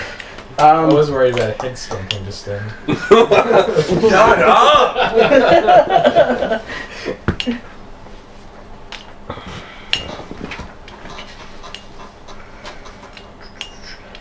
I 0.58 0.70
Um. 0.70 0.90
was 0.94 1.12
worried 1.12 1.36
about 1.36 1.60
a 1.60 1.62
head 1.62 1.78
stomping 1.78 2.24
just 2.26 2.46
then. 2.46 2.64
Shut 2.88 4.42
up! 4.42 6.62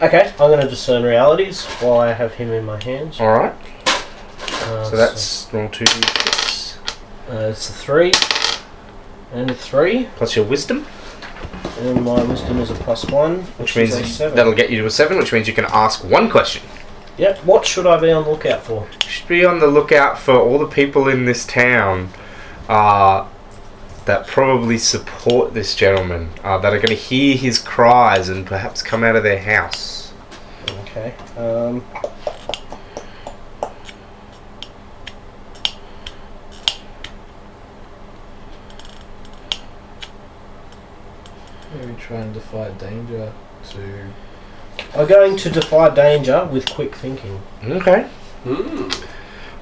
Okay. 0.03 0.31
I'm 0.33 0.51
going 0.51 0.61
to 0.61 0.69
discern 0.69 1.03
realities 1.03 1.65
while 1.81 1.99
I 1.99 2.13
have 2.13 2.35
him 2.35 2.53
in 2.53 2.65
my 2.65 2.83
hands. 2.83 3.21
All 3.21 3.29
right. 3.29 3.55
Uh, 3.87 4.85
So 4.85 4.97
that's 4.97 5.49
roll 5.53 5.69
two 5.69 5.85
d6 5.85 6.77
Uh, 7.31 7.49
it's 7.51 7.71
a 7.71 7.73
three 7.73 8.13
and 9.33 9.51
a 9.51 9.55
three, 9.55 10.09
plus 10.17 10.37
your 10.37 10.45
wisdom, 10.45 10.87
and 11.81 12.05
my 12.05 12.23
wisdom 12.25 12.59
is 12.61 12.71
a 12.71 12.75
plus 12.75 13.05
one, 13.07 13.43
which 13.59 13.71
is 13.71 13.77
means 13.77 13.95
a 13.95 14.01
you- 14.01 14.07
seven. 14.07 14.37
that'll 14.37 14.53
get 14.55 14.71
you 14.71 14.81
to 14.81 14.87
a 14.87 14.91
seven, 14.91 15.19
which 15.19 15.33
means 15.33 15.47
you 15.49 15.55
can 15.55 15.67
ask 15.67 16.05
one 16.05 16.31
question. 16.31 16.63
Yep. 17.17 17.39
What 17.45 17.65
should 17.65 17.87
I 17.87 17.99
be 18.01 18.11
on 18.11 18.25
the 18.25 18.31
lookout 18.31 18.63
for? 18.65 18.87
You 19.03 19.09
should 19.09 19.29
be 19.29 19.45
on 19.45 19.61
the 19.61 19.69
lookout 19.69 20.19
for 20.19 20.35
all 20.37 20.59
the 20.59 20.67
people 20.67 21.09
in 21.09 21.25
this 21.27 21.47
town 21.47 22.11
uh, 22.69 23.27
that 24.07 24.27
probably 24.27 24.79
support 24.79 25.55
this 25.55 25.75
gentleman, 25.77 26.31
uh, 26.43 26.59
that 26.59 26.73
are 26.73 26.79
going 26.79 26.89
to 26.89 26.95
hear 26.95 27.37
his 27.37 27.59
cries 27.59 28.29
and 28.29 28.45
perhaps 28.47 28.83
come 28.83 29.05
out 29.05 29.15
of 29.17 29.23
their 29.23 29.39
house. 29.41 30.13
Okay. 30.83 31.15
Um. 31.37 31.85
Maybe 41.85 42.01
trying 42.01 42.33
to 42.33 42.41
fight 42.41 42.79
danger 42.79 43.31
to. 43.71 44.11
I'm 44.95 45.07
going 45.07 45.37
to 45.37 45.51
defy 45.51 45.95
danger 45.95 46.49
with 46.51 46.67
quick 46.71 46.95
thinking. 46.95 47.43
Okay. 47.63 48.09
Hmm. 48.45 48.89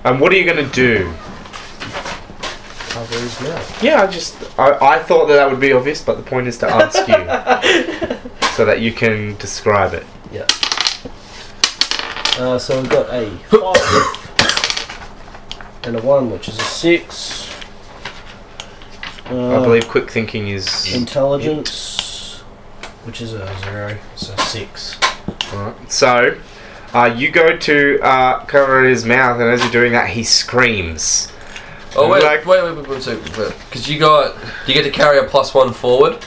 And 0.04 0.20
what 0.20 0.32
are 0.32 0.36
you 0.36 0.44
going 0.44 0.64
to 0.64 0.72
do? 0.72 1.12
Cover 2.90 3.18
his 3.18 3.40
mouth. 3.40 3.82
Yeah, 3.82 4.02
I 4.02 4.06
just 4.06 4.36
I, 4.56 4.78
I 4.80 4.98
thought 5.00 5.26
that 5.26 5.34
that 5.34 5.50
would 5.50 5.58
be 5.58 5.72
obvious, 5.72 6.00
but 6.00 6.16
the 6.16 6.22
point 6.22 6.46
is 6.46 6.58
to 6.58 6.68
ask 6.68 7.08
you 7.08 7.14
so 8.56 8.64
that 8.66 8.80
you 8.80 8.92
can 8.92 9.34
describe 9.38 9.92
it. 9.92 10.06
Uh, 12.38 12.56
so 12.56 12.80
we've 12.80 12.88
got 12.88 13.08
a 13.10 13.30
five 13.48 13.76
and 15.84 15.96
a 15.96 16.02
one, 16.02 16.30
which 16.30 16.48
is 16.48 16.56
a 16.58 16.62
six. 16.62 17.52
Uh, 19.26 19.60
I 19.60 19.64
believe 19.64 19.88
quick 19.88 20.10
thinking 20.10 20.48
is 20.48 20.94
intelligence, 20.94 22.01
which 23.04 23.20
is 23.20 23.32
a 23.34 23.54
zero. 23.64 23.96
So 24.16 24.34
six. 24.36 24.98
Alright. 25.52 25.92
So, 25.92 26.38
uh, 26.94 27.14
you 27.16 27.30
go 27.30 27.56
to 27.56 28.00
uh, 28.02 28.44
cover 28.46 28.84
his 28.84 29.04
mouth, 29.04 29.40
and 29.40 29.50
as 29.50 29.62
you're 29.62 29.70
doing 29.72 29.92
that, 29.92 30.10
he 30.10 30.22
screams. 30.24 31.30
Oh 31.94 32.08
wait, 32.08 32.22
Like- 32.22 32.46
wait, 32.46 32.62
wait, 32.64 32.76
wait, 32.76 32.88
wait, 32.88 33.06
wait, 33.38 33.54
because 33.68 33.88
you 33.88 33.98
got 33.98 34.34
you 34.66 34.72
get 34.74 34.84
to 34.84 34.90
carry 34.90 35.18
a 35.18 35.24
plus 35.24 35.52
one 35.52 35.72
forward 35.74 36.22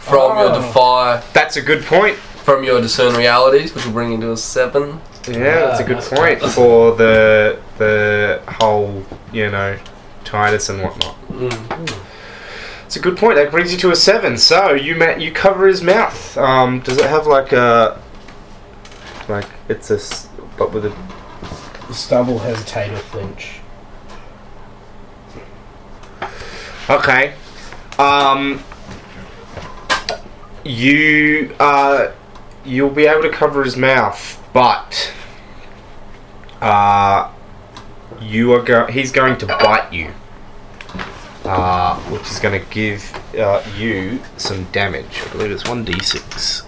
from 0.00 0.36
your 0.38 0.50
Oh. 0.52 0.60
defy 0.60 1.22
That's 1.32 1.56
a 1.56 1.62
good 1.62 1.84
point. 1.84 2.16
from 2.16 2.64
your 2.64 2.80
discern 2.80 3.14
realities, 3.16 3.72
which 3.74 3.84
will 3.84 3.92
bring 3.92 4.12
you 4.12 4.18
to 4.20 4.32
a 4.32 4.36
seven. 4.36 5.00
Yeah, 5.28 5.66
that's 5.66 5.80
a 5.80 5.84
good 5.84 5.96
nice 5.96 6.08
point 6.08 6.40
point. 6.40 6.52
for 6.52 6.94
the 6.96 7.58
the 7.78 8.40
whole, 8.60 9.04
you 9.32 9.50
know, 9.50 9.76
Titus 10.24 10.68
and 10.68 10.82
whatnot. 10.82 11.16
Mm. 11.28 12.05
It's 12.86 12.96
a 12.96 13.00
good 13.00 13.16
point. 13.16 13.34
That 13.36 13.50
brings 13.50 13.72
you 13.72 13.78
to 13.80 13.90
a 13.90 13.96
seven. 13.96 14.38
So 14.38 14.72
you 14.72 14.94
ma- 14.94 15.16
you 15.16 15.32
cover 15.32 15.66
his 15.66 15.82
mouth. 15.82 16.38
Um, 16.38 16.80
does 16.80 16.98
it 16.98 17.06
have 17.10 17.26
like 17.26 17.52
a 17.52 18.00
like 19.28 19.46
it's 19.68 19.90
a 19.90 19.96
s- 19.96 20.28
but 20.56 20.72
with 20.72 20.86
a 20.86 20.96
Stumble, 21.92 22.38
hesitate, 22.40 22.92
or 22.92 22.96
flinch. 22.98 23.60
Okay. 26.90 27.34
Um. 27.98 28.62
You 30.64 31.54
uh, 31.60 32.10
you'll 32.64 32.90
be 32.90 33.06
able 33.06 33.22
to 33.22 33.30
cover 33.30 33.62
his 33.62 33.76
mouth, 33.76 34.42
but 34.52 35.12
uh, 36.60 37.30
you 38.20 38.52
are 38.52 38.62
go- 38.62 38.86
he's 38.86 39.12
going 39.12 39.38
to 39.38 39.46
bite 39.46 39.92
you, 39.92 40.12
uh, 41.46 41.96
which 42.10 42.30
is 42.30 42.38
going 42.38 42.60
to 42.60 42.66
give 42.70 43.12
uh, 43.38 43.62
you 43.76 44.20
some 44.36 44.64
damage. 44.72 45.22
I 45.24 45.32
believe 45.32 45.50
it's 45.50 45.68
one 45.68 45.84
d 45.84 45.98
six. 46.00 46.62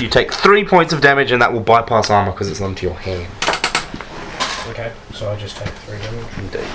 You 0.00 0.08
take 0.08 0.32
three 0.32 0.64
points 0.64 0.92
of 0.92 1.00
damage, 1.00 1.32
and 1.32 1.42
that 1.42 1.52
will 1.52 1.60
bypass 1.60 2.10
armor 2.10 2.32
because 2.32 2.48
it's 2.50 2.60
onto 2.60 2.86
your 2.86 2.94
hand. 2.94 3.26
Okay, 4.70 4.92
so 5.12 5.30
I 5.30 5.36
just 5.36 5.56
take 5.56 5.68
three 5.68 5.98
damage. 5.98 6.26
Indeed. 6.38 6.66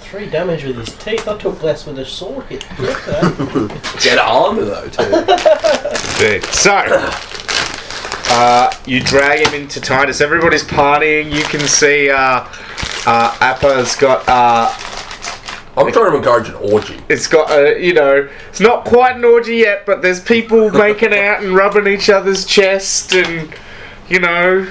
Three 0.00 0.28
damage 0.28 0.64
with 0.64 0.76
his 0.76 0.94
teeth. 0.98 1.26
I 1.26 1.38
took 1.38 1.62
less 1.62 1.86
with 1.86 1.98
a 1.98 2.04
sword 2.04 2.44
hit. 2.46 2.66
Look. 2.78 3.02
Get 4.02 4.18
armor 4.18 4.64
though 4.64 4.88
too. 4.88 5.10
Big. 6.18 6.44
So, 6.52 6.72
uh, 8.34 8.72
you 8.86 9.00
drag 9.00 9.46
him 9.46 9.52
into 9.52 9.78
Titus. 9.80 10.22
Everybody's 10.22 10.64
partying. 10.64 11.32
You 11.32 11.42
can 11.44 11.60
see 11.60 12.08
uh, 12.10 12.48
uh, 13.06 13.36
Appa's 13.40 13.94
got. 13.96 14.26
Uh, 14.26 14.72
I'm 15.76 15.90
trying 15.92 16.10
to 16.12 16.16
encourage 16.16 16.48
an 16.48 16.54
orgy. 16.54 16.98
it's 17.10 17.26
got 17.26 17.50
a. 17.50 17.78
You 17.78 17.92
know, 17.92 18.28
it's 18.48 18.60
not 18.60 18.86
quite 18.86 19.16
an 19.16 19.24
orgy 19.24 19.56
yet, 19.56 19.84
but 19.84 20.00
there's 20.00 20.20
people 20.20 20.70
making 20.86 21.12
out 21.12 21.42
and 21.42 21.54
rubbing 21.54 21.86
each 21.86 22.08
other's 22.08 22.46
chest, 22.46 23.14
and 23.14 23.54
you 24.08 24.18
know, 24.18 24.64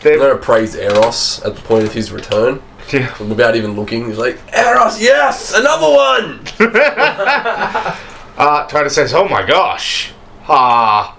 they're. 0.00 0.18
gonna 0.18 0.36
praise 0.36 0.74
Eros 0.74 1.42
at 1.42 1.54
the 1.54 1.62
point 1.62 1.84
of 1.84 1.92
his 1.92 2.10
return. 2.10 2.62
Yeah. 2.92 3.22
Without 3.22 3.56
even 3.56 3.72
looking, 3.72 4.06
he's 4.06 4.16
like, 4.16 4.38
Eros, 4.56 5.02
yes, 5.02 5.52
another 5.52 5.88
one! 5.92 6.46
Uh, 8.38 8.66
Titus 8.66 8.94
says, 8.94 9.14
"Oh 9.14 9.26
my 9.26 9.46
gosh, 9.46 10.12
ah, 10.46 11.15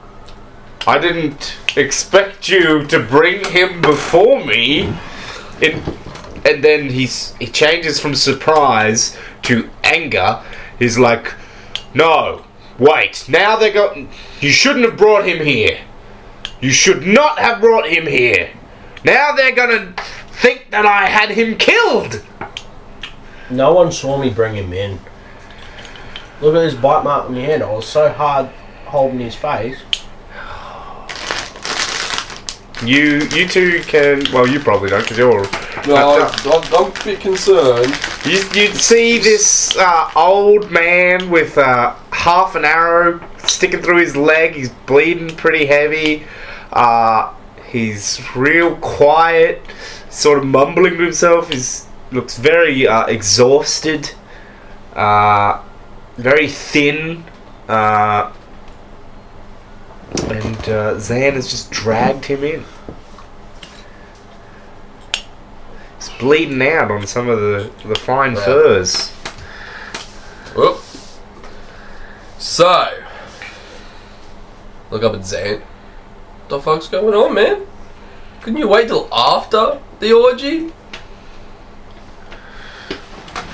I 0.87 0.99
didn't 0.99 1.57
expect 1.75 2.47
you 2.47 2.85
to 2.85 2.99
bring 2.99 3.43
him 3.43 3.81
before 3.81 4.43
me." 4.43 4.93
In, 5.61 5.83
and 6.45 6.63
then 6.63 6.89
he's 6.89 7.35
he 7.39 7.47
changes 7.47 7.99
from 7.99 8.15
surprise 8.15 9.17
to 9.43 9.69
anger. 9.83 10.39
He's 10.79 10.97
like, 10.97 11.33
"No, 11.93 12.45
wait! 12.79 13.25
Now 13.27 13.57
they're 13.57 13.73
going. 13.73 14.09
You 14.39 14.51
shouldn't 14.51 14.85
have 14.85 14.95
brought 14.95 15.25
him 15.25 15.45
here. 15.45 15.79
You 16.61 16.71
should 16.71 17.05
not 17.05 17.37
have 17.39 17.59
brought 17.59 17.89
him 17.89 18.07
here. 18.07 18.51
Now 19.03 19.33
they're 19.35 19.51
gonna 19.51 19.93
think 20.31 20.71
that 20.71 20.85
I 20.85 21.07
had 21.07 21.31
him 21.31 21.57
killed." 21.57 22.21
No 23.49 23.73
one 23.73 23.91
saw 23.91 24.17
me 24.17 24.29
bring 24.29 24.55
him 24.55 24.71
in. 24.71 24.99
Look 26.39 26.55
at 26.55 26.59
this 26.59 26.75
bite 26.75 27.03
mark 27.03 27.25
on 27.25 27.35
your 27.35 27.45
hand. 27.45 27.63
I 27.63 27.71
was 27.71 27.87
so 27.87 28.09
hard 28.09 28.47
holding 28.85 29.19
his 29.19 29.35
face. 29.35 29.79
You 32.83 33.27
you 33.33 33.47
two 33.47 33.81
can. 33.83 34.23
Well, 34.31 34.47
you 34.47 34.59
probably 34.59 34.89
don't 34.89 35.01
because 35.01 35.17
you're. 35.17 35.43
No. 35.87 36.29
I'm, 36.45 36.61
I'm 36.73 36.91
a 36.91 37.03
bit 37.03 37.21
concerned 37.21 37.93
You, 38.25 38.43
you'd 38.53 38.75
see 38.75 39.19
this 39.19 39.75
uh, 39.77 40.11
old 40.15 40.69
man 40.69 41.29
with 41.29 41.57
uh, 41.57 41.95
half 42.11 42.55
an 42.55 42.65
arrow 42.65 43.19
sticking 43.37 43.81
through 43.81 43.97
his 43.97 44.15
leg. 44.15 44.53
He's 44.53 44.69
bleeding 44.69 45.35
pretty 45.35 45.65
heavy. 45.65 46.25
Uh, 46.71 47.33
he's 47.67 48.21
real 48.35 48.75
quiet, 48.75 49.61
sort 50.09 50.37
of 50.39 50.45
mumbling 50.45 50.97
to 50.97 51.03
himself. 51.03 51.49
He 51.51 51.61
looks 52.15 52.37
very 52.37 52.87
uh, 52.87 53.05
exhausted, 53.05 54.11
uh, 54.93 55.63
very 56.17 56.47
thin. 56.47 57.23
Uh, 57.67 58.33
and 60.29 60.69
uh, 60.69 60.99
Zan 60.99 61.33
has 61.33 61.49
just 61.49 61.71
dragged 61.71 62.25
him 62.25 62.43
in. 62.43 62.63
He's 65.97 66.09
bleeding 66.19 66.61
out 66.61 66.91
on 66.91 67.05
some 67.07 67.27
of 67.29 67.39
the, 67.39 67.71
the 67.87 67.95
fine 67.95 68.33
Yeah. 68.35 68.45
furs. 68.45 69.09
Whoop. 70.55 70.79
So, 72.39 73.03
look 74.91 75.03
up 75.03 75.13
at 75.15 75.25
Zan. 75.25 75.59
What 75.61 76.49
the 76.49 76.59
fuck's 76.61 76.87
going 76.87 77.13
on, 77.13 77.33
man? 77.33 77.65
Couldn't 78.41 78.59
you 78.59 78.67
wait 78.67 78.87
till 78.87 79.09
after 79.11 79.79
the 79.99 80.13
orgy? 80.13 80.71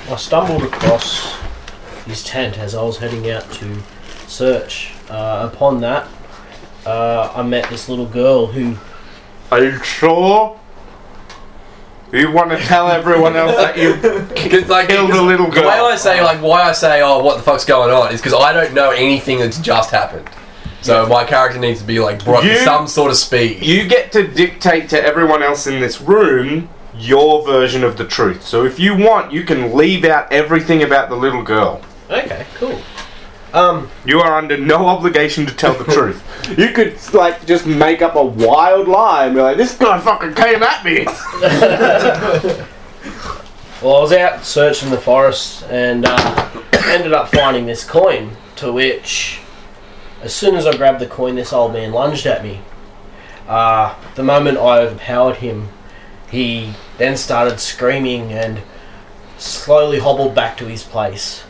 I 0.08 0.16
stumbled 0.16 0.62
across 0.62 1.34
his 2.04 2.22
tent 2.22 2.58
as 2.58 2.74
I 2.74 2.82
was 2.82 2.98
heading 2.98 3.28
out 3.30 3.50
to 3.52 3.80
search. 4.28 4.92
Uh, 5.08 5.48
upon 5.52 5.80
that, 5.80 6.06
uh, 6.86 7.32
I 7.34 7.42
met 7.42 7.68
this 7.70 7.88
little 7.88 8.06
girl 8.06 8.46
who 8.46 8.76
Are 9.50 9.62
you 9.62 9.82
sure? 9.82 10.58
You 12.12 12.30
want 12.30 12.50
to 12.50 12.58
tell 12.58 12.88
everyone 12.88 13.34
else 13.34 13.56
that 13.56 13.76
you 13.76 13.94
Cause, 14.50 14.68
like, 14.68 14.88
killed 14.88 15.08
because 15.08 15.20
a 15.20 15.22
little 15.22 15.46
girl? 15.50 15.62
The 15.64 15.68
way? 15.68 15.74
I 15.80 15.96
say, 15.96 16.22
like, 16.22 16.40
why 16.40 16.62
I 16.62 16.72
say, 16.72 17.02
oh, 17.02 17.22
what 17.24 17.38
the 17.38 17.42
fuck's 17.42 17.64
going 17.64 17.90
on, 17.90 18.12
is 18.14 18.20
because 18.20 18.34
I 18.34 18.52
don't 18.52 18.72
know 18.72 18.90
anything 18.90 19.38
that's 19.38 19.58
just 19.58 19.90
happened. 19.90 20.28
So 20.80 21.06
my 21.06 21.24
character 21.24 21.58
needs 21.58 21.80
to 21.80 21.86
be 21.86 21.98
like 21.98 22.22
brought 22.24 22.44
You- 22.44 22.50
to 22.50 22.58
some 22.60 22.86
sort 22.86 23.10
of 23.10 23.16
speed. 23.16 23.62
You 23.64 23.88
get 23.88 24.12
to 24.12 24.28
dictate 24.28 24.90
to 24.90 25.02
everyone 25.02 25.42
else 25.42 25.66
in 25.66 25.80
this 25.80 26.00
room 26.00 26.68
your 26.96 27.44
version 27.44 27.82
of 27.82 27.96
the 27.96 28.04
truth. 28.04 28.44
So 28.46 28.64
if 28.64 28.78
you 28.78 28.94
want, 28.94 29.32
you 29.32 29.42
can 29.42 29.74
leave 29.74 30.04
out 30.04 30.30
everything 30.32 30.82
about 30.82 31.08
the 31.08 31.16
little 31.16 31.42
girl. 31.42 31.80
Okay, 32.10 32.46
cool. 32.54 32.78
Um, 33.54 33.88
You 34.04 34.20
are 34.20 34.36
under 34.36 34.56
no 34.58 34.86
obligation 34.86 35.46
to 35.46 35.54
tell 35.54 35.74
the 35.74 35.84
truth. 35.92 36.22
You 36.58 36.72
could 36.72 36.98
like 37.14 37.46
just 37.46 37.66
make 37.66 38.02
up 38.02 38.16
a 38.16 38.24
wild 38.24 38.88
lie 38.88 39.26
and 39.26 39.34
be 39.34 39.40
like, 39.40 39.56
"This 39.56 39.78
guy 39.78 39.98
fucking 40.00 40.34
came 40.34 40.62
at 40.62 40.84
me." 40.84 41.04
well, 43.80 43.96
I 43.96 44.00
was 44.00 44.12
out 44.12 44.44
searching 44.44 44.90
the 44.90 44.98
forest 44.98 45.62
and 45.70 46.04
uh, 46.04 46.50
ended 46.86 47.12
up 47.12 47.28
finding 47.30 47.66
this 47.66 47.84
coin. 47.84 48.36
To 48.56 48.72
which, 48.72 49.40
as 50.20 50.34
soon 50.34 50.54
as 50.56 50.66
I 50.66 50.76
grabbed 50.76 51.00
the 51.00 51.06
coin, 51.06 51.36
this 51.36 51.52
old 51.52 51.72
man 51.72 51.92
lunged 51.92 52.26
at 52.26 52.42
me. 52.42 52.60
Uh, 53.48 53.94
the 54.16 54.22
moment 54.22 54.58
I 54.58 54.78
overpowered 54.80 55.36
him, 55.36 55.68
he 56.30 56.74
then 56.98 57.16
started 57.16 57.60
screaming 57.60 58.32
and 58.32 58.62
slowly 59.38 59.98
hobbled 60.00 60.34
back 60.34 60.56
to 60.58 60.66
his 60.66 60.82
place. 60.82 61.44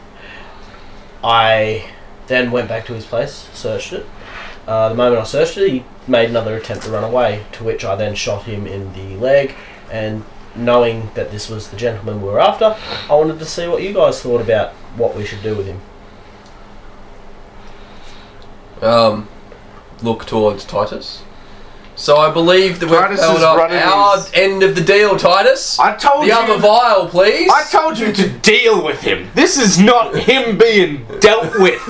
I 1.23 1.91
then 2.27 2.51
went 2.51 2.69
back 2.69 2.87
to 2.87 2.95
his 2.95 3.05
place, 3.05 3.49
searched 3.53 3.93
it. 3.93 4.07
Uh, 4.67 4.89
the 4.89 4.95
moment 4.95 5.21
I 5.21 5.25
searched 5.25 5.59
it, 5.59 5.71
he 5.71 5.85
made 6.07 6.31
another 6.31 6.57
attempt 6.57 6.85
to 6.85 6.91
run 6.91 7.05
away, 7.05 7.45
to 7.53 7.65
which 7.65 7.85
I 7.85 7.97
then 7.97 8.15
shot 8.15 8.45
him 8.45 8.67
in 8.67 8.93
the 8.95 9.17
leg. 9.17 9.55
And 9.91 10.25
knowing 10.57 11.11
that 11.15 11.31
this 11.31 11.49
was 11.51 11.69
the 11.69 11.77
gentleman 11.77 12.23
we 12.23 12.29
were 12.29 12.41
after, 12.41 12.77
I 13.11 13.15
wanted 13.15 13.39
to 13.39 13.45
see 13.45 13.67
what 13.67 13.83
you 13.83 13.93
guys 13.93 14.23
thought 14.23 14.41
about 14.41 14.73
what 14.97 15.15
we 15.15 15.27
should 15.27 15.43
do 15.43 15.55
with 15.55 15.67
him. 15.67 15.81
Um, 18.81 19.29
look 20.03 20.25
towards 20.25 20.65
Titus. 20.65 21.23
So 21.97 22.17
I 22.17 22.31
believe 22.33 22.81
that 22.81 22.91
we've 22.91 22.99
held 22.99 23.13
is 23.13 23.21
up 23.43 23.57
running 23.57 23.79
our 23.79 24.17
his- 24.17 24.31
end 24.35 24.63
of 24.65 24.75
the 24.75 24.81
deal, 24.81 25.17
Titus. 25.17 25.79
I 25.79 25.95
told 25.95 26.25
the 26.25 26.29
you. 26.29 26.33
other 26.35 26.59
vial, 26.59 27.09
please. 27.09 27.49
I 27.51 27.65
told 27.71 27.99
you 27.99 28.13
to 28.13 28.29
deal 28.29 28.85
with 28.85 29.01
him. 29.01 29.31
This 29.35 29.57
is 29.57 29.79
not 29.79 30.15
him 30.17 30.59
being 30.59 31.07
dealt 31.21 31.57
with. 31.59 31.81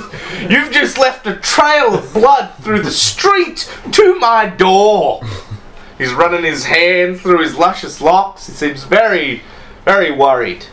You've 0.50 0.70
just 0.72 0.98
left 0.98 1.26
a 1.26 1.36
trail 1.36 1.94
of 1.94 2.12
blood 2.12 2.52
through 2.60 2.82
the 2.82 2.90
street 2.90 3.68
to 3.92 4.14
my 4.16 4.46
door. 4.46 5.22
He's 5.96 6.12
running 6.12 6.44
his 6.44 6.64
hand 6.66 7.18
through 7.20 7.38
his 7.42 7.56
luscious 7.56 8.00
locks. 8.02 8.46
He 8.46 8.52
seems 8.52 8.84
very, 8.84 9.42
very 9.86 10.10
worried. 10.10 10.66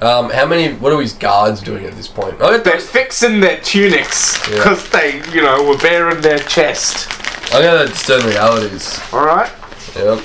Um, 0.00 0.30
how 0.30 0.46
many? 0.46 0.72
What 0.74 0.92
are 0.92 1.00
his 1.00 1.12
guards 1.12 1.60
doing 1.60 1.84
at 1.84 1.92
this 1.92 2.08
point? 2.08 2.34
Oh, 2.40 2.58
They're 2.58 2.80
fixing 2.80 3.38
their 3.38 3.60
tunics 3.60 4.44
because 4.48 4.90
they, 4.90 5.22
you 5.32 5.42
know, 5.42 5.62
were 5.68 5.78
bearing 5.78 6.20
their 6.20 6.40
chest. 6.40 7.08
I'm 7.50 7.62
gonna 7.62 7.86
discern 7.86 8.26
realities. 8.26 9.00
All 9.12 9.24
right. 9.24 9.50
Yep. 9.94 10.22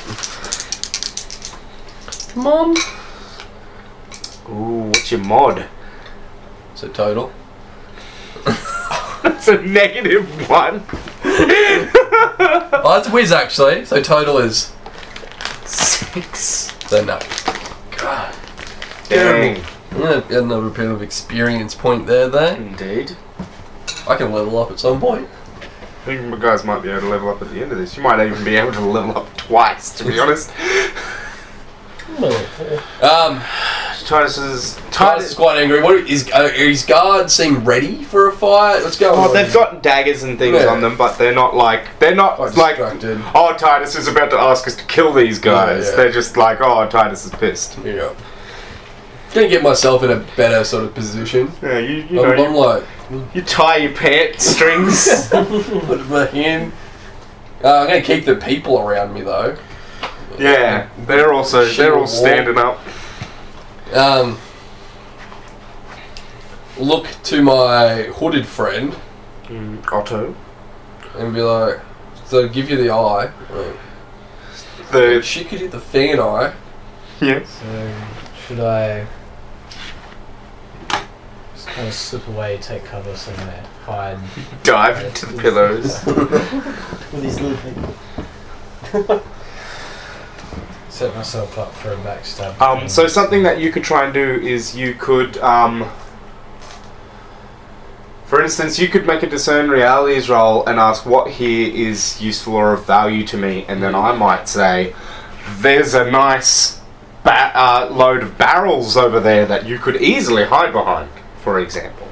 Come 2.33 2.47
on. 2.47 2.77
Ooh, 4.49 4.89
what's 4.89 5.11
your 5.11 5.21
mod? 5.21 5.65
So 6.75 6.87
total. 6.89 7.31
That's 9.23 9.47
a 9.47 9.61
negative 9.61 10.49
one. 10.49 10.83
Oh, 12.79 12.93
that's 12.95 13.09
whiz 13.09 13.31
actually. 13.31 13.83
So 13.85 14.01
total 14.01 14.37
is 14.37 14.71
Six. 15.65 16.73
so 16.87 17.03
no. 17.03 17.19
God. 17.97 18.33
Dang. 19.09 19.61
I'm 19.91 19.97
gonna 19.97 20.23
another 20.29 20.69
bit 20.69 20.85
of 20.85 21.01
experience 21.01 21.75
point 21.75 22.07
there. 22.07 22.29
There. 22.29 22.55
Indeed. 22.55 23.17
I 24.07 24.15
can 24.15 24.31
level 24.31 24.57
up 24.59 24.71
at 24.71 24.79
some 24.79 24.99
point. 25.01 25.27
I 26.07 26.15
think 26.15 26.21
you 26.33 26.39
guys 26.39 26.63
might 26.63 26.81
be 26.81 26.89
able 26.89 27.01
to 27.01 27.07
level 27.09 27.27
up 27.29 27.41
at 27.41 27.49
the 27.49 27.61
end 27.61 27.73
of 27.73 27.77
this. 27.77 27.97
You 27.97 28.01
might 28.03 28.25
even 28.25 28.41
be 28.45 28.55
able 28.55 28.71
to 28.71 28.79
level 28.79 29.17
up 29.17 29.35
twice, 29.35 29.91
to 29.97 30.05
be 30.05 30.17
honest. 30.21 30.49
Um, 33.03 33.41
Titus 34.05 34.37
is 34.37 34.79
Titus 34.89 35.31
is 35.31 35.33
quite 35.35 35.57
angry. 35.57 35.83
What 35.83 35.95
is 36.09 36.31
uh, 36.33 36.47
his 36.47 36.85
guards 36.85 37.33
seem 37.33 37.65
ready 37.65 38.05
for 38.05 38.29
a 38.29 38.31
fight? 38.31 38.81
What's 38.83 38.97
going 38.97 39.19
Oh, 39.19 39.33
they've 39.33 39.53
got 39.53 39.83
daggers 39.83 40.23
and 40.23 40.39
things 40.39 40.55
Yeah. 40.55 40.67
on 40.67 40.79
them, 40.79 40.95
but 40.95 41.17
they're 41.17 41.35
not 41.35 41.53
like 41.57 41.99
they're 41.99 42.15
not 42.15 42.37
Quite 42.37 42.55
like. 42.55 42.77
distracted. 42.77 43.21
Oh, 43.35 43.53
Titus 43.57 43.97
is 43.97 44.07
about 44.07 44.29
to 44.31 44.37
ask 44.39 44.65
us 44.65 44.75
to 44.77 44.85
kill 44.85 45.11
these 45.11 45.39
guys. 45.39 45.89
Yeah. 45.89 45.95
They're 45.97 46.11
just 46.13 46.37
like, 46.37 46.61
oh, 46.61 46.87
Titus 46.87 47.25
is 47.25 47.31
pissed. 47.31 47.77
Yeah. 47.83 48.13
Gonna 49.33 49.49
get 49.49 49.61
myself 49.61 50.03
in 50.03 50.11
a 50.11 50.25
better 50.37 50.63
sort 50.63 50.85
of 50.85 50.95
position. 50.95 51.51
Yeah, 51.61 51.79
you, 51.79 51.97
you 52.09 52.23
I'm, 52.23 52.37
know, 52.37 52.45
I'm 52.45 52.53
you, 52.53 52.57
like, 52.59 52.83
you 53.33 53.41
tie 53.41 53.77
your 53.77 53.93
pants 53.93 54.45
strings. 54.45 55.29
put 55.31 56.07
my 56.09 56.25
hand. 56.25 56.73
Uh, 57.63 57.79
I'm 57.79 57.87
gonna 57.87 58.01
keep 58.01 58.25
the 58.25 58.35
people 58.35 58.79
around 58.79 59.13
me 59.13 59.21
though. 59.21 59.57
yeah, 60.37 60.89
they're 61.05 61.33
also 61.33 61.65
they're 61.65 61.97
all 61.97 62.07
standing 62.07 62.57
up. 62.57 62.79
Um, 63.93 64.37
look 66.77 67.07
to 67.23 67.41
my 67.41 68.03
hooded 68.03 68.45
friend 68.45 68.95
Otto, 69.91 70.35
and 71.15 71.33
be 71.33 71.41
like, 71.41 71.79
so 72.25 72.47
give 72.47 72.69
you 72.69 72.77
the 72.77 72.91
eye. 72.91 73.31
the 74.91 75.21
She 75.21 75.45
could 75.45 75.59
hit 75.61 75.71
the 75.71 75.79
fan 75.79 76.19
eye. 76.19 76.53
yes. 77.21 77.49
So, 77.49 77.93
should 78.45 78.59
I 78.59 78.99
just 79.01 79.16
kind 81.67 81.87
of 81.87 81.93
slip 81.93 82.27
away, 82.27 82.57
take 82.57 82.83
cover 82.85 83.15
somewhere, 83.15 83.63
hide? 83.85 84.17
dive 84.63 85.03
into 85.05 85.25
the 85.27 85.41
pillows. 85.41 86.03
With 86.05 87.23
his 87.23 87.39
little. 87.39 87.95
Set 90.89 91.13
myself 91.15 91.57
up 91.57 91.73
for 91.73 91.91
a 91.93 91.97
backstab. 91.97 92.59
Um, 92.59 92.89
so 92.89 93.07
something 93.07 93.43
that 93.43 93.59
you 93.59 93.71
could 93.71 93.83
try 93.83 94.05
and 94.05 94.13
do 94.13 94.39
is 94.41 94.75
you 94.75 94.95
could, 94.95 95.37
um, 95.37 95.87
for 98.25 98.41
instance, 98.41 98.79
you 98.79 98.87
could 98.87 99.05
make 99.05 99.21
a 99.21 99.27
discern 99.29 99.69
realities 99.69 100.27
roll 100.27 100.65
and 100.65 100.79
ask 100.79 101.05
what 101.05 101.29
here 101.29 101.71
is 101.71 102.19
useful 102.19 102.55
or 102.55 102.73
of 102.73 102.85
value 102.87 103.25
to 103.27 103.37
me, 103.37 103.65
and 103.67 103.83
then 103.83 103.93
I 103.93 104.13
might 104.13 104.49
say, 104.49 104.95
"There's 105.59 105.93
a 105.93 106.09
nice 106.09 106.79
ba- 107.23 107.51
uh, 107.53 107.89
load 107.91 108.23
of 108.23 108.37
barrels 108.39 108.97
over 108.97 109.19
there 109.19 109.45
that 109.45 109.67
you 109.67 109.77
could 109.77 110.01
easily 110.01 110.45
hide 110.45 110.73
behind." 110.73 111.09
For 111.47 111.61
example. 111.61 112.09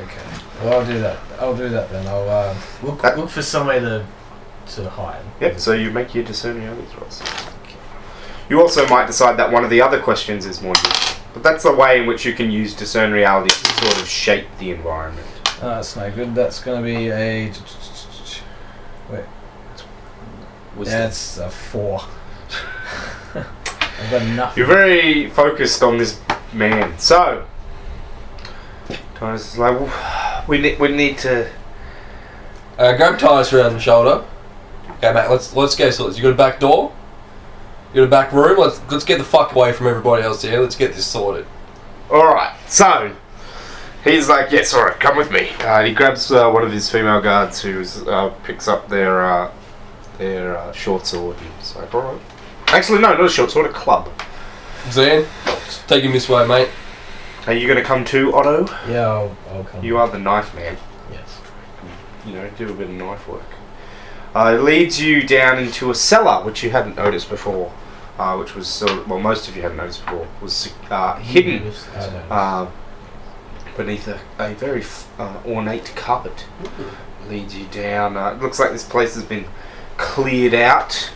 Okay. 0.00 0.22
Well, 0.62 0.80
I'll 0.80 0.86
do 0.86 0.98
that. 1.00 1.18
I'll 1.38 1.54
do 1.54 1.68
that 1.68 1.90
then. 1.90 2.06
I'll 2.06 2.26
uh, 2.26 2.56
look 2.82 3.02
That- 3.02 3.18
look 3.18 3.28
for 3.28 3.42
somewhere 3.42 3.80
to 3.80 4.06
to 4.76 4.88
hide. 4.88 5.20
Yep. 5.42 5.60
So 5.60 5.74
you 5.74 5.90
make 5.90 6.14
your 6.14 6.24
discern 6.24 6.56
realities 6.56 6.88
rolls. 6.98 7.22
You 8.48 8.58
also 8.62 8.88
might 8.88 9.06
decide 9.06 9.36
that 9.36 9.52
one 9.52 9.62
of 9.62 9.68
the 9.68 9.82
other 9.82 10.00
questions 10.00 10.46
is 10.46 10.62
more 10.62 10.72
useful, 10.72 11.22
but 11.34 11.42
that's 11.42 11.64
the 11.64 11.72
way 11.74 12.00
in 12.00 12.06
which 12.06 12.24
you 12.24 12.32
can 12.32 12.50
use 12.50 12.72
discern 12.72 13.12
reality 13.12 13.50
to 13.50 13.84
sort 13.84 14.00
of 14.00 14.08
shape 14.08 14.46
the 14.58 14.70
environment. 14.70 15.26
Oh, 15.60 15.68
that's 15.68 15.94
no 15.94 16.10
good. 16.10 16.34
That's 16.34 16.62
going 16.62 16.82
to 16.82 16.82
be 16.82 17.10
a. 17.10 17.52
Wait. 19.10 19.24
Was 20.78 20.88
That's 20.88 21.36
a 21.36 21.50
four. 21.50 22.00
I've 23.34 24.10
got 24.10 24.22
enough. 24.22 24.56
You're 24.56 24.66
very 24.66 25.28
focused 25.28 25.82
on 25.82 25.98
this 25.98 26.18
man. 26.54 26.98
So, 26.98 27.44
Titus 29.20 29.52
is 29.52 29.58
like, 29.58 30.48
we 30.48 30.58
need, 30.58 30.80
we 30.80 30.88
need 30.88 31.18
to. 31.18 31.46
Uh, 32.78 32.96
grab 32.96 33.18
Titus 33.18 33.52
around 33.52 33.74
the 33.74 33.78
shoulder. 33.78 34.24
Okay, 34.92 35.12
mate. 35.12 35.28
Let's 35.28 35.54
let's 35.54 35.76
go. 35.76 35.90
So 35.90 36.08
you 36.08 36.22
got 36.22 36.32
a 36.32 36.34
back 36.34 36.58
door. 36.58 36.90
You 37.92 38.00
got 38.00 38.06
a 38.06 38.08
back 38.08 38.32
room. 38.32 38.58
Let's 38.58 38.80
let's 38.90 39.04
get 39.04 39.18
the 39.18 39.24
fuck 39.24 39.54
away 39.54 39.74
from 39.74 39.88
everybody 39.88 40.22
else 40.22 40.40
here. 40.40 40.58
Let's 40.58 40.74
get 40.74 40.94
this 40.94 41.06
sorted. 41.06 41.44
All 42.10 42.32
right. 42.32 42.56
So, 42.66 43.14
he's 44.02 44.28
like, 44.30 44.50
yes, 44.50 44.72
all 44.72 44.86
right, 44.86 44.98
come 44.98 45.16
with 45.16 45.30
me. 45.30 45.50
Uh, 45.60 45.78
and 45.78 45.86
he 45.86 45.92
grabs 45.92 46.32
uh, 46.32 46.50
one 46.50 46.64
of 46.64 46.72
his 46.72 46.90
female 46.90 47.20
guards 47.20 47.60
who 47.60 47.82
uh, 48.10 48.30
picks 48.44 48.68
up 48.68 48.88
their 48.88 49.22
uh, 49.22 49.52
their 50.16 50.56
uh, 50.56 50.72
short 50.72 51.06
sword. 51.06 51.36
And 51.36 51.46
he's 51.58 51.76
like, 51.76 51.94
all 51.94 52.14
right. 52.14 52.20
Actually, 52.68 53.00
no, 53.00 53.12
not 53.12 53.24
a 53.24 53.28
short 53.28 53.50
sword, 53.50 53.66
a 53.66 53.72
club. 53.72 54.08
Zan, 54.90 55.26
take 55.86 56.04
him 56.04 56.12
this 56.12 56.26
way, 56.26 56.46
mate. 56.46 56.70
Are 57.46 57.52
you 57.54 57.66
going 57.66 57.78
to 57.78 57.84
come 57.84 58.04
too, 58.04 58.34
Otto? 58.34 58.66
Yeah, 58.88 59.06
I'll, 59.08 59.36
I'll 59.50 59.64
come. 59.64 59.82
You 59.84 59.96
are 59.98 60.08
the 60.08 60.18
knife 60.18 60.54
man. 60.54 60.76
Yes. 61.10 61.40
you 62.26 62.34
know, 62.34 62.48
do 62.58 62.70
a 62.70 62.74
bit 62.74 62.88
of 62.88 62.94
knife 62.94 63.26
work. 63.26 63.42
Uh, 64.34 64.54
it 64.58 64.62
leads 64.62 65.00
you 65.00 65.26
down 65.26 65.58
into 65.58 65.90
a 65.90 65.94
cellar, 65.94 66.44
which 66.44 66.62
you 66.62 66.70
hadn't 66.70 66.96
noticed 66.96 67.28
before, 67.28 67.72
uh, 68.18 68.36
which 68.36 68.54
was 68.54 68.68
sort 68.68 68.92
of, 68.92 69.08
well, 69.08 69.18
most 69.18 69.48
of 69.48 69.56
you 69.56 69.62
hadn't 69.62 69.78
noticed 69.78 70.04
before, 70.04 70.28
was 70.40 70.72
uh, 70.90 71.16
hidden 71.16 71.72
I 71.96 72.00
don't 72.00 72.12
know. 72.12 72.20
uh, 72.34 72.70
beneath 73.76 74.06
a, 74.06 74.20
a 74.38 74.54
very 74.54 74.82
f- 74.82 75.08
uh, 75.18 75.40
ornate 75.46 75.92
carpet. 75.96 76.46
Leads 77.28 77.56
you 77.56 77.66
down. 77.66 78.16
Uh, 78.16 78.32
it 78.32 78.40
looks 78.42 78.60
like 78.60 78.70
this 78.70 78.84
place 78.84 79.14
has 79.14 79.24
been 79.24 79.46
cleared 79.96 80.54
out. 80.54 81.10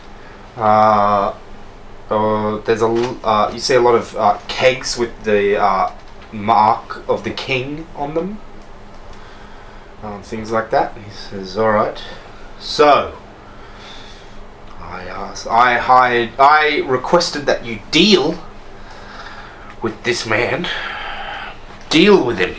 Uh, 0.57 1.33
uh, 2.09 2.57
there's 2.59 2.81
a 2.81 2.85
l- 2.85 3.19
uh, 3.23 3.49
you 3.53 3.59
see 3.59 3.75
a 3.75 3.81
lot 3.81 3.95
of 3.95 4.15
uh, 4.17 4.37
kegs 4.47 4.97
with 4.97 5.23
the 5.23 5.57
uh, 5.61 5.91
mark 6.35 7.07
of 7.09 7.23
the 7.23 7.31
king 7.31 7.87
on 7.95 8.13
them. 8.13 8.39
Um, 10.03 10.21
things 10.21 10.51
like 10.51 10.69
that. 10.71 10.95
He 10.97 11.09
says, 11.09 11.57
"All 11.57 11.71
right." 11.71 12.01
So, 12.59 13.17
I 14.79 15.03
asked, 15.03 15.47
I 15.47 15.77
hired, 15.77 16.31
I 16.39 16.79
requested 16.85 17.45
that 17.47 17.65
you 17.65 17.79
deal 17.91 18.41
with 19.81 20.03
this 20.03 20.25
man. 20.25 20.67
Deal 21.89 22.25
with 22.25 22.37
him. 22.37 22.55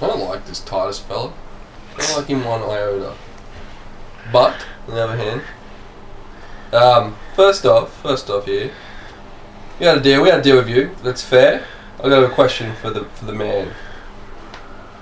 I 0.00 0.06
don't 0.06 0.28
like 0.28 0.46
this 0.46 0.60
Titus 0.60 0.98
fella. 0.98 1.32
I 1.94 1.98
don't 1.98 2.16
like 2.16 2.26
him 2.26 2.44
one 2.44 2.62
iota. 2.62 3.14
But, 4.32 4.64
on 4.88 4.94
the 4.94 5.04
other 5.04 5.16
hand, 5.16 5.42
um, 6.72 7.16
first 7.36 7.66
off, 7.66 7.92
first 8.02 8.30
off 8.30 8.46
here, 8.46 8.72
we 9.78 9.86
had 9.86 9.98
a 9.98 10.00
deal. 10.00 10.22
We 10.22 10.30
had 10.30 10.40
a 10.40 10.42
deal 10.42 10.56
with 10.56 10.68
you. 10.68 10.96
That's 11.02 11.22
fair. 11.22 11.64
I 12.02 12.08
got 12.08 12.24
a 12.24 12.28
question 12.28 12.74
for 12.74 12.90
the 12.90 13.04
for 13.04 13.26
the 13.26 13.32
man, 13.32 13.68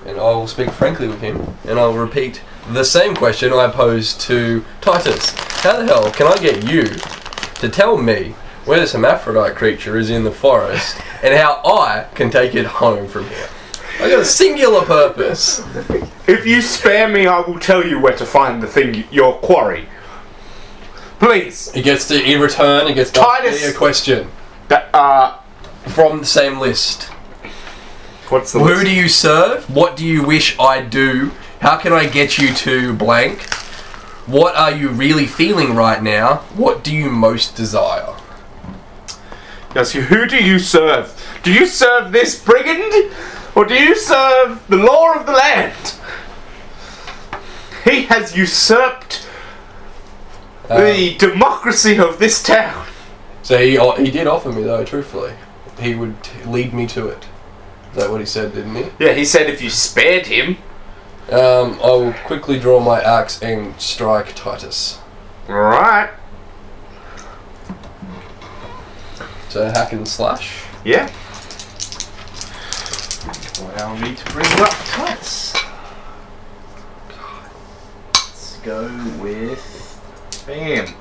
and 0.05 0.19
I 0.19 0.35
will 0.35 0.47
speak 0.47 0.71
frankly 0.71 1.09
with 1.09 1.23
him, 1.23 1.57
and 1.67 1.79
I'll 1.79 1.95
repeat 1.95 2.43
the 2.73 2.85
same 2.85 3.17
question 3.17 3.55
I 3.55 3.69
posed 3.69 4.21
to 4.23 4.63
Titus. 4.83 5.31
How 5.63 5.79
the 5.79 5.87
hell 5.87 6.11
can 6.11 6.27
I 6.27 6.37
get 6.37 6.71
you 6.71 6.85
to 6.85 7.69
tell 7.71 7.97
me 7.97 8.35
where 8.67 8.79
this 8.79 8.93
hermaphrodite 8.93 9.57
creature 9.57 9.97
is 9.97 10.11
in 10.11 10.25
the 10.25 10.31
forest, 10.31 11.01
and 11.23 11.33
how 11.33 11.63
I 11.65 12.07
can 12.15 12.31
take 12.31 12.55
it 12.55 12.67
home 12.67 13.09
from 13.09 13.27
here? 13.29 13.49
I 13.99 14.11
got 14.11 14.21
a 14.21 14.25
singular 14.25 14.85
purpose. 14.85 15.63
If 16.29 16.45
you 16.45 16.61
spare 16.61 17.09
me, 17.09 17.27
I 17.27 17.41
will 17.41 17.59
tell 17.59 17.85
you 17.85 17.99
where 17.99 18.17
to 18.17 18.27
find 18.27 18.63
the 18.63 18.67
thing, 18.67 19.05
your 19.11 19.39
quarry. 19.39 19.89
Please. 21.19 21.71
He 21.73 21.81
gets 21.81 22.09
to, 22.09 22.23
in 22.23 22.41
return, 22.41 22.87
he 22.89 22.95
gets 22.95 23.11
to 23.13 23.21
Titus! 23.21 23.67
a 23.67 23.77
question 23.77 24.31
That, 24.69 24.95
uh, 24.95 25.40
from 25.91 26.21
the 26.21 26.27
same 26.27 26.59
list. 26.59 27.05
what's 28.29 28.53
the 28.53 28.61
Who 28.61 28.67
list? 28.67 28.85
do 28.85 28.95
you 28.95 29.09
serve? 29.09 29.69
What 29.75 29.97
do 29.97 30.07
you 30.07 30.23
wish 30.25 30.59
I 30.59 30.81
do? 30.83 31.33
How 31.61 31.77
can 31.77 31.93
I 31.93 32.07
get 32.07 32.39
you 32.39 32.55
to 32.55 32.95
blank? 32.95 33.43
What 34.27 34.55
are 34.55 34.71
you 34.71 34.89
really 34.89 35.27
feeling 35.27 35.75
right 35.75 36.03
now? 36.03 36.37
What 36.55 36.85
do 36.85 36.95
you 36.95 37.11
most 37.11 37.57
desire? 37.57 38.15
Yes, 39.75 39.93
who 39.93 40.27
do 40.27 40.37
you 40.37 40.59
serve? 40.59 41.17
Do 41.43 41.53
you 41.53 41.67
serve 41.67 42.13
this 42.13 42.43
brigand? 42.43 43.13
Or 43.55 43.65
do 43.65 43.75
you 43.75 43.95
serve 43.97 44.67
the 44.69 44.77
law 44.77 45.15
of 45.15 45.27
the 45.27 45.33
land? 45.33 45.95
He 47.85 48.03
has 48.05 48.37
usurped 48.37 49.27
the 50.69 51.13
um, 51.13 51.19
democracy 51.19 51.99
of 51.99 52.19
this 52.19 52.43
town. 52.43 52.87
So 53.43 53.59
he, 53.59 53.73
he 54.05 54.11
did 54.11 54.27
offer 54.27 54.53
me 54.53 54.63
though, 54.63 54.85
truthfully. 54.85 55.35
He 55.81 55.95
would 55.95 56.17
lead 56.47 56.73
me 56.73 56.87
to 56.89 57.09
it. 57.09 57.27
Is 57.91 57.97
that 57.97 58.11
what 58.11 58.21
he 58.21 58.27
said, 58.27 58.55
didn't 58.55 58.77
he? 58.77 58.87
Yeah, 58.99 59.15
he 59.15 59.25
said 59.25 59.49
if 59.49 59.61
you 59.63 59.71
spared 59.71 60.27
him. 60.27 60.59
Um, 61.31 61.79
I 61.83 61.91
will 61.91 62.13
quickly 62.13 62.59
draw 62.59 62.81
my 62.81 63.01
axe 63.01 63.41
and 63.43 63.81
strike 63.81 64.35
Titus. 64.35 64.99
Alright. 65.49 66.11
So 69.49 69.67
hack 69.67 69.93
and 69.93 70.07
slash. 70.07 70.65
Yeah. 70.85 71.11
Allow 73.61 73.97
me 73.97 74.15
to 74.15 74.25
bring 74.33 74.47
up 74.61 74.75
Tuts. 74.87 75.55
Let's 78.15 78.59
go 78.59 78.89
with. 79.21 80.01
Bam. 80.47 80.95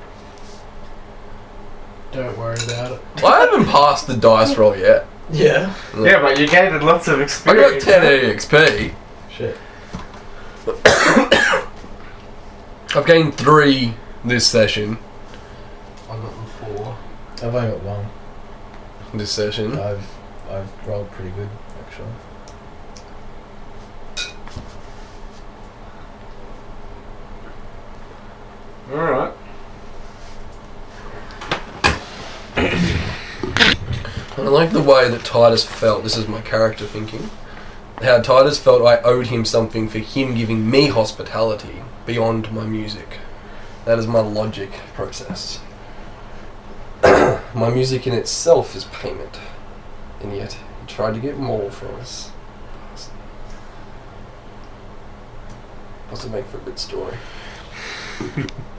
Don't 2.12 2.36
worry 2.36 2.56
about 2.64 2.92
it. 2.92 3.24
I 3.24 3.40
haven't 3.40 3.66
passed 3.66 4.06
the 4.06 4.16
dice 4.16 4.56
roll 4.56 4.76
yet. 4.76 5.06
Yeah. 5.30 5.74
Yeah, 5.96 6.20
but 6.20 6.38
you 6.38 6.48
gained 6.48 6.82
lots 6.82 7.06
of 7.06 7.20
experience. 7.20 7.86
I 7.86 7.92
experience. 7.92 8.44
got 8.46 8.50
10 8.50 8.90
EXP. 8.90 8.94
Shit. 9.30 9.56
I've 12.96 13.06
gained 13.06 13.34
three 13.36 13.94
this 14.24 14.46
session. 14.46 14.98
I've 16.10 16.20
got 16.20 16.48
four. 16.48 16.96
I've 17.36 17.54
only 17.54 17.70
got 17.70 17.82
one. 17.82 18.06
This 19.14 19.30
session. 19.30 19.78
I've 19.78 20.04
I've 20.50 20.86
rolled 20.86 21.10
pretty 21.12 21.30
good 21.30 21.48
actually. 21.86 22.08
Alright. 28.92 29.32
I 34.40 34.44
like 34.44 34.70
the 34.70 34.82
way 34.82 35.06
that 35.06 35.22
Titus 35.22 35.66
felt. 35.66 36.02
This 36.02 36.16
is 36.16 36.26
my 36.26 36.40
character 36.40 36.86
thinking. 36.86 37.28
How 38.00 38.22
Titus 38.22 38.58
felt 38.58 38.80
I 38.80 38.96
owed 39.02 39.26
him 39.26 39.44
something 39.44 39.86
for 39.86 39.98
him 39.98 40.34
giving 40.34 40.70
me 40.70 40.86
hospitality 40.86 41.82
beyond 42.06 42.50
my 42.50 42.64
music. 42.64 43.18
That 43.84 43.98
is 43.98 44.06
my 44.06 44.20
logic 44.20 44.70
process. 44.94 45.60
my 47.02 47.68
music 47.68 48.06
in 48.06 48.14
itself 48.14 48.74
is 48.74 48.84
payment, 48.84 49.38
and 50.20 50.34
yet 50.34 50.54
he 50.54 50.86
tried 50.86 51.12
to 51.14 51.20
get 51.20 51.36
more 51.36 51.70
from 51.70 51.94
us. 51.96 52.30
Must 56.10 56.30
make 56.30 56.46
for 56.46 56.56
a 56.56 56.60
good 56.60 56.78
story. 56.78 57.16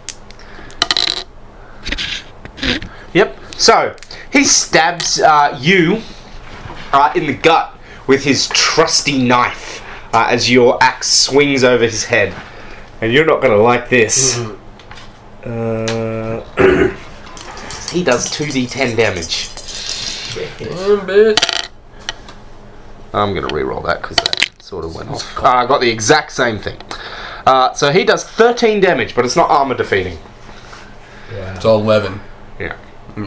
Yep. 3.13 3.38
So, 3.57 3.95
he 4.31 4.43
stabs 4.43 5.19
uh, 5.19 5.57
you 5.61 6.01
uh, 6.93 7.11
in 7.15 7.27
the 7.27 7.34
gut 7.34 7.76
with 8.07 8.23
his 8.23 8.47
trusty 8.49 9.18
knife 9.22 9.81
uh, 10.13 10.27
as 10.30 10.49
your 10.49 10.81
axe 10.81 11.11
swings 11.11 11.63
over 11.63 11.84
his 11.84 12.05
head. 12.05 12.34
And 13.01 13.11
you're 13.11 13.26
not 13.26 13.41
going 13.41 13.51
to 13.53 13.61
like 13.61 13.89
this. 13.89 14.38
Uh, 15.43 16.41
he 17.91 18.03
does 18.03 18.30
2d10 18.31 18.95
damage. 18.95 19.49
Damn. 20.35 21.35
I'm 23.13 23.34
going 23.34 23.47
to 23.47 23.53
re-roll 23.53 23.81
that 23.81 24.01
because 24.01 24.18
that 24.18 24.51
sort 24.59 24.85
of 24.85 24.95
went 24.95 25.09
off. 25.09 25.38
Uh, 25.38 25.47
I 25.47 25.65
got 25.65 25.81
the 25.81 25.89
exact 25.89 26.31
same 26.31 26.59
thing. 26.59 26.77
Uh, 27.45 27.73
so 27.73 27.91
he 27.91 28.03
does 28.03 28.23
13 28.23 28.80
damage, 28.80 29.15
but 29.15 29.26
it's 29.26 29.35
not 29.35 29.49
armor 29.49 29.76
defeating. 29.76 30.18
Yeah. 31.34 31.59
all 31.63 31.80
eleven. 31.80 32.19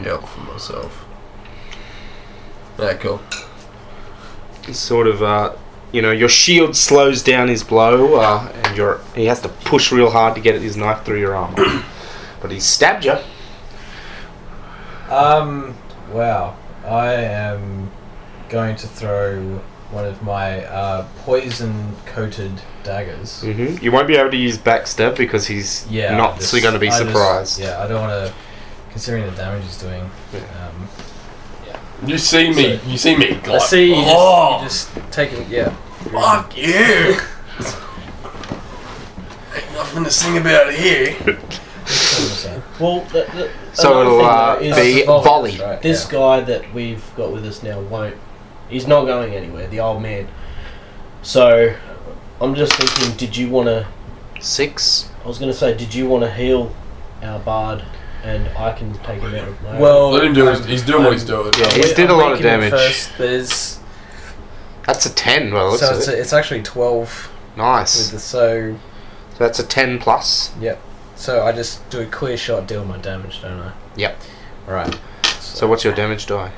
Yeah. 0.03 0.13
Yep, 0.13 0.23
for 0.27 0.39
myself. 0.41 1.05
Yeah, 2.79 2.93
cool. 2.95 3.21
It's 4.67 4.79
sort 4.79 5.07
of, 5.07 5.21
uh, 5.23 5.53
you 5.91 6.01
know, 6.01 6.11
your 6.11 6.29
shield 6.29 6.75
slows 6.75 7.21
down 7.23 7.47
his 7.47 7.63
blow, 7.63 8.15
uh, 8.15 8.51
and 8.63 8.75
your 8.77 8.99
he 9.15 9.25
has 9.25 9.39
to 9.41 9.49
push 9.49 9.91
real 9.91 10.09
hard 10.11 10.35
to 10.35 10.41
get 10.41 10.59
his 10.61 10.75
knife 10.75 11.03
through 11.05 11.19
your 11.19 11.35
armor. 11.35 11.83
but 12.41 12.51
he 12.51 12.59
stabbed 12.59 13.05
you. 13.05 13.15
Um. 15.09 15.75
Wow. 16.11 16.55
I 16.85 17.13
am 17.13 17.89
going 18.49 18.75
to 18.75 18.87
throw 18.87 19.59
one 19.91 20.05
of 20.05 20.21
my 20.21 20.63
uh, 20.65 21.07
poison-coated 21.23 22.51
daggers. 22.83 23.41
hmm 23.41 23.77
You 23.81 23.91
won't 23.91 24.07
be 24.07 24.15
able 24.15 24.31
to 24.31 24.37
use 24.37 24.57
backstab 24.57 25.15
because 25.15 25.47
he's 25.47 25.85
Yeah. 25.89 26.15
not 26.15 26.37
just- 26.37 26.51
so 26.51 26.59
going 26.61 26.73
to 26.73 26.79
be 26.79 26.87
I 26.87 26.97
just- 26.99 27.05
surprised. 27.05 27.59
yeah, 27.59 27.81
I 27.83 27.87
don't 27.87 28.01
want 28.01 28.27
to 28.27 28.33
considering 28.95 29.25
the 29.25 29.35
damage 29.35 29.65
he's 29.65 29.77
doing. 29.77 30.09
Yeah. 30.31 30.69
Um, 30.69 32.07
You 32.07 32.17
see 32.17 32.49
me. 32.49 32.79
You 32.87 32.97
see 32.97 33.17
me. 33.17 33.37
I 33.43 33.57
see 33.57 33.89
you 33.89 33.95
oh, 33.97 34.61
just, 34.63 34.95
you 34.95 35.01
just 35.01 35.11
taking 35.11 35.49
yeah. 35.49 35.75
fuck 36.13 36.55
you. 36.55 37.17
Ain't 39.53 39.73
nothing 39.73 40.05
to 40.05 40.11
sing 40.11 40.37
about 40.37 40.73
here. 40.73 41.13
Well, 42.79 43.01
the, 43.05 43.25
the, 43.35 43.51
So 43.73 44.01
it'll 44.01 44.21
uh, 44.21 44.59
be 44.59 45.03
Volley, 45.03 45.23
volley. 45.23 45.57
right, 45.59 45.81
this 45.81 46.05
yeah. 46.05 46.11
guy 46.11 46.41
that 46.41 46.73
we've 46.73 47.03
got 47.15 47.31
with 47.31 47.45
us 47.45 47.63
now 47.63 47.79
won't. 47.79 48.17
He's 48.69 48.87
not 48.87 49.05
going 49.05 49.33
anywhere. 49.33 49.67
The 49.67 49.79
old 49.81 50.01
man. 50.01 50.27
So, 51.21 51.75
I'm 52.41 52.55
just 52.55 52.73
thinking. 52.75 53.15
Did 53.17 53.37
you 53.37 53.49
want 53.49 53.67
to? 53.67 53.87
Six. 54.41 55.09
I 55.23 55.27
was 55.27 55.37
going 55.37 55.51
to 55.51 55.57
say, 55.57 55.77
did 55.77 55.93
you 55.93 56.07
want 56.07 56.23
to 56.23 56.31
heal 56.31 56.75
our 57.21 57.39
bard, 57.39 57.83
and 58.25 58.47
I 58.57 58.73
can 58.73 58.91
take 58.99 59.21
him 59.21 59.35
out 59.35 59.47
of 59.47 59.61
my. 59.61 59.79
Well, 59.79 60.09
Let 60.11 60.23
him 60.25 60.33
do 60.33 60.47
his. 60.47 60.61
um, 60.61 60.67
He's 60.67 60.83
doing 60.83 61.03
what 61.03 61.13
he's 61.13 61.23
doing. 61.23 61.51
Yeah, 61.57 61.65
I'm 61.67 61.75
he's 61.75 61.89
we- 61.89 61.93
did 61.95 62.09
a 62.09 62.13
I'm 62.13 62.19
lot 62.19 62.31
of 62.33 62.39
damage. 62.41 62.71
First, 62.71 63.17
there's 63.17 63.79
That's 64.85 65.05
a 65.05 65.13
ten. 65.13 65.53
Well, 65.53 65.69
looks 65.71 65.81
so 65.81 65.95
it's, 65.95 66.07
it. 66.07 66.17
it's 66.19 66.33
actually 66.33 66.63
twelve 66.63 67.29
with 67.51 67.57
nice. 67.57 68.09
the 68.09 68.19
so 68.19 68.75
So 69.33 69.37
that's 69.37 69.59
a 69.59 69.65
ten 69.65 69.99
plus. 69.99 70.53
Yep. 70.59 70.81
So 71.15 71.45
I 71.45 71.51
just 71.51 71.87
do 71.89 72.01
a 72.01 72.05
clear 72.05 72.35
shot, 72.35 72.67
deal 72.67 72.83
my 72.83 72.97
damage, 72.97 73.41
don't 73.41 73.59
I? 73.59 73.71
Yep. 73.95 74.19
All 74.67 74.73
right. 74.73 74.99
So 75.39 75.67
what's 75.67 75.83
your 75.83 75.93
damage 75.93 76.25
die? 76.25 76.51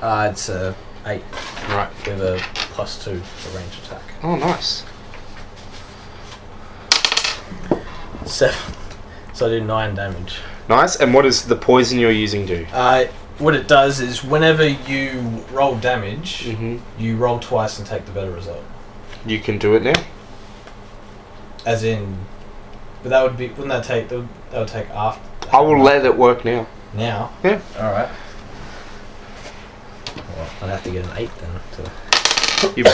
Uh, 0.00 0.28
it's 0.32 0.48
a 0.48 0.74
eight 1.06 1.22
Right. 1.68 1.90
with 2.06 2.20
a 2.20 2.38
plus 2.74 3.04
two 3.04 3.20
for 3.20 3.56
range 3.58 3.78
attack. 3.84 4.02
Oh, 4.22 4.34
nice. 4.36 4.84
Seven. 8.26 8.58
So 9.34 9.46
I 9.46 9.50
do 9.50 9.60
nine 9.64 9.94
damage. 9.94 10.38
Nice. 10.76 10.96
And 10.96 11.12
what 11.12 11.22
does 11.22 11.44
the 11.44 11.56
poison 11.56 11.98
you're 11.98 12.10
using 12.10 12.46
do? 12.46 12.66
Uh, 12.72 13.04
what 13.38 13.54
it 13.54 13.68
does 13.68 14.00
is 14.00 14.24
whenever 14.24 14.66
you 14.66 15.20
roll 15.52 15.76
damage, 15.76 16.44
Mm-hmm. 16.46 16.78
you 16.98 17.16
roll 17.16 17.38
twice 17.38 17.78
and 17.78 17.86
take 17.86 18.06
the 18.06 18.12
better 18.12 18.30
result. 18.30 18.64
You 19.26 19.38
can 19.40 19.58
do 19.58 19.74
it 19.74 19.82
now. 19.82 19.92
As 21.66 21.84
in, 21.84 22.16
but 23.02 23.10
that 23.10 23.22
would 23.22 23.36
be 23.36 23.48
wouldn't 23.48 23.68
that 23.68 23.84
take 23.84 24.08
that 24.08 24.16
would, 24.16 24.28
that 24.50 24.58
would 24.60 24.68
take 24.68 24.88
after? 24.90 25.22
I 25.52 25.60
will 25.60 25.78
let 25.80 26.04
it 26.06 26.16
work 26.16 26.44
now. 26.44 26.66
now. 26.94 27.30
Yeah. 27.44 27.60
All 27.78 27.92
right. 27.92 28.08
Well, 30.16 30.48
I'd 30.62 30.70
have 30.70 30.84
to 30.84 30.90
get 30.90 31.04
an 31.06 31.12
eight 31.18 31.30
then. 31.38 31.50
To, 31.76 32.72
You... 32.76 32.84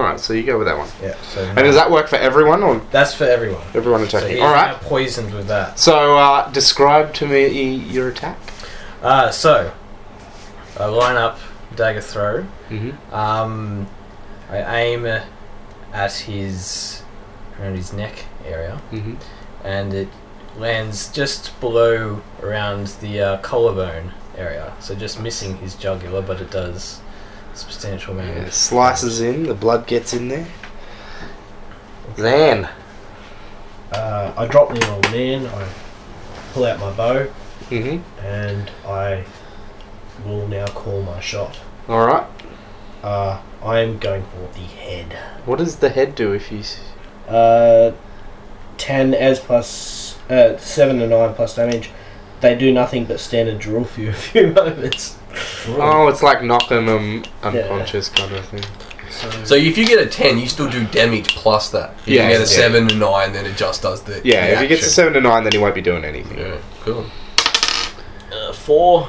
All 0.00 0.06
right. 0.06 0.18
So 0.20 0.32
you 0.32 0.42
go 0.44 0.56
with 0.58 0.66
that 0.66 0.78
one. 0.78 0.88
yeah. 1.02 1.14
So 1.22 1.42
And 1.44 1.58
does 1.58 1.74
that 1.74 1.90
work 1.90 2.08
for 2.08 2.16
everyone 2.16 2.62
or 2.62 2.78
that's 2.90 3.14
for 3.14 3.24
everyone. 3.24 3.62
everyone 3.74 4.00
So 4.08 4.18
attacking? 4.18 4.36
he's 4.36 4.40
All 4.44 4.52
now 4.54 4.74
poisoned 4.78 5.34
with 5.34 5.46
that. 5.48 5.78
So 5.78 6.16
uh, 6.16 6.50
describe 6.52 7.12
to 7.14 7.26
me 7.26 7.74
your 7.74 8.08
attack. 8.08 8.38
Uh, 9.02 9.30
so 9.30 9.72
I 10.78 10.86
line 10.86 11.16
up, 11.16 11.38
dagger 11.76 12.00
throw. 12.00 12.46
Mm-hmm. 12.70 13.14
Um, 13.14 13.86
I 14.50 14.80
aim 14.82 15.06
at 15.92 16.12
his 16.14 17.02
around 17.60 17.76
his 17.76 17.92
neck 17.92 18.24
area, 18.46 18.80
Mm-hmm. 18.90 19.14
and 19.66 19.92
it 19.92 20.08
lands 20.56 21.08
just 21.12 21.58
below 21.60 22.22
around 22.42 22.86
the 23.02 23.20
uh, 23.20 23.36
collarbone 23.38 24.12
area. 24.36 24.72
So 24.80 24.94
just 24.94 25.20
missing 25.20 25.56
his 25.58 25.74
jugular, 25.74 26.22
but 26.22 26.40
it 26.40 26.50
does 26.50 27.00
substantial 27.54 28.14
amount. 28.18 28.36
Yeah, 28.36 28.50
slices 28.50 29.20
in. 29.20 29.44
The 29.44 29.54
blood 29.54 29.86
gets 29.86 30.12
in 30.14 30.28
there. 30.28 30.46
Zan. 32.16 32.68
Uh, 33.92 34.32
I 34.36 34.46
drop 34.46 34.68
the 34.70 34.90
old 34.92 35.10
man. 35.10 35.46
I 35.46 35.68
pull 36.52 36.64
out 36.64 36.78
my 36.80 36.92
bow, 36.92 37.26
Mm-hmm. 37.70 38.24
and 38.24 38.70
I 38.86 39.24
will 40.24 40.46
now 40.48 40.66
call 40.66 41.02
my 41.02 41.20
shot. 41.20 41.58
All 41.88 42.06
right. 42.06 42.26
Uh, 43.02 43.40
I 43.62 43.80
am 43.80 43.98
going 43.98 44.24
for 44.24 44.52
the 44.52 44.60
head. 44.64 45.12
What 45.46 45.58
does 45.58 45.76
the 45.76 45.88
head 45.88 46.14
do 46.14 46.32
if 46.32 46.50
you? 46.52 46.58
s- 46.60 46.80
Uh, 47.28 47.92
10 48.78 49.14
as 49.14 49.38
plus, 49.40 50.18
uh, 50.28 50.56
7 50.56 51.00
and 51.00 51.10
9 51.10 51.34
plus 51.34 51.54
damage. 51.56 51.90
They 52.40 52.54
do 52.56 52.72
nothing 52.72 53.04
but 53.04 53.20
stand 53.20 53.48
and 53.48 53.60
drool 53.60 53.84
for 53.84 54.00
you 54.00 54.10
a 54.10 54.12
few 54.14 54.46
moments. 54.52 55.16
Oh, 55.68 56.08
it's 56.08 56.22
like 56.22 56.42
knocking 56.42 56.86
them 56.86 57.24
unconscious 57.42 58.08
kind 58.08 58.32
of 58.34 58.44
thing. 58.46 58.62
So, 59.10 59.30
So 59.44 59.54
if 59.56 59.76
you 59.76 59.86
get 59.86 59.98
a 60.00 60.06
ten, 60.06 60.38
you 60.38 60.46
still 60.48 60.68
do 60.70 60.84
damage 60.86 61.34
plus 61.36 61.70
that. 61.70 61.94
If 62.02 62.08
Yeah, 62.08 62.22
you 62.24 62.28
get 62.30 62.36
a 62.36 62.40
yeah. 62.40 62.44
seven 62.46 62.88
to 62.88 62.94
nine, 62.94 63.32
then 63.32 63.44
it 63.46 63.56
just 63.56 63.82
does 63.82 64.02
the 64.02 64.20
Yeah, 64.24 64.46
the 64.46 64.52
if 64.54 64.60
he 64.60 64.66
gets 64.68 64.80
a 64.82 64.84
action. 64.84 64.90
seven 64.94 65.12
to 65.14 65.20
nine, 65.20 65.42
then 65.44 65.52
he 65.52 65.58
won't 65.58 65.74
be 65.74 65.80
doing 65.82 66.04
anything. 66.04 66.38
Yeah, 66.38 66.56
cool. 66.84 67.06
uh, 68.32 68.52
4 68.52 69.08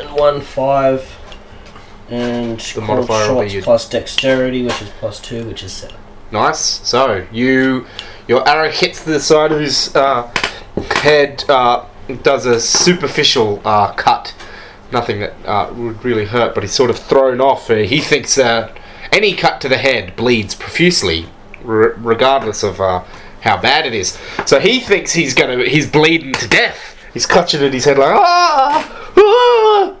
and 0.00 0.10
1, 0.12 0.40
5. 0.40 1.16
And 2.10 2.60
The 2.60 2.72
cold 2.74 2.86
modifier 2.86 3.32
will 3.34 3.40
be 3.42 3.46
shots 3.48 3.54
your- 3.54 3.62
plus 3.62 3.88
dexterity, 3.88 4.62
which 4.62 4.82
is 4.82 4.90
plus 5.00 5.18
2, 5.20 5.44
which 5.44 5.62
is 5.62 5.72
7. 5.72 5.96
Nice. 6.30 6.80
So 6.84 7.24
you, 7.32 7.86
your 8.28 8.46
arrow 8.48 8.70
hits 8.70 9.02
the 9.02 9.18
side 9.20 9.52
of 9.52 9.60
his 9.60 9.94
uh, 9.96 10.28
head, 10.96 11.44
uh, 11.48 11.84
does 12.22 12.46
a 12.46 12.60
superficial 12.60 13.60
uh, 13.64 13.92
cut. 13.92 14.34
Nothing 14.92 15.20
that 15.20 15.34
uh, 15.44 15.72
would 15.74 16.04
really 16.04 16.26
hurt, 16.26 16.54
but 16.54 16.62
he's 16.62 16.72
sort 16.72 16.90
of 16.90 16.98
thrown 16.98 17.40
off. 17.40 17.70
Uh, 17.70 17.76
he 17.76 18.00
thinks 18.00 18.34
that 18.36 18.78
any 19.10 19.34
cut 19.34 19.60
to 19.62 19.68
the 19.68 19.78
head 19.78 20.14
bleeds 20.16 20.54
profusely, 20.54 21.26
r- 21.64 21.94
regardless 21.98 22.62
of 22.62 22.80
uh, 22.80 23.04
how 23.40 23.60
bad 23.60 23.86
it 23.86 23.94
is. 23.94 24.18
So 24.46 24.60
he 24.60 24.80
thinks 24.80 25.12
he's 25.12 25.34
gonna, 25.34 25.64
he's 25.64 25.90
bleeding 25.90 26.32
to 26.34 26.48
death. 26.48 26.96
He's 27.12 27.26
clutching 27.26 27.62
at 27.62 27.72
his 27.72 27.84
head 27.84 27.98
like 27.98 28.14
ah, 28.14 29.12
ah. 29.16 29.96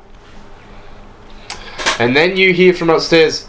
And 2.00 2.14
then 2.16 2.36
you 2.36 2.52
hear 2.52 2.74
from 2.74 2.90
upstairs, 2.90 3.48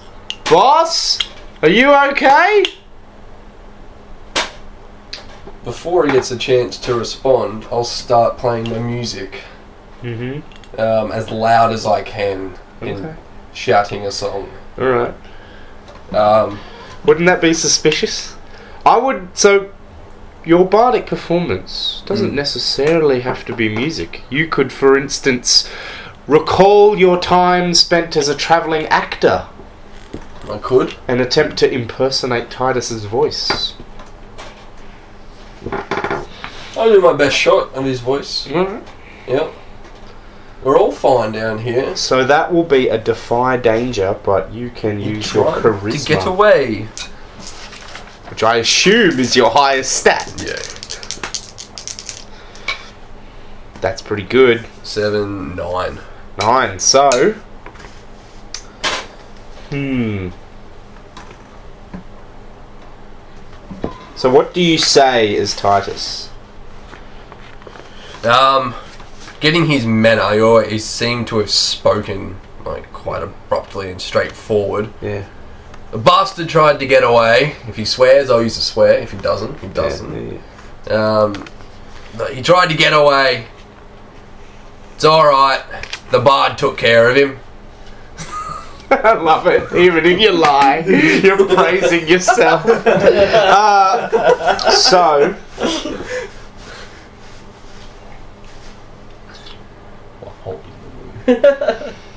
boss. 0.50 1.20
Are 1.62 1.70
you 1.70 1.92
okay? 2.12 2.64
Before 5.66 6.06
he 6.06 6.12
gets 6.14 6.32
a 6.32 6.38
chance 6.38 6.78
to 6.78 6.96
respond, 6.96 7.66
I'll 7.72 7.84
start 7.84 8.38
playing 8.38 8.66
the 8.66 8.80
music 8.80 9.42
Mm-hmm. 10.04 10.80
um, 10.80 11.12
as 11.12 11.32
loud 11.32 11.72
as 11.74 11.86
I 11.86 12.04
can 12.04 12.54
Okay. 12.82 13.16
shouting 13.54 14.06
a 14.06 14.12
song. 14.12 14.50
All 14.80 14.86
right. 14.86 15.14
Um, 16.14 16.60
Wouldn't 17.06 17.26
that 17.26 17.42
be 17.42 17.54
suspicious? 17.54 18.36
I 18.86 18.98
would. 18.98 19.30
So, 19.34 19.70
your 20.44 20.64
bardic 20.66 21.08
performance 21.08 22.04
doesn't 22.06 22.32
Mm. 22.32 22.36
necessarily 22.36 23.22
have 23.22 23.44
to 23.46 23.54
be 23.56 23.68
music. 23.70 24.22
You 24.30 24.48
could, 24.48 24.72
for 24.72 24.96
instance, 24.98 25.68
recall 26.28 26.98
your 27.00 27.20
time 27.20 27.74
spent 27.74 28.16
as 28.16 28.30
a 28.30 28.36
travelling 28.36 28.86
actor 28.88 29.46
I 30.52 30.58
could. 30.60 30.96
and 31.08 31.20
attempt 31.22 31.58
to 31.58 31.72
impersonate 31.72 32.52
Titus's 32.52 33.06
voice. 33.06 33.74
I'll 36.78 36.92
do 36.92 37.02
my 37.02 37.14
best 37.14 37.36
shot 37.36 37.74
of 37.74 37.86
his 37.86 38.00
voice. 38.02 38.50
All 38.52 38.66
right. 38.66 38.84
Yep. 39.28 39.54
We're 40.64 40.78
all 40.78 40.92
fine 40.92 41.32
down 41.32 41.60
here. 41.60 41.96
So 41.96 42.26
that 42.26 42.52
will 42.52 42.64
be 42.64 42.90
a 42.90 42.98
defy 42.98 43.58
danger, 43.58 44.18
but 44.24 44.52
you 44.52 44.70
can 44.72 45.00
use 45.00 45.34
your 45.34 45.52
Try 45.60 45.72
charisma, 45.72 46.02
to 46.02 46.08
get 46.08 46.26
away. 46.28 46.82
which 48.30 48.42
I 48.44 48.58
assume 48.58 49.20
is 49.20 49.36
your 49.36 49.52
highest 49.52 49.94
stat. 49.94 50.34
Yeah. 50.44 50.56
That's 53.82 54.02
pretty 54.02 54.24
good. 54.24 54.66
Seven, 54.84 55.56
nine. 55.56 56.00
Nine. 56.40 56.80
So, 56.80 57.34
hmm. 59.70 60.30
So, 64.26 64.32
what 64.32 64.56
do 64.56 64.60
you 64.60 64.80
say 64.80 65.36
is 65.36 65.56
Titus? 65.56 66.32
Um, 68.24 68.74
getting 69.40 69.68
his 69.68 69.86
manner, 69.86 70.34
he 70.34 70.42
always 70.42 70.84
seemed 70.84 71.28
to 71.28 71.38
have 71.38 71.52
spoken 71.52 72.40
like 72.66 72.92
quite 72.92 73.22
abruptly 73.22 73.92
and 73.92 74.02
straightforward. 74.02 74.92
Yeah. 75.00 75.28
The 75.92 76.00
bastard 76.00 76.50
tried 76.50 76.80
to 76.80 76.88
get 76.88 77.04
away. 77.04 77.56
If 77.68 77.76
he 77.76 77.86
swears, 77.86 78.32
I'll 78.32 78.42
use 78.42 78.58
a 78.58 78.62
swear. 78.62 78.98
If 78.98 79.12
he 79.12 79.20
doesn't, 79.20 79.60
he 79.60 79.68
doesn't. 79.68 80.42
Yeah, 80.88 80.96
Um, 80.96 81.46
he 82.34 82.42
tried 82.42 82.70
to 82.70 82.76
get 82.76 82.94
away. 82.94 83.46
It's 84.96 85.06
alright. 85.06 85.62
The 86.10 86.20
bard 86.20 86.58
took 86.58 86.80
care 86.80 87.12
of 87.12 87.16
him. 87.16 87.38
I 89.04 89.14
love 89.14 89.48
it. 89.48 89.74
Even 89.76 90.06
if 90.06 90.20
you 90.20 90.32
lie, 90.32 90.80
you're 90.80 91.48
praising 91.48 92.08
yourself. 92.08 92.66
Uh, 93.56 94.70
so, 94.72 95.36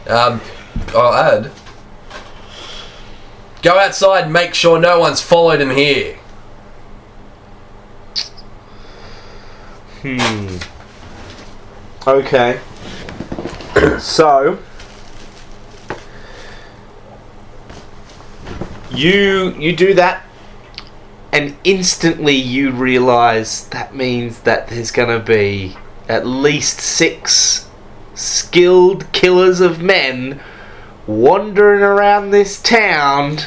Um, 0.09 0.41
I'll 0.95 1.15
add. 1.15 1.51
Go 3.63 3.79
outside 3.79 4.25
and 4.25 4.33
make 4.33 4.55
sure 4.55 4.79
no 4.79 5.01
one's 5.01 5.21
followed 5.21 5.61
him 5.61 5.71
here. 5.71 6.17
Hmm. 10.03 10.59
Okay. 12.07 12.61
so 13.99 14.59
you 18.90 19.55
you 19.59 19.74
do 19.74 19.94
that 19.94 20.24
and 21.32 21.56
instantly 21.65 22.35
you 22.35 22.70
realize 22.70 23.69
that 23.69 23.94
means 23.94 24.40
that 24.40 24.69
there's 24.69 24.90
going 24.90 25.09
to 25.09 25.24
be 25.24 25.77
at 26.09 26.27
least 26.27 26.81
6 26.81 27.69
skilled 28.15 29.10
killers 29.12 29.60
of 29.60 29.82
men 29.82 30.40
wandering 31.06 31.82
around 31.82 32.31
this 32.31 32.60
town 32.60 33.39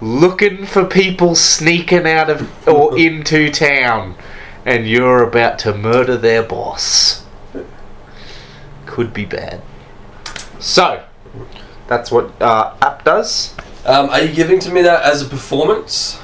looking 0.00 0.66
for 0.66 0.84
people 0.84 1.34
sneaking 1.34 2.06
out 2.06 2.28
of 2.28 2.68
or 2.68 2.98
into 2.98 3.50
town 3.50 4.16
and 4.64 4.86
you're 4.86 5.22
about 5.22 5.58
to 5.60 5.74
murder 5.74 6.16
their 6.16 6.42
boss. 6.42 7.24
Could 8.86 9.12
be 9.12 9.24
bad. 9.24 9.60
So, 10.58 11.04
that's 11.86 12.10
what 12.10 12.40
uh, 12.40 12.74
app 12.80 13.04
does. 13.04 13.54
Um, 13.86 14.08
are 14.10 14.22
you 14.22 14.32
giving 14.34 14.58
to 14.60 14.72
me 14.72 14.82
that 14.82 15.02
as 15.02 15.22
a 15.22 15.26
performance? 15.26 16.20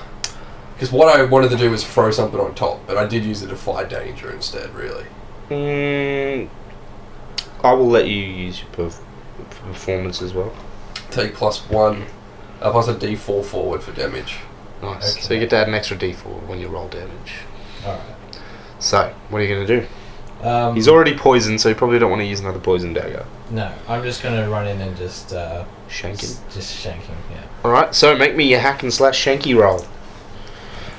Because 0.74 0.90
what 0.90 1.14
I 1.14 1.22
wanted 1.24 1.50
to 1.50 1.56
do 1.56 1.70
was 1.70 1.84
throw 1.84 2.10
something 2.10 2.40
on 2.40 2.54
top, 2.54 2.86
but 2.86 2.96
I 2.96 3.06
did 3.06 3.24
use 3.24 3.42
the 3.42 3.48
defy 3.48 3.84
danger 3.84 4.30
instead. 4.30 4.74
Really. 4.74 5.04
Mm, 5.50 6.48
I 7.62 7.72
will 7.72 7.88
let 7.88 8.06
you 8.06 8.16
use 8.16 8.62
your 8.62 8.70
perf- 8.70 9.02
performance 9.66 10.22
as 10.22 10.32
well. 10.32 10.54
Take 11.10 11.34
plus 11.34 11.68
one, 11.68 12.06
uh, 12.62 12.70
plus 12.70 12.88
a 12.88 12.94
D4 12.94 13.44
forward 13.44 13.82
for 13.82 13.92
damage. 13.92 14.38
Nice. 14.82 15.22
So 15.26 15.34
you 15.34 15.40
get 15.40 15.50
to 15.50 15.56
add 15.56 15.68
an 15.68 15.74
extra 15.74 15.96
d4 15.96 16.46
when 16.46 16.58
you 16.58 16.68
roll 16.68 16.88
damage. 16.88 17.34
Alright. 17.84 18.00
So, 18.78 19.12
what 19.28 19.40
are 19.40 19.44
you 19.44 19.54
going 19.54 19.66
to 19.66 19.80
do? 19.80 19.86
Um, 20.42 20.74
He's 20.74 20.88
already 20.88 21.16
poisoned, 21.16 21.60
so 21.60 21.68
you 21.68 21.74
probably 21.74 21.98
don't 21.98 22.10
want 22.10 22.20
to 22.20 22.26
use 22.26 22.40
another 22.40 22.58
poison 22.60 22.92
dagger. 22.94 23.26
No, 23.50 23.70
I'm 23.88 24.02
just 24.02 24.22
gonna 24.22 24.48
run 24.48 24.66
in 24.66 24.80
and 24.80 24.96
just 24.96 25.32
uh, 25.34 25.64
Shanking. 25.88 26.20
just, 26.20 26.50
just 26.50 26.84
shanking. 26.86 27.14
Yeah. 27.30 27.42
Alright, 27.64 27.94
so 27.94 28.16
make 28.16 28.36
me 28.36 28.48
your 28.48 28.60
hack 28.60 28.82
and 28.82 28.92
slash 28.92 29.22
shanky 29.22 29.54
roll. 29.54 29.84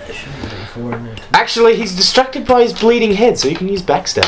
There 0.06 0.14
shouldn't 0.16 0.42
be 0.44 0.50
four 0.74 0.94
in 0.94 1.06
there. 1.06 1.16
Actually, 1.34 1.76
he's 1.78 1.96
distracted 1.96 2.46
by 2.46 2.62
his 2.62 2.74
bleeding 2.80 3.14
head, 3.14 3.40
so 3.40 3.48
you 3.48 3.56
can 3.56 3.68
use 3.68 3.82
backstab. 3.82 4.24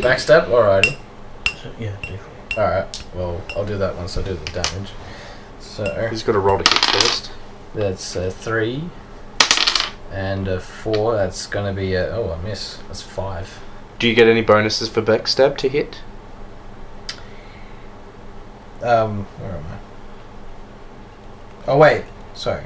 Backstab. 0.00 0.46
Alrighty. 0.48 0.96
So, 1.62 1.70
yeah, 1.78 1.96
Alright. 2.56 3.04
Well, 3.14 3.42
I'll 3.54 3.66
do 3.66 3.76
that 3.76 3.96
once 3.96 4.16
I 4.16 4.22
do 4.22 4.34
the 4.34 4.50
damage. 4.52 4.90
So 5.60 6.08
He's 6.08 6.22
got 6.22 6.32
to 6.32 6.38
roll 6.38 6.58
to 6.58 6.64
hit 6.70 6.84
first. 7.02 7.30
that's 7.74 8.16
a 8.16 8.30
three 8.30 8.84
and 10.10 10.48
a 10.48 10.58
four. 10.60 11.14
That's 11.16 11.46
gonna 11.46 11.74
be 11.74 11.94
a 11.94 12.16
oh 12.16 12.32
I 12.32 12.42
miss. 12.42 12.78
That's 12.86 13.02
five. 13.02 13.60
Do 13.98 14.08
you 14.08 14.14
get 14.14 14.28
any 14.28 14.42
bonuses 14.42 14.88
for 14.88 15.02
backstab 15.02 15.56
to 15.58 15.68
hit? 15.68 16.00
Um, 18.82 19.24
where 19.24 19.52
am 19.52 19.64
I? 19.64 19.78
Oh 21.70 21.78
wait, 21.78 22.04
sorry. 22.34 22.64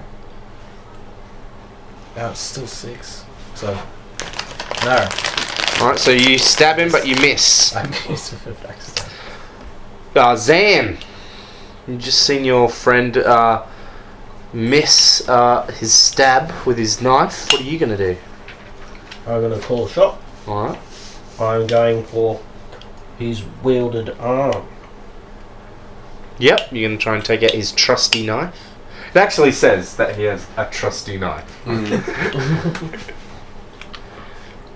Oh, 2.17 2.31
it's 2.31 2.41
still 2.41 2.67
six. 2.67 3.25
So 3.55 3.79
no, 4.85 5.09
Alright, 5.81 5.99
so 5.99 6.11
you 6.11 6.37
stab 6.37 6.79
him, 6.79 6.91
but 6.91 7.07
you 7.07 7.15
miss. 7.17 7.75
I 7.77 7.87
missed 8.07 8.35
for 8.35 8.53
backstab. 8.53 9.11
Uh, 10.15 10.37
Zan, 10.37 10.99
you've 11.89 12.03
just 12.03 12.27
seen 12.27 12.45
your 12.45 12.69
friend 12.69 13.17
uh, 13.17 13.65
miss 14.53 15.27
uh, 15.27 15.67
his 15.79 15.95
stab 15.95 16.53
with 16.67 16.77
his 16.77 17.01
knife. 17.01 17.51
What 17.51 17.63
are 17.63 17.65
you 17.65 17.79
going 17.79 17.97
to 17.97 18.15
do? 18.15 18.21
I'm 19.27 19.41
going 19.41 19.59
to 19.59 19.67
call 19.67 19.87
a 19.87 19.89
shot. 19.89 20.21
Alright. 20.47 20.79
I'm 21.41 21.67
going 21.67 22.05
for 22.05 22.41
his 23.19 23.43
wielded 23.63 24.11
arm. 24.19 24.67
Yep, 26.39 26.73
you're 26.73 26.89
going 26.89 26.99
to 26.99 27.03
try 27.03 27.15
and 27.17 27.25
take 27.25 27.43
out 27.43 27.51
his 27.53 27.73
trusty 27.73 28.25
knife. 28.25 28.57
It 29.11 29.17
actually 29.19 29.53
says 29.53 29.97
that 29.97 30.17
he 30.17 30.23
has 30.25 30.47
a 30.57 30.67
trusty 30.67 31.19
knife. 31.19 31.67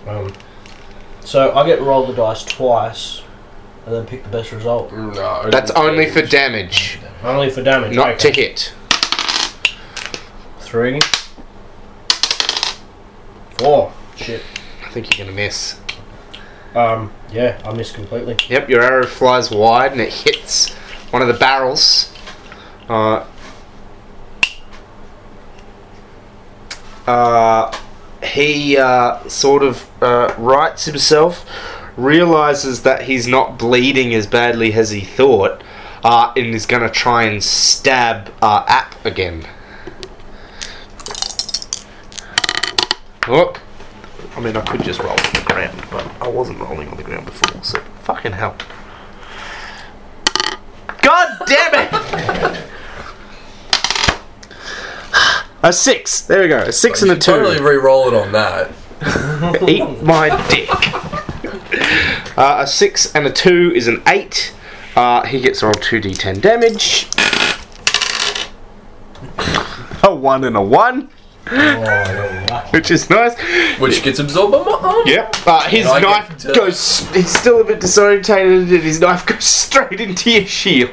Um, 0.06 0.30
so 1.20 1.54
I 1.54 1.66
get 1.66 1.76
to 1.76 1.82
roll 1.82 2.06
the 2.06 2.12
dice 2.12 2.44
twice 2.44 3.22
and 3.86 3.94
then 3.94 4.04
pick 4.06 4.22
the 4.22 4.28
best 4.28 4.52
result. 4.52 4.92
No. 4.92 5.48
That's 5.50 5.70
only 5.70 6.10
for 6.10 6.20
damage, 6.20 6.98
Only 7.22 7.48
for 7.48 7.62
damage. 7.62 7.94
not 7.96 8.18
to 8.20 8.28
okay. 8.28 8.48
hit. 8.48 8.74
Three. 10.60 11.00
Four. 13.58 13.92
Shit. 14.16 14.42
I 14.84 14.90
think 14.90 15.16
you're 15.16 15.24
going 15.24 15.34
to 15.34 15.42
miss. 15.42 15.80
Um, 16.74 17.12
yeah, 17.32 17.60
I 17.64 17.72
missed 17.72 17.94
completely. 17.94 18.36
Yep, 18.48 18.68
your 18.68 18.82
arrow 18.82 19.06
flies 19.06 19.50
wide 19.50 19.92
and 19.92 20.00
it 20.00 20.12
hits 20.12 20.72
one 21.10 21.22
of 21.22 21.28
the 21.28 21.34
barrels. 21.34 22.12
Uh, 22.88 23.24
uh, 27.06 27.76
he 28.22 28.76
uh, 28.76 29.26
sort 29.28 29.62
of 29.62 29.88
uh, 30.02 30.34
rights 30.36 30.86
himself, 30.86 31.48
realizes 31.96 32.82
that 32.82 33.02
he's 33.02 33.28
not 33.28 33.58
bleeding 33.58 34.12
as 34.12 34.26
badly 34.26 34.72
as 34.72 34.90
he 34.90 35.00
thought, 35.02 35.62
uh, 36.02 36.32
and 36.36 36.54
is 36.54 36.66
going 36.66 36.82
to 36.82 36.90
try 36.90 37.24
and 37.24 37.42
stab 37.42 38.32
uh, 38.42 38.64
App 38.66 39.04
again. 39.04 39.46
I 44.36 44.40
mean, 44.40 44.56
I 44.56 44.60
could 44.62 44.82
just 44.82 45.00
roll 45.00 45.12
on 45.12 45.32
the 45.32 45.42
ground, 45.46 45.82
but 45.90 46.06
I 46.20 46.28
wasn't 46.28 46.58
rolling 46.60 46.88
on 46.88 46.96
the 46.96 47.02
ground 47.02 47.26
before, 47.26 47.62
so 47.62 47.80
fucking 48.02 48.32
hell. 48.32 48.56
God 51.02 51.28
damn 51.46 51.74
it! 51.74 52.64
a 55.62 55.72
six. 55.72 56.22
There 56.22 56.42
we 56.42 56.48
go. 56.48 56.58
A 56.58 56.72
six 56.72 57.02
and 57.02 57.10
a 57.10 57.14
two. 57.14 57.32
Totally 57.32 57.60
re-roll 57.60 58.08
it 58.08 58.14
on 58.14 58.32
that. 58.32 58.72
Eat 59.68 60.02
my 60.02 60.30
dick. 60.48 60.68
Uh, 62.36 62.62
a 62.62 62.66
six 62.66 63.14
and 63.14 63.26
a 63.26 63.30
two 63.30 63.72
is 63.74 63.86
an 63.86 64.02
eight. 64.06 64.54
Uh, 64.96 65.24
he 65.26 65.40
gets 65.40 65.62
rolled 65.62 65.80
two 65.82 66.00
d10 66.00 66.40
damage. 66.40 67.08
A 70.02 70.14
one 70.14 70.44
and 70.44 70.56
a 70.56 70.62
one, 70.62 71.10
Oh, 71.50 72.68
which 72.70 72.90
is 72.90 73.10
nice. 73.10 73.38
Which 73.78 74.02
gets 74.02 74.18
absorbed 74.18 74.52
by 74.52 74.58
my 74.62 74.72
arm. 74.88 75.06
Yep. 75.06 75.34
Uh, 75.46 75.60
his 75.68 75.86
And 75.86 76.02
knife 76.02 76.36
to- 76.38 76.52
goes. 76.52 77.08
He's 77.12 77.32
still 77.38 77.60
a 77.60 77.64
bit 77.64 77.80
disorientated, 77.80 78.60
and 78.62 78.68
his 78.68 79.00
knife 79.00 79.26
goes 79.26 79.44
straight 79.44 80.00
into 80.00 80.30
your 80.30 80.46
shield. 80.46 80.90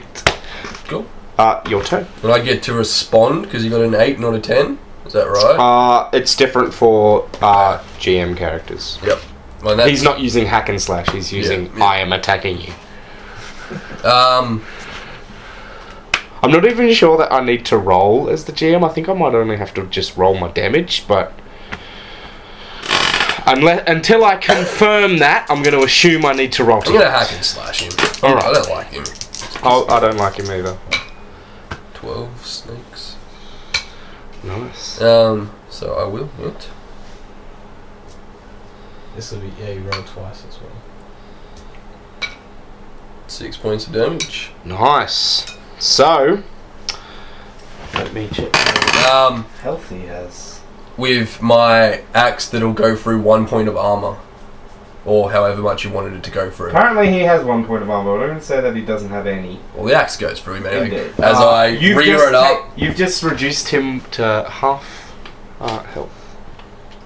Cool. 0.88 1.06
Uh, 1.38 1.62
your 1.70 1.84
turn. 1.84 2.08
But 2.22 2.32
I 2.32 2.40
get 2.44 2.64
to 2.64 2.74
respond 2.74 3.44
because 3.44 3.64
you 3.64 3.70
got 3.72 3.82
an 3.82 3.96
8, 3.96 4.20
not 4.20 4.34
a 4.36 4.40
10. 4.40 4.78
Is 5.06 5.14
that 5.14 5.28
right? 5.28 5.56
Uh, 5.58 6.10
it's 6.14 6.36
different 6.36 6.74
for 6.74 7.28
uh, 7.42 7.80
GM 8.00 8.36
characters. 8.38 9.00
yep. 9.06 9.20
Well, 9.64 9.76
that's, 9.76 9.90
He's 9.90 10.04
not 10.04 10.20
using 10.20 10.46
hack 10.48 10.70
and 10.70 10.82
slash. 10.82 11.08
He's 11.12 11.32
using 11.32 11.66
yeah. 11.78 11.84
I 11.84 11.98
am 11.98 12.14
attacking 12.14 12.60
you. 12.62 12.74
Um, 14.04 14.66
I'm 16.44 16.52
not 16.52 16.66
even 16.66 16.92
sure 16.94 17.18
that 17.18 17.32
I 17.32 17.44
need 17.44 17.66
to 17.68 17.78
roll 17.78 18.30
as 18.30 18.46
the 18.46 18.52
GM. 18.52 18.84
I 18.84 18.92
think 18.92 19.08
I 19.08 19.14
might 19.14 19.36
only 19.36 19.58
have 19.58 19.74
to 19.76 19.86
just 19.88 20.18
roll 20.18 20.34
my 20.36 20.50
damage, 20.50 21.08
but 21.08 21.34
unless 23.46 23.84
until 23.88 24.26
I 24.26 24.38
confirm 24.38 25.18
that, 25.20 25.46
I'm 25.50 25.62
going 25.62 25.78
to 25.78 25.84
assume 25.84 26.26
I 26.26 26.34
need 26.34 26.52
to 26.54 26.64
roll. 26.64 26.78
I'm 26.80 26.84
To 26.86 26.94
gonna 26.94 27.12
hack 27.12 27.32
and 27.34 27.46
slash 27.46 27.82
him. 27.82 27.92
Alright. 28.24 28.44
I 28.44 28.54
don't 28.54 28.70
like 28.70 28.88
him. 28.88 29.04
Oh, 29.64 29.86
I 29.88 30.00
don't 30.00 30.18
like 30.18 30.36
him 30.38 30.50
either. 30.50 30.78
12 31.94 32.46
snakes. 32.46 33.16
Nice. 34.44 35.00
Um, 35.00 35.52
so 35.70 35.94
I 35.94 36.06
will 36.06 36.28
hit. 36.40 36.70
This 39.16 39.32
will 39.32 39.42
be 39.42 39.52
yeah. 39.60 39.70
You 39.70 39.82
roll 39.82 40.02
twice 40.04 40.44
as 40.50 40.58
well. 40.60 42.32
6 43.28 43.58
points 43.58 43.86
of 43.86 43.94
damage. 43.94 44.52
Nice. 44.66 45.46
So, 45.82 46.44
let 47.96 48.14
me 48.14 48.28
check 48.32 48.56
how 48.56 49.28
Um, 49.30 49.46
health 49.64 49.90
he 49.90 50.02
has. 50.06 50.60
with 50.96 51.42
my 51.42 52.02
axe 52.14 52.48
that'll 52.48 52.74
go 52.74 52.96
through 52.96 53.22
one 53.22 53.48
point 53.48 53.68
of 53.68 53.76
armor. 53.76 54.18
Or 55.04 55.32
however 55.32 55.60
much 55.64 55.84
you 55.84 55.90
wanted 55.90 56.14
it 56.14 56.22
to 56.22 56.30
go 56.30 56.52
through. 56.52 56.70
Apparently, 56.70 57.12
he 57.12 57.22
has 57.22 57.44
one 57.44 57.66
point 57.66 57.82
of 57.82 57.90
armor. 57.90 58.16
But 58.18 58.22
I'm 58.22 58.28
going 58.30 58.40
to 58.40 58.46
say 58.46 58.62
that 58.62 58.76
he 58.76 58.84
doesn't 58.84 59.10
have 59.10 59.26
any. 59.26 59.60
Well, 59.76 59.86
the 59.88 59.96
axe 59.96 60.16
goes 60.16 60.40
through 60.40 60.54
him 60.58 60.68
anyway. 60.68 61.00
Indeed. 61.08 61.14
As 61.26 61.38
Uh, 61.38 61.50
I 61.50 61.66
you've 61.70 61.98
rear 61.98 62.18
just 62.18 62.28
it 62.28 62.36
up, 62.36 62.58
ta- 62.60 62.72
you've 62.76 62.96
just 62.96 63.24
reduced 63.24 63.70
him 63.70 64.02
to 64.12 64.46
half 64.48 65.12
uh, 65.60 65.80
health. 65.82 66.12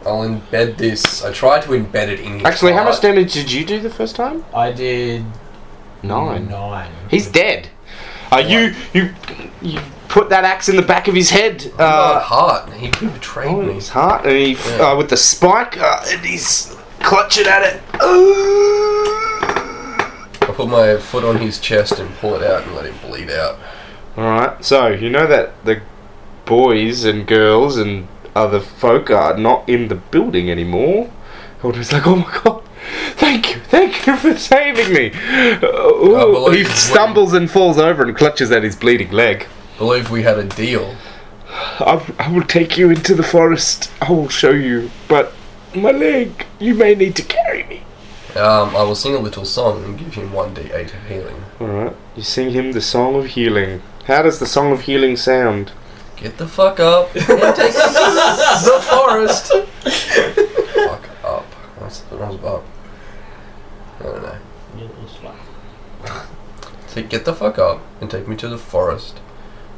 I'll 0.06 0.28
embed 0.28 0.76
this. 0.76 1.24
I 1.24 1.32
tried 1.32 1.62
to 1.62 1.70
embed 1.70 2.10
it 2.10 2.20
in 2.20 2.34
his 2.40 2.44
Actually, 2.46 2.74
how 2.74 2.84
much 2.84 3.00
damage 3.00 3.32
did 3.34 3.50
you 3.50 3.64
do 3.64 3.80
the 3.80 3.90
first 3.90 4.18
time? 4.18 4.44
I 4.54 4.74
did 4.74 5.24
Nine. 6.04 6.50
Nine. 6.50 6.92
He's 7.10 7.28
dead. 7.32 7.70
Uh, 8.36 8.40
you 8.40 8.74
you 8.94 9.14
you 9.62 9.80
put 10.10 10.30
that 10.30 10.44
axe 10.44 10.68
in 10.70 10.76
the 10.76 10.82
back 10.82 11.08
of 11.08 11.16
his 11.16 11.30
head. 11.30 11.72
Uh, 11.78 12.20
heart. 12.20 12.72
He 12.74 12.90
betrayed 12.90 13.50
oh, 13.50 13.62
me. 13.62 13.74
his 13.74 13.90
heart, 13.90 14.26
and 14.26 14.36
he 14.38 14.54
Yeah. 14.54 14.92
uh, 14.92 14.96
with 14.98 15.10
the 15.10 15.18
spike, 15.18 15.78
uh, 15.80 16.04
and 16.08 16.20
he's 16.26 16.76
clutching 17.00 17.48
at 17.48 17.64
it. 17.64 17.82
I 20.42 20.52
put 20.54 20.68
my 20.68 20.98
foot 20.98 21.24
on 21.24 21.38
his 21.38 21.60
chest 21.60 22.00
and 22.00 22.14
pull 22.18 22.36
it 22.36 22.44
out 22.44 22.64
and 22.64 22.76
let 22.76 22.86
him 22.86 22.96
bleed 23.08 23.30
out. 23.32 23.58
Alright, 24.18 24.64
so 24.64 24.88
you 24.88 25.10
know 25.10 25.28
that 25.28 25.54
the 25.66 25.82
boys 26.46 27.04
and 27.04 27.26
girls 27.28 27.78
and 27.78 28.08
other 28.36 28.60
folk 28.60 29.10
are 29.10 29.38
not 29.38 29.68
in 29.68 29.88
the 29.88 29.96
building 29.96 30.50
anymore. 30.52 31.10
Everyone's 31.58 31.92
like, 31.92 32.06
oh 32.06 32.16
my 32.18 32.42
god, 32.44 32.64
thank 33.16 33.54
you, 33.56 33.62
thank 33.62 34.06
you 34.08 34.16
for 34.18 34.38
saving 34.38 34.94
me. 34.94 35.12
Ooh, 35.64 36.32
believe 36.34 36.68
he 36.68 36.72
we- 36.74 36.78
stumbles 36.78 37.34
and 37.34 37.50
falls 37.50 37.78
over 37.78 38.04
and 38.04 38.16
clutches 38.16 38.52
at 38.52 38.64
his 38.64 38.76
bleeding 38.76 39.12
leg. 39.12 39.48
I 39.76 39.78
believe 39.78 40.10
we 40.12 40.24
had 40.24 40.38
a 40.38 40.44
deal. 40.44 40.96
I, 41.50 42.02
I 42.20 42.32
will 42.32 42.44
take 42.44 42.78
you 42.78 42.90
into 42.90 43.16
the 43.16 43.24
forest. 43.24 43.92
I 44.02 44.12
will 44.12 44.30
show 44.30 44.52
you, 44.52 44.90
but 45.08 45.34
my 45.74 45.92
leg, 45.92 46.46
you 46.60 46.74
may 46.76 46.96
need 46.96 47.16
to 47.18 47.24
carry 47.24 47.64
me. 47.64 47.82
Um, 48.36 48.76
I 48.76 48.84
will 48.84 48.96
sing 48.96 49.16
a 49.16 49.20
little 49.20 49.46
song 49.46 49.84
and 49.86 49.98
give 49.98 50.14
him 50.14 50.32
1d8 50.32 50.94
of 50.94 51.08
healing. 51.08 51.44
Alright, 51.62 51.96
you 52.18 52.24
sing 52.24 52.50
him 52.52 52.74
the 52.74 52.82
song 52.82 53.16
of 53.16 53.26
healing. 53.28 53.82
How 54.06 54.22
does 54.24 54.40
the 54.40 54.46
song 54.46 54.72
of 54.74 54.82
healing 54.82 55.16
sound? 55.16 55.72
Get 56.18 56.38
the 56.38 56.48
fuck 56.48 56.80
up 56.80 57.14
and 57.16 57.26
take 57.56 57.74
the 57.74 58.86
forest. 58.90 59.52
fuck 60.74 61.10
up. 61.24 61.44
What's 61.80 62.00
the 62.02 62.18
what's 62.18 62.44
up? 62.44 62.64
I 64.06 64.12
don't 64.12 64.24
know. 64.24 64.38
So 66.88 67.04
get 67.04 67.26
the 67.26 67.34
fuck 67.34 67.60
up 67.60 67.82
and 68.00 68.10
take 68.10 68.26
me 68.26 68.38
to 68.38 68.48
the 68.48 68.58
forest 68.58 69.20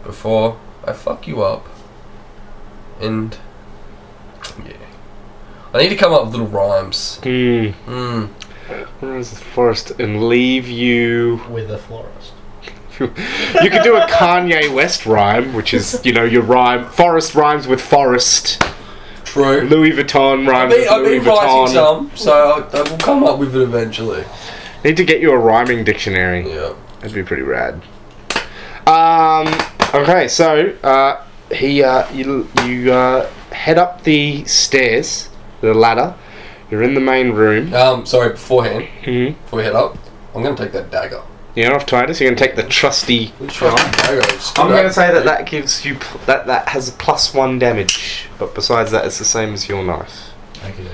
before 0.04 0.60
I 0.86 0.94
fuck 0.94 1.28
you 1.28 1.42
up. 1.42 1.66
And 3.02 3.36
yeah, 4.64 4.74
I 5.74 5.80
need 5.80 5.90
to 5.90 5.96
come 5.96 6.14
up 6.14 6.26
with 6.26 6.34
little 6.34 6.46
rhymes. 6.46 7.20
Hmm. 7.24 7.70
Hmm. 7.70 8.26
Where's 9.00 9.32
the 9.32 9.38
forest 9.38 9.92
and 10.00 10.30
leave 10.30 10.68
you? 10.68 11.42
With 11.50 11.72
a 11.72 11.80
florist. 11.80 12.34
You 13.00 13.70
could 13.70 13.84
do 13.84 13.96
a 13.96 14.08
Kanye 14.08 14.74
West 14.74 15.06
rhyme, 15.08 15.54
which 15.54 15.74
is 15.74 16.04
you 16.04 16.14
know 16.14 16.24
your 16.24 16.44
rhyme. 16.44 16.86
Forest 16.86 17.34
rhymes 17.34 17.68
with 17.68 17.82
forest. 17.82 18.62
True. 19.38 19.62
Louis 19.70 19.92
Vuitton 19.92 20.48
rhymes 20.48 20.74
been, 20.74 20.82
with 20.82 20.92
I've 20.92 21.02
Louis 21.02 21.20
been 21.20 21.28
writing 21.28 21.50
Vuitton. 21.50 21.74
some, 21.74 22.12
so 22.16 22.68
I, 22.74 22.78
I 22.78 22.82
will 22.90 22.98
come 22.98 23.24
up 23.24 23.40
with 23.40 23.56
it 23.56 23.62
eventually. 23.62 24.24
Need 24.84 24.98
to 24.98 25.06
get 25.06 25.22
you 25.22 25.32
a 25.32 25.38
rhyming 25.38 25.84
dictionary. 25.84 26.48
Yeah. 26.50 26.74
That'd 27.00 27.14
be 27.14 27.24
pretty 27.24 27.44
rad. 27.44 27.82
Um. 28.86 29.48
Okay, 29.94 30.28
so 30.28 30.76
uh, 30.84 31.24
he 31.52 31.84
uh, 31.84 32.10
you 32.14 32.50
you 32.66 32.92
uh, 32.92 33.30
head 33.52 33.78
up 33.78 34.04
the 34.04 34.44
stairs, 34.46 35.30
the 35.62 35.74
ladder. 35.74 36.16
You're 36.70 36.84
in 36.84 36.94
the 36.94 37.00
main 37.02 37.32
room. 37.32 37.74
Um, 37.74 38.06
sorry, 38.06 38.32
beforehand, 38.32 38.86
hmm 39.06 39.32
before 39.44 39.58
we 39.58 39.64
head 39.64 39.76
up, 39.76 39.98
I'm 40.36 40.44
gonna 40.44 40.56
take 40.56 40.74
that 40.74 40.92
dagger. 40.92 41.22
You're 41.58 41.74
off 41.74 41.88
Titus. 41.88 42.22
You're 42.22 42.30
gonna 42.30 42.38
take 42.38 42.56
the 42.56 42.62
trusty. 42.70 43.34
I'm 43.40 43.48
gonna 44.70 44.94
say 44.94 45.12
that 45.12 45.24
that 45.26 45.48
gives 45.50 45.84
you 45.84 45.96
pl- 45.96 46.22
that 46.28 46.46
that 46.46 46.68
has 46.70 46.90
a 46.90 46.92
plus 46.92 47.34
one 47.34 47.58
damage, 47.58 48.28
but 48.38 48.54
besides 48.54 48.92
that, 48.92 49.06
it's 49.06 49.18
the 49.18 49.26
same 49.26 49.56
as 49.56 49.68
your 49.68 49.84
knife. 49.84 50.30
Thank 50.54 50.78
you, 50.78 50.86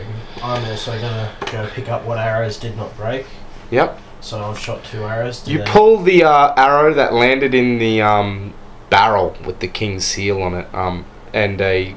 I'm 0.41 0.63
also 0.63 0.93
gonna 1.01 1.33
go 1.51 1.67
pick 1.73 1.89
up 1.89 2.05
what 2.05 2.17
arrows 2.17 2.55
did 2.55 2.77
not 2.77 2.95
break. 2.95 3.25
Yep. 3.71 3.99
So 4.21 4.41
I've 4.41 4.57
shot 4.57 4.85
two 4.85 5.03
arrows. 5.03 5.41
Do 5.41 5.51
You 5.51 5.57
they- 5.57 5.65
pull 5.65 6.01
the 6.01 6.23
uh, 6.23 6.53
arrow 6.55 6.93
that 6.93 7.13
landed 7.13 7.53
in 7.53 7.77
the 7.77 8.01
um, 8.01 8.53
barrel 8.89 9.35
with 9.45 9.59
the 9.59 9.67
king's 9.67 10.05
seal 10.05 10.41
on 10.41 10.53
it, 10.53 10.73
um, 10.73 11.03
and 11.33 11.59
a 11.59 11.93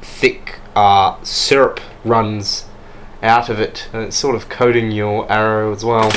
thick 0.00 0.58
uh, 0.74 1.22
syrup 1.22 1.80
runs 2.02 2.64
out 3.22 3.50
of 3.50 3.60
it, 3.60 3.90
and 3.92 4.04
it's 4.04 4.16
sort 4.16 4.36
of 4.36 4.48
coating 4.48 4.90
your 4.90 5.30
arrow 5.30 5.70
as 5.70 5.84
well. 5.84 6.10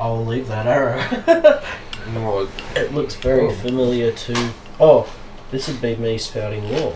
I'll 0.00 0.24
leave 0.24 0.48
that 0.48 0.66
arrow. 0.66 1.60
No, 2.14 2.48
it 2.74 2.92
looks 2.94 3.14
very 3.14 3.46
Oh. 3.46 3.50
familiar 3.52 4.10
to. 4.10 4.50
Oh, 4.80 5.06
this 5.50 5.68
would 5.68 5.80
be 5.82 5.94
me 5.96 6.16
spouting 6.18 6.68
lore. 6.72 6.94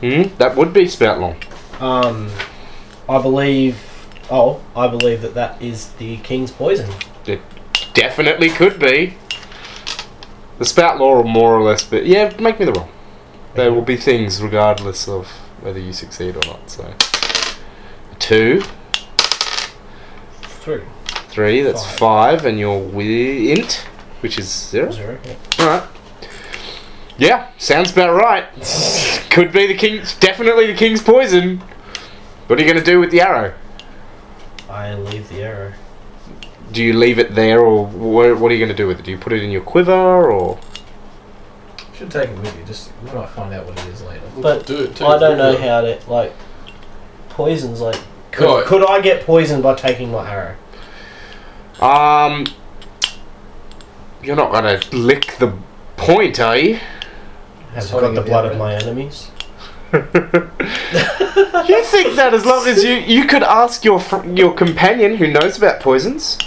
Hmm? 0.00 0.34
That 0.38 0.56
would 0.56 0.72
be 0.72 0.86
spout 0.88 1.18
Spoutlong. 1.18 1.82
Um, 1.82 2.30
I 3.08 3.20
believe. 3.20 3.76
Oh, 4.30 4.62
I 4.74 4.86
believe 4.86 5.20
that 5.22 5.34
that 5.34 5.60
is 5.60 5.90
the 5.98 6.18
king's 6.18 6.52
poison. 6.52 6.88
It 7.26 7.40
Definitely 7.92 8.48
could 8.48 8.78
be. 8.78 9.18
The 10.58 10.64
spout 10.64 10.98
lore, 10.98 11.22
more 11.24 11.54
or 11.54 11.62
less, 11.62 11.84
but 11.84 12.06
yeah, 12.06 12.32
make 12.38 12.58
me 12.58 12.66
the 12.66 12.72
roll. 12.72 12.88
There 13.56 13.72
will 13.74 13.82
be 13.82 13.96
things 13.96 14.40
regardless 14.40 15.06
of 15.08 15.26
whether 15.60 15.80
you 15.80 15.92
succeed 15.92 16.36
or 16.36 16.46
not. 16.46 16.70
So, 16.70 16.94
two, 18.20 18.62
Three. 20.42 20.82
Three, 21.36 21.60
that's 21.60 21.84
Five. 21.84 21.98
five, 22.40 22.46
and 22.46 22.58
your 22.58 22.80
wi- 22.80 23.52
int, 23.52 23.86
which 24.20 24.38
is 24.38 24.48
zero. 24.48 24.90
Zero. 24.90 25.18
yeah. 25.24 25.34
Alright. 25.64 25.88
Yeah, 27.18 27.50
sounds 27.58 27.92
about 27.92 28.14
right. 28.14 28.44
Could 29.30 29.52
be 29.52 29.66
the 29.66 29.74
king's, 29.76 30.14
definitely 30.16 30.66
the 30.66 30.74
king's 30.74 31.02
poison. 31.02 31.58
What 32.46 32.58
are 32.58 32.62
you 32.62 32.68
going 32.72 32.82
to 32.82 32.90
do 32.90 32.98
with 33.00 33.10
the 33.10 33.20
arrow? 33.20 33.54
I 34.70 34.94
leave 34.94 35.28
the 35.28 35.42
arrow. 35.42 35.72
Do 36.72 36.82
you 36.82 36.94
leave 36.94 37.18
it 37.18 37.34
there, 37.34 37.60
or 37.60 37.86
what, 37.86 38.38
what 38.40 38.50
are 38.50 38.54
you 38.54 38.60
going 38.64 38.74
to 38.74 38.82
do 38.82 38.86
with 38.88 38.98
it? 38.98 39.04
Do 39.04 39.10
you 39.10 39.18
put 39.18 39.32
it 39.34 39.42
in 39.42 39.50
your 39.50 39.62
quiver, 39.62 39.92
or. 40.32 40.58
Should 41.96 42.10
take 42.10 42.30
it 42.30 42.38
with 42.38 42.58
you. 42.58 42.64
Just 42.64 42.90
we 43.04 43.10
might 43.12 43.28
find 43.30 43.52
out 43.54 43.66
what 43.66 43.78
it 43.78 43.86
is 43.92 44.02
later. 44.02 44.22
But 44.40 44.66
do 44.66 44.84
it 44.84 44.96
too. 44.96 45.06
I 45.06 45.18
don't 45.18 45.38
know 45.38 45.56
how 45.56 45.80
to 45.82 45.98
like 46.08 46.34
poisons. 47.30 47.80
Like, 47.80 47.98
could, 48.32 48.46
Right. 48.46 48.66
could 48.66 48.84
I 48.88 49.00
get 49.00 49.24
poisoned 49.24 49.62
by 49.62 49.74
taking 49.74 50.10
my 50.10 50.28
arrow? 50.30 50.56
Um. 51.80 52.46
You're 54.22 54.36
not 54.36 54.50
going 54.50 54.80
to 54.80 54.96
lick 54.96 55.36
the 55.38 55.56
point, 55.96 56.40
are 56.40 56.56
you? 56.56 56.80
Has 57.74 57.92
it 57.92 58.00
got 58.00 58.14
the 58.14 58.22
blood 58.22 58.46
other 58.46 58.54
of 58.54 58.58
my 58.58 58.74
enemies? 58.74 59.30
you 59.92 60.00
think 61.84 62.16
that 62.16 62.32
as 62.34 62.44
long 62.44 62.66
as 62.66 62.82
you 62.82 62.94
you 62.94 63.24
could 63.26 63.44
ask 63.44 63.84
your 63.84 64.00
fr- 64.00 64.26
your 64.26 64.52
companion 64.52 65.14
who 65.16 65.28
knows 65.28 65.56
about 65.56 65.80
poisons. 65.80 66.38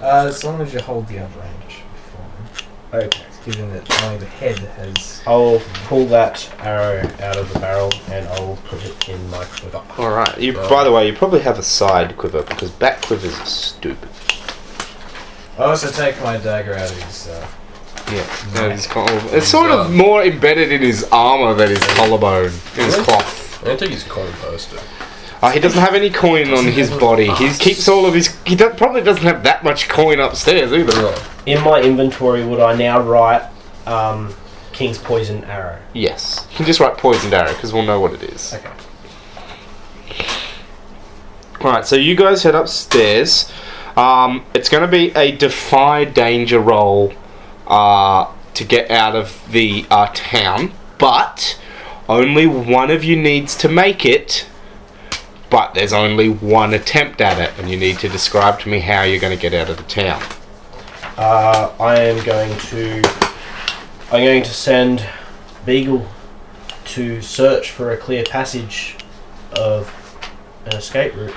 Uh, 0.00 0.26
as 0.28 0.44
long 0.44 0.60
as 0.60 0.74
you 0.74 0.80
hold 0.80 1.08
the 1.08 1.18
other 1.18 1.40
range 1.40 1.82
before. 1.94 3.00
Okay. 3.00 3.31
Given 3.44 3.72
that 3.72 4.02
only 4.04 4.18
the 4.18 4.26
head 4.26 4.58
has. 4.58 5.20
I'll 5.26 5.60
pull 5.86 6.06
that 6.06 6.48
arrow 6.60 7.00
out 7.20 7.36
of 7.36 7.52
the 7.52 7.58
barrel 7.58 7.92
and 8.10 8.26
I'll 8.28 8.56
put 8.66 8.84
it 8.84 9.08
in 9.08 9.30
my 9.30 9.44
quiver. 9.44 9.82
All 9.98 10.10
right. 10.10 10.38
You, 10.38 10.56
Right. 10.56 10.70
by 10.70 10.84
the 10.84 10.92
way, 10.92 11.08
you 11.08 11.12
probably 11.12 11.40
have 11.40 11.58
a 11.58 11.62
side 11.64 12.16
quiver 12.16 12.42
because 12.42 12.70
back 12.70 13.02
quivers 13.02 13.36
are 13.40 13.44
stupid. 13.46 14.08
I 15.58 15.64
also 15.64 15.90
take 15.90 16.22
my 16.22 16.36
dagger 16.36 16.74
out 16.74 16.90
of 16.90 17.02
his. 17.02 17.28
Uh, 17.28 17.46
Yeah. 18.12 18.26
No, 18.54 18.68
it's, 18.68 18.86
kind 18.86 19.08
of- 19.10 19.32
it's 19.34 19.48
sort 19.48 19.70
of 19.70 19.90
more 19.90 20.22
embedded 20.22 20.70
in 20.72 20.80
his 20.82 21.04
armor 21.12 21.54
than 21.54 21.70
his 21.70 21.78
collarbone, 21.94 22.52
in 22.76 22.84
his 22.84 22.96
cloth. 22.96 23.58
I'm 23.60 23.66
gonna 23.66 23.78
take 23.78 23.90
his 23.90 24.02
coin 24.04 24.32
poster. 24.40 24.78
Uh, 25.42 25.50
he 25.50 25.58
doesn't 25.58 25.80
have 25.80 25.94
any 25.94 26.08
coin 26.08 26.54
on 26.54 26.64
his 26.64 26.88
body. 26.88 27.28
He 27.32 27.50
keeps 27.54 27.88
all 27.88 28.06
of 28.06 28.14
his. 28.14 28.28
He 28.46 28.54
do, 28.54 28.70
probably 28.70 29.02
doesn't 29.02 29.24
have 29.24 29.42
that 29.42 29.64
much 29.64 29.88
coin 29.88 30.20
upstairs 30.20 30.72
either. 30.72 31.20
In 31.46 31.62
my 31.64 31.82
inventory, 31.82 32.44
would 32.44 32.60
I 32.60 32.76
now 32.76 33.00
write 33.00 33.42
um, 33.86 34.32
King's 34.72 34.98
Poison 34.98 35.42
Arrow? 35.44 35.80
Yes. 35.94 36.46
You 36.52 36.58
can 36.58 36.66
just 36.66 36.78
write 36.78 36.96
poisoned 36.96 37.34
arrow 37.34 37.52
because 37.52 37.72
we'll 37.72 37.82
know 37.82 38.00
what 38.00 38.12
it 38.12 38.22
is. 38.22 38.54
Okay. 38.54 38.70
Alright, 41.60 41.86
so 41.86 41.96
you 41.96 42.14
guys 42.14 42.44
head 42.44 42.54
upstairs. 42.54 43.52
Um, 43.96 44.44
it's 44.54 44.68
going 44.68 44.82
to 44.82 44.88
be 44.88 45.10
a 45.16 45.32
defy 45.32 46.04
danger 46.04 46.60
roll 46.60 47.12
uh, 47.66 48.32
to 48.54 48.64
get 48.64 48.90
out 48.90 49.14
of 49.16 49.42
the 49.50 49.86
uh, 49.90 50.10
town, 50.14 50.72
but 50.98 51.60
only 52.08 52.46
one 52.46 52.90
of 52.90 53.04
you 53.04 53.16
needs 53.16 53.56
to 53.56 53.68
make 53.68 54.04
it. 54.04 54.46
But 55.52 55.74
there's 55.74 55.92
only 55.92 56.30
one 56.30 56.72
attempt 56.72 57.20
at 57.20 57.38
it, 57.38 57.58
and 57.58 57.70
you 57.70 57.76
need 57.76 57.98
to 57.98 58.08
describe 58.08 58.58
to 58.60 58.70
me 58.70 58.80
how 58.80 59.02
you're 59.02 59.20
going 59.20 59.36
to 59.36 59.40
get 59.40 59.52
out 59.52 59.68
of 59.68 59.76
the 59.76 59.82
town. 59.82 60.22
Uh, 61.18 61.70
I 61.78 62.00
am 62.00 62.24
going 62.24 62.58
to. 62.58 63.02
I'm 64.10 64.24
going 64.24 64.42
to 64.44 64.50
send 64.50 65.06
Beagle 65.66 66.06
to 66.86 67.20
search 67.20 67.70
for 67.70 67.90
a 67.90 67.98
clear 67.98 68.24
passage 68.24 68.96
of 69.52 70.18
an 70.64 70.76
escape 70.76 71.14
route. 71.16 71.34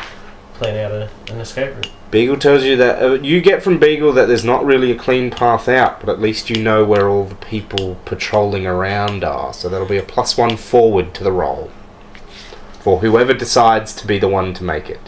Plan 0.53 0.85
out 0.85 0.91
a, 0.93 1.09
an 1.33 1.41
escape 1.41 1.75
route. 1.75 1.91
Beagle 2.09 2.37
tells 2.37 2.63
you 2.63 2.77
that 2.77 3.03
uh, 3.03 3.13
you 3.15 3.41
get 3.41 3.61
from 3.61 3.79
Beagle 3.79 4.13
that 4.13 4.29
there's 4.29 4.45
not 4.45 4.63
really 4.63 4.91
a 4.91 4.97
clean 4.97 5.29
path 5.29 5.67
out, 5.67 5.99
but 5.99 6.07
at 6.07 6.21
least 6.21 6.49
you 6.49 6.63
know 6.63 6.85
where 6.85 7.09
all 7.09 7.25
the 7.25 7.35
people 7.35 7.97
patrolling 8.05 8.65
around 8.65 9.25
are. 9.25 9.53
So 9.53 9.67
that'll 9.67 9.85
be 9.85 9.97
a 9.97 10.03
plus 10.03 10.37
one 10.37 10.55
forward 10.55 11.13
to 11.15 11.23
the 11.25 11.33
roll 11.33 11.69
for 12.85 12.99
whoever 12.99 13.33
decides 13.33 13.95
to 13.95 14.05
be 14.05 14.19
the 14.19 14.27
one 14.27 14.53
to 14.53 14.63
make 14.63 14.91
it. 14.91 14.99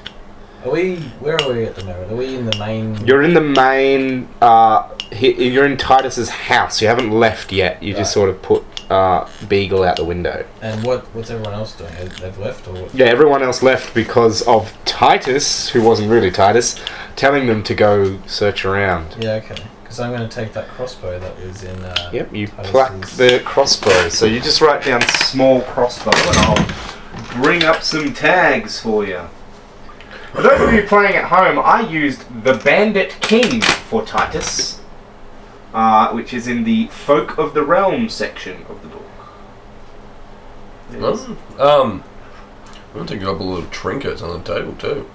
are 0.65 0.71
we? 0.71 0.95
Where 1.21 1.39
are 1.39 1.53
we 1.53 1.63
at 1.63 1.75
the 1.75 1.85
moment? 1.85 2.11
Are 2.11 2.15
we 2.15 2.33
in 2.35 2.43
the 2.49 2.57
main? 2.57 3.05
You're 3.05 3.21
in 3.21 3.35
the 3.35 3.39
main. 3.41 4.27
Uh, 4.41 4.89
he, 5.11 5.49
you're 5.51 5.67
in 5.67 5.77
Titus's 5.77 6.27
house. 6.27 6.81
You 6.81 6.87
haven't 6.87 7.11
left 7.11 7.51
yet. 7.51 7.81
You 7.83 7.93
just 7.93 8.11
sort 8.11 8.31
of 8.31 8.41
put 8.41 8.63
uh, 8.89 9.29
Beagle 9.47 9.83
out 9.83 9.95
the 9.97 10.05
window. 10.05 10.43
And 10.63 10.83
what 10.83 11.05
what's 11.13 11.29
everyone 11.29 11.53
else 11.53 11.73
doing? 11.75 11.93
They- 11.93 12.07
They've 12.21 12.37
left 12.39 12.67
or 12.67 12.73
what? 12.73 12.95
Yeah, 12.95 13.05
everyone 13.05 13.43
else 13.43 13.61
left 13.61 13.93
because 13.93 14.41
of 14.47 14.73
Titus, 14.85 15.69
who 15.69 15.83
wasn't 15.83 16.09
really 16.09 16.31
Titus, 16.31 16.83
telling 17.15 17.45
them 17.45 17.61
to 17.61 17.75
go 17.75 18.17
search 18.25 18.65
around. 18.65 19.15
Yeah, 19.19 19.33
okay. 19.35 19.63
Because 19.83 19.99
I'm 19.99 20.09
going 20.11 20.27
to 20.27 20.35
take 20.35 20.51
that 20.53 20.67
crossbow 20.69 21.19
that 21.19 21.39
was 21.45 21.63
in. 21.63 21.77
Uh, 21.85 22.09
Yep, 22.11 22.33
you 22.33 22.47
Titus's- 22.47 22.71
pluck 22.71 23.01
the 23.21 23.41
crossbow. 23.45 24.09
So 24.09 24.25
you 24.25 24.39
just 24.41 24.61
write 24.61 24.83
down 24.83 25.03
small 25.29 25.61
crossbow 25.61 26.09
and 26.29 26.37
I'll 26.39 26.96
bring 27.41 27.63
up 27.63 27.83
some 27.83 28.13
tags 28.13 28.79
for 28.79 29.05
you. 29.05 29.21
For 30.33 30.41
those 30.41 30.61
of 30.61 30.73
you 30.73 30.83
playing 30.83 31.15
at 31.15 31.25
home, 31.25 31.57
I 31.59 31.81
used 31.81 32.43
the 32.43 32.53
Bandit 32.53 33.17
King 33.21 33.61
for 33.61 34.05
Titus, 34.05 34.81
uh, 35.73 36.11
which 36.11 36.33
is 36.33 36.47
in 36.47 36.63
the 36.63 36.87
Folk 36.87 37.37
of 37.37 37.53
the 37.53 37.63
Realm 37.63 38.09
section 38.09 38.65
of 38.69 38.81
the 38.81 38.87
book. 38.89 39.03
Um, 41.03 41.37
um, 41.59 42.03
I'm 42.69 42.93
gonna 42.93 43.07
take 43.07 43.21
a 43.21 43.25
couple 43.25 43.55
of 43.57 43.69
trinkets 43.71 44.21
on 44.21 44.41
the 44.41 44.53
table 44.53 44.73
too. 44.75 45.09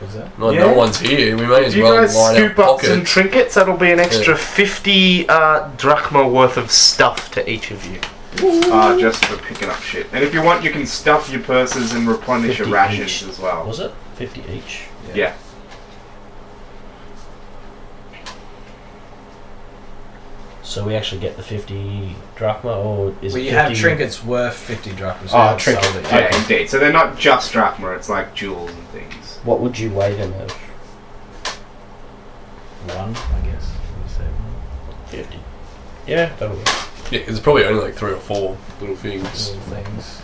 Was 0.00 0.14
that? 0.14 0.38
No, 0.38 0.50
Yeah. 0.50 0.60
no 0.60 0.72
one's 0.72 0.98
here. 0.98 1.36
We 1.36 1.46
may 1.46 1.64
as 1.66 1.72
If 1.74 1.78
you 1.78 1.84
well 1.84 1.96
guys 2.00 2.16
line 2.16 2.34
scoop 2.36 2.58
our 2.58 2.74
up 2.76 2.80
some 2.82 3.04
trinkets, 3.04 3.54
that'll 3.54 3.76
be 3.76 3.90
an 3.90 4.00
extra 4.00 4.34
Yeah. 4.34 4.40
50 4.40 5.28
uh, 5.28 5.68
drachma 5.76 6.26
worth 6.26 6.56
of 6.56 6.70
stuff 6.70 7.30
to 7.32 7.50
each 7.50 7.70
of 7.70 7.84
you. 7.84 8.00
Uh, 8.38 8.98
just 8.98 9.24
for 9.24 9.36
picking 9.38 9.68
up 9.68 9.80
shit. 9.80 10.06
And 10.12 10.22
if 10.22 10.32
you 10.32 10.42
want, 10.42 10.62
you 10.62 10.70
can 10.70 10.86
stuff 10.86 11.30
your 11.30 11.42
purses 11.42 11.92
and 11.94 12.06
replenish 12.06 12.58
your 12.58 12.66
50 12.68 12.72
rations 12.72 13.22
each. 13.22 13.28
as 13.28 13.40
well. 13.40 13.66
Was 13.66 13.80
it? 13.80 13.92
50 14.14 14.44
each. 14.52 14.82
Yeah. 15.14 15.34
So 20.62 20.84
we 20.86 20.94
actually 20.94 21.20
get 21.20 21.36
the 21.36 21.42
50 21.42 22.14
drachma, 22.36 22.70
or 22.70 23.12
is 23.22 23.32
Well, 23.32 23.42
it 23.42 23.46
you 23.46 23.50
50 23.50 23.56
have 23.56 23.74
trinkets 23.74 24.24
worth 24.24 24.54
50 24.56 24.92
drachmas. 24.92 25.32
Oh, 25.34 25.58
so 25.58 25.58
trinket. 25.58 25.84
sold 25.84 26.04
Yeah, 26.04 26.18
yeah. 26.30 26.40
indeed. 26.42 26.70
So 26.70 26.78
they're 26.78 26.92
not 26.92 27.18
just 27.18 27.52
drachma, 27.52 27.90
it's 27.96 28.08
like 28.08 28.34
jewels 28.36 28.70
and 28.70 28.88
things. 28.88 29.38
What 29.42 29.58
would 29.60 29.76
you 29.76 29.90
weigh 29.90 30.14
them 30.14 30.32
as? 30.34 30.52
One, 32.94 33.16
I 33.16 33.46
guess. 33.46 33.72
You 34.04 34.08
say 34.08 34.22
one. 34.22 35.06
50. 35.08 35.40
Yeah, 36.06 36.32
that'll 36.36 36.56
work. 36.56 36.68
Yeah, 37.10 37.20
it's 37.26 37.40
probably 37.40 37.64
only 37.64 37.82
like 37.82 37.94
three 37.94 38.12
or 38.12 38.16
four 38.16 38.56
little 38.80 38.96
things. 38.96 39.50
Little 39.50 39.62
things. 39.62 40.22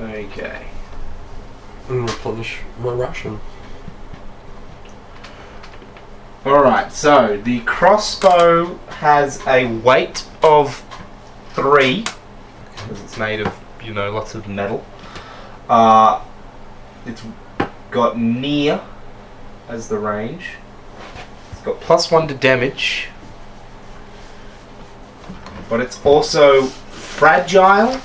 Okay. 0.00 0.66
And 1.88 2.08
replenish 2.08 2.60
my 2.78 2.92
ration. 2.92 3.40
Alright, 6.46 6.92
so 6.92 7.36
the 7.44 7.60
crossbow 7.60 8.78
has 8.88 9.46
a 9.46 9.66
weight 9.66 10.24
of 10.42 10.82
three, 11.50 12.04
because 12.72 13.02
it's 13.02 13.18
made 13.18 13.40
of, 13.40 13.54
you 13.84 13.92
know, 13.92 14.10
lots 14.10 14.34
of 14.34 14.48
metal. 14.48 14.84
Uh, 15.68 16.24
it's 17.04 17.22
got 17.90 18.18
near 18.18 18.80
as 19.68 19.88
the 19.88 19.98
range. 19.98 20.52
It's 21.52 21.60
got 21.60 21.80
plus 21.80 22.10
one 22.10 22.26
to 22.28 22.34
damage. 22.34 23.08
But 25.70 25.80
it's 25.80 26.04
also 26.04 26.64
fragile 26.64 28.00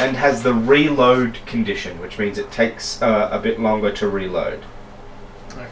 and 0.00 0.16
has 0.16 0.42
the 0.42 0.54
reload 0.54 1.38
condition, 1.46 2.00
which 2.00 2.18
means 2.18 2.38
it 2.38 2.50
takes 2.50 3.00
uh, 3.02 3.28
a 3.30 3.38
bit 3.38 3.60
longer 3.60 3.92
to 3.92 4.08
reload. 4.08 4.64
Okay. 5.52 5.68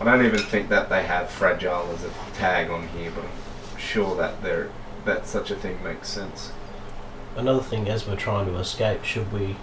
I 0.00 0.04
don't 0.04 0.24
even 0.24 0.40
think 0.40 0.68
that 0.68 0.90
they 0.90 1.02
have 1.02 1.30
fragile 1.30 1.90
as 1.92 2.04
a 2.04 2.10
tag 2.34 2.70
on 2.70 2.88
here, 2.88 3.10
but 3.14 3.24
I'm 3.24 3.78
sure 3.78 4.14
that 4.16 4.42
there 4.42 4.70
that 5.04 5.26
such 5.26 5.50
a 5.50 5.56
thing 5.56 5.82
makes 5.82 6.08
sense. 6.08 6.52
Another 7.34 7.62
thing, 7.62 7.88
as 7.88 8.06
we're 8.06 8.14
trying 8.14 8.46
to 8.46 8.56
escape, 8.56 9.04
should 9.04 9.32
we 9.32 9.56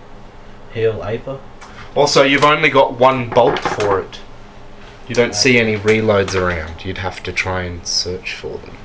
heal 0.73 1.03
Aper? 1.05 1.39
Also, 1.95 2.23
you've 2.23 2.43
only 2.43 2.69
got 2.69 2.99
one 2.99 3.29
bolt 3.29 3.59
for 3.59 3.99
it. 3.99 4.19
You 5.07 5.15
don't 5.15 5.35
see 5.35 5.57
any 5.57 5.77
reloads 5.77 6.35
around. 6.35 6.83
You'd 6.83 6.99
have 6.99 7.23
to 7.23 7.31
try 7.31 7.63
and 7.63 7.85
search 7.85 8.35
for 8.35 8.57
them. 8.57 8.75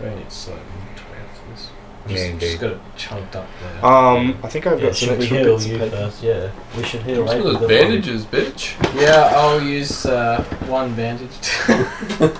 Very 0.00 0.16
need 0.16 0.32
slow 0.32 0.54
inventory 0.54 1.18
after 1.22 1.50
this. 1.50 1.70
Yeah, 2.06 2.12
Just, 2.14 2.24
indeed. 2.26 2.46
just 2.46 2.60
got 2.60 2.70
it 2.72 2.80
chunked 2.96 3.36
up 3.36 3.48
there. 3.62 3.84
Um, 3.86 4.38
I 4.42 4.48
think 4.48 4.66
I've 4.66 4.78
Yeah, 4.80 4.86
got 4.88 4.96
some 4.96 5.10
extra 5.14 5.36
heal 5.38 5.54
bits 5.56 5.66
you 5.66 5.78
first? 5.78 6.22
Yeah, 6.22 6.50
we 6.76 6.82
should 6.84 7.02
heal 7.02 7.26
Some 7.26 7.38
Aper. 7.38 7.48
of 7.48 7.60
those 7.60 7.68
then 7.68 7.68
we'll- 7.68 7.88
bandages, 7.90 8.24
bitch. 8.26 9.00
yeah, 9.00 9.32
I'll 9.34 9.62
use 9.62 10.04
uh, 10.06 10.42
one 10.66 10.94
bandage. 10.94 11.30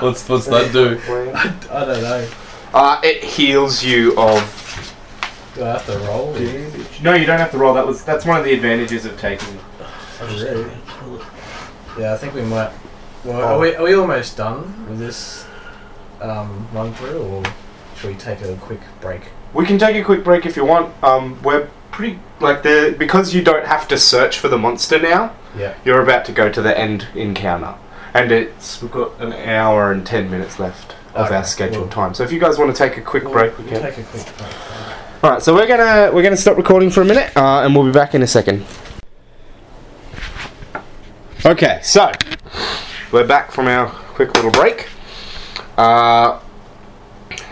What's 0.00 0.26
what's 0.28 0.46
that 0.46 0.72
do? 0.72 0.98
I 1.70 1.84
don't 1.84 2.02
know. 2.02 2.28
Uh, 2.72 2.98
it 3.04 3.22
heals 3.22 3.84
you 3.84 4.16
of. 4.16 4.40
Do 5.54 5.64
I 5.64 5.68
have 5.72 5.84
to 5.86 5.98
roll? 5.98 6.32
No, 7.02 7.12
you 7.14 7.26
don't 7.26 7.38
have 7.38 7.50
to 7.50 7.58
roll. 7.58 7.74
That 7.74 7.86
was 7.86 8.02
that's 8.02 8.24
one 8.24 8.38
of 8.38 8.44
the 8.44 8.54
advantages 8.54 9.04
of 9.04 9.18
taking. 9.20 9.58
I'll 10.20 10.28
Really? 10.28 10.70
Yeah, 11.98 12.14
I 12.14 12.16
think 12.16 12.32
we 12.34 12.40
might. 12.42 12.72
Well, 13.24 13.40
Oh. 13.42 13.44
are, 13.56 13.58
we, 13.58 13.74
are 13.74 13.82
we 13.84 13.94
almost 13.94 14.36
done 14.36 14.88
with 14.88 14.98
this 14.98 15.44
um, 16.22 16.66
run 16.72 16.92
through, 16.94 17.18
or 17.20 17.42
should 17.96 18.10
we 18.10 18.16
take 18.16 18.40
a 18.42 18.56
quick 18.56 18.80
break? 19.00 19.22
We 19.54 19.66
can 19.66 19.78
take 19.78 19.96
a 19.96 20.04
quick 20.04 20.24
break 20.24 20.46
if 20.46 20.56
you 20.56 20.64
want. 20.64 20.94
Um, 21.04 21.42
we're 21.42 21.68
pretty 21.90 22.18
like 22.40 22.62
the 22.62 22.94
because 22.98 23.34
you 23.34 23.42
don't 23.42 23.66
have 23.66 23.86
to 23.88 23.98
search 23.98 24.38
for 24.38 24.48
the 24.48 24.56
monster 24.58 24.98
now. 24.98 25.34
Yeah. 25.56 25.74
You're 25.84 26.00
about 26.02 26.24
to 26.26 26.32
go 26.32 26.50
to 26.50 26.62
the 26.62 26.76
end 26.78 27.06
encounter, 27.14 27.74
and 28.14 28.32
it's 28.32 28.80
we've 28.80 28.90
got 28.90 29.20
an 29.20 29.32
hour 29.34 29.92
and 29.92 30.06
ten 30.06 30.30
minutes 30.30 30.58
left 30.58 30.94
of 31.14 31.26
Okay, 31.26 31.36
our 31.36 31.44
scheduled 31.44 31.90
time. 31.90 32.14
So 32.14 32.22
if 32.24 32.32
you 32.32 32.40
guys 32.40 32.56
want 32.58 32.74
to 32.74 32.78
take 32.88 32.96
a 32.96 33.02
quick 33.02 33.24
We'll- 33.24 33.32
break, 33.34 33.58
we 33.58 33.64
we'll 33.64 33.74
can. 33.74 33.82
take 33.82 33.98
a 33.98 34.02
quick 34.04 34.24
break. 34.38 34.52
All 35.22 35.30
right, 35.30 35.42
so 35.42 35.54
we're 35.54 35.66
gonna 35.66 36.10
we're 36.12 36.22
gonna 36.22 36.36
stop 36.36 36.56
recording 36.56 36.88
for 36.90 37.02
a 37.02 37.04
minute, 37.04 37.36
uh, 37.36 37.60
and 37.62 37.74
we'll 37.74 37.84
be 37.84 37.92
back 37.92 38.14
in 38.14 38.22
a 38.22 38.26
second. 38.26 38.64
Okay, 41.44 41.80
so 41.82 42.10
we're 43.10 43.26
back 43.26 43.50
from 43.52 43.66
our 43.68 43.86
quick 43.88 44.32
little 44.34 44.50
break. 44.52 44.88
Uh, 45.78 46.40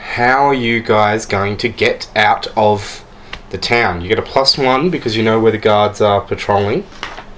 how 0.03 0.45
are 0.47 0.55
you 0.55 0.81
guys 0.81 1.25
going 1.27 1.57
to 1.59 1.69
get 1.69 2.11
out 2.17 2.47
of 2.57 3.05
the 3.51 3.59
town? 3.59 4.01
You 4.01 4.09
get 4.09 4.19
a 4.19 4.23
plus 4.23 4.59
one 4.59 4.91
because 4.91 5.17
you 5.17 5.23
know 5.23 5.41
where 5.41 5.53
the 5.53 5.59
guards 5.59 6.01
are 6.01 6.21
patrolling. 6.21 6.85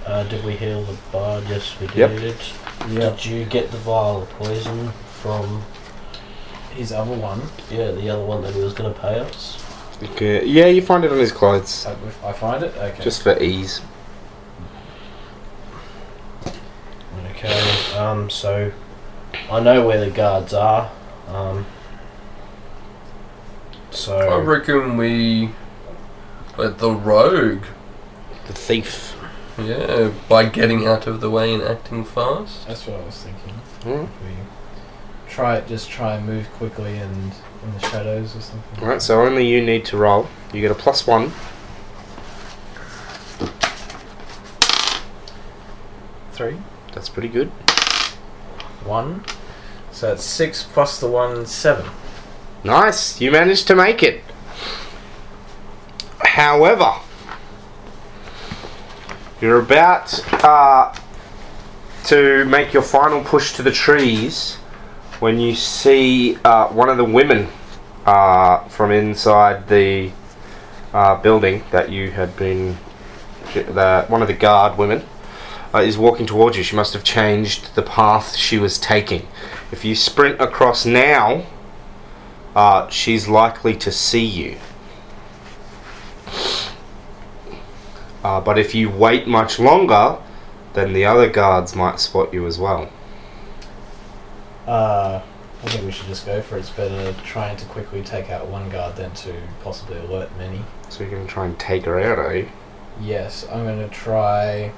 Uh, 0.06 0.24
did 0.24 0.44
we 0.44 0.56
heal 0.56 0.82
the 0.82 0.96
bard? 1.12 1.44
Yes, 1.48 1.78
we 1.80 1.86
Yep. 1.88 2.10
did. 2.18 2.36
Did 2.88 3.24
you 3.24 3.44
get 3.44 3.70
the 3.70 3.78
vial 3.78 4.22
of 4.22 4.30
poison 4.30 4.90
from 5.22 5.62
His 6.74 6.90
other 6.90 7.12
one, 7.12 7.42
yeah 7.70 7.90
the 7.90 8.08
other 8.08 8.24
one 8.24 8.42
that 8.42 8.54
he 8.54 8.60
was 8.62 8.72
going 8.72 8.92
to 8.92 8.98
pay 8.98 9.20
us? 9.20 9.62
Okay. 10.02 10.44
Yeah, 10.46 10.66
you 10.66 10.80
find 10.82 11.04
it 11.04 11.12
on 11.12 11.18
his 11.18 11.30
clothes, 11.30 11.84
uh, 11.86 11.94
I 12.24 12.32
find 12.32 12.64
it. 12.64 12.74
Okay. 12.76 13.04
just 13.04 13.22
for 13.22 13.38
ease. 13.40 13.82
Okay. 17.30 17.96
Um. 17.96 18.30
So 18.30 18.72
I 19.50 19.60
know 19.60 19.86
where 19.86 20.00
the 20.04 20.10
guards 20.10 20.54
are. 20.54 20.90
Um. 21.28 21.66
so 23.90 24.16
I 24.18 24.38
reckon 24.40 24.96
we 24.96 25.50
let 26.58 26.78
the 26.78 26.92
rogue. 26.92 27.64
The 28.46 28.52
thief. 28.52 29.16
Yeah, 29.58 30.12
by 30.28 30.46
getting 30.46 30.86
out 30.86 31.06
of 31.06 31.20
the 31.20 31.30
way 31.30 31.52
and 31.52 31.62
acting 31.62 32.04
fast. 32.04 32.66
That's 32.66 32.86
what 32.86 33.00
I 33.00 33.04
was 33.04 33.22
thinking. 33.22 33.54
Hmm. 33.82 34.26
We 34.26 34.34
try 35.28 35.56
it. 35.56 35.68
Just 35.68 35.90
try 35.90 36.14
and 36.14 36.26
move 36.26 36.50
quickly 36.52 36.96
and 36.96 37.32
in 37.62 37.72
the 37.74 37.80
shadows 37.80 38.34
or 38.34 38.40
something. 38.40 38.84
Right, 38.84 39.00
so 39.00 39.22
only 39.22 39.46
you 39.46 39.64
need 39.64 39.84
to 39.86 39.96
roll. 39.96 40.28
You 40.52 40.60
get 40.60 40.70
a 40.70 40.74
plus 40.74 41.06
one. 41.06 41.32
Three, 46.32 46.56
That's 46.94 47.08
pretty 47.08 47.28
good. 47.28 47.52
One. 48.86 49.24
So 49.90 50.08
that's 50.08 50.24
six 50.24 50.62
plus 50.62 50.98
the 50.98 51.08
one, 51.08 51.46
seven. 51.46 51.90
Nice, 52.64 53.20
you 53.20 53.30
managed 53.30 53.66
to 53.66 53.74
make 53.74 54.02
it. 54.02 54.22
However, 56.24 56.94
you're 59.40 59.60
about 59.60 60.44
uh, 60.44 60.94
to 62.04 62.44
make 62.44 62.72
your 62.72 62.82
final 62.82 63.22
push 63.22 63.52
to 63.54 63.62
the 63.62 63.72
trees 63.72 64.54
when 65.20 65.38
you 65.38 65.54
see 65.54 66.38
uh, 66.44 66.68
one 66.68 66.88
of 66.88 66.96
the 66.96 67.04
women 67.04 67.48
uh, 68.06 68.66
from 68.68 68.90
inside 68.92 69.68
the 69.68 70.10
uh, 70.92 71.20
building 71.20 71.64
that 71.70 71.90
you 71.90 72.10
had 72.10 72.36
been. 72.36 72.76
The, 73.54 74.06
one 74.08 74.22
of 74.22 74.28
the 74.28 74.34
guard 74.34 74.78
women 74.78 75.04
uh, 75.74 75.78
is 75.78 75.96
walking 75.96 76.26
towards 76.26 76.56
you. 76.56 76.62
She 76.62 76.76
must 76.76 76.92
have 76.92 77.04
changed 77.04 77.74
the 77.74 77.82
path 77.82 78.36
she 78.36 78.58
was 78.58 78.78
taking. 78.78 79.26
If 79.70 79.84
you 79.84 79.94
sprint 79.94 80.40
across 80.40 80.84
now, 80.84 81.46
uh, 82.54 82.88
she's 82.88 83.28
likely 83.28 83.74
to 83.76 83.90
see 83.90 84.24
you. 84.24 84.56
Uh, 88.22 88.40
but 88.40 88.58
if 88.58 88.74
you 88.74 88.88
wait 88.88 89.26
much 89.26 89.58
longer, 89.58 90.18
then 90.74 90.92
the 90.92 91.04
other 91.04 91.28
guards 91.28 91.74
might 91.74 91.98
spot 91.98 92.32
you 92.32 92.46
as 92.46 92.58
well. 92.58 92.90
uh, 94.66 95.20
I 95.64 95.68
think 95.68 95.84
we 95.84 95.92
should 95.92 96.06
just 96.06 96.26
go 96.26 96.42
for 96.42 96.56
it. 96.56 96.60
It's 96.60 96.70
better 96.70 97.14
trying 97.24 97.56
to 97.56 97.64
quickly 97.66 98.02
take 98.02 98.30
out 98.30 98.48
one 98.48 98.68
guard 98.68 98.96
than 98.96 99.12
to 99.14 99.34
possibly 99.62 99.96
alert 99.98 100.30
many. 100.36 100.62
So 100.88 101.04
you're 101.04 101.12
gonna 101.12 101.26
try 101.26 101.46
and 101.46 101.58
take 101.58 101.84
her 101.84 102.00
out, 102.00 102.18
are 102.18 102.36
you? 102.36 102.48
Yes, 103.00 103.46
I'm 103.50 103.64
going 103.64 103.78
to 103.78 103.88
try. 103.88 104.72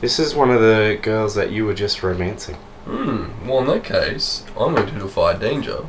This 0.00 0.18
is 0.18 0.34
one 0.34 0.50
of 0.50 0.60
the 0.60 0.98
girls 1.00 1.34
that 1.36 1.50
you 1.50 1.64
were 1.64 1.74
just 1.74 2.02
romancing. 2.02 2.56
Hmm. 2.84 3.48
Well, 3.48 3.60
in 3.60 3.66
that 3.68 3.84
case, 3.84 4.44
I'm 4.58 4.74
going 4.74 4.86
to 4.88 4.98
defy 4.98 5.34
danger 5.34 5.86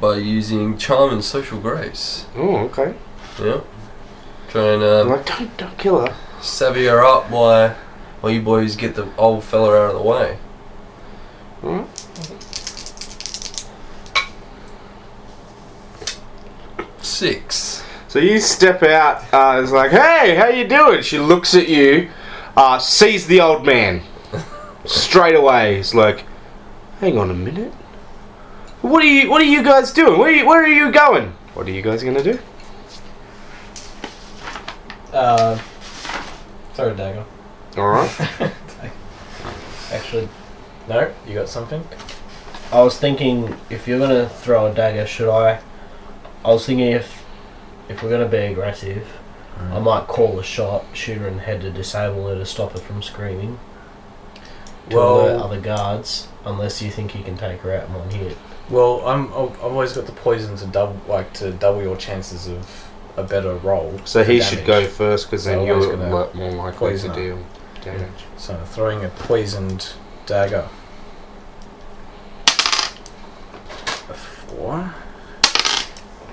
by 0.00 0.16
using 0.16 0.78
charm 0.78 1.12
and 1.12 1.22
social 1.22 1.60
grace. 1.60 2.26
Oh, 2.34 2.56
okay. 2.66 2.94
Yeah. 3.38 3.60
Try 4.48 4.62
and 4.72 4.82
I'm 4.82 5.06
um, 5.06 5.08
like, 5.10 5.26
don't, 5.26 5.56
don't 5.56 5.78
kill 5.78 6.06
her. 6.06 6.16
savvy 6.40 6.86
her 6.86 7.04
up 7.04 7.30
while, 7.30 7.76
while 8.20 8.32
you 8.32 8.40
boys 8.40 8.74
get 8.74 8.94
the 8.94 9.08
old 9.16 9.44
fella 9.44 9.76
out 9.76 9.94
of 9.94 10.02
the 10.02 10.08
way. 10.08 10.38
Alright. 11.62 11.88
Six. 17.02 17.84
So 18.08 18.18
you 18.18 18.40
step 18.40 18.82
out. 18.82 19.22
Uh, 19.32 19.60
it's 19.62 19.72
like, 19.72 19.90
hey, 19.90 20.34
how 20.36 20.48
you 20.48 20.66
doing? 20.66 21.02
She 21.02 21.18
looks 21.18 21.54
at 21.54 21.68
you, 21.68 22.10
uh, 22.56 22.78
sees 22.78 23.26
the 23.26 23.40
old 23.40 23.66
man 23.66 24.02
straight 24.84 25.34
away. 25.34 25.76
He's 25.76 25.94
like, 25.94 26.24
hang 27.00 27.18
on 27.18 27.30
a 27.30 27.34
minute. 27.34 27.72
What 28.82 29.02
are 29.02 29.06
you? 29.06 29.30
What 29.30 29.40
are 29.40 29.44
you 29.44 29.62
guys 29.62 29.92
doing? 29.92 30.18
Where 30.18 30.28
are 30.28 30.34
you, 30.34 30.46
where 30.46 30.62
are 30.62 30.68
you 30.68 30.92
going? 30.92 31.34
What 31.54 31.66
are 31.66 31.70
you 31.70 31.82
guys 31.82 32.02
gonna 32.02 32.22
do? 32.22 32.38
Uh, 35.12 35.56
throw 36.74 36.92
a 36.92 36.94
dagger. 36.94 37.24
All 37.76 37.88
right. 37.88 38.30
Actually, 39.92 40.28
no, 40.88 41.12
you 41.26 41.34
got 41.34 41.48
something? 41.48 41.86
I 42.72 42.82
was 42.82 42.98
thinking 42.98 43.56
if 43.70 43.88
you're 43.88 43.98
gonna 43.98 44.28
throw 44.28 44.66
a 44.66 44.74
dagger, 44.74 45.06
should 45.06 45.30
I? 45.30 45.60
I 46.44 46.48
was 46.48 46.66
thinking 46.66 46.88
if 46.88 47.24
if 47.88 48.02
we're 48.02 48.10
gonna 48.10 48.28
be 48.28 48.38
aggressive, 48.38 49.06
I 49.72 49.78
might 49.78 50.06
call 50.06 50.38
a 50.38 50.44
shot, 50.44 50.84
shoot 50.92 51.18
her 51.18 51.26
in 51.28 51.36
the 51.36 51.42
head 51.42 51.60
to 51.62 51.70
disable 51.70 52.28
her 52.28 52.34
to 52.36 52.46
stop 52.46 52.72
her 52.72 52.78
from 52.78 53.02
screaming. 53.02 53.58
To 54.90 54.96
Well- 54.96 55.20
alert 55.20 55.40
other 55.42 55.60
guards, 55.60 56.28
unless 56.44 56.80
you 56.82 56.90
think 56.90 57.14
you 57.14 57.22
can 57.24 57.36
take 57.36 57.60
her 57.62 57.74
out 57.74 57.88
in 57.88 57.94
one 57.94 58.10
hit. 58.10 58.36
Well, 58.68 59.02
I'm. 59.06 59.32
I've 59.32 59.50
I've 59.52 59.72
always 59.72 59.92
got 59.92 60.06
the 60.06 60.12
poison 60.12 60.56
to 60.56 60.66
double, 60.66 60.96
like 61.08 61.32
to 61.34 61.50
double 61.52 61.82
your 61.82 61.96
chances 61.96 62.48
of 62.48 62.66
a 63.16 63.22
better 63.22 63.54
roll. 63.54 64.00
So 64.04 64.24
for 64.24 64.30
he 64.30 64.40
should 64.40 64.64
go 64.66 64.86
first 64.86 65.26
because 65.30 65.44
then 65.44 65.58
So 65.58 65.64
you're 65.64 65.74
always 65.74 65.90
gonna 65.90 66.14
lo- 66.14 66.30
more 66.34 66.50
likely 66.50 66.78
poison 66.78 67.12
to 67.12 67.20
deal 67.20 67.38
damage. 67.82 68.24
So 68.36 68.58
throwing 68.66 69.04
a 69.04 69.08
poisoned 69.08 69.90
dagger. 70.26 70.68
A 74.08 74.14
four. 74.14 74.94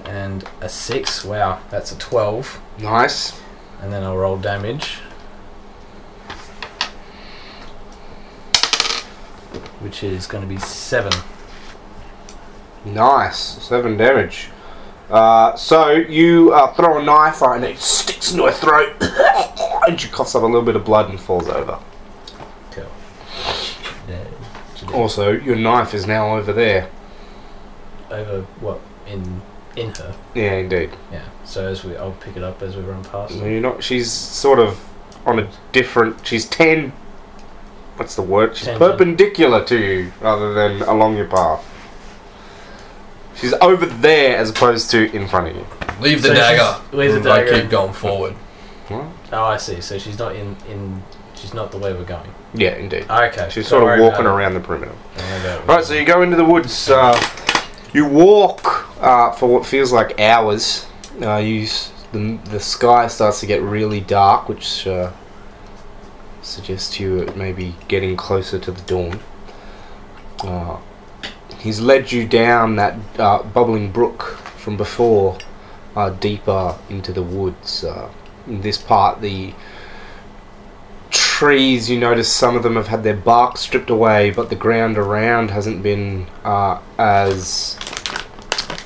And 0.06 0.48
a 0.62 0.70
six. 0.70 1.24
Wow, 1.24 1.62
that's 1.70 1.92
a 1.92 1.98
twelve. 1.98 2.60
Nice. 2.80 3.40
And 3.82 3.92
then 3.92 4.04
I'll 4.04 4.18
roll 4.18 4.38
damage. 4.38 5.00
Which 9.80 10.04
is 10.04 10.28
going 10.28 10.44
to 10.44 10.48
be 10.48 10.60
seven. 10.60 11.12
Nice. 12.86 13.38
Seven 13.38 13.98
damage. 13.98 14.50
Uh, 15.10 15.56
so 15.56 15.92
you 15.92 16.54
uh, 16.54 16.74
throw 16.74 17.00
a 17.00 17.04
knife 17.04 17.42
and 17.42 17.64
it 17.64 17.78
sticks 17.78 18.32
into 18.32 18.46
her 18.46 18.52
throat, 18.52 18.96
and 19.88 20.00
she 20.00 20.08
coughs 20.08 20.34
up 20.34 20.44
a 20.44 20.46
little 20.46 20.62
bit 20.62 20.76
of 20.76 20.86
blood 20.86 21.10
and 21.10 21.20
falls 21.20 21.48
over. 21.50 21.78
Cool. 24.88 25.02
Also, 25.02 25.32
your 25.32 25.56
knife 25.56 25.94
is 25.94 26.06
now 26.06 26.36
over 26.36 26.52
there. 26.52 26.90
Over 28.10 28.42
what 28.60 28.82
in 29.08 29.42
in 29.76 29.94
her? 29.96 30.14
Yeah, 30.34 30.54
indeed. 30.54 30.92
Yeah. 31.12 31.24
So 31.46 31.68
as 31.68 31.84
we, 31.84 31.96
I'll 31.98 32.12
pick 32.14 32.38
it 32.38 32.44
up 32.44 32.62
as 32.62 32.76
we 32.76 32.84
run 32.84 33.04
past. 33.06 33.36
No, 33.36 33.46
You're 33.46 33.62
not. 33.62 33.84
She's 33.84 34.12
sort 34.12 34.60
of 34.60 34.80
on 35.26 35.40
a 35.40 35.48
different. 35.72 36.26
She's 36.26 36.46
ten. 36.46 36.92
What's 37.98 38.16
the 38.16 38.22
word? 38.24 38.56
She's 38.56 38.68
Tangent. 38.68 38.92
perpendicular 38.92 39.64
to 39.66 39.78
you 39.78 40.12
rather 40.22 40.54
than 40.54 40.82
along 40.82 41.16
your 41.18 41.28
path. 41.28 41.64
She's 43.36 43.54
over 43.62 43.86
there 43.86 44.38
as 44.38 44.50
opposed 44.52 44.90
to 44.92 45.12
in 45.16 45.28
front 45.28 45.48
of 45.50 45.56
you. 45.56 45.66
Leave 46.00 46.22
the 46.22 46.30
So 46.30 46.34
she's- 46.36 46.48
dagger. 46.58 46.82
leave 46.98 47.12
the 47.12 47.18
and 47.18 47.28
I 47.28 47.44
dagger. 47.44 47.62
keep 47.62 47.70
going 47.70 47.94
forward. 47.94 48.34
What? 48.90 49.06
Oh, 49.32 49.44
I 49.44 49.58
see. 49.58 49.82
So 49.82 49.98
she's 49.98 50.18
not 50.20 50.36
in 50.36 50.56
in. 50.70 51.04
She's 51.36 51.54
not 51.54 51.72
the 51.72 51.78
way 51.78 51.94
we're 51.94 52.04
going. 52.04 52.34
Yeah, 52.54 52.76
indeed. 52.76 53.06
Okay. 53.10 53.48
She's 53.50 53.66
don't 53.66 53.70
sort 53.70 53.84
worry 53.84 54.00
of 54.00 54.04
walking 54.06 54.22
about 54.26 54.36
it. 54.36 54.40
around 54.40 54.54
the 54.54 54.60
perimeter. 54.60 54.92
Don't 55.18 55.30
worry 55.30 55.40
about 55.42 55.60
it. 55.62 55.68
Right, 55.68 55.84
so 55.84 55.94
you 55.94 56.06
go 56.06 56.22
into 56.22 56.38
the 56.38 56.46
woods. 56.46 56.90
Uh, 56.90 57.14
you 57.94 58.06
walk 58.06 58.88
uh, 59.02 59.32
for 59.32 59.48
what 59.48 59.66
feels 59.66 59.92
like 59.92 60.20
hours. 60.20 60.88
Uh, 61.22 61.38
you 61.38 61.68
the, 62.12 62.40
the 62.46 62.60
sky 62.60 63.08
starts 63.08 63.40
to 63.40 63.46
get 63.46 63.62
really 63.62 64.02
dark, 64.02 64.48
which 64.48 64.88
uh, 64.88 65.12
suggests 66.42 67.00
you 67.00 67.20
it 67.20 67.36
may 67.36 67.52
be 67.52 67.76
getting 67.88 68.16
closer 68.16 68.60
to 68.60 68.72
the 68.72 68.82
dawn. 68.82 69.20
Uh, 70.40 70.78
he's 71.60 71.80
led 71.80 72.12
you 72.12 72.28
down 72.28 72.76
that 72.76 72.98
uh, 73.18 73.42
bubbling 73.44 73.92
brook 73.92 74.38
from 74.58 74.78
before, 74.78 75.38
uh, 75.96 76.10
deeper 76.10 76.78
into 76.90 77.12
the 77.12 77.24
woods. 77.24 77.84
Uh, 77.84 78.10
in 78.48 78.62
this 78.62 78.78
part, 78.78 79.22
the 79.22 79.54
trees, 81.10 81.90
you 81.90 82.00
notice 82.00 82.32
some 82.32 82.56
of 82.56 82.64
them 82.64 82.76
have 82.76 82.88
had 82.88 83.04
their 83.04 83.16
bark 83.16 83.58
stripped 83.58 83.90
away, 83.90 84.32
but 84.32 84.50
the 84.50 84.56
ground 84.56 84.98
around 84.98 85.52
hasn't 85.52 85.82
been 85.82 86.28
uh, 86.44 86.80
as. 86.98 87.78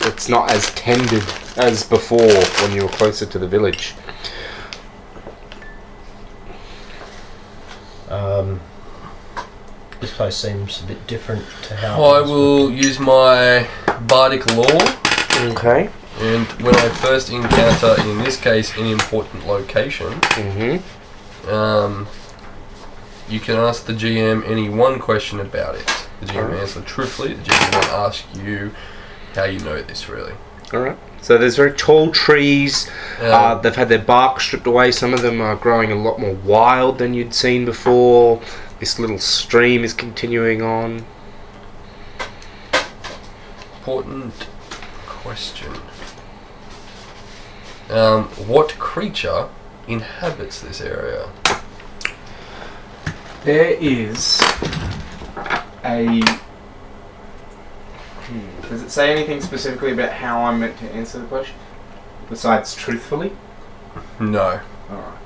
It's 0.08 0.30
not 0.30 0.52
as 0.52 0.66
tended 0.74 1.24
as 1.58 1.84
before 1.84 2.20
when 2.62 2.72
you 2.74 2.84
were 2.84 2.90
closer 2.90 3.26
to 3.26 3.38
the 3.40 3.48
village. 3.48 3.94
Um, 8.10 8.62
this 10.00 10.14
place 10.16 10.36
seems 10.38 10.82
a 10.82 10.86
bit 10.86 11.06
different 11.08 11.44
to 11.64 11.76
how. 11.76 12.02
I 12.04 12.20
it 12.20 12.22
was. 12.22 12.32
will 12.32 12.72
use 12.72 13.00
my 13.00 13.68
bardic 14.08 14.46
lore, 14.56 14.82
Okay. 15.52 15.90
and 16.20 16.48
when 16.62 16.76
I 16.76 16.90
first 16.90 17.30
encounter, 17.32 17.96
in 18.02 18.20
this 18.20 18.38
case, 18.40 18.76
an 18.78 18.86
important 18.86 19.46
location, 19.46 20.08
Mm-hmm. 20.38 21.50
um, 21.54 22.08
you 23.28 23.40
can 23.42 23.56
ask 23.58 23.86
the 23.86 23.94
GM 23.94 24.48
any 24.50 24.70
one 24.70 25.00
question 25.00 25.40
about 25.42 25.76
it. 25.76 25.86
The 26.22 26.28
GM 26.28 26.44
Alright. 26.46 26.60
answer 26.62 26.82
truthfully. 26.82 27.34
The 27.34 27.44
GM 27.44 27.76
will 27.76 27.96
ask 27.96 28.24
you 28.42 28.72
how 29.38 29.46
you 29.46 29.60
know 29.60 29.82
this, 29.82 30.10
really. 30.10 30.34
Alright. 30.74 30.98
So 31.22 31.38
there's 31.38 31.56
very 31.56 31.72
tall 31.72 32.12
trees. 32.12 32.90
Uh, 33.22 33.56
Um, 33.56 33.62
they've 33.62 33.76
had 33.76 33.90
their 33.90 34.00
bark 34.00 34.42
stripped 34.42 34.68
away. 34.68 34.92
Some 34.92 35.14
of 35.14 35.22
them 35.22 35.40
are 35.40 35.56
growing 35.56 35.92
a 35.92 35.96
lot 35.96 36.20
more 36.20 36.34
wild 36.34 36.98
than 36.98 37.14
you'd 37.14 37.34
seen 37.34 37.64
before. 37.64 38.42
This 38.80 39.00
little 39.00 39.20
stream 39.20 39.84
is 39.84 39.94
continuing 39.94 40.62
on. 40.62 41.06
important 43.88 44.48
question. 45.06 45.72
Um, 47.90 48.26
what 48.48 48.78
creature 48.78 49.48
inhabits 49.88 50.60
this 50.60 50.82
area? 50.82 51.30
There 53.46 53.78
is 53.80 54.42
a. 55.86 56.22
Does 58.70 58.82
it 58.82 58.90
say 58.90 59.12
anything 59.12 59.42
specifically 59.42 59.92
about 59.92 60.12
how 60.12 60.44
I'm 60.44 60.60
meant 60.60 60.78
to 60.80 60.86
answer 60.92 61.20
the 61.20 61.26
question? 61.26 61.56
Besides 62.30 62.76
truthfully? 62.76 63.32
No. 64.20 64.60
Alright. 64.90 65.18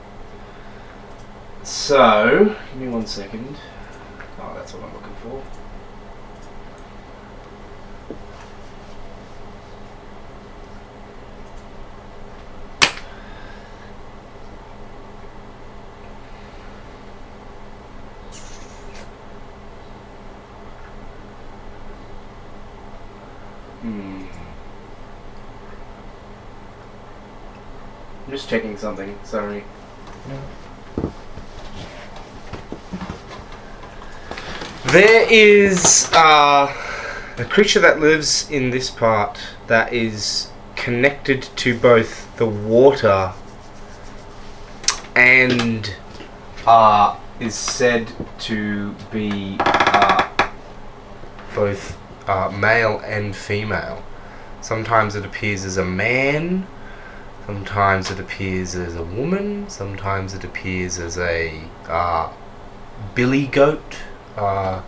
So, 1.63 2.55
give 2.73 2.81
me 2.81 2.87
one 2.87 3.07
second. 3.07 3.55
Oh, 4.39 4.53
that's 4.55 4.73
what 4.73 4.83
I'm 4.83 4.93
looking 4.93 5.15
for. 5.23 5.43
Hmm. 23.81 24.25
I'm 28.25 28.31
just 28.31 28.47
checking 28.47 28.77
something, 28.77 29.17
sorry. 29.23 29.63
There 34.85 35.25
is 35.31 36.09
uh, 36.13 36.71
a 37.37 37.45
creature 37.45 37.79
that 37.79 37.99
lives 37.99 38.49
in 38.51 38.69
this 38.69 38.91
part 38.91 39.39
that 39.67 39.93
is 39.93 40.51
connected 40.75 41.43
to 41.55 41.77
both 41.77 42.35
the 42.37 42.45
water 42.45 43.33
and 45.15 45.95
uh, 46.67 47.17
is 47.39 47.55
said 47.55 48.11
to 48.39 48.93
be 49.11 49.57
uh, 49.59 50.27
both 51.55 51.97
uh, 52.27 52.49
male 52.49 52.99
and 53.05 53.35
female. 53.35 54.03
Sometimes 54.61 55.15
it 55.15 55.25
appears 55.25 55.65
as 55.65 55.77
a 55.77 55.85
man, 55.85 56.67
sometimes 57.45 58.11
it 58.11 58.19
appears 58.19 58.75
as 58.75 58.95
a 58.95 59.03
woman, 59.03 59.69
sometimes 59.69 60.33
it 60.33 60.43
appears 60.43 60.99
as 60.99 61.17
a 61.17 61.61
uh, 61.87 62.31
billy 63.15 63.47
goat. 63.47 63.97
Uh, 64.37 64.81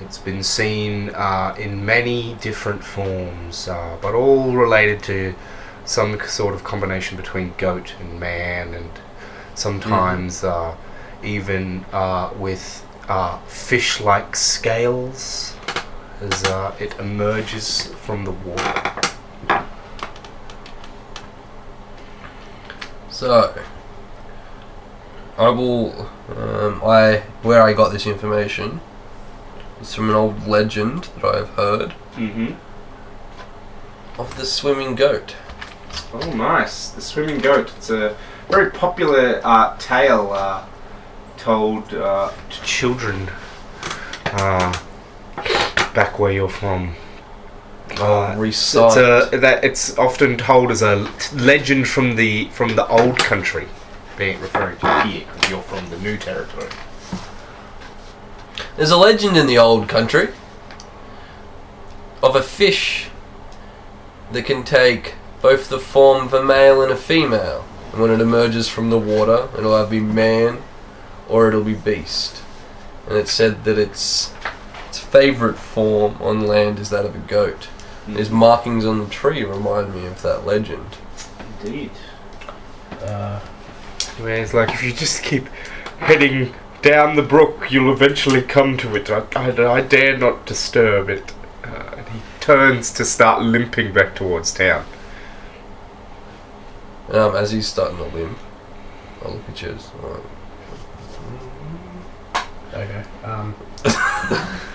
it's 0.00 0.18
been 0.18 0.42
seen 0.42 1.10
uh, 1.10 1.54
in 1.58 1.84
many 1.84 2.34
different 2.40 2.82
forms, 2.82 3.68
uh, 3.68 3.96
but 4.00 4.14
all 4.14 4.52
related 4.52 5.02
to 5.02 5.34
some 5.84 6.18
sort 6.20 6.54
of 6.54 6.64
combination 6.64 7.16
between 7.16 7.52
goat 7.58 7.94
and 8.00 8.18
man, 8.18 8.72
and 8.74 8.90
sometimes 9.54 10.42
uh, 10.44 10.74
even 11.22 11.84
uh, 11.92 12.30
with 12.38 12.86
uh, 13.08 13.38
fish 13.46 14.00
like 14.00 14.36
scales 14.36 15.54
as 16.20 16.44
uh, 16.44 16.74
it 16.78 16.98
emerges 16.98 17.86
from 18.04 18.24
the 18.24 18.32
water. 18.32 18.92
So, 23.10 23.54
I 25.38 25.48
will. 25.48 26.08
Um, 26.36 26.80
I 26.84 27.22
where 27.42 27.62
I 27.62 27.72
got 27.72 27.90
this 27.92 28.06
information 28.06 28.80
is 29.80 29.94
from 29.94 30.08
an 30.10 30.14
old 30.16 30.46
legend 30.46 31.04
that 31.20 31.24
I 31.24 31.36
have 31.38 31.48
heard 31.50 31.94
Mm-hmm. 32.16 32.52
of 34.20 34.36
the 34.36 34.44
swimming 34.44 34.94
goat. 34.94 35.36
Oh, 36.12 36.32
nice. 36.34 36.90
The 36.90 37.00
swimming 37.00 37.38
goat. 37.38 37.72
It's 37.76 37.88
a 37.90 38.16
very 38.48 38.70
popular 38.70 39.40
uh, 39.44 39.76
tale 39.78 40.32
uh, 40.32 40.66
told 41.36 41.94
uh, 41.94 42.30
To 42.50 42.62
children, 42.62 43.30
uh, 44.26 44.72
back 45.94 46.18
where 46.18 46.32
you're 46.32 46.48
from. 46.48 46.94
Uh, 47.98 48.36
it's 48.40 48.74
a, 48.74 49.28
that 49.32 49.64
it's 49.64 49.98
often 49.98 50.36
told 50.36 50.70
as 50.70 50.82
a 50.82 51.10
legend 51.34 51.88
from 51.88 52.14
the 52.14 52.48
from 52.50 52.76
the 52.76 52.86
old 52.86 53.18
country, 53.18 53.66
being 54.16 54.40
referring 54.40 54.78
to 54.78 55.02
here 55.02 55.26
because 55.26 55.50
you're 55.50 55.62
from 55.62 55.88
the 55.90 55.98
new 55.98 56.16
territory. 56.16 56.68
There's 58.76 58.92
a 58.92 58.96
legend 58.96 59.36
in 59.36 59.46
the 59.46 59.58
old 59.58 59.88
country 59.88 60.28
of 62.22 62.36
a 62.36 62.42
fish 62.42 63.08
that 64.32 64.44
can 64.44 64.62
take 64.62 65.14
both 65.42 65.68
the 65.68 65.78
form 65.78 66.26
of 66.26 66.34
a 66.34 66.44
male 66.44 66.82
and 66.82 66.92
a 66.92 66.96
female. 66.96 67.64
And 67.92 68.00
when 68.00 68.10
it 68.10 68.20
emerges 68.20 68.68
from 68.68 68.90
the 68.90 68.98
water, 68.98 69.48
it'll 69.58 69.74
either 69.74 69.90
be 69.90 70.00
man 70.00 70.62
or 71.28 71.48
it'll 71.48 71.64
be 71.64 71.74
beast. 71.74 72.42
And 73.08 73.16
it's 73.16 73.32
said 73.32 73.64
that 73.64 73.78
its 73.78 74.32
favourite 75.10 75.56
form 75.58 76.16
on 76.20 76.46
land 76.46 76.78
is 76.78 76.90
that 76.90 77.04
of 77.04 77.16
a 77.16 77.18
goat. 77.18 77.68
His 78.06 78.30
markings 78.30 78.84
on 78.84 78.98
the 78.98 79.06
tree 79.06 79.44
remind 79.44 79.94
me 79.94 80.06
of 80.06 80.22
that 80.22 80.46
legend. 80.46 80.96
indeed. 81.62 81.90
Uh, 83.02 83.40
Where 84.18 84.36
it's 84.42 84.54
like 84.54 84.70
if 84.70 84.82
you 84.82 84.92
just 84.92 85.22
keep 85.22 85.48
heading 85.98 86.54
down 86.82 87.16
the 87.16 87.22
brook, 87.22 87.70
you'll 87.70 87.92
eventually 87.92 88.42
come 88.42 88.76
to 88.78 88.94
it. 88.94 89.10
I, 89.10 89.24
I, 89.36 89.72
I 89.74 89.80
dare 89.82 90.16
not 90.16 90.46
disturb 90.46 91.08
it. 91.10 91.32
Uh, 91.64 91.94
and 91.96 92.08
he 92.08 92.20
turns 92.40 92.92
to 92.94 93.04
start 93.04 93.42
limping 93.42 93.92
back 93.92 94.14
towards 94.14 94.52
town. 94.52 94.84
Um, 97.10 97.34
as 97.34 97.50
he's 97.50 97.66
starting 97.66 97.98
to 97.98 98.04
limp, 98.04 98.38
I'll 99.24 99.32
look 99.32 99.48
at 99.48 99.62
yours. 99.62 99.90
Alright. 100.02 100.22
okay. 102.74 103.04
Um, 103.24 103.54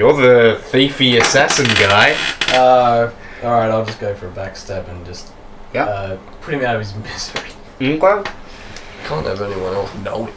You're 0.00 0.14
the 0.14 0.58
thiefy 0.72 1.20
assassin 1.20 1.66
guy. 1.78 2.16
Uh, 2.56 3.12
all 3.42 3.50
right, 3.50 3.70
I'll 3.70 3.84
just 3.84 4.00
go 4.00 4.14
for 4.14 4.28
a 4.28 4.30
backstab 4.30 4.88
and 4.88 5.04
just 5.04 5.30
Yeah. 5.74 5.84
uh, 5.84 6.16
put 6.40 6.54
him 6.54 6.64
out 6.64 6.76
of 6.76 6.80
his 6.80 6.94
misery. 7.04 7.50
Okay. 7.82 8.30
Can't 9.04 9.26
have 9.26 9.42
anyone 9.42 9.74
else 9.74 9.94
knowing 10.02 10.32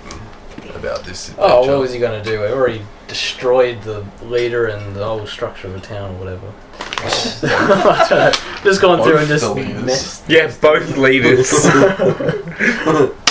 about 0.75 1.05
this. 1.05 1.33
Oh, 1.37 1.59
adventure. 1.61 1.71
what 1.71 1.79
was 1.79 1.93
he 1.93 1.99
going 1.99 2.21
to 2.21 2.29
do? 2.29 2.43
I 2.43 2.51
already 2.51 2.81
destroyed 3.07 3.81
the 3.83 4.05
leader 4.21 4.67
and 4.67 4.93
the 4.93 5.05
whole 5.05 5.25
structure 5.25 5.67
of 5.67 5.73
the 5.75 5.79
town 5.79 6.13
or 6.15 6.19
whatever. 6.19 6.51
I 6.77 8.05
don't 8.09 8.19
know. 8.19 8.31
Just 8.69 8.81
gone 8.81 9.01
through 9.01 9.19
and 9.19 9.27
just 9.29 9.55
the 9.55 9.63
messed. 9.63 10.29
Yeah, 10.29 10.53
both 10.59 10.97
leaders. 10.97 11.49
Two. 11.49 13.15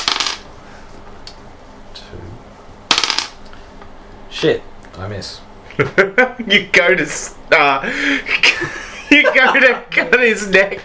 Shit, 4.30 4.62
I 4.96 5.08
miss. 5.08 5.42
you 6.46 6.68
go 6.72 6.94
to 6.94 7.06
uh, 7.52 7.82
you 9.10 9.22
go 9.34 9.52
to 9.54 9.84
cut 9.90 10.20
his 10.20 10.48
neck 10.48 10.80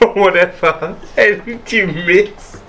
or 0.00 0.12
whatever, 0.14 0.96
and 1.16 1.72
you 1.72 1.86
miss. 1.86 2.60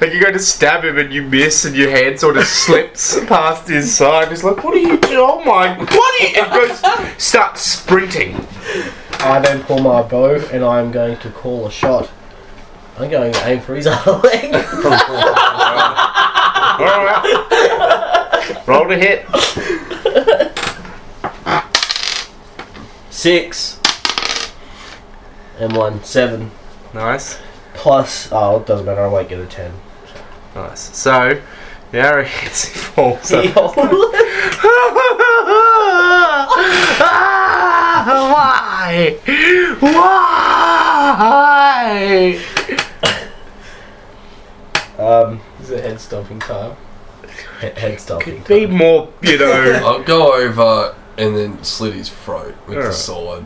Like 0.00 0.12
you 0.12 0.20
go 0.20 0.30
to 0.30 0.38
stab 0.38 0.84
him 0.84 0.98
and 0.98 1.12
you 1.12 1.22
miss, 1.22 1.64
and 1.64 1.74
your 1.74 1.90
hand 1.90 2.20
sort 2.20 2.36
of 2.36 2.44
slips 2.44 3.18
past 3.26 3.68
his 3.68 3.94
side. 3.94 4.28
He's 4.28 4.44
like, 4.44 4.62
"What 4.62 4.74
are 4.74 4.80
you 4.80 4.98
doing? 4.98 5.16
Oh 5.18 5.42
my! 5.44 5.76
What 5.78 6.22
are 6.22 6.26
you?" 6.26 6.42
And 6.42 6.52
goes 6.52 6.82
starts 7.22 7.62
sprinting. 7.62 8.46
I 9.20 9.40
then 9.40 9.62
pull 9.64 9.78
my 9.78 10.02
bow 10.02 10.36
and 10.52 10.64
I 10.64 10.80
am 10.80 10.92
going 10.92 11.18
to 11.18 11.30
call 11.30 11.66
a 11.66 11.70
shot. 11.70 12.10
I'm 12.98 13.10
going 13.10 13.32
to 13.32 13.48
aim 13.48 13.60
for 13.60 13.74
his 13.74 13.86
other 13.86 14.12
leg. 14.18 14.54
All 16.80 17.04
right, 17.04 18.14
roll 18.68 18.86
to 18.88 18.96
hit. 18.96 19.26
Six. 23.10 23.80
And 25.58 25.74
one. 25.76 26.02
Seven. 26.04 26.50
Nice, 26.94 27.38
Plus, 27.74 28.28
oh, 28.32 28.60
it 28.60 28.66
doesn't 28.66 28.86
matter, 28.86 29.02
I 29.02 29.08
won't 29.08 29.28
get 29.28 29.38
a 29.38 29.46
ten. 29.46 29.72
nice. 30.54 30.80
So, 30.96 31.38
the 31.92 31.98
arrow 31.98 32.24
hits. 32.24 32.64
He 32.64 32.78
falls. 32.78 33.30
up. 33.32 33.44
Why? 38.08 39.16
Why? 39.80 40.78
um, 44.98 45.40
This 45.60 45.70
is 45.70 45.78
a 45.78 45.82
head 45.82 46.00
stomping 46.00 46.40
time. 46.40 46.76
He- 47.60 47.66
head 47.80 48.00
stomping. 48.00 48.42
Be 48.46 48.66
more, 48.66 49.08
you 49.22 49.38
know. 49.38 49.52
I'll 49.84 50.02
go 50.02 50.32
over 50.34 50.94
and 51.16 51.36
then 51.36 51.62
slit 51.64 51.94
his 51.94 52.08
throat 52.08 52.54
with 52.66 52.76
the 52.76 52.82
Alright. 52.82 52.94
sword 52.94 53.44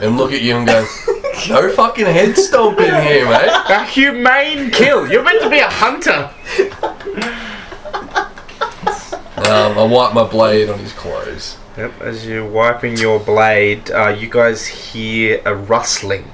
and 0.00 0.16
look 0.16 0.32
at 0.32 0.40
you 0.40 0.56
and 0.56 0.66
go, 0.66 0.86
no 1.48 1.70
fucking 1.70 2.06
head 2.06 2.36
stomping 2.38 2.86
here, 2.86 3.26
mate. 3.28 3.50
A 3.68 3.84
humane 3.84 4.70
kill. 4.70 5.06
You're 5.10 5.22
meant 5.22 5.42
to 5.42 5.50
be 5.50 5.58
a 5.58 5.68
hunter. 5.68 6.30
Um, 9.36 9.78
I 9.78 9.84
wipe 9.84 10.14
my 10.14 10.24
blade 10.24 10.68
on 10.70 10.78
his 10.78 10.92
clothes. 10.92 11.56
Yep. 11.76 12.00
As 12.00 12.26
you're 12.26 12.48
wiping 12.48 12.96
your 12.96 13.20
blade, 13.20 13.90
uh, 13.90 14.08
you 14.08 14.28
guys 14.28 14.66
hear 14.66 15.40
a 15.44 15.54
rustling 15.54 16.24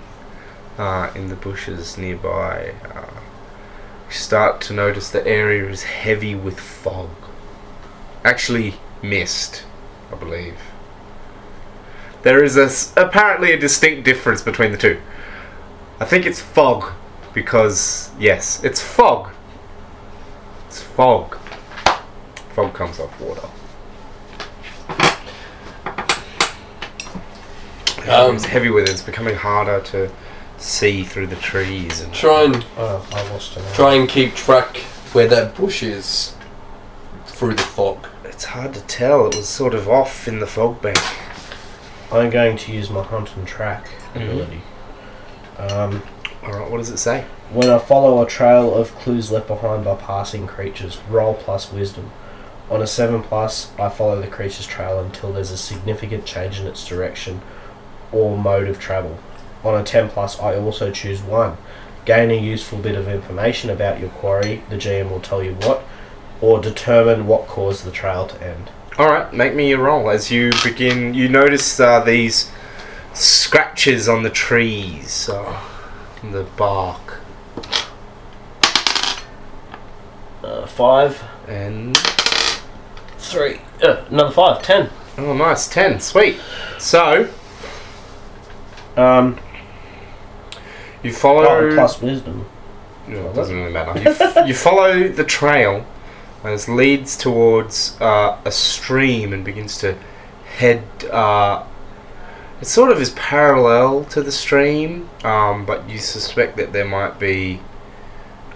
uh, 0.79 1.11
in 1.15 1.29
the 1.29 1.35
bushes 1.35 1.99
nearby. 1.99 2.73
Uh, 2.85 3.11
you 4.12 4.18
start 4.18 4.60
to 4.60 4.74
notice 4.74 5.09
the 5.10 5.26
area 5.26 5.66
is 5.70 5.84
heavy 5.84 6.34
with 6.34 6.60
fog. 6.60 7.09
Actually, 8.24 8.74
mist, 9.01 9.64
I 10.12 10.16
believe. 10.16 10.59
There 12.22 12.44
is 12.44 12.59
a 12.59 13.01
apparently 13.01 13.52
a 13.52 13.59
distinct 13.59 14.05
difference 14.05 14.43
between 14.43 14.70
the 14.70 14.76
two. 14.76 15.01
I 15.98 16.05
think 16.05 16.26
it's 16.26 16.40
fog 16.40 16.93
because 17.32 18.10
yes, 18.18 18.62
it's 18.62 18.82
fog. 18.82 19.32
It's 20.66 20.82
fog. 20.82 21.39
Fog 22.55 22.74
comes 22.74 23.01
off 23.01 23.18
water. 23.18 23.48
Um, 28.10 28.36
it's 28.36 28.44
heavy 28.44 28.68
with 28.68 28.84
it. 28.84 28.90
It's 28.90 29.02
becoming 29.02 29.36
harder 29.36 29.80
to 29.80 30.10
see 30.62 31.02
through 31.02 31.26
the 31.26 31.36
trees. 31.36 32.01
And 32.01 32.12
Try 32.14 32.43
and 32.44 32.64
Oh, 32.78 33.06
I 33.12 33.28
lost 33.32 33.56
an 33.56 33.62
try 33.74 33.94
and 33.94 34.09
keep 34.09 34.34
track 34.34 34.76
where 35.12 35.26
that 35.28 35.55
bush 35.55 35.82
is 35.82 36.34
through 37.26 37.55
the 37.55 37.62
fog. 37.62 38.06
it's 38.24 38.44
hard 38.44 38.72
to 38.74 38.80
tell. 38.82 39.26
It 39.26 39.36
was 39.36 39.48
sort 39.48 39.74
of 39.74 39.89
off 39.89 40.26
in 40.28 40.39
the 40.40 40.47
fog 40.47 40.80
bank. 40.80 40.98
I'm 42.10 42.30
going 42.30 42.56
to 42.59 42.72
use 42.72 42.90
my 42.90 43.02
hunt 43.02 43.34
and 43.36 43.47
track 43.47 43.89
Mhm. 44.14 44.22
ability. 44.30 44.62
Um, 45.59 46.02
All 46.44 46.52
right, 46.52 46.70
what 46.70 46.78
does 46.78 46.90
it 46.90 46.98
say? 46.98 47.24
when 47.52 47.68
I 47.68 47.78
follow 47.78 48.22
a 48.22 48.26
trail 48.26 48.74
of 48.74 48.94
clues 48.97 49.30
left 49.30 49.47
behind 49.47 49.84
by 49.84 49.94
passing 49.94 50.47
creatures, 50.47 50.98
roll 51.10 51.34
plus 51.34 51.70
wisdom. 51.70 52.10
On 52.70 52.80
a 52.80 52.86
7 52.86 53.22
plus, 53.22 53.70
I 53.78 53.90
follow 53.90 54.18
the 54.20 54.26
creature's 54.26 54.66
trail 54.66 54.98
until 54.98 55.32
there's 55.34 55.51
a 55.51 55.59
significant 55.59 56.24
change 56.24 56.59
in 56.59 56.66
its 56.66 56.86
direction 56.89 57.43
or 58.10 58.39
mode 58.39 58.68
of 58.68 58.78
travel. 58.80 59.18
On 59.64 59.74
a 59.80 59.84
10 59.84 60.09
plus, 60.10 60.39
I 60.40 60.56
also 60.56 60.90
choose 60.90 61.22
1. 61.22 61.56
Gain 62.05 62.30
a 62.30 62.34
useful 62.34 62.78
bit 62.78 62.97
of 62.97 63.06
information 63.09 63.70
about 63.70 64.01
your 64.01 64.09
quarry, 64.10 64.62
the 64.68 64.76
GM 64.76 65.09
will 65.10 65.20
tell 65.20 65.43
you 65.43 65.55
what, 65.55 65.84
or 66.40 66.60
determine 66.60 67.26
what 67.28 67.47
caused 67.47 67.84
the 67.84 67.93
trail 67.93 68.26
to 68.26 68.43
end. 68.44 68.70
All 68.98 69.06
right, 69.09 69.32
make 69.32 69.55
me 69.55 69.70
a 69.72 69.78
roll 69.78 70.10
as 70.10 70.30
you 70.30 70.51
begin. 70.64 71.14
You 71.14 71.28
notice 71.28 71.78
uh, 71.78 72.01
these 72.01 72.51
scratches 73.14 74.09
on 74.09 74.22
the 74.24 74.30
trees, 74.30 75.28
uh, 75.28 75.60
on 76.22 76.32
the 76.32 76.43
bark, 76.56 77.18
Uh, 80.43 80.66
five, 80.66 81.22
and 81.47 81.97
three, 83.16 83.60
uh, 83.80 84.02
another 84.10 84.59
Ten. 84.60 84.90
oh, 85.18 85.32
nice, 85.34 85.68
ten, 85.68 86.01
sweet. 86.01 86.40
So 86.78 87.28
Um, 88.97 89.39
you 91.03 91.12
follow. 91.12 91.45
oh, 91.47 91.74
plus 91.74 92.01
wisdom. 92.01 92.47
No, 93.09 93.29
it 93.31 93.35
doesn't 93.35 93.57
really 93.57 93.73
matter. 93.73 94.01
You, 94.01 94.11
f- 94.11 94.49
you 94.49 94.55
follow 94.55 95.09
the 95.09 95.24
trail 95.24 95.85
as 96.45 96.69
it 96.69 96.73
leads 96.73 97.16
towards 97.16 98.01
uh, 98.01 98.39
a 98.45 98.53
stream 98.53 99.33
and 99.33 99.45
begins 99.45 99.79
to 99.79 99.97
head. 100.57 100.83
Uh, 101.11 101.65
it 102.61 102.66
sort 102.66 102.93
of 102.93 103.01
is 103.01 103.11
parallel 103.11 104.05
to 104.07 104.23
the 104.23 104.31
stream, 104.31 105.09
um, 105.24 105.66
but 105.66 105.89
you 105.91 105.99
suspect 105.99 106.57
that 106.59 106.73
there 106.73 106.85
might 106.85 107.19
be 107.19 107.61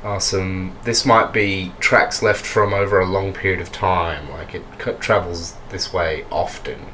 uh, 0.05 0.21
some. 0.21 0.77
This 0.85 1.05
might 1.05 1.33
be 1.33 1.73
tracks 1.81 2.23
left 2.23 2.47
from 2.47 2.73
over 2.73 3.01
a 3.01 3.07
long 3.07 3.33
period 3.33 3.61
of 3.61 3.73
time. 3.73 4.31
Like 4.31 4.55
it 4.55 4.63
c- 4.85 4.93
travels 5.01 5.55
this 5.71 5.93
way 5.93 6.25
often. 6.31 6.87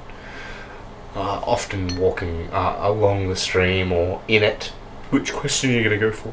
Uh, 1.14 1.42
often 1.44 1.94
walking 1.98 2.48
uh, 2.52 2.76
along 2.80 3.28
the 3.28 3.36
stream 3.36 3.92
or 3.92 4.22
in 4.28 4.42
it. 4.42 4.72
Which 5.12 5.32
question 5.34 5.68
are 5.70 5.72
you 5.74 5.84
going 5.84 6.00
to 6.00 6.06
go 6.06 6.10
for? 6.10 6.32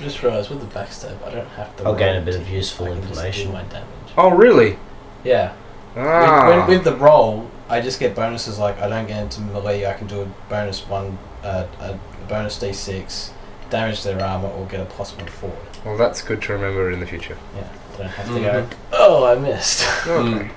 Just 0.00 0.22
realised 0.22 0.48
with 0.48 0.60
the 0.60 0.78
backstab, 0.78 1.22
I 1.26 1.30
don't 1.30 1.46
have 1.50 1.76
to. 1.76 1.84
I'll 1.84 1.94
gain 1.94 2.16
a 2.16 2.22
bit 2.24 2.34
of 2.36 2.48
useful 2.48 2.86
I 2.86 2.88
can 2.90 3.02
just 3.02 3.12
do 3.12 3.18
information. 3.26 3.52
my 3.52 3.62
damage. 3.64 3.86
Oh, 4.16 4.30
really? 4.30 4.78
Yeah. 5.24 5.52
Ah. 5.94 6.46
With, 6.46 6.56
when, 6.56 6.68
with 6.68 6.84
the 6.84 6.96
roll, 6.96 7.50
I 7.68 7.82
just 7.82 8.00
get 8.00 8.14
bonuses 8.14 8.58
like 8.58 8.80
I 8.80 8.88
don't 8.88 9.06
get 9.06 9.22
into 9.22 9.42
melee. 9.42 9.84
I 9.84 9.92
can 9.92 10.06
do 10.06 10.22
a 10.22 10.26
bonus 10.48 10.88
one, 10.88 11.18
uh, 11.44 11.66
a 11.80 11.98
bonus 12.28 12.58
d6, 12.58 13.30
damage 13.68 14.02
their 14.02 14.18
armor, 14.24 14.48
or 14.48 14.64
get 14.66 14.80
a 14.80 14.86
plus 14.86 15.14
one 15.14 15.26
forward. 15.26 15.58
well, 15.84 15.98
that's 15.98 16.22
good 16.22 16.40
to 16.42 16.54
remember 16.54 16.90
in 16.90 16.98
the 17.00 17.06
future. 17.06 17.36
Yeah, 17.54 17.68
I 17.94 17.96
don't 17.98 18.06
have 18.08 18.26
to 18.28 18.32
Mhm. 18.32 18.70
go. 18.70 18.76
Oh, 18.92 19.24
I 19.26 19.34
missed. 19.34 19.86
Okay. 20.06 20.50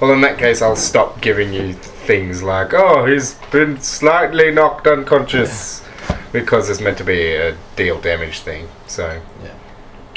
Well, 0.00 0.12
in 0.12 0.20
that 0.20 0.38
case, 0.38 0.62
I'll 0.62 0.76
stop 0.76 1.20
giving 1.20 1.52
you 1.52 1.72
things 1.72 2.42
like, 2.42 2.72
oh, 2.72 3.04
he's 3.06 3.34
been 3.50 3.80
slightly 3.80 4.50
knocked 4.50 4.86
unconscious. 4.86 5.84
Because 6.32 6.68
it's 6.68 6.80
meant 6.80 6.98
to 6.98 7.04
be 7.04 7.32
a 7.34 7.56
deal 7.74 8.00
damage 8.00 8.40
thing. 8.40 8.68
So, 8.86 9.22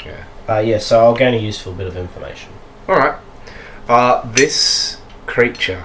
Uh, 0.04 0.08
yeah, 0.48 0.60
yeah. 0.60 0.78
so 0.78 1.00
I'll 1.00 1.14
gain 1.14 1.34
a 1.34 1.38
useful 1.38 1.72
bit 1.72 1.86
of 1.86 1.96
information. 1.96 2.52
alright. 2.88 3.18
Uh, 3.88 4.22
this 4.32 4.98
creature 5.26 5.84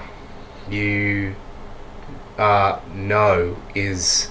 you 0.70 1.34
uh, 2.36 2.78
know 2.92 3.56
is. 3.74 4.30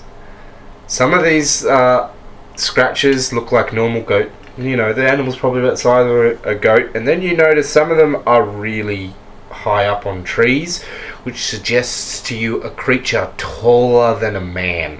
Some 0.87 1.13
of 1.13 1.23
these 1.23 1.65
uh, 1.65 2.11
scratches 2.55 3.33
look 3.33 3.51
like 3.51 3.73
normal 3.73 4.01
goat. 4.01 4.31
You 4.57 4.75
know, 4.75 4.91
the 4.91 5.07
animal's 5.07 5.37
probably 5.37 5.61
about 5.61 5.71
the 5.71 5.77
size 5.77 6.05
of 6.05 6.45
a, 6.45 6.51
a 6.51 6.55
goat. 6.55 6.95
And 6.95 7.07
then 7.07 7.21
you 7.21 7.35
notice 7.35 7.69
some 7.69 7.91
of 7.91 7.97
them 7.97 8.23
are 8.25 8.43
really 8.43 9.13
high 9.51 9.85
up 9.85 10.05
on 10.05 10.23
trees, 10.23 10.83
which 11.23 11.45
suggests 11.45 12.21
to 12.23 12.37
you 12.37 12.61
a 12.63 12.69
creature 12.69 13.31
taller 13.37 14.19
than 14.19 14.35
a 14.35 14.41
man. 14.41 14.99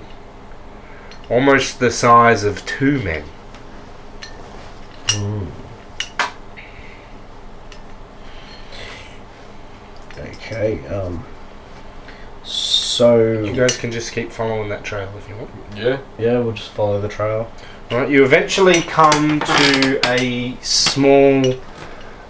Almost 1.29 1.79
the 1.79 1.91
size 1.91 2.43
of 2.43 2.65
two 2.65 3.01
men. 3.01 3.23
Okay, 10.47 10.85
um. 10.88 11.25
So. 12.43 13.41
You 13.43 13.53
guys 13.53 13.77
can 13.77 13.91
just 13.91 14.11
keep 14.11 14.31
following 14.31 14.69
that 14.69 14.84
trail 14.84 15.11
if 15.17 15.29
you 15.29 15.35
want. 15.35 15.49
Yeah. 15.75 15.99
Yeah, 16.17 16.39
we'll 16.39 16.53
just 16.53 16.71
follow 16.71 16.99
the 17.01 17.09
trail. 17.09 17.51
Right, 17.89 18.09
you 18.09 18.26
eventually 18.26 18.81
come 18.81 19.39
to 19.39 19.99
a 20.07 20.57
small. 20.61 21.53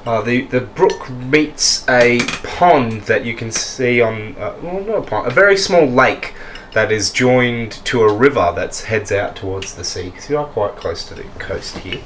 Uh, 0.06 0.22
the 0.22 0.42
the 0.42 0.62
brook 0.62 1.10
meets 1.10 1.84
a 1.90 2.20
pond 2.44 3.02
that 3.04 3.26
you 3.26 3.34
can 3.34 3.52
see 3.52 4.00
on. 4.00 4.36
Uh, 4.38 4.56
well, 4.62 4.80
not 4.82 4.98
a 4.98 5.02
pond, 5.02 5.28
a 5.28 5.32
very 5.32 5.58
small 5.58 5.88
lake 5.88 6.36
that 6.74 6.92
is 6.92 7.12
joined 7.12 7.72
to 7.86 8.04
a 8.04 8.14
river 8.14 8.54
that 8.56 8.76
heads 8.78 9.12
out 9.12 9.36
towards 9.36 9.74
the 9.74 9.84
sea. 9.84 10.12
Because 10.12 10.30
you 10.30 10.38
are 10.38 10.46
quite 10.46 10.76
close 10.76 11.04
to 11.08 11.16
the 11.16 11.24
coast 11.40 11.80
here. 11.80 12.02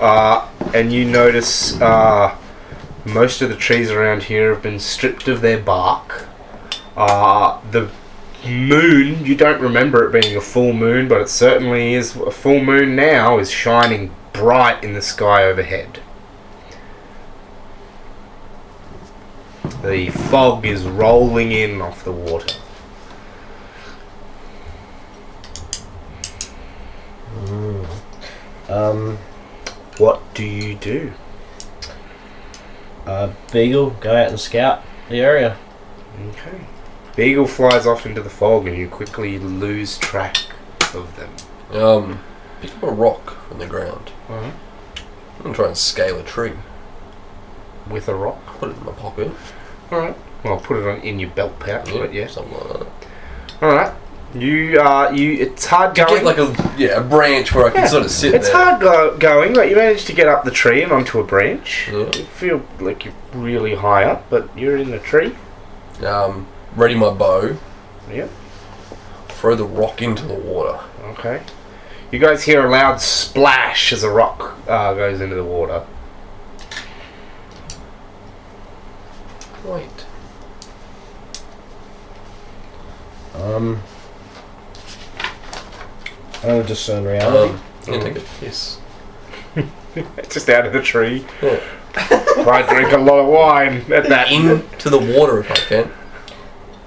Uh, 0.00 0.48
and 0.72 0.92
you 0.92 1.04
notice 1.04 1.80
uh, 1.80 2.38
most 3.04 3.42
of 3.42 3.48
the 3.48 3.56
trees 3.56 3.90
around 3.90 4.22
here 4.22 4.54
have 4.54 4.62
been 4.62 4.78
stripped 4.78 5.26
of 5.26 5.40
their 5.40 5.58
bark. 5.58 6.28
Uh, 6.96 7.60
the 7.72 7.90
moon, 8.44 9.24
you 9.24 9.34
don't 9.34 9.60
remember 9.60 10.04
it 10.06 10.20
being 10.20 10.36
a 10.36 10.40
full 10.40 10.72
moon, 10.72 11.08
but 11.08 11.20
it 11.20 11.28
certainly 11.28 11.94
is 11.94 12.16
a 12.16 12.30
full 12.30 12.62
moon 12.62 12.96
now, 12.96 13.38
is 13.38 13.50
shining 13.50 14.14
bright 14.32 14.82
in 14.82 14.94
the 14.94 15.02
sky 15.02 15.44
overhead. 15.44 16.00
The 19.82 20.10
fog 20.10 20.64
is 20.64 20.84
rolling 20.84 21.52
in 21.52 21.80
off 21.80 22.04
the 22.04 22.12
water. 22.12 22.54
Um, 28.68 29.18
What 29.98 30.22
do 30.34 30.44
you 30.44 30.74
do? 30.74 31.12
uh, 33.06 33.32
Beagle, 33.52 33.90
go 34.00 34.14
out 34.16 34.28
and 34.28 34.40
scout 34.40 34.82
the 35.08 35.20
area. 35.20 35.56
Okay. 36.30 36.60
Beagle 37.16 37.46
flies 37.46 37.86
off 37.86 38.06
into 38.06 38.22
the 38.22 38.30
fog 38.30 38.66
and 38.66 38.76
you 38.76 38.88
quickly 38.88 39.38
lose 39.38 39.98
track 39.98 40.36
of 40.94 41.14
them. 41.16 41.30
Um, 41.80 42.20
pick 42.60 42.74
up 42.76 42.82
a 42.84 42.90
rock 42.90 43.48
from 43.48 43.58
the 43.58 43.66
ground. 43.66 44.10
Alright. 44.30 44.54
I'm 45.38 45.42
gonna 45.44 45.54
try 45.54 45.66
and 45.68 45.76
scale 45.76 46.18
a 46.18 46.22
tree. 46.22 46.52
With 47.90 48.08
a 48.08 48.14
rock. 48.14 48.44
Put 48.58 48.70
it 48.70 48.76
in 48.78 48.84
my 48.84 48.92
pocket. 48.92 49.30
Alright. 49.90 50.16
Well, 50.44 50.58
put 50.58 50.78
it 50.78 50.86
on 50.88 51.00
in 51.00 51.18
your 51.18 51.30
belt 51.30 51.58
pouch, 51.60 51.86
but 51.92 52.12
yeah. 52.14 52.26
something 52.28 52.52
like 52.54 52.78
that. 52.80 52.86
Alright. 53.62 53.92
You, 54.34 54.80
uh, 54.80 55.10
you, 55.10 55.32
it's 55.34 55.66
hard 55.66 55.94
To 55.94 56.04
going. 56.06 56.24
get 56.24 56.24
like 56.24 56.38
a 56.38 56.74
yeah 56.78 56.98
a 56.98 57.02
branch 57.02 57.54
where 57.54 57.66
I 57.66 57.70
can 57.70 57.80
Yeah, 57.82 57.86
sort 57.88 58.04
of 58.06 58.10
sit 58.10 58.32
It's 58.34 58.48
there. 58.48 58.56
hard 58.64 58.80
go- 58.80 59.16
going, 59.18 59.52
but 59.52 59.68
you 59.68 59.76
managed 59.76 60.06
to 60.06 60.14
get 60.14 60.26
up 60.26 60.44
the 60.44 60.50
tree 60.50 60.82
and 60.82 60.90
onto 60.90 61.20
a 61.20 61.24
branch. 61.24 61.90
Yeah. 61.92 62.06
You 62.16 62.24
feel 62.24 62.62
like 62.80 63.04
you're 63.04 63.12
really 63.34 63.74
high 63.74 64.04
up, 64.04 64.30
but 64.30 64.48
you're 64.56 64.78
in 64.78 64.90
the 64.90 65.00
tree. 65.00 65.34
Um, 66.02 66.46
ready 66.76 66.94
my 66.94 67.10
bow. 67.10 67.56
Yep. 68.10 68.30
Throw 69.28 69.54
the 69.54 69.64
rock 69.64 70.02
into 70.02 70.24
the 70.24 70.34
water. 70.34 70.80
Okay. 71.04 71.42
You 72.10 72.18
guys 72.18 72.44
hear 72.44 72.66
a 72.66 72.70
loud 72.70 73.00
splash 73.00 73.92
as 73.92 74.02
a 74.02 74.10
rock 74.10 74.58
uh, 74.68 74.94
goes 74.94 75.20
into 75.20 75.34
the 75.34 75.44
water. 75.44 75.84
Wait. 79.64 79.88
Um, 83.34 83.80
I'm 86.42 86.48
gonna 86.48 86.64
discern 86.64 87.04
reality. 87.04 87.54
Um, 87.54 87.60
yeah, 87.88 88.00
take 88.00 88.16
a 88.16 88.20
piss. 88.40 88.78
Just 90.28 90.48
out 90.48 90.66
of 90.66 90.72
the 90.72 90.82
tree. 90.82 91.24
Yeah. 91.40 91.60
I 91.96 92.62
drink 92.68 92.92
a 92.92 92.98
lot 92.98 93.20
of 93.20 93.28
wine 93.28 93.92
at 93.92 94.08
that. 94.08 94.30
Into 94.30 94.90
the 94.90 94.98
water 94.98 95.40
if 95.40 95.50
I 95.50 95.54
can. 95.54 95.92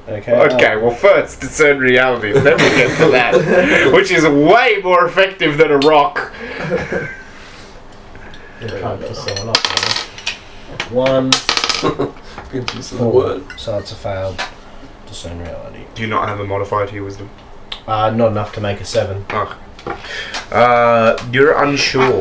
Okay. 0.08 0.34
Okay, 0.34 0.74
uh, 0.74 0.80
well, 0.80 0.92
first 0.92 1.42
discern 1.42 1.80
reality, 1.80 2.32
then 2.32 2.44
we'll 2.58 2.78
get 2.78 2.98
to 2.98 3.12
that, 3.12 3.92
which 3.94 4.12
is 4.12 4.24
way 4.26 4.80
more 4.84 5.06
effective 5.06 5.58
than 5.58 5.72
a 5.72 5.78
rock. 5.80 6.32
You 8.62 8.68
can't 8.68 9.00
piss 9.02 9.24
someone 9.24 9.50
off. 9.50 10.92
one, 10.92 11.30
Good 12.52 12.74
use 12.74 12.92
of 12.92 12.98
the 13.00 13.04
four. 13.04 13.14
word. 13.14 13.60
So 13.60 13.78
it's 13.78 13.92
a 13.92 13.96
failed 13.96 14.42
discern 15.08 15.40
reality. 15.40 15.86
Do 15.94 16.02
you 16.02 16.08
not 16.08 16.28
have 16.30 16.40
a 16.40 16.46
modifier 16.46 16.88
to 16.88 16.94
your 16.94 17.04
wisdom? 17.04 17.30
Uh, 17.88 18.10
not 18.12 18.32
enough 18.32 18.54
to 18.54 18.62
make 18.62 18.82
a 18.82 18.86
seven. 18.86 19.26
Oh. 19.32 19.60
Uh, 20.52 21.18
you're 21.32 21.62
unsure. 21.64 22.20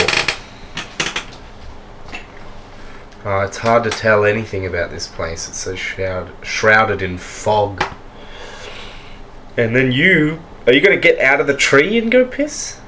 Uh, 3.24 3.40
it's 3.48 3.56
hard 3.58 3.84
to 3.84 3.90
tell 3.90 4.24
anything 4.24 4.66
about 4.66 4.90
this 4.90 5.06
place. 5.06 5.48
It's 5.48 5.58
so 5.58 5.74
shroud- 5.74 6.30
shrouded 6.42 7.00
in 7.02 7.16
fog. 7.18 7.82
And 9.56 9.74
then 9.74 9.92
you. 9.92 10.40
Are 10.66 10.72
you 10.72 10.80
going 10.80 10.98
to 10.98 11.00
get 11.00 11.18
out 11.20 11.40
of 11.40 11.46
the 11.46 11.56
tree 11.56 11.96
and 11.98 12.10
go 12.10 12.24
piss? 12.26 12.80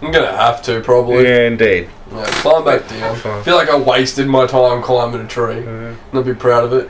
I'm 0.00 0.12
gonna 0.12 0.30
have 0.30 0.62
to 0.62 0.80
probably. 0.80 1.24
Yeah, 1.24 1.40
indeed. 1.48 1.88
Yeah, 2.12 2.24
climb 2.40 2.64
back 2.64 2.88
down. 2.88 3.16
I 3.16 3.42
feel 3.42 3.56
like 3.56 3.68
I 3.68 3.76
wasted 3.76 4.28
my 4.28 4.46
time 4.46 4.80
climbing 4.80 5.22
a 5.22 5.26
tree. 5.26 5.66
Uh, 5.66 5.92
I'll 6.12 6.22
be 6.22 6.34
proud 6.34 6.62
of 6.62 6.72
it. 6.72 6.88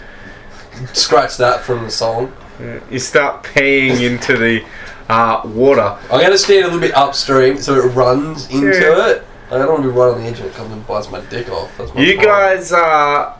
Scratch 0.92 1.38
that 1.38 1.62
from 1.62 1.84
the 1.84 1.90
song. 1.90 2.34
uh, 2.60 2.80
you 2.90 2.98
start 2.98 3.44
peeing 3.44 4.02
into 4.02 4.36
the 4.36 4.62
uh, 5.08 5.40
water. 5.46 5.96
I'm 6.12 6.20
gonna 6.20 6.36
stand 6.36 6.64
a 6.64 6.66
little 6.66 6.80
bit 6.80 6.94
upstream 6.94 7.56
so 7.56 7.76
it 7.76 7.88
runs 7.94 8.44
into 8.50 8.66
Yeah. 8.78 9.08
it, 9.12 9.26
I 9.50 9.56
don't 9.58 9.68
want 9.68 9.82
to 9.82 9.88
be 9.88 9.94
right 9.96 10.12
on 10.14 10.20
the 10.20 10.26
edge 10.28 10.40
and 10.40 10.48
it 10.48 10.54
comes 10.54 10.72
and 10.72 10.86
bites 10.86 11.10
my 11.10 11.20
dick 11.22 11.48
off. 11.50 11.76
That's 11.78 11.94
my 11.94 12.00
You 12.02 12.14
problem. 12.16 12.34
guys, 12.34 12.72
uh, 12.72 13.34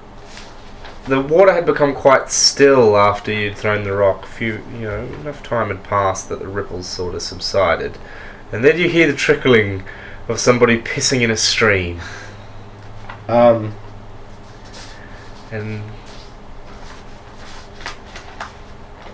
the 1.07 1.21
water 1.21 1.53
had 1.53 1.67
become 1.67 1.95
quite 1.95 2.31
still 2.31 2.97
after 2.97 3.33
you'd 3.33 3.57
thrown 3.57 3.85
the 3.85 3.93
rock. 3.93 4.25
A 4.25 4.27
few, 4.27 4.63
you 4.73 4.81
know, 4.87 5.01
enough 5.21 5.43
time 5.43 5.69
had 5.69 5.83
passed 5.85 6.29
that 6.31 6.39
the 6.39 6.49
ripples 6.49 6.87
sort 6.87 7.15
of 7.15 7.23
subsided, 7.23 7.99
and 8.53 8.65
then 8.65 8.79
you 8.79 8.89
hear 8.89 9.07
the 9.07 9.17
trickling 9.17 9.85
of 10.29 10.39
somebody 10.41 10.79
pissing 10.81 11.21
in 11.23 11.31
a 11.31 11.37
stream, 11.37 12.01
Um, 13.29 13.75
and 15.51 15.83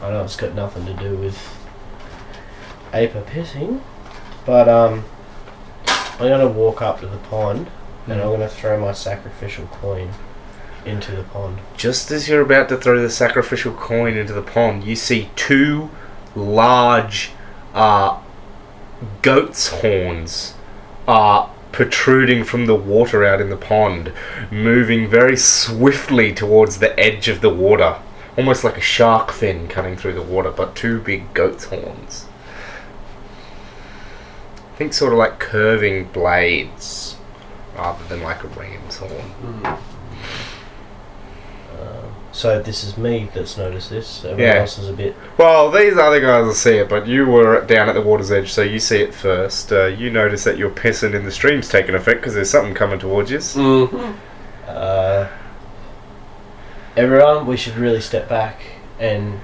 I 0.02 0.10
know 0.10 0.22
it's 0.24 0.36
got 0.36 0.54
nothing 0.54 0.86
to 0.86 0.94
do 0.94 1.16
with 1.16 1.38
Aper 2.92 3.22
pissing, 3.22 3.80
but 4.44 4.68
um, 4.68 5.04
I'm 6.18 6.28
gonna 6.28 6.48
walk 6.48 6.80
up 6.80 7.00
to 7.00 7.06
the 7.06 7.18
pond 7.18 7.68
and 8.06 8.20
I'm 8.20 8.30
gonna 8.30 8.48
throw 8.48 8.80
my 8.80 8.92
sacrificial 8.92 9.66
coin 9.66 10.10
into 10.84 11.12
the 11.12 11.22
pond. 11.24 11.58
just 11.76 12.10
as 12.10 12.28
you're 12.28 12.42
about 12.42 12.68
to 12.68 12.76
throw 12.76 13.00
the 13.00 13.10
sacrificial 13.10 13.72
coin 13.72 14.16
into 14.16 14.32
the 14.32 14.42
pond, 14.42 14.84
you 14.84 14.94
see 14.94 15.30
two 15.34 15.90
large 16.36 17.32
uh, 17.72 18.20
goat's 19.22 19.68
horns 19.68 20.54
uh, 21.08 21.48
protruding 21.72 22.44
from 22.44 22.66
the 22.66 22.74
water 22.74 23.24
out 23.24 23.40
in 23.40 23.50
the 23.50 23.56
pond, 23.56 24.12
moving 24.50 25.08
very 25.08 25.36
swiftly 25.36 26.32
towards 26.32 26.78
the 26.78 26.98
edge 26.98 27.28
of 27.28 27.40
the 27.40 27.50
water. 27.50 27.98
Almost 28.36 28.64
like 28.64 28.76
a 28.76 28.80
shark 28.80 29.32
fin 29.32 29.68
cutting 29.68 29.96
through 29.96 30.14
the 30.14 30.22
water, 30.22 30.50
but 30.50 30.76
two 30.76 31.00
big 31.00 31.34
goat's 31.34 31.64
horns. 31.64 32.26
Think 34.76 34.92
sort 34.92 35.12
of 35.12 35.18
like 35.18 35.38
curving 35.38 36.04
blades 36.06 37.16
rather 37.76 38.04
than 38.08 38.22
like 38.22 38.42
a 38.44 38.48
ram's 38.48 38.96
horn. 38.96 39.32
Mm. 39.42 39.78
So 42.32 42.60
this 42.60 42.82
is 42.82 42.98
me 42.98 43.30
that's 43.32 43.56
noticed 43.56 43.90
this. 43.90 44.24
Everyone 44.24 44.40
Yeah. 44.40 44.60
else 44.62 44.76
is 44.76 44.88
a 44.88 44.92
bit. 44.92 45.14
Well, 45.38 45.70
these 45.70 45.96
other 45.96 46.18
guys 46.20 46.44
will 46.44 46.52
see 46.52 46.78
it, 46.78 46.88
but 46.88 47.06
you 47.06 47.26
were 47.26 47.60
down 47.60 47.88
at 47.88 47.94
the 47.94 48.00
water's 48.00 48.32
edge, 48.32 48.52
so 48.52 48.60
you 48.62 48.80
see 48.80 49.00
it 49.00 49.14
first. 49.14 49.72
Uh, 49.72 49.84
you 49.86 50.10
notice 50.10 50.42
that 50.42 50.58
your 50.58 50.70
pissing 50.70 51.14
in 51.14 51.24
the 51.24 51.30
stream's 51.30 51.68
taking 51.68 51.94
effect 51.94 52.20
because 52.20 52.34
there's 52.34 52.50
something 52.50 52.74
coming 52.74 52.98
towards 52.98 53.30
you. 53.30 53.38
Mhm. 53.38 54.14
Uh, 54.66 55.26
everyone, 56.96 57.46
we 57.46 57.56
should 57.56 57.76
really 57.76 58.00
step 58.00 58.28
back 58.28 58.62
and 58.98 59.38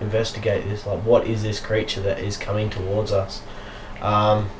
investigate 0.00 0.68
this. 0.68 0.86
Like, 0.86 1.00
what 1.00 1.26
is 1.26 1.42
this 1.42 1.58
creature 1.58 2.02
that 2.02 2.20
is 2.20 2.36
coming 2.36 2.70
towards 2.70 3.10
us? 3.10 3.40
Um, 4.02 4.50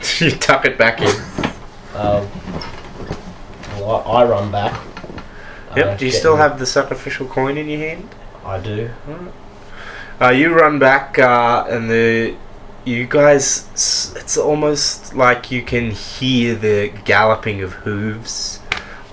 you 0.20 0.30
tuck 0.30 0.64
it 0.64 0.78
back 0.78 1.00
in. 1.00 1.14
um, 1.94 2.26
well, 3.76 4.02
I, 4.06 4.22
I 4.22 4.24
run 4.24 4.50
back. 4.50 4.80
Yep. 5.76 5.86
Uh, 5.86 5.96
Do 5.96 6.06
you 6.06 6.12
still 6.12 6.36
have 6.36 6.58
the 6.58 6.66
sacrificial 6.66 7.26
coin 7.26 7.58
in 7.58 7.68
your 7.68 7.80
hand? 7.80 8.08
I 8.44 8.58
do. 8.58 8.90
Uh, 10.20 10.30
you 10.30 10.54
run 10.54 10.78
back, 10.78 11.18
uh, 11.18 11.66
and 11.68 11.90
the 11.90 12.34
you 12.84 13.06
guys. 13.06 13.68
It's 14.16 14.36
almost 14.36 15.14
like 15.14 15.50
you 15.50 15.62
can 15.62 15.90
hear 15.90 16.54
the 16.54 16.92
galloping 17.04 17.60
of 17.62 17.72
hooves 17.72 18.60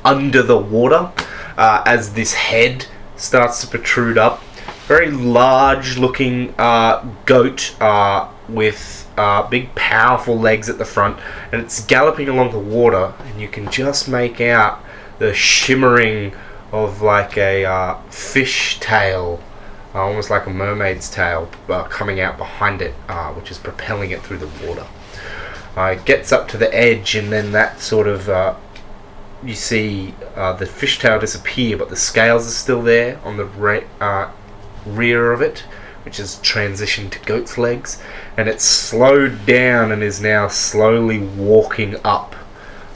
under 0.05 0.41
the 0.41 0.57
water 0.57 1.11
uh, 1.57 1.83
as 1.85 2.13
this 2.13 2.33
head 2.33 2.85
starts 3.17 3.61
to 3.61 3.67
protrude 3.67 4.17
up. 4.17 4.41
Very 4.87 5.09
large-looking 5.09 6.53
uh, 6.59 7.03
goat 7.25 7.75
uh, 7.81 8.29
with 8.47 8.94
uh, 9.17 9.47
big, 9.47 9.73
powerful 9.75 10.37
legs 10.37 10.69
at 10.69 10.77
the 10.77 10.85
front, 10.85 11.17
and 11.51 11.61
it's 11.61 11.85
galloping 11.85 12.29
along 12.29 12.51
the 12.51 12.59
water, 12.59 13.13
and 13.19 13.39
you 13.39 13.47
can 13.47 13.69
just 13.71 14.07
make 14.09 14.41
out 14.41 14.83
the 15.19 15.33
shimmering 15.33 16.33
of 16.71 17.01
like 17.01 17.37
a 17.37 17.63
uh, 17.63 18.01
fish 18.09 18.79
tail 18.79 19.41
uh, 19.93 19.99
almost 19.99 20.29
like 20.29 20.45
a 20.45 20.49
mermaid's 20.49 21.09
tail 21.09 21.49
uh, 21.69 21.83
coming 21.83 22.19
out 22.19 22.37
behind 22.37 22.81
it, 22.81 22.93
uh, 23.07 23.31
which 23.31 23.49
is 23.49 23.57
propelling 23.57 24.11
it 24.11 24.21
through 24.21 24.37
the 24.37 24.67
water. 24.67 24.85
Uh, 25.77 25.95
it 25.97 26.03
gets 26.03 26.33
up 26.33 26.49
to 26.49 26.57
the 26.57 26.73
edge, 26.75 27.15
and 27.15 27.31
then 27.31 27.53
that 27.53 27.79
sort 27.79 28.07
of 28.07 28.27
you 29.41 29.53
see 29.53 30.13
the 30.35 30.65
fishtail 30.65 31.19
disappear, 31.19 31.77
but 31.77 31.89
the 31.89 31.95
scales 31.95 32.45
are 32.45 32.51
still 32.51 32.81
there 32.81 33.19
on 33.23 33.37
the 33.37 33.45
re- 33.45 33.85
rear 34.85 35.31
of 35.31 35.41
it, 35.41 35.63
which 36.05 36.17
has 36.17 36.35
transitioned 36.37 37.09
to 37.11 37.19
goat's 37.25 37.57
legs, 37.57 38.01
and 38.37 38.47
it's 38.47 38.63
slowed 38.63 39.45
down 39.45 39.91
and 39.91 40.03
is 40.03 40.21
now 40.21 40.47
slowly 40.47 41.19
walking 41.19 41.95
up 42.03 42.35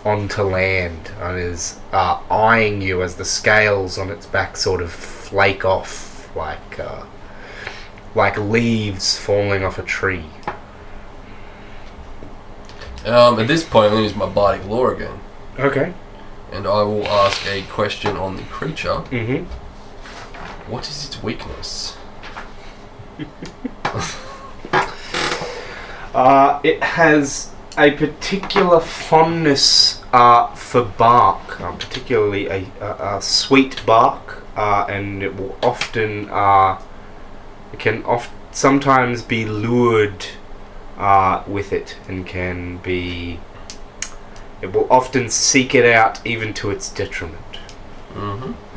onto 0.06 0.44
land 0.44 1.12
and 1.20 1.38
is 1.38 1.80
uh, 1.92 2.22
eyeing 2.32 2.82
you 2.82 3.02
as 3.04 3.16
the 3.16 3.26
scales 3.26 3.98
on 3.98 4.10
its 4.10 4.26
back 4.26 4.56
sort 4.56 4.82
of 4.82 4.92
flake 4.92 5.66
off 5.66 6.34
like 6.36 6.80
uh, 6.80 7.04
like 8.16 8.38
leaves 8.38 9.18
falling 9.18 9.64
off 9.64 9.78
a 9.78 9.84
tree. 9.84 10.26
Um, 13.06 13.40
at 13.40 13.48
this 13.48 13.64
point, 13.64 13.86
I'm 13.88 13.92
going 13.92 14.04
to 14.04 14.10
use 14.10 14.16
my 14.16 14.28
bardic 14.28 14.66
lore 14.68 14.94
again, 14.94 15.20
Okay. 15.58 15.94
and 16.52 16.68
I 16.68 16.84
will 16.84 17.08
ask 17.08 17.46
a 17.48 17.64
question 17.64 18.18
on 18.18 18.36
the 18.36 18.44
creature. 18.44 19.04
Mm-hmm. 19.10 19.46
What 20.72 20.90
is 20.90 21.06
its 21.06 21.24
weakness? 21.24 21.96
Uh, 26.14 26.60
it 26.64 26.82
has 26.82 27.54
a 27.78 27.92
particular 27.92 28.80
fondness 28.80 30.04
uh, 30.12 30.48
for 30.56 30.84
bark, 30.84 31.62
uh, 31.62 31.72
particularly 31.74 32.48
a, 32.48 32.66
a, 32.82 33.18
a 33.18 33.22
sweet 33.22 33.86
bark, 33.86 34.44
uh, 34.58 34.86
and 34.90 35.22
it 35.24 35.36
will 35.36 35.58
often 35.62 36.28
uh, 36.30 36.82
it 37.72 37.80
can 37.80 38.04
oft 38.04 38.32
sometimes 38.52 39.22
be 39.22 39.46
lured 39.46 40.26
uh, 40.98 41.44
with 41.48 41.72
it, 41.72 41.96
and 42.08 42.26
can 42.26 42.78
be. 42.78 43.40
It 44.62 44.74
will 44.74 44.88
often 44.92 45.30
seek 45.30 45.74
it 45.74 45.86
out, 45.86 46.20
even 46.26 46.54
to 46.56 46.72
its 46.72 46.90
detriment. 46.90 47.60
Mm-hmm. 48.14 48.69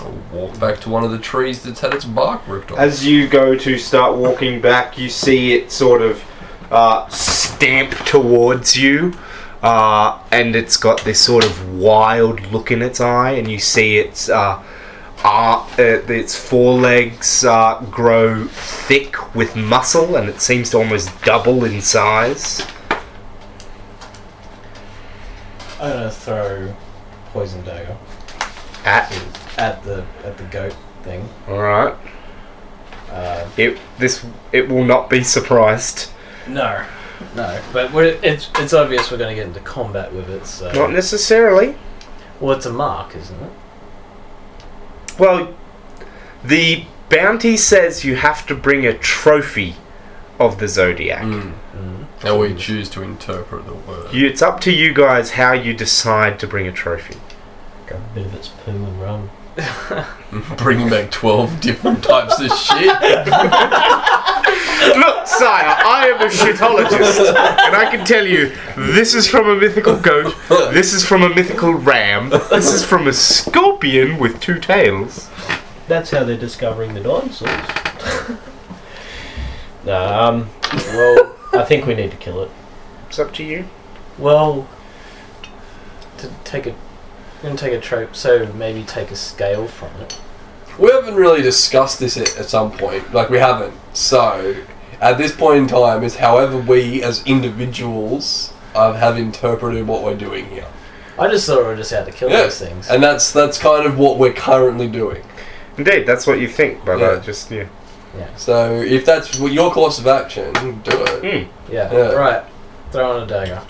I'll 0.00 0.12
walk 0.32 0.58
back 0.60 0.80
to 0.80 0.90
one 0.90 1.04
of 1.04 1.10
the 1.10 1.18
trees 1.18 1.62
that's 1.62 1.80
had 1.80 1.94
its 1.94 2.04
bark 2.04 2.46
ripped 2.46 2.70
off. 2.70 2.78
As 2.78 3.06
you 3.06 3.28
go 3.28 3.56
to 3.56 3.78
start 3.78 4.16
walking 4.16 4.60
back, 4.60 4.98
you 4.98 5.08
see 5.08 5.52
it 5.52 5.70
sort 5.72 6.02
of 6.02 6.24
uh, 6.70 7.08
stamp 7.08 7.92
towards 8.04 8.76
you, 8.76 9.14
uh, 9.62 10.22
and 10.30 10.54
it's 10.54 10.76
got 10.76 11.02
this 11.04 11.20
sort 11.20 11.44
of 11.44 11.74
wild 11.78 12.40
look 12.52 12.70
in 12.70 12.82
its 12.82 13.00
eye, 13.00 13.32
and 13.32 13.50
you 13.50 13.58
see 13.58 13.98
its 13.98 14.28
uh, 14.28 14.62
uh, 15.24 15.66
uh, 15.78 15.82
its 15.82 16.36
forelegs 16.36 17.44
uh, 17.44 17.80
grow 17.90 18.46
thick 18.46 19.34
with 19.34 19.56
muscle, 19.56 20.16
and 20.16 20.28
it 20.28 20.40
seems 20.40 20.70
to 20.70 20.78
almost 20.78 21.10
double 21.22 21.64
in 21.64 21.80
size. 21.80 22.66
I'm 25.80 25.92
gonna 25.92 26.10
throw 26.10 26.74
poison 27.32 27.64
dagger 27.64 27.96
At 28.84 29.12
at 29.58 29.82
the 29.84 30.04
at 30.24 30.36
the 30.38 30.44
goat 30.44 30.74
thing. 31.02 31.28
all 31.48 31.58
right, 31.58 31.94
Uh, 33.10 33.46
it 33.56 33.78
this 33.98 34.24
it 34.52 34.68
will 34.68 34.84
not 34.84 35.10
be 35.10 35.22
surprised. 35.22 36.10
no, 36.46 36.84
no, 37.34 37.60
but 37.72 37.92
we're, 37.92 38.18
it's 38.22 38.50
it's 38.56 38.72
obvious 38.72 39.10
we're 39.10 39.18
gonna 39.18 39.34
get 39.34 39.46
into 39.46 39.60
combat 39.60 40.12
with 40.12 40.30
it. 40.30 40.46
So 40.46 40.70
Not 40.72 40.92
necessarily. 40.92 41.76
well, 42.40 42.56
it's 42.56 42.66
a 42.66 42.72
mark, 42.72 43.14
isn't 43.16 43.42
it? 43.42 43.50
Well, 45.18 45.52
the 46.44 46.84
bounty 47.08 47.56
says 47.56 48.04
you 48.04 48.16
have 48.16 48.46
to 48.46 48.54
bring 48.54 48.86
a 48.86 48.96
trophy 48.96 49.74
of 50.38 50.58
the 50.60 50.68
zodiac. 50.68 51.22
Mm. 51.22 51.52
Mm. 51.76 52.06
How 52.22 52.38
we 52.38 52.54
choose 52.54 52.88
to 52.90 53.02
interpret 53.02 53.66
the 53.66 53.74
word. 53.74 54.12
You, 54.12 54.26
it's 54.28 54.42
up 54.42 54.60
to 54.62 54.72
you 54.72 54.92
guys 54.94 55.32
how 55.32 55.52
you 55.52 55.74
decide 55.74 56.38
to 56.40 56.46
bring 56.46 56.66
a 56.68 56.72
trophy. 56.72 57.16
Grab 57.86 58.02
a 58.12 58.14
bit 58.14 58.26
of 58.26 58.34
its 58.34 58.48
poo 58.48 58.70
and 58.70 59.00
run. 59.02 59.30
Bringing 60.56 60.88
back 60.88 61.10
12 61.10 61.60
different 61.60 62.02
types 62.04 62.38
of 62.40 62.50
shit. 62.52 62.86
Look, 64.96 65.26
sire, 65.26 65.74
I 65.84 66.12
am 66.14 66.20
a 66.20 66.30
shitologist, 66.30 67.26
and 67.28 67.74
I 67.74 67.88
can 67.90 68.06
tell 68.06 68.26
you 68.26 68.52
this 68.76 69.14
is 69.14 69.26
from 69.26 69.48
a 69.48 69.56
mythical 69.56 69.96
goat, 69.98 70.34
this 70.72 70.92
is 70.92 71.04
from 71.04 71.22
a 71.22 71.28
mythical 71.28 71.72
ram, 71.74 72.30
this 72.30 72.72
is 72.72 72.84
from 72.84 73.08
a 73.08 73.12
scorpion 73.12 74.18
with 74.18 74.40
two 74.40 74.58
tails. 74.60 75.28
That's 75.88 76.10
how 76.10 76.22
they're 76.24 76.36
discovering 76.36 76.94
the 76.94 77.00
dinosaurs. 77.00 77.50
no, 79.84 80.18
um, 80.18 80.50
Well, 80.72 81.36
I 81.54 81.64
think 81.64 81.86
we 81.86 81.94
need 81.94 82.10
to 82.12 82.16
kill 82.18 82.42
it. 82.42 82.50
It's 83.08 83.18
up 83.18 83.32
to 83.34 83.42
you. 83.44 83.64
well, 84.18 84.68
to 86.18 86.30
take 86.44 86.66
a, 86.66 86.74
I'm 87.38 87.42
gonna 87.42 87.56
take 87.56 87.72
a 87.72 87.80
trope. 87.80 88.14
So 88.16 88.52
maybe 88.54 88.82
take 88.84 89.10
a 89.10 89.16
scale 89.16 89.66
from 89.68 89.90
it. 90.00 90.18
We 90.78 90.90
haven't 90.90 91.14
really 91.16 91.42
discussed 91.42 91.98
this 91.98 92.16
at, 92.16 92.38
at 92.38 92.46
some 92.46 92.70
point. 92.70 93.12
Like, 93.12 93.30
we 93.30 93.38
haven't. 93.38 93.74
So, 93.94 94.54
at 95.00 95.18
this 95.18 95.34
point 95.34 95.58
in 95.58 95.66
time, 95.66 96.04
is 96.04 96.16
however 96.16 96.56
we 96.56 97.02
as 97.02 97.24
individuals 97.26 98.52
uh, 98.76 98.92
have 98.92 99.18
interpreted 99.18 99.86
what 99.88 100.04
we're 100.04 100.16
doing 100.16 100.46
here. 100.50 100.66
I 101.18 101.26
just 101.28 101.46
thought 101.46 101.58
we 101.58 101.64
were 101.64 101.76
just 101.76 101.92
out 101.92 102.06
to 102.06 102.12
kill 102.12 102.30
Yeah. 102.30 102.42
those 102.42 102.60
things. 102.60 102.88
And 102.88 103.02
that's 103.02 103.32
that's 103.32 103.58
kind 103.58 103.86
of 103.86 103.98
what 103.98 104.18
we're 104.18 104.32
currently 104.32 104.86
doing. 104.86 105.24
Indeed, 105.76 106.06
that's 106.06 106.26
what 106.26 106.38
you 106.40 106.46
think, 106.48 106.84
but 106.84 106.98
Yeah. 107.00 107.06
uh, 107.06 107.20
just 107.20 107.50
yeah. 107.50 107.66
So 108.36 108.80
if 108.80 109.04
that's 109.04 109.38
what 109.38 109.52
your 109.52 109.70
course 109.72 109.98
of 109.98 110.06
action, 110.06 110.52
do 110.82 110.90
it. 110.90 111.22
Mm. 111.22 111.48
yeah. 111.70 111.92
Yeah. 111.92 112.12
Right. 112.12 112.44
Throw 112.90 113.10
on 113.12 113.22
a 113.22 113.26
dagger. 113.26 113.60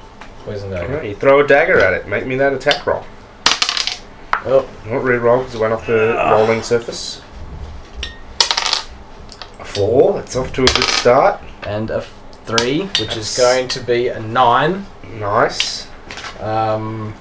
Poison 0.45 0.71
dagger. 0.71 0.87
Alright, 0.95 1.09
you 1.09 1.15
throw 1.17 1.41
a 1.41 1.47
dagger 1.47 1.79
at 1.81 1.93
it. 1.95 2.07
Make 2.09 2.27
me 2.27 2.37
that 2.37 2.53
attack 2.53 2.87
roll. 2.87 3.05
Oh, 4.45 4.69
Not 4.87 5.03
re-roll 5.05 5.39
because 5.39 5.55
it 5.55 5.61
went 5.61 5.73
off 5.73 5.87
the 5.87 6.15
rolling 6.31 6.63
surface. 6.63 7.21
A 9.61 9.65
four. 9.65 10.15
That's 10.15 10.37
off 10.37 10.53
to 10.55 10.63
a 10.63 10.67
good 10.67 10.85
start. 10.85 11.41
and 11.65 11.91
a 11.91 11.97
f- 11.99 12.13
three, 12.47 12.83
which 12.99 13.17
is 13.17 13.37
That's- 13.37 13.37
going 13.37 13.69
to 13.69 13.81
be 13.81 14.09
a 14.09 14.21
nine. 14.21 14.87
Nice. 15.19 15.87
Um, 16.41 17.15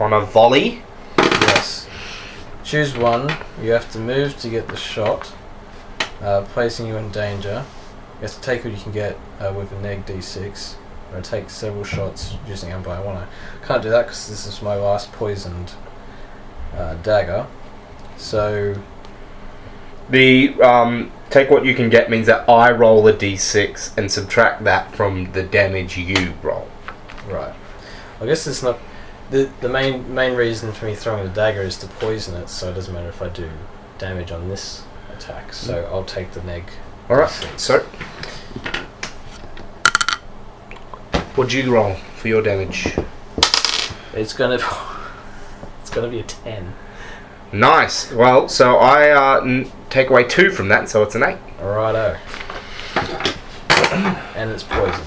On 0.00 0.12
a 0.12 0.20
volley. 0.20 0.82
yes. 1.18 1.86
Choose 2.64 2.96
one. 2.96 3.34
You 3.62 3.70
have 3.70 3.90
to 3.92 3.98
move 3.98 4.36
to 4.40 4.48
get 4.48 4.68
the 4.68 4.76
shot, 4.76 5.32
uh, 6.20 6.42
placing 6.52 6.86
you 6.88 6.96
in 6.96 7.10
danger. 7.10 7.64
You 8.20 8.22
have 8.22 8.34
to 8.34 8.40
take 8.40 8.64
what 8.64 8.74
you 8.74 8.82
can 8.82 8.92
get 8.92 9.16
uh, 9.40 9.52
with 9.56 9.72
a 9.72 9.80
neg 9.80 10.04
d6, 10.06 10.74
or 11.14 11.20
take 11.22 11.48
several 11.48 11.84
shots 11.84 12.34
using 12.46 12.72
empire. 12.72 12.96
I 12.98 13.00
wanna 13.00 13.28
can't 13.66 13.82
do 13.82 13.90
that 13.90 14.02
because 14.06 14.28
this 14.28 14.46
is 14.46 14.60
my 14.60 14.74
last 14.76 15.12
poisoned 15.12 15.72
uh, 16.76 16.94
dagger. 17.02 17.46
So 18.16 18.74
The 20.10 20.60
um, 20.62 21.10
take 21.30 21.50
what 21.50 21.64
you 21.64 21.74
can 21.74 21.88
get 21.88 22.10
means 22.10 22.26
that 22.26 22.48
I 22.48 22.70
roll 22.70 23.06
a 23.08 23.12
d6 23.12 23.96
and 23.98 24.10
subtract 24.10 24.64
that 24.64 24.94
from 24.94 25.32
the 25.32 25.42
damage 25.42 25.96
you 25.96 26.34
roll. 26.42 26.68
Right. 27.28 27.54
I 28.20 28.26
guess 28.26 28.46
it's 28.46 28.62
not 28.62 28.78
the 29.30 29.50
the 29.60 29.68
main 29.68 30.14
main 30.14 30.34
reason 30.36 30.72
for 30.72 30.86
me 30.86 30.94
throwing 30.94 31.24
the 31.24 31.30
dagger 31.30 31.62
is 31.62 31.76
to 31.78 31.86
poison 31.86 32.36
it, 32.36 32.48
so 32.48 32.70
it 32.70 32.74
doesn't 32.74 32.92
matter 32.94 33.08
if 33.08 33.22
I 33.22 33.28
do 33.28 33.48
damage 33.98 34.30
on 34.30 34.48
this 34.48 34.84
attack. 35.16 35.52
So 35.52 35.88
I'll 35.92 36.04
take 36.04 36.32
the 36.32 36.42
neg. 36.42 36.64
All 37.08 37.16
right. 37.16 37.28
d6. 37.30 37.58
So, 37.58 37.78
what'd 41.34 41.52
you 41.52 41.72
roll 41.72 41.94
for 42.16 42.28
your 42.28 42.42
damage? 42.42 42.94
It's 44.14 44.32
gonna 44.34 44.58
it's 45.92 45.96
gonna 45.98 46.08
be 46.10 46.20
a 46.20 46.22
ten. 46.22 46.72
Nice. 47.52 48.10
Well, 48.12 48.48
so 48.48 48.78
I 48.78 49.10
uh, 49.10 49.42
n- 49.42 49.70
take 49.90 50.08
away 50.08 50.24
two 50.24 50.50
from 50.50 50.68
that, 50.68 50.88
so 50.88 51.02
it's 51.02 51.14
an 51.14 51.22
eight. 51.22 51.36
Righto. 51.60 52.16
and 54.34 54.50
it's 54.50 54.62
poisoned. 54.62 55.04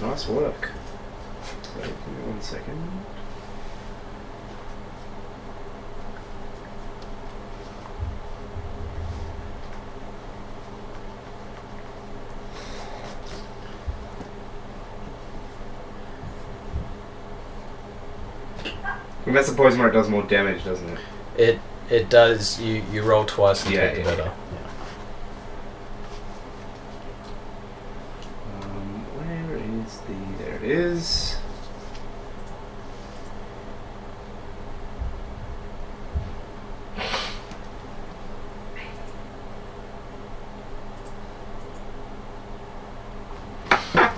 Nice 0.00 0.28
work. 0.28 0.70
Wait, 1.76 1.86
give 1.86 2.06
me 2.18 2.30
one 2.30 2.40
second. 2.40 2.85
That's 19.26 19.50
the 19.50 19.56
poison 19.56 19.80
where 19.80 19.88
it 19.88 19.92
does 19.92 20.08
more 20.08 20.22
damage, 20.22 20.64
doesn't 20.64 20.88
it? 20.88 20.98
It 21.36 21.58
it 21.90 22.08
does. 22.08 22.60
You 22.60 22.82
you 22.92 23.02
roll 23.02 23.24
twice 23.24 23.64
and 23.64 23.74
Yeah, 23.74 23.90
take 23.92 24.04
the 24.04 24.10
yeah. 24.10 24.16
better. 24.16 24.32
Um, 28.62 29.04
where 29.16 29.56
is 29.84 29.98
the? 30.00 30.44
There 30.44 30.54
it 30.56 30.62
is. 30.62 31.36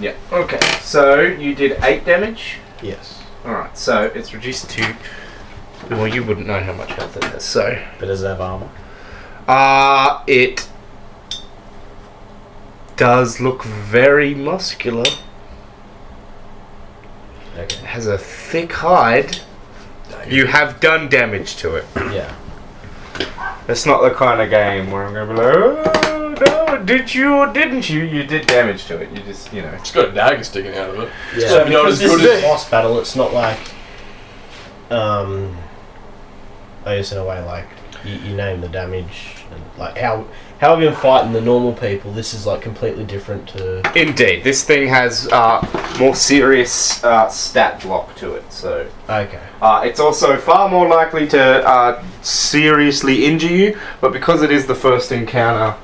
Yeah. 0.01 0.15
Okay. 0.33 0.61
So 0.81 1.21
you 1.21 1.55
did 1.55 1.79
eight 1.83 2.05
damage. 2.05 2.59
Yes. 2.83 3.18
All 3.49 3.55
right. 3.55 3.77
So 3.79 4.03
it's 4.15 4.35
reduced 4.35 4.69
to. 4.71 4.95
Well, 5.91 6.07
you 6.07 6.23
wouldn't 6.23 6.47
know 6.47 6.61
how 6.61 6.75
much 6.75 6.91
health 6.91 7.17
it 7.17 7.25
has. 7.25 7.43
So. 7.43 7.83
But 7.99 8.07
does 8.07 8.23
it 8.23 8.27
have 8.27 8.43
armor? 8.43 8.69
Uh, 9.49 10.23
it 10.27 10.69
does 12.97 13.41
look 13.41 13.65
very 13.65 14.35
muscular. 14.35 15.07
It 17.57 17.61
Okay. 17.73 17.87
has 17.87 18.07
a 18.07 18.19
thick 18.19 18.71
hide. 18.71 19.39
You 20.29 20.45
have 20.47 20.79
done 20.81 21.09
damage 21.09 21.57
to 21.57 21.77
it. 21.77 21.87
Yeah. 21.97 22.35
It's 23.69 23.87
not 23.87 24.03
the 24.03 24.11
kind 24.11 24.41
of 24.41 24.51
game 24.51 24.91
where 24.91 25.07
I'm 25.07 25.13
going 25.13 25.29
to 25.29 25.35
be 25.35 25.41
like, 25.41 25.55
oh, 26.07 26.35
no, 26.41 26.85
did 26.85 27.15
you 27.15 27.35
or 27.35 27.53
didn't 27.53 27.91
you? 27.91 28.03
You 28.03 28.25
did 28.25 28.47
damage 28.47 28.87
to 28.87 29.01
it. 29.01 29.11
You 29.11 29.23
just, 29.23 29.53
you 29.53 29.63
know. 29.63 29.71
It's 29.71 29.93
got 29.93 30.09
a 30.09 30.13
dagger 30.13 30.45
sticking 30.45 30.77
out 30.77 30.91
of 30.91 31.01
it. 31.01 31.11
Yeah. 31.37 31.49
So 31.49 31.59
Maybe 31.59 31.71
not 31.71 31.85
because 31.85 31.95
as 31.95 32.11
this 32.11 32.17
good 32.17 32.31
is 32.31 32.45
a 32.45 32.47
boss 32.47 32.69
battle, 32.71 32.99
it's 32.99 33.17
not 33.17 33.33
like, 33.35 33.59
um, 34.91 35.57
I 36.85 36.97
guess 36.97 37.13
in 37.13 37.19
a 37.19 37.25
way 37.25 37.45
like 37.45 37.67
you, 38.05 38.15
you 38.15 38.37
name 38.37 38.61
the 38.61 38.69
damage 38.69 39.45
and 39.51 39.63
like 39.77 39.99
how 39.99 40.27
how 40.61 40.73
I've 40.73 40.81
been 40.81 40.95
fighting 40.95 41.33
the 41.33 41.41
normal 41.41 41.73
people. 41.73 42.13
This 42.13 42.35
is 42.35 42.45
like 42.47 42.61
completely 42.63 43.05
different 43.05 43.49
to. 43.51 43.81
Indeed, 44.01 44.43
this 44.43 44.65
thing 44.65 44.89
has 44.89 45.29
uh, 45.29 45.65
more 45.99 46.15
serious 46.17 47.03
uh, 47.05 47.29
stat 47.29 47.81
block 47.83 48.17
to 48.17 48.35
it. 48.35 48.53
So 48.53 48.91
Okay. 49.09 49.41
uh, 49.63 49.83
it's 49.85 50.01
also 50.01 50.37
far 50.37 50.69
more 50.69 50.89
likely 50.89 51.29
to 51.29 51.41
uh, 51.67 52.05
seriously 52.23 53.25
injure 53.25 53.47
you. 53.55 53.79
But 54.01 54.13
because 54.13 54.43
it 54.43 54.51
is 54.51 54.67
the 54.67 54.75
first 54.75 55.13
encounter, 55.13 55.77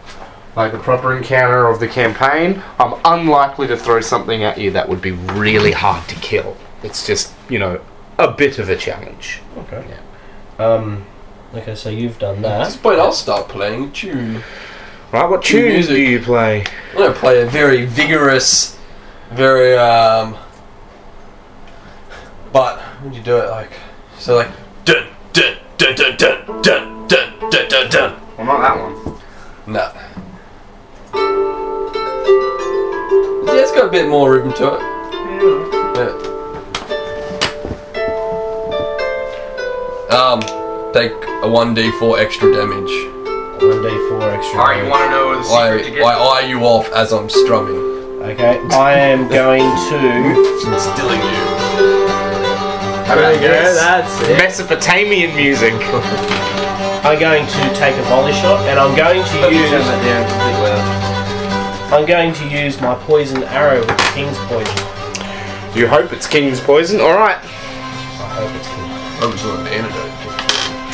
like 0.57 0.73
the 0.73 0.79
proper 0.79 1.17
encounter 1.17 1.69
of 1.69 1.79
the 1.79 1.89
campaign, 1.89 2.63
I'm 2.81 3.01
unlikely 3.05 3.69
to 3.69 3.77
throw 3.77 4.01
something 4.01 4.43
at 4.43 4.59
you 4.59 4.71
that 4.73 4.89
would 4.89 5.01
be 5.01 5.13
really 5.13 5.73
hard 5.73 6.09
to 6.09 6.15
kill. 6.17 6.57
It's 6.83 7.07
just 7.07 7.33
you 7.49 7.59
know 7.61 7.81
a 8.19 8.31
bit 8.31 8.59
of 8.59 8.69
a 8.69 8.77
challenge. 8.77 9.41
Okay. 9.59 9.85
Yeah. 9.89 10.65
Um. 10.65 11.07
Okay, 11.55 11.75
so 11.77 11.89
you've 11.89 12.19
done 12.19 12.37
At 12.39 12.43
that. 12.43 12.65
this 12.65 12.77
point, 12.77 12.99
I'll 12.99 13.13
start 13.13 13.49
playing 13.49 13.85
a 13.85 13.91
tune. 13.91 14.43
Right, 15.13 15.29
what 15.31 15.43
Cue 15.45 15.61
tunes 15.61 15.89
music. 15.89 15.95
do 15.95 16.03
you 16.03 16.21
play? 16.21 16.65
I'm 16.93 16.99
gonna 16.99 17.13
play 17.15 17.41
a 17.43 17.47
very 17.47 17.87
vigorous, 17.87 18.77
very 19.31 19.77
um. 19.77 20.37
But 22.53 22.81
when 23.03 23.13
you 23.15 23.23
do 23.23 23.37
it 23.37 23.49
like, 23.51 23.71
so 24.19 24.35
like 24.37 24.51
dun 24.85 25.07
dun 25.33 25.57
dun 25.79 25.95
dun 25.95 26.17
dun 26.17 26.45
dun 26.63 27.07
dun 27.07 27.51
dun 27.51 27.69
dun 27.69 27.89
dun. 27.91 28.21
Well, 28.37 28.47
not 28.47 28.61
that 28.63 28.77
one. 28.81 28.95
Nah. 29.73 29.93
Yeah, 33.55 33.61
it's 33.63 33.71
got 33.73 33.87
a 33.87 33.91
bit 33.91 34.09
more 34.09 34.33
rhythm 34.33 34.53
to 34.55 34.75
it. 34.75 34.81
Yeah. 35.97 36.11
Um, 40.11 40.41
take 40.95 41.13
a 41.43 41.49
one 41.49 41.75
d 41.75 41.91
four 41.99 42.19
extra 42.21 42.53
damage. 42.55 42.93
One 43.61 43.83
d 43.83 43.89
four 44.09 44.23
extra. 44.31 44.55
Damage. 44.55 44.55
Alright, 44.55 44.79
you 44.79 44.85
damage. 44.85 44.91
want 44.91 45.05
to 45.05 45.11
know 45.11 45.35
the 45.35 45.49
I, 45.51 45.77
secret 45.77 45.85
to 45.85 45.91
get? 45.99 46.07
I 46.07 46.15
eye 46.15 46.47
you 46.47 46.61
off 46.63 46.89
as 46.93 47.13
I'm 47.13 47.29
strumming, 47.29 47.83
Okay, 48.23 48.59
I 48.71 48.95
am 48.95 49.29
going 49.29 49.61
to. 49.61 50.79
stilling 50.81 51.21
you. 51.21 51.45
How 53.05 53.19
about 53.19 53.39
this? 53.41 53.77
That's 53.77 54.21
it. 54.23 54.39
Mesopotamian 54.39 55.35
music. 55.37 55.75
I'm 57.05 57.19
going 57.21 57.45
to 57.47 57.75
take 57.75 57.95
a 57.97 58.03
volley 58.05 58.33
shot, 58.33 58.65
and 58.67 58.79
I'm 58.79 58.97
going 58.97 59.23
to 59.23 59.37
use. 59.53 59.73
I'm 61.93 62.07
going 62.07 62.33
to 62.35 62.49
use 62.49 62.81
my 62.81 62.95
poison 62.95 63.43
arrow 63.45 63.81
with 63.81 63.89
the 63.89 64.11
king's 64.15 64.39
poison. 64.49 64.79
You 65.77 65.87
hope 65.89 66.13
it's 66.13 66.27
King's 66.27 66.61
poison. 66.61 67.01
All 67.01 67.13
right. 67.15 67.37
I 67.37 68.29
hope 68.39 68.55
it's 68.55 68.69
king. 68.69 68.85
I 69.21 69.27
was 69.31 69.45
an 69.45 69.67
antidote. 69.67 70.24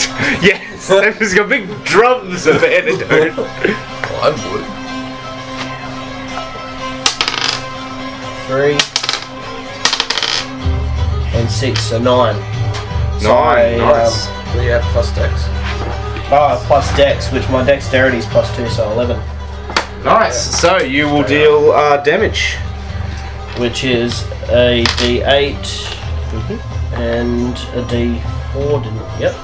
Yes, 0.43 0.89
they've 0.89 1.35
got 1.37 1.49
big 1.49 1.69
drums 1.85 2.47
of 2.47 2.62
antidote. 2.65 3.37
Well, 3.37 3.47
I 4.23 4.31
would. 4.53 4.65
Three 8.47 8.77
and 11.39 11.49
six, 11.51 11.81
so 11.83 11.99
nine. 11.99 12.35
So 13.20 13.29
Nine, 13.29 13.75
I, 13.75 13.77
nice. 13.79 14.27
um, 14.29 14.59
We 14.59 14.65
have 14.67 14.83
plus 14.93 15.15
dex. 15.15 15.33
oh, 16.33 16.62
plus 16.67 16.97
dex, 16.97 17.31
which 17.33 17.49
my 17.51 17.62
dexterity 17.65 18.19
is 18.19 18.27
plus 18.27 18.55
two, 18.57 18.69
so 18.70 18.91
eleven, 18.93 19.20
Nice. 20.05 20.59
So 20.61 20.79
you 20.79 21.07
will 21.09 21.23
deal 21.23 21.70
uh, 21.73 21.99
damage. 22.03 22.57
which 23.59 23.85
is 23.85 24.23
a 24.49 24.85
d8 24.99 25.55
Mm-hmm. 26.31 26.95
and 26.95 27.57
a 27.75 27.83
d4. 27.89 28.83
Didn't? 28.85 29.20
Yep. 29.20 29.35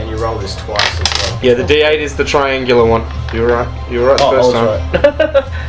And 0.00 0.08
you 0.10 0.16
roll 0.16 0.38
this 0.38 0.56
twice 0.56 1.00
as 1.00 1.18
well. 1.18 1.40
Yeah, 1.42 1.54
the 1.54 1.62
D8 1.62 1.98
is 1.98 2.16
the 2.16 2.24
triangular 2.24 2.84
one. 2.88 3.02
You 3.34 3.42
were 3.42 3.48
right. 3.48 3.90
You 3.92 4.00
were 4.00 4.06
right 4.08 4.18
the 4.18 4.24
Oh, 4.24 4.34
I 4.34 4.38
was 4.38 4.52
time. 4.52 5.02
right. 5.34 5.52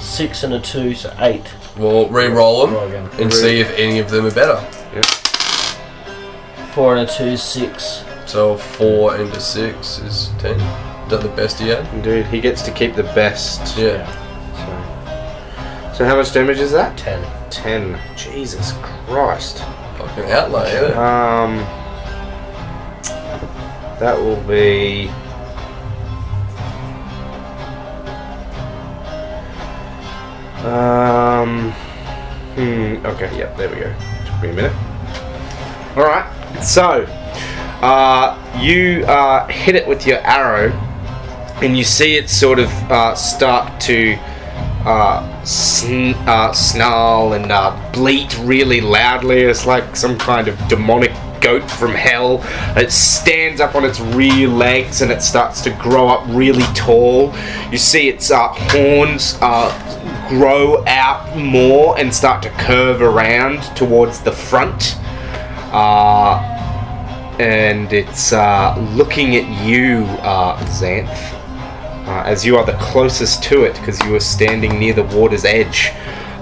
Six 0.00 0.44
and 0.44 0.54
a 0.54 0.60
two, 0.60 0.94
so 0.94 1.12
eight. 1.18 1.44
We'll 1.76 2.08
re-roll 2.08 2.66
Roll 2.68 2.88
them 2.88 2.88
again. 3.06 3.20
and 3.20 3.32
see 3.32 3.60
if 3.60 3.70
any 3.76 3.98
of 3.98 4.08
them 4.10 4.24
are 4.26 4.30
better. 4.30 4.56
Four 6.72 6.96
and 6.96 7.08
a 7.08 7.12
two, 7.12 7.36
six. 7.36 8.04
So 8.26 8.56
four 8.56 9.16
into 9.16 9.40
six 9.40 9.98
is 9.98 10.30
ten. 10.38 10.58
Is 10.60 11.10
that 11.10 11.22
the 11.22 11.28
best 11.34 11.58
he 11.58 11.68
had? 11.68 11.86
Indeed, 11.94 12.26
he 12.26 12.40
gets 12.40 12.62
to 12.62 12.70
keep 12.70 12.94
the 12.94 13.02
best. 13.02 13.76
Yeah. 13.78 14.04
So, 15.92 15.98
so 15.98 16.04
how 16.04 16.16
much 16.16 16.32
damage 16.32 16.58
is 16.58 16.72
that? 16.72 16.96
Ten. 16.98 17.22
Ten. 17.50 17.98
Jesus 18.16 18.72
Christ. 18.82 19.58
Fucking 19.98 20.30
outlay, 20.30 20.72
isn't 20.72 20.90
it? 20.90 20.96
Um, 20.96 21.56
that 23.98 24.16
will 24.18 24.40
be. 24.42 25.08
Um. 30.66 31.70
Hmm. 32.56 33.06
Okay. 33.06 33.38
Yep. 33.38 33.56
There 33.56 33.68
we 33.68 33.76
go. 33.76 33.94
Took 34.26 34.42
me 34.42 34.50
a 34.50 34.52
minute. 34.52 34.72
All 35.96 36.04
right. 36.04 36.26
So, 36.62 37.04
uh, 37.82 38.36
you 38.60 39.04
uh, 39.06 39.46
hit 39.48 39.74
it 39.76 39.86
with 39.86 40.06
your 40.06 40.18
arrow, 40.18 40.70
and 41.62 41.76
you 41.76 41.84
see 41.84 42.16
it 42.16 42.28
sort 42.28 42.58
of 42.58 42.68
uh, 42.90 43.14
start 43.14 43.80
to 43.82 44.18
uh, 44.86 45.44
sn- 45.44 46.14
uh, 46.28 46.52
snarl 46.52 47.32
and 47.32 47.50
uh, 47.50 47.90
bleat 47.92 48.38
really 48.38 48.80
loudly. 48.80 49.42
It's 49.42 49.66
like 49.66 49.96
some 49.96 50.16
kind 50.16 50.46
of 50.46 50.56
demonic 50.68 51.12
goat 51.40 51.68
from 51.68 51.92
hell. 51.92 52.40
It 52.76 52.92
stands 52.92 53.60
up 53.60 53.74
on 53.74 53.84
its 53.84 53.98
rear 54.00 54.48
legs 54.48 55.02
and 55.02 55.10
it 55.10 55.22
starts 55.22 55.60
to 55.62 55.70
grow 55.70 56.08
up 56.08 56.24
really 56.28 56.64
tall. 56.74 57.34
You 57.70 57.78
see 57.78 58.08
its 58.08 58.30
uh, 58.30 58.48
horns 58.48 59.36
uh, 59.42 60.26
grow 60.28 60.84
out 60.86 61.36
more 61.36 61.98
and 61.98 62.14
start 62.14 62.42
to 62.44 62.50
curve 62.50 63.02
around 63.02 63.62
towards 63.76 64.20
the 64.20 64.32
front. 64.32 64.96
Uh, 65.72 66.52
and 67.40 67.92
it's 67.92 68.32
uh, 68.32 68.78
looking 68.94 69.34
at 69.34 69.66
you, 69.66 70.04
uh, 70.22 70.56
Xanth 70.66 71.35
uh, 72.06 72.22
as 72.24 72.46
you 72.46 72.56
are 72.56 72.64
the 72.64 72.76
closest 72.78 73.42
to 73.44 73.64
it 73.64 73.74
because 73.74 74.00
you 74.04 74.14
are 74.14 74.20
standing 74.20 74.78
near 74.78 74.94
the 74.94 75.02
water's 75.04 75.44
edge. 75.44 75.90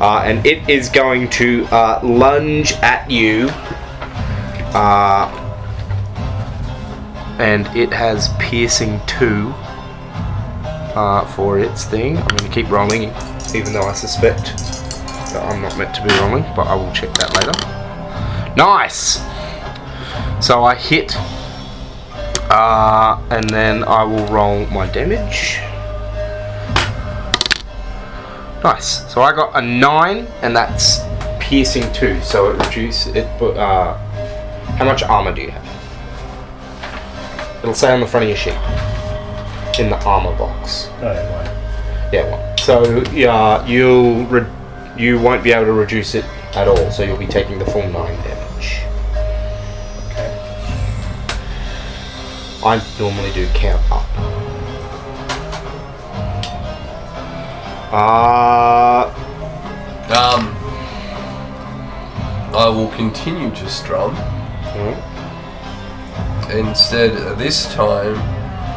Uh, 0.01 0.23
and 0.25 0.45
it 0.45 0.69
is 0.69 0.89
going 0.89 1.31
to 1.31 1.65
uh, 1.67 2.01
lunge 2.03 2.73
at 2.75 3.11
you. 3.11 3.49
Uh, 4.75 5.41
and 7.39 7.67
it 7.77 7.93
has 7.93 8.29
piercing 8.39 9.01
2 9.07 9.53
uh, 10.95 11.25
for 11.35 11.59
its 11.59 11.85
thing. 11.85 12.19
I'm 12.19 12.37
going 12.37 12.51
to 12.51 12.55
keep 12.55 12.71
rolling, 12.71 13.05
even 13.55 13.73
though 13.73 13.87
I 13.89 13.93
suspect 13.93 14.57
that 15.33 15.43
I'm 15.51 15.63
not 15.63 15.77
meant 15.79 15.95
to 15.95 16.03
be 16.03 16.11
rolling, 16.21 16.43
but 16.55 16.67
I 16.67 16.75
will 16.75 16.93
check 16.93 17.13
that 17.15 17.35
later. 17.35 18.55
Nice! 18.57 19.19
So 20.45 20.63
I 20.63 20.75
hit 20.75 21.17
uh, 22.51 23.21
and 23.31 23.49
then 23.51 23.85
I 23.85 24.03
will 24.05 24.27
roll 24.27 24.67
my 24.67 24.87
damage. 24.87 25.59
Nice. 28.63 29.13
So 29.13 29.23
I 29.23 29.33
got 29.33 29.55
a 29.55 29.61
nine, 29.61 30.27
and 30.43 30.57
that's 30.57 31.01
piercing 31.39 31.93
two. 31.93 32.21
So 32.23 32.51
it 32.51 32.67
reduces 32.67 33.15
it. 33.15 33.29
But 33.39 33.57
uh, 33.57 33.97
how 34.79 34.85
much 34.85 35.03
armor 35.03 35.33
do 35.35 35.43
you 35.43 35.51
have? 35.51 35.65
It'll 37.63 37.75
say 37.75 37.93
on 37.93 38.01
the 38.01 38.07
front 38.07 38.25
of 38.25 38.29
your 38.29 38.37
sheet 38.39 38.55
in 39.79 39.91
the 39.91 39.99
armor 40.05 40.37
box. 40.37 40.89
No, 41.01 41.15
one. 41.15 41.47
Yeah, 42.13 42.31
one. 42.31 42.59
So 42.59 43.03
yeah, 43.13 43.67
you'll 43.67 44.25
re- 44.27 44.47
you 44.97 45.19
won't 45.19 45.43
be 45.43 45.53
able 45.53 45.67
to 45.67 45.73
reduce 45.73 46.15
it 46.15 46.25
at 46.55 46.69
all. 46.69 46.91
So 46.91 47.03
you'll 47.03 47.17
be 47.17 47.27
taking 47.27 47.59
the 47.59 47.67
full 47.67 47.83
nine 47.83 48.17
damage. 48.23 48.44
I 52.65 52.83
normally 52.99 53.33
do 53.33 53.47
count 53.55 53.83
up. 53.91 54.07
Uh, 57.93 59.11
Um, 60.15 60.55
I 62.55 62.69
will 62.69 62.89
continue 62.89 63.51
to 63.55 63.69
strum. 63.69 64.15
Instead, 66.51 67.39
this 67.39 67.73
time, 67.75 68.17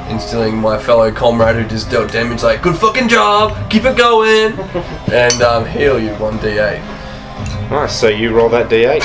instilling 0.10 0.58
my 0.58 0.78
fellow 0.78 1.12
comrade 1.12 1.58
who 1.58 1.68
just 1.68 1.90
dealt 1.92 2.12
damage, 2.12 2.44
like, 2.44 2.62
good 2.62 2.76
fucking 2.78 3.08
job, 3.10 3.70
keep 3.70 3.84
it 3.86 3.98
going, 3.98 4.54
and 5.12 5.42
um, 5.44 5.66
heal 5.66 6.00
you 6.00 6.10
1d8. 6.12 6.82
nice. 7.70 8.00
So 8.00 8.08
you 8.08 8.34
roll 8.36 8.50
that 8.50 8.70
d8. 8.70 9.04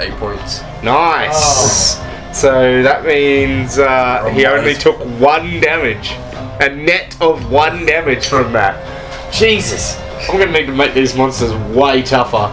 8 0.00 0.10
points. 0.18 0.60
Nice. 0.82 1.96
So 2.34 2.82
that 2.82 3.04
means 3.06 3.78
uh, 3.78 4.28
he 4.30 4.44
only 4.44 4.74
took 4.74 4.98
one 5.20 5.60
damage. 5.60 6.12
A 6.60 6.68
net 6.74 7.16
of 7.20 7.50
one 7.50 7.86
damage 7.86 8.26
from 8.26 8.52
that. 8.52 9.32
Jesus. 9.32 9.98
I'm 10.28 10.38
gonna 10.38 10.52
need 10.52 10.66
to 10.66 10.72
make 10.72 10.94
these 10.94 11.16
monsters 11.16 11.54
way 11.74 12.02
tougher. 12.02 12.50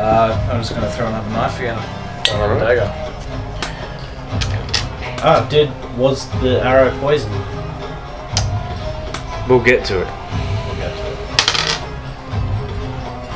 Uh, 0.00 0.48
I'm 0.50 0.60
just 0.60 0.74
going 0.74 0.82
to 0.82 0.90
throw 0.90 1.06
another 1.08 1.28
knife 1.28 1.58
again. 1.58 1.78
Another 2.30 2.54
Alright. 2.54 2.78
dagger. 2.78 2.90
Ah, 5.22 5.46
did 5.50 5.70
was 5.98 6.26
the 6.40 6.64
arrow 6.64 6.90
poisoned? 7.00 7.34
We'll 9.46 9.62
get 9.62 9.84
to 9.86 10.00
it. 10.00 10.08
We'll 10.66 10.76
get 10.76 10.96
to 10.96 11.04
it. 11.12 11.18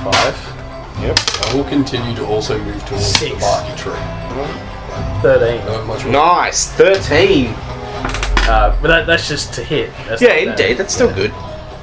Five. 0.02 0.36
Yep. 1.02 1.33
I 1.54 1.56
will 1.56 1.64
continue 1.64 2.16
to 2.16 2.26
also 2.26 2.58
move 2.58 2.84
towards 2.84 3.12
the 3.12 3.28
Six. 3.30 3.40
barky 3.40 3.76
tree. 3.80 3.92
Thirteen. 5.22 5.64
Not 5.66 5.86
much. 5.86 6.04
Nice. 6.04 6.66
13. 6.72 7.46
Uh, 8.46 8.76
but 8.82 8.88
that, 8.88 9.06
that's 9.06 9.28
just 9.28 9.54
to 9.54 9.62
hit. 9.62 9.90
That's 10.08 10.20
Yeah, 10.20 10.28
not 10.30 10.56
bad. 10.56 10.60
indeed. 10.60 10.78
That's 10.78 10.92
still 10.92 11.12
good. 11.14 11.30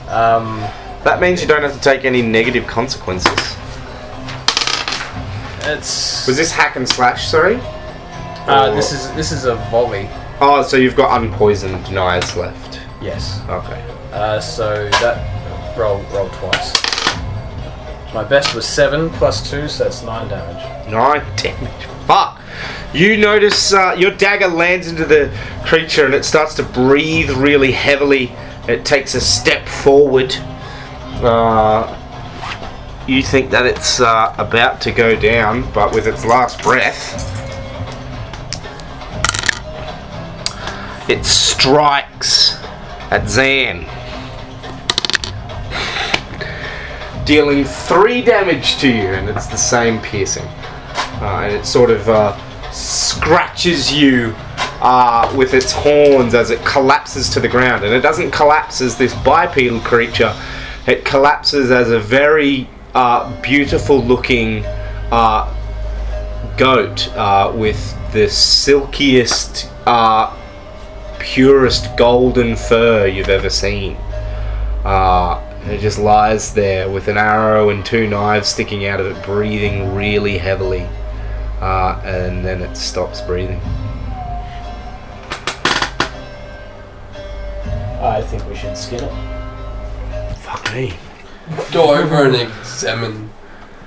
Um, 0.10 0.60
That 1.06 1.22
means 1.22 1.42
you 1.42 1.48
don't 1.48 1.62
have 1.62 1.74
to 1.74 1.80
take 1.80 2.04
any 2.04 2.22
negative 2.22 2.68
consequences. 2.68 3.32
it's. 5.64 6.28
Was 6.28 6.36
this 6.38 6.52
hack 6.52 6.76
and 6.76 6.88
slash, 6.88 7.28
sorry? 7.30 7.58
Uh, 8.48 8.76
this 8.76 8.92
is 8.92 9.12
this 9.14 9.32
is 9.32 9.46
a 9.46 9.56
volley. 9.72 10.10
Oh, 10.42 10.64
so 10.64 10.76
you've 10.76 10.96
got 10.98 11.22
unpoisoned 11.22 11.90
knives 11.94 12.36
left. 12.36 12.82
Yes. 13.02 13.40
Okay. 13.48 13.82
Uh, 14.12 14.40
so 14.42 14.90
that 15.00 15.78
roll 15.78 16.02
roll 16.12 16.28
twice. 16.30 16.81
My 18.14 18.26
best 18.26 18.54
was 18.54 18.68
seven 18.68 19.10
plus 19.12 19.50
two, 19.50 19.70
so 19.70 19.86
that's 19.86 20.04
nine 20.04 20.28
damage. 20.28 20.92
Nine 20.92 21.24
damage. 21.38 21.86
Fuck. 22.08 22.42
You 22.94 23.16
notice 23.16 23.72
uh, 23.72 23.96
your 23.98 24.12
dagger 24.12 24.50
lands 24.50 24.88
into 24.90 25.06
the 25.06 25.32
creature 25.64 26.06
and 26.06 26.14
it 26.14 26.26
starts 26.26 26.56
to 26.56 26.64
breathe 26.64 27.30
really 27.30 27.72
heavily. 27.72 28.34
It 28.68 28.84
takes 28.84 29.16
a 29.16 29.22
step 29.22 29.66
forward. 29.66 30.36
Uh, 31.24 31.98
you 33.08 33.24
think 33.24 33.50
that 33.52 33.66
it's 33.66 34.02
uh, 34.02 34.36
about 34.38 34.82
to 34.82 34.92
go 34.92 35.16
down, 35.18 35.72
but 35.72 35.94
with 35.94 36.06
its 36.06 36.26
last 36.26 36.62
breath, 36.62 37.30
it 41.10 41.24
strikes 41.26 42.56
at 43.10 43.30
Zan. 43.30 43.86
Dealing 47.26 47.66
three 47.66 48.22
damage 48.22 48.78
to 48.78 48.88
you, 48.88 49.08
and 49.08 49.30
it's 49.30 49.48
the 49.48 49.58
same 49.58 50.02
piercing 50.02 50.48
uh, 51.22 51.42
and 51.44 51.54
it 51.54 51.66
sort 51.66 51.92
of 51.92 52.10
uh, 52.10 52.36
scratches 52.72 53.94
you 53.94 54.34
uh, 54.82 55.32
with 55.38 55.54
its 55.54 55.72
horns 55.72 56.34
as 56.34 56.50
it 56.50 56.60
collapses 56.66 57.30
to 57.30 57.40
the 57.40 57.48
ground. 57.48 57.84
And 57.84 57.94
it 57.94 58.02
doesn't 58.02 58.32
collapse 58.32 58.82
as 58.82 58.98
this 58.98 59.14
bipedal 59.24 59.80
creature, 59.82 60.36
it 60.88 61.06
collapses 61.06 61.70
as 61.70 61.92
a 61.92 62.00
very 62.00 62.68
uh, 62.96 63.40
beautiful 63.42 64.04
looking 64.04 64.66
uh, 65.12 65.56
goat 66.58 67.08
uh, 67.10 67.54
with 67.56 67.96
the 68.14 68.28
silkiest, 68.28 69.70
purest 71.20 71.96
golden 71.98 72.56
fur 72.56 73.06
you've 73.06 73.30
ever 73.30 73.50
seen. 73.50 73.96
Uh, 74.84 75.51
and 75.64 75.72
it 75.72 75.80
just 75.80 76.00
lies 76.00 76.54
there 76.54 76.90
with 76.90 77.08
an 77.08 77.18
arrow 77.18 77.70
and 77.70 77.86
two 77.86 78.08
knives 78.08 78.48
sticking 78.50 78.86
out 78.86 79.00
of 79.00 79.06
it, 79.06 79.24
breathing 79.26 79.94
really 79.96 80.38
heavily 80.38 80.88
uh, 81.62 82.02
and 82.04 82.44
then 82.44 82.62
it 82.62 82.76
stops 82.76 83.22
breathing. 83.22 83.60
I 88.02 88.22
think 88.26 88.48
we 88.50 88.56
should 88.56 88.76
skin 88.76 89.04
it. 89.04 90.36
Fuck 90.38 90.74
me. 90.74 90.94
go 91.72 91.94
over 91.96 92.26
and 92.26 92.36
examine 92.36 93.30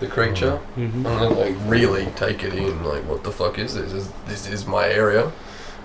the 0.00 0.06
creature. 0.06 0.60
Mhm. 0.76 0.94
I'm 0.94 1.02
gonna 1.02 1.28
like 1.30 1.54
really 1.66 2.06
take 2.14 2.44
it 2.44 2.54
in. 2.54 2.84
Like, 2.84 3.02
what 3.08 3.24
the 3.24 3.32
fuck 3.32 3.58
is 3.58 3.74
this? 3.74 3.92
Is, 3.92 4.08
this 4.26 4.48
is 4.48 4.66
my 4.66 4.88
area. 4.88 5.32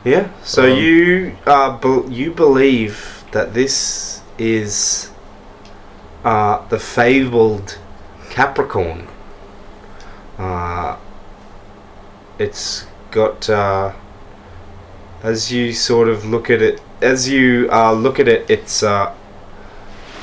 Yeah. 0.04 0.28
So 0.44 0.64
Um, 0.72 0.78
you 0.78 1.36
uh, 1.48 1.78
be- 1.78 2.14
you 2.14 2.32
believe 2.32 3.24
that 3.32 3.54
this 3.54 4.22
is 4.38 5.10
uh, 6.24 6.68
the 6.68 6.80
fabled 6.80 7.80
Capricorn. 8.30 9.08
Uh, 10.38 10.98
it's 12.38 12.86
got 13.12 13.50
uh, 13.50 13.94
as 15.24 15.52
you 15.52 15.74
sort 15.74 16.08
of 16.08 16.26
look 16.26 16.50
at 16.50 16.62
it, 16.62 16.82
as 17.02 17.30
you 17.30 17.70
uh, 17.72 17.92
look 17.92 18.20
at 18.20 18.28
it, 18.28 18.50
it's 18.50 18.84
uh, 18.84 19.14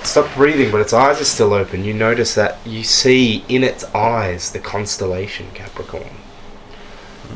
stopped 0.03 0.35
breathing, 0.35 0.71
but 0.71 0.81
its 0.81 0.93
eyes 0.93 1.21
are 1.21 1.25
still 1.25 1.53
open. 1.53 1.85
You 1.85 1.93
notice 1.93 2.35
that 2.35 2.59
you 2.67 2.83
see 2.83 3.45
in 3.49 3.63
its 3.63 3.85
eyes 3.95 4.53
the 4.53 4.59
constellation 4.59 5.51
Capricorn. 5.53 6.17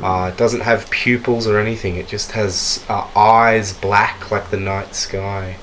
Uh, 0.02 0.30
it 0.32 0.39
doesn't 0.39 0.60
have 0.60 0.89
pupils 0.90 1.47
or 1.47 1.58
anything. 1.58 1.97
It 1.97 2.08
just 2.08 2.32
has 2.32 2.84
uh, 2.89 3.08
eyes 3.16 3.72
black 3.72 4.30
like 4.30 4.50
the 4.50 4.56
night 4.56 4.94
sky, 4.94 5.56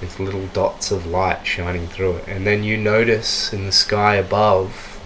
with 0.00 0.20
little 0.20 0.46
dots 0.48 0.90
of 0.90 1.06
light 1.06 1.46
shining 1.46 1.86
through 1.86 2.16
it. 2.16 2.28
And 2.28 2.46
then 2.46 2.62
you 2.62 2.76
notice 2.76 3.52
in 3.52 3.64
the 3.64 3.72
sky 3.72 4.16
above 4.16 5.00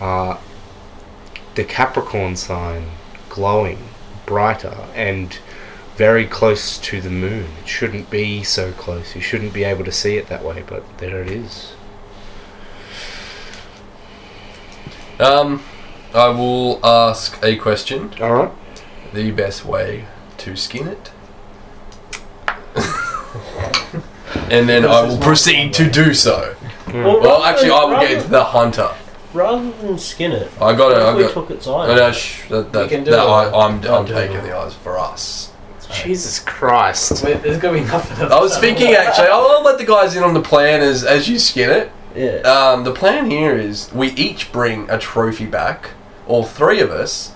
uh, 0.00 0.38
the 1.54 1.64
Capricorn 1.64 2.36
sign 2.36 2.90
glowing 3.28 3.78
brighter 4.26 4.86
and 4.94 5.38
very 5.96 6.26
close 6.26 6.78
to 6.78 7.00
the 7.00 7.10
moon. 7.10 7.46
It 7.62 7.68
shouldn't 7.68 8.10
be 8.10 8.42
so 8.42 8.72
close. 8.72 9.14
You 9.14 9.22
shouldn't 9.22 9.54
be 9.54 9.64
able 9.64 9.84
to 9.84 9.92
see 9.92 10.16
it 10.16 10.26
that 10.28 10.44
way, 10.44 10.62
but 10.66 10.98
there 10.98 11.22
it 11.22 11.30
is. 11.30 11.74
Um, 15.18 15.62
I 16.12 16.28
will 16.28 16.84
ask 16.84 17.42
a 17.42 17.56
question. 17.56 18.12
All 18.20 18.34
right. 18.34 18.52
The 19.14 19.30
best 19.30 19.64
way 19.64 20.04
to 20.38 20.56
skin 20.56 20.88
it. 20.88 21.10
And 24.50 24.68
then 24.68 24.84
I 24.84 25.02
will 25.02 25.18
proceed 25.18 25.72
to 25.74 25.90
do 25.90 26.14
so. 26.14 26.54
Well, 26.92 27.20
rather 27.20 27.44
actually, 27.46 27.68
than- 27.68 27.78
I 27.78 27.84
will 27.84 27.90
rather, 27.92 28.08
get 28.08 28.22
to 28.22 28.28
the 28.28 28.44
hunter. 28.44 28.90
rather 29.34 29.70
than 29.72 29.98
skin 29.98 30.32
it. 30.32 30.50
I 30.60 30.74
got 30.74 30.92
it. 30.92 30.98
I 30.98 31.10
if 31.10 31.16
we 31.16 31.22
got. 31.24 31.32
took 31.32 31.50
its 31.50 31.66
No, 31.66 31.76
eye. 31.76 31.94
no, 31.96 32.12
shh, 32.12 32.48
that, 32.48 32.72
that, 32.72 32.88
can 32.88 33.04
do 33.04 33.10
that 33.10 33.24
it. 33.24 33.28
I, 33.28 33.44
I'm, 33.48 33.52
I'll 33.84 33.94
I'm 33.96 34.04
do 34.06 34.14
taking 34.14 34.36
it. 34.36 34.42
the 34.42 34.56
eyes 34.56 34.74
for 34.74 34.98
us. 34.98 35.52
Jesus 36.02 36.40
Christ. 36.40 37.22
Wait, 37.24 37.42
there's 37.42 37.58
gonna 37.58 37.78
be 37.78 37.84
nothing. 37.84 38.26
I 38.30 38.40
was 38.40 38.56
thinking 38.58 38.94
actually, 38.94 39.28
I'll, 39.28 39.46
I'll 39.48 39.62
let 39.62 39.78
the 39.78 39.84
guys 39.84 40.16
in 40.16 40.22
on 40.24 40.34
the 40.34 40.42
plan 40.42 40.80
as 40.80 41.04
as 41.04 41.28
you 41.28 41.38
skin 41.38 41.70
it. 41.70 41.92
Yeah. 42.14 42.38
Um, 42.48 42.82
the 42.84 42.92
plan 42.92 43.30
here 43.30 43.56
is 43.56 43.92
we 43.92 44.08
each 44.12 44.50
bring 44.50 44.88
a 44.90 44.98
trophy 44.98 45.46
back, 45.46 45.90
all 46.26 46.42
three 46.44 46.80
of 46.80 46.90
us, 46.90 47.34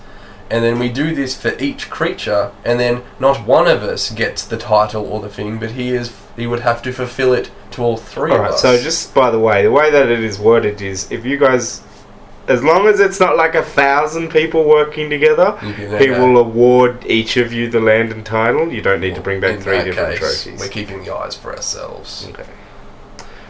and 0.49 0.65
then 0.65 0.79
we 0.79 0.89
do 0.89 1.15
this 1.15 1.39
for 1.39 1.55
each 1.59 1.89
creature, 1.89 2.51
and 2.65 2.79
then 2.79 3.03
not 3.19 3.45
one 3.47 3.67
of 3.67 3.83
us 3.83 4.09
gets 4.09 4.43
the 4.43 4.57
title 4.57 5.05
or 5.05 5.21
the 5.21 5.29
thing, 5.29 5.57
but 5.59 5.71
he 5.71 5.91
is 5.91 6.09
he 6.35 6.47
would 6.47 6.61
have 6.61 6.81
to 6.83 6.91
fulfill 6.93 7.33
it 7.33 7.51
to 7.71 7.81
all 7.81 7.97
three 7.97 8.31
of 8.31 8.41
us. 8.41 8.61
so 8.61 8.81
just 8.81 9.13
by 9.13 9.31
the 9.31 9.39
way, 9.39 9.63
the 9.63 9.71
way 9.71 9.91
that 9.91 10.09
it 10.09 10.23
is 10.23 10.39
worded 10.39 10.81
is 10.81 11.11
if 11.11 11.25
you 11.25 11.37
guys, 11.37 11.81
as 12.47 12.63
long 12.63 12.87
as 12.87 12.99
it's 12.99 13.19
not 13.19 13.37
like 13.37 13.55
a 13.55 13.63
thousand 13.63 14.29
people 14.29 14.63
working 14.63 15.09
together, 15.09 15.57
he 15.99 16.09
will 16.09 16.37
award 16.37 17.05
each 17.05 17.37
of 17.37 17.53
you 17.53 17.69
the 17.69 17.79
land 17.79 18.11
and 18.11 18.25
title. 18.25 18.71
You 18.71 18.81
don't 18.81 18.99
need 18.99 19.15
to 19.15 19.21
bring 19.21 19.39
back 19.39 19.59
three 19.59 19.83
different 19.83 20.19
case, 20.19 20.43
trophies. 20.43 20.59
We're 20.59 20.69
keeping 20.69 21.03
the 21.03 21.13
eyes 21.15 21.35
for 21.35 21.55
ourselves. 21.55 22.27
Okay. 22.29 22.45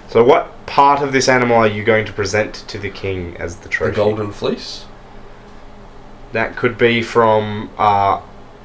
So, 0.10 0.24
what 0.24 0.66
part 0.66 1.01
of 1.01 1.14
this 1.14 1.30
animal 1.30 1.56
are 1.58 1.68
you 1.68 1.84
going 1.85 2.06
to 2.06 2.14
present 2.14 2.53
to 2.68 2.77
the 2.77 2.90
king 2.90 3.38
as 3.38 3.56
the 3.58 3.69
trophy? 3.69 3.92
The 3.92 3.95
golden 3.95 4.32
fleece. 4.32 4.85
That 6.34 6.56
could 6.58 6.77
be 6.77 7.01
from 7.01 7.69
uh, 7.77 8.22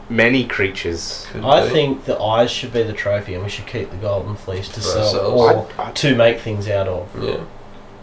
many 0.08 0.44
creatures. 0.44 1.26
Could 1.32 1.44
I 1.44 1.64
be. 1.64 1.70
think 1.70 2.04
the 2.04 2.18
eyes 2.18 2.50
should 2.50 2.72
be 2.72 2.82
the 2.82 2.92
trophy, 2.92 3.34
and 3.34 3.42
we 3.42 3.50
should 3.50 3.66
keep 3.66 3.90
the 3.90 3.96
golden 3.96 4.36
fleece 4.36 4.68
to 4.68 4.74
For 4.74 4.80
sell 4.80 5.02
ourselves. 5.04 5.40
or 5.42 5.66
I- 5.78 5.88
I- 5.88 5.92
to 5.92 6.14
make 6.14 6.40
things 6.40 6.68
out 6.68 6.88
of. 6.88 7.08
Yeah, 7.20 7.38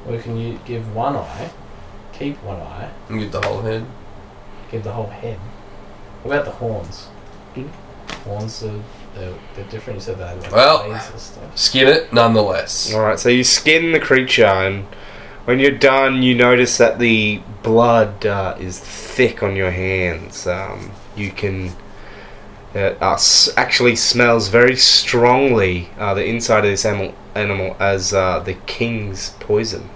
Or 0.10 0.18
can 0.20 0.38
you 0.38 0.60
give 0.66 0.94
one 0.96 1.16
eye, 1.16 1.50
keep 2.12 2.42
one 2.44 2.60
eye, 2.60 2.90
and 3.10 3.20
get 3.20 3.32
the 3.32 3.42
whole 3.42 3.62
head. 3.62 3.86
give 4.72 4.84
the 4.84 4.92
whole 4.92 5.08
head? 5.08 5.38
What 6.24 6.34
about 6.36 6.46
the 6.46 6.52
horns? 6.52 7.08
Hmm? 7.56 7.68
Horns 8.26 8.64
are 8.64 8.80
they're, 9.16 9.34
they're 9.56 9.66
different. 9.66 9.98
You 10.00 10.02
said 10.06 10.18
they 10.18 10.26
had 10.28 10.42
like 10.42 10.52
Well- 10.52 10.86
blades 10.88 11.10
and 11.12 11.20
stuff. 11.20 11.44
Skin 11.58 11.88
it, 11.88 12.12
nonetheless. 12.12 12.92
Alright, 12.94 13.20
so 13.20 13.30
you 13.30 13.44
skin 13.44 13.92
the 13.92 14.00
creature, 14.00 14.46
and 14.46 14.86
when 15.46 15.60
you're 15.60 15.72
done, 15.72 16.24
you 16.24 16.34
notice 16.36 16.78
that 16.78 16.98
the 17.00 17.42
blood 17.62 18.26
uh, 18.26 18.56
is 18.60 18.80
thick 18.80 19.44
on 19.44 19.56
your 19.56 19.72
hands. 19.72 20.48
Um, 20.48 20.92
you 21.16 21.30
can. 21.32 21.72
It 22.74 22.98
uh, 23.02 23.18
actually 23.56 23.96
smells 23.96 24.48
very 24.48 24.76
strongly, 24.76 25.90
uh, 25.98 26.14
the 26.16 26.26
inside 26.26 26.66
of 26.66 26.72
this 26.72 26.86
animal, 26.86 27.14
animal 27.36 27.76
as 27.80 28.14
uh, 28.14 28.40
the 28.40 28.56
king's 28.66 29.32
poison. 29.40 29.90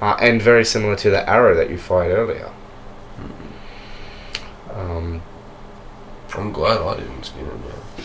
Uh, 0.00 0.16
and 0.20 0.40
very 0.40 0.64
similar 0.64 0.94
to 0.96 1.10
the 1.10 1.28
arrow 1.28 1.54
that 1.56 1.70
you 1.70 1.78
fired 1.78 2.12
earlier. 2.16 2.50
Um, 4.72 5.22
I'm 6.34 6.52
glad 6.52 6.80
I 6.82 6.96
didn't 7.00 7.24
skin 7.24 7.46
it. 7.46 8.02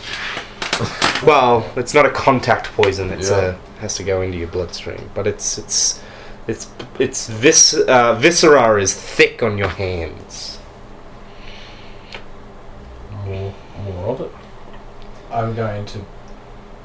Well, 1.23 1.71
it's 1.75 1.93
not 1.93 2.07
a 2.07 2.09
contact 2.09 2.67
poison. 2.73 3.11
It's 3.11 3.29
Yeah. 3.29 3.55
a 3.77 3.81
has 3.81 3.95
to 3.95 4.03
go 4.03 4.21
into 4.21 4.37
your 4.37 4.47
bloodstream, 4.47 5.11
but 5.13 5.27
it's 5.27 5.59
it's 5.59 6.01
it's 6.47 6.67
it's 6.97 7.27
vis 7.29 7.75
uh, 7.75 8.15
viscera 8.15 8.81
is 8.81 8.93
thick 8.95 9.43
on 9.43 9.57
your 9.57 9.67
hands. 9.67 10.57
More, 13.25 13.53
more 13.85 14.07
of 14.09 14.21
it. 14.21 14.31
I'm 15.31 15.55
going 15.55 15.85
to 15.87 16.01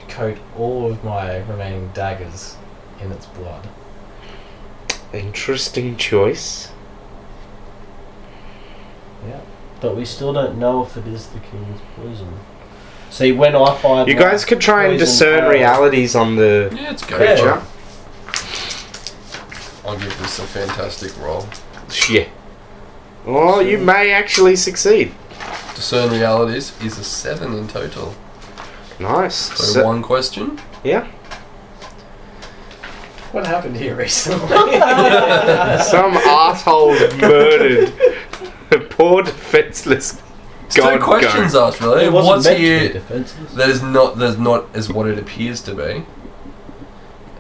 coat 0.09 0.39
all 0.57 0.91
of 0.91 1.03
my 1.03 1.39
remaining 1.39 1.91
daggers 1.95 2.57
in 3.01 3.11
its 3.13 3.27
blood. 3.27 3.69
Interesting 5.13 5.97
choice. 5.97 6.71
Yeah. 9.27 9.41
But 9.81 9.97
we 9.97 10.05
still 10.05 10.33
don't 10.33 10.59
know 10.59 10.85
if 10.85 10.97
it 10.97 11.07
is 11.07 11.27
the 11.29 11.39
king's 11.41 11.81
poison. 11.97 12.33
See, 13.11 13.33
when 13.33 13.55
I 13.57 13.75
fired 13.77 14.09
You 14.09 14.15
guys 14.15 14.45
could 14.45 14.61
try 14.61 14.87
and 14.87 14.99
discern 14.99 15.45
arrow- 15.45 15.51
realities 15.51 16.15
on 16.15 16.37
the 16.37 16.71
Yeah, 16.75 16.91
it's 16.93 17.05
go. 17.05 17.17
creature. 17.17 17.63
I'll 19.85 19.97
give 19.99 20.19
this 20.21 20.39
a 20.39 20.43
fantastic 20.43 21.17
roll. 21.23 21.47
Yeah. 22.11 22.27
Well, 23.25 23.63
you 23.63 23.79
may 23.79 24.11
actually 24.13 24.57
succeed. 24.57 25.15
Discern 25.75 26.11
realities 26.11 26.73
is 26.83 26.99
a 26.99 27.05
seven 27.05 27.53
in 27.55 27.69
total. 27.69 28.15
Nice. 28.99 29.35
So, 29.37 29.65
So- 29.65 29.85
one 29.85 30.03
question. 30.03 30.59
yeah. 30.85 31.07
What 33.33 33.47
happened 33.47 33.77
here 33.77 33.95
recently? 33.95 34.49
Some 34.49 36.17
asshole 36.17 36.93
murdered 37.19 37.93
a 38.71 38.79
poor 38.79 39.23
defenseless 39.23 40.23
It's 40.67 40.75
two 40.77 40.81
god 40.81 41.01
questions 41.03 41.53
goat. 41.53 41.69
asked, 41.69 41.81
really. 41.83 42.05
It 42.07 42.13
What's 42.13 42.47
meant 42.47 42.57
to 42.57 42.63
be 42.63 42.67
here 42.67 43.25
that 43.55 43.69
is 43.69 43.83
not 43.83 44.17
that 44.19 44.31
is 44.31 44.39
not 44.39 44.65
as 44.75 44.91
what 44.91 45.07
it 45.07 45.19
appears 45.19 45.61
to 45.63 45.75
be, 45.75 46.07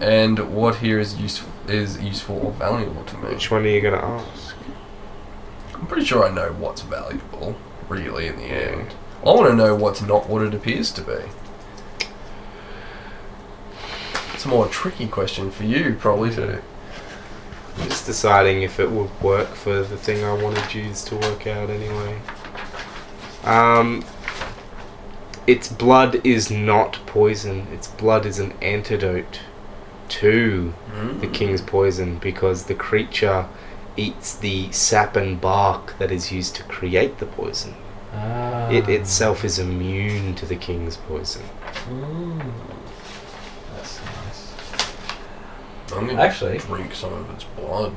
and 0.00 0.54
what 0.54 0.76
here 0.76 0.98
is 1.00 1.16
useful 1.16 1.50
is 1.66 1.98
useful 2.00 2.36
or 2.44 2.52
valuable 2.52 3.04
to 3.04 3.16
me. 3.18 3.30
Which 3.30 3.50
one 3.50 3.64
are 3.64 3.68
you 3.68 3.80
gonna 3.80 3.96
ask? 3.96 4.54
I'm 5.74 5.86
pretty 5.86 6.04
sure 6.04 6.24
I 6.26 6.30
know 6.30 6.52
what's 6.58 6.82
valuable, 6.82 7.56
really, 7.88 8.26
in 8.26 8.36
the 8.36 8.44
end. 8.44 8.94
I 9.22 9.26
want 9.26 9.50
to 9.50 9.56
know 9.56 9.74
what's 9.74 10.02
not 10.02 10.28
what 10.28 10.42
it 10.42 10.54
appears 10.54 10.92
to 10.92 11.02
be. 11.02 11.18
It's 14.34 14.44
a 14.44 14.48
more 14.48 14.68
tricky 14.68 15.08
question 15.08 15.50
for 15.50 15.64
you, 15.64 15.96
probably, 15.98 16.34
too. 16.34 16.62
Just 17.78 18.06
deciding 18.06 18.62
if 18.62 18.78
it 18.80 18.90
would 18.90 19.10
work 19.20 19.48
for 19.48 19.82
the 19.82 19.96
thing 19.96 20.24
I 20.24 20.32
wanted 20.32 20.74
you 20.74 20.92
to 20.92 21.16
work 21.16 21.46
out 21.46 21.70
anyway. 21.70 22.20
Um, 23.44 24.04
its 25.46 25.68
blood 25.68 26.24
is 26.26 26.50
not 26.50 26.98
poison. 27.06 27.66
Its 27.72 27.88
blood 27.88 28.26
is 28.26 28.38
an 28.38 28.52
antidote 28.60 29.40
to 30.08 30.72
the 31.20 31.26
king's 31.26 31.60
poison 31.60 32.18
because 32.18 32.64
the 32.64 32.74
creature 32.74 33.48
eats 33.96 34.34
the 34.36 34.70
sap 34.72 35.16
and 35.16 35.40
bark 35.40 35.98
that 35.98 36.10
is 36.10 36.30
used 36.32 36.54
to 36.56 36.62
create 36.64 37.18
the 37.18 37.26
poison. 37.26 37.74
Ah. 38.14 38.68
It 38.70 38.88
itself 38.88 39.44
is 39.44 39.58
immune 39.58 40.34
to 40.36 40.46
the 40.46 40.56
king's 40.56 40.96
poison. 40.96 41.42
Mm. 41.88 42.52
That's 43.74 44.00
nice. 44.00 44.54
I'm 45.94 46.06
gonna 46.06 46.20
Actually- 46.20 46.58
drink 46.58 46.94
some 46.94 47.12
of 47.12 47.30
its 47.30 47.44
blood. 47.44 47.94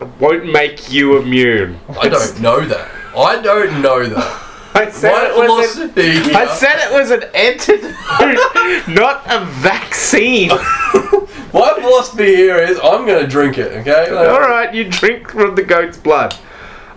It 0.00 0.08
won't 0.18 0.46
make 0.50 0.90
you 0.92 1.16
immune. 1.18 1.80
I 2.00 2.08
don't 2.08 2.40
know 2.40 2.60
that. 2.60 2.90
I 3.16 3.40
don't 3.40 3.80
know 3.80 4.04
that. 4.04 4.40
I 4.76 4.90
said 4.90 5.12
My 5.12 5.26
it 5.44 5.48
was 5.48 5.78
an. 5.78 5.92
I 6.36 6.46
said 6.56 6.76
it 6.80 6.92
was 6.92 7.10
an 7.12 7.22
antidote, 7.34 8.88
not 8.88 9.22
a 9.26 9.44
vaccine. 9.46 10.48
My 11.52 11.72
philosophy 11.80 12.34
here 12.34 12.56
is 12.56 12.78
I'm 12.82 13.06
gonna 13.06 13.26
drink 13.28 13.58
it. 13.58 13.70
Okay. 13.72 14.10
Like- 14.10 14.28
All 14.28 14.40
right, 14.40 14.74
you 14.74 14.84
drink 14.88 15.30
from 15.30 15.54
the 15.54 15.62
goat's 15.62 15.96
blood. 15.96 16.34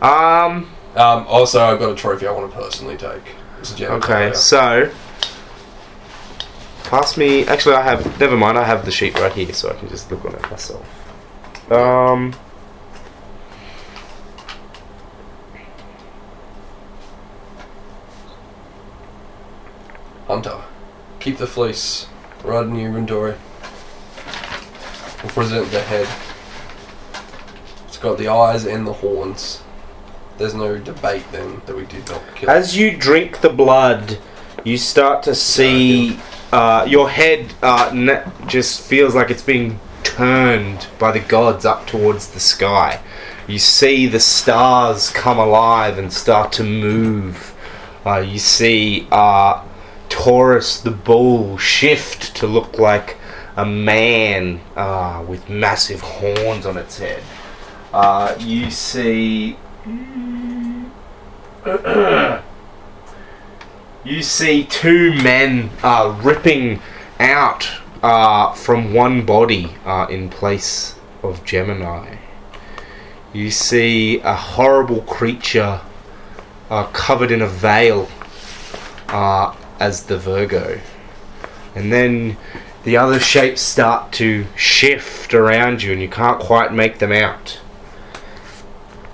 Um. 0.01 0.71
Um, 0.95 1.25
also, 1.27 1.61
I've 1.63 1.77
got 1.77 1.91
a 1.91 1.95
trophy 1.95 2.25
I 2.25 2.31
want 2.31 2.51
to 2.51 2.57
personally 2.57 2.97
take. 2.97 3.35
It's 3.59 3.71
a 3.71 3.75
genitalia. 3.75 3.89
Okay, 4.03 4.33
so 4.33 4.91
pass 6.85 7.15
me. 7.17 7.45
Actually, 7.45 7.75
I 7.75 7.83
have. 7.83 8.19
Never 8.19 8.35
mind. 8.35 8.57
I 8.57 8.63
have 8.63 8.83
the 8.85 8.91
sheet 8.91 9.13
right 9.19 9.31
here, 9.31 9.53
so 9.53 9.69
I 9.69 9.73
can 9.75 9.87
just 9.89 10.09
look 10.11 10.25
on 10.25 10.33
it 10.33 10.41
myself. 10.49 11.71
Um. 11.71 12.33
Hunter, 20.27 20.61
keep 21.21 21.37
the 21.37 21.47
fleece. 21.47 22.07
Right 22.43 22.65
in 22.65 22.75
your 22.75 22.87
inventory. 22.87 23.35
We'll 25.23 25.31
present 25.31 25.71
the 25.71 25.81
head. 25.81 26.07
It's 27.87 27.97
got 27.97 28.17
the 28.17 28.27
eyes 28.27 28.65
and 28.65 28.85
the 28.85 28.93
horns. 28.93 29.63
There's 30.37 30.53
no 30.53 30.77
debate 30.77 31.23
then 31.31 31.61
that 31.65 31.75
we 31.75 31.85
did 31.85 32.07
not 32.09 32.21
kill. 32.35 32.49
As 32.49 32.77
you 32.77 32.95
drink 32.95 33.39
the 33.39 33.49
blood, 33.49 34.19
you 34.65 34.77
start 34.77 35.23
to 35.23 35.33
see 35.33 36.19
uh, 36.51 36.85
your 36.87 37.09
head 37.09 37.53
uh, 37.63 38.21
just 38.47 38.81
feels 38.81 39.15
like 39.15 39.31
it's 39.31 39.41
being 39.41 39.79
turned 40.03 40.87
by 40.99 41.11
the 41.11 41.21
gods 41.21 41.65
up 41.65 41.87
towards 41.87 42.27
the 42.31 42.39
sky. 42.39 43.01
You 43.47 43.59
see 43.59 44.07
the 44.07 44.19
stars 44.19 45.09
come 45.09 45.39
alive 45.39 45.97
and 45.97 46.11
start 46.11 46.51
to 46.53 46.63
move. 46.63 47.55
Uh, 48.05 48.19
you 48.19 48.39
see 48.39 49.07
uh, 49.09 49.63
Taurus 50.09 50.79
the 50.79 50.91
bull 50.91 51.57
shift 51.57 52.35
to 52.37 52.47
look 52.47 52.77
like 52.77 53.17
a 53.55 53.65
man 53.65 54.61
uh, 54.75 55.25
with 55.27 55.49
massive 55.49 56.01
horns 56.01 56.65
on 56.65 56.77
its 56.77 56.99
head. 56.99 57.23
Uh, 57.91 58.35
you 58.39 58.69
see 58.69 59.57
you 64.05 64.21
see 64.21 64.63
two 64.65 65.13
men 65.23 65.69
uh, 65.83 66.17
ripping 66.23 66.79
out 67.19 67.67
uh, 68.03 68.53
from 68.53 68.93
one 68.93 69.25
body 69.25 69.75
uh, 69.85 70.07
in 70.09 70.29
place 70.29 70.95
of 71.23 71.43
Gemini. 71.43 72.17
You 73.33 73.51
see 73.51 74.19
a 74.19 74.35
horrible 74.35 75.01
creature 75.01 75.81
uh, 76.69 76.85
covered 76.87 77.31
in 77.31 77.41
a 77.41 77.47
veil 77.47 78.07
as 79.79 80.03
the 80.03 80.17
Virgo. 80.17 80.79
And 81.75 81.91
then 81.91 82.37
the 82.83 82.97
other 82.97 83.19
shapes 83.19 83.61
start 83.61 84.11
to 84.13 84.45
shift 84.55 85.33
around 85.33 85.83
you 85.83 85.91
and 85.91 86.01
you 86.01 86.09
can't 86.09 86.39
quite 86.39 86.73
make 86.73 86.99
them 86.99 87.11
out. 87.11 87.59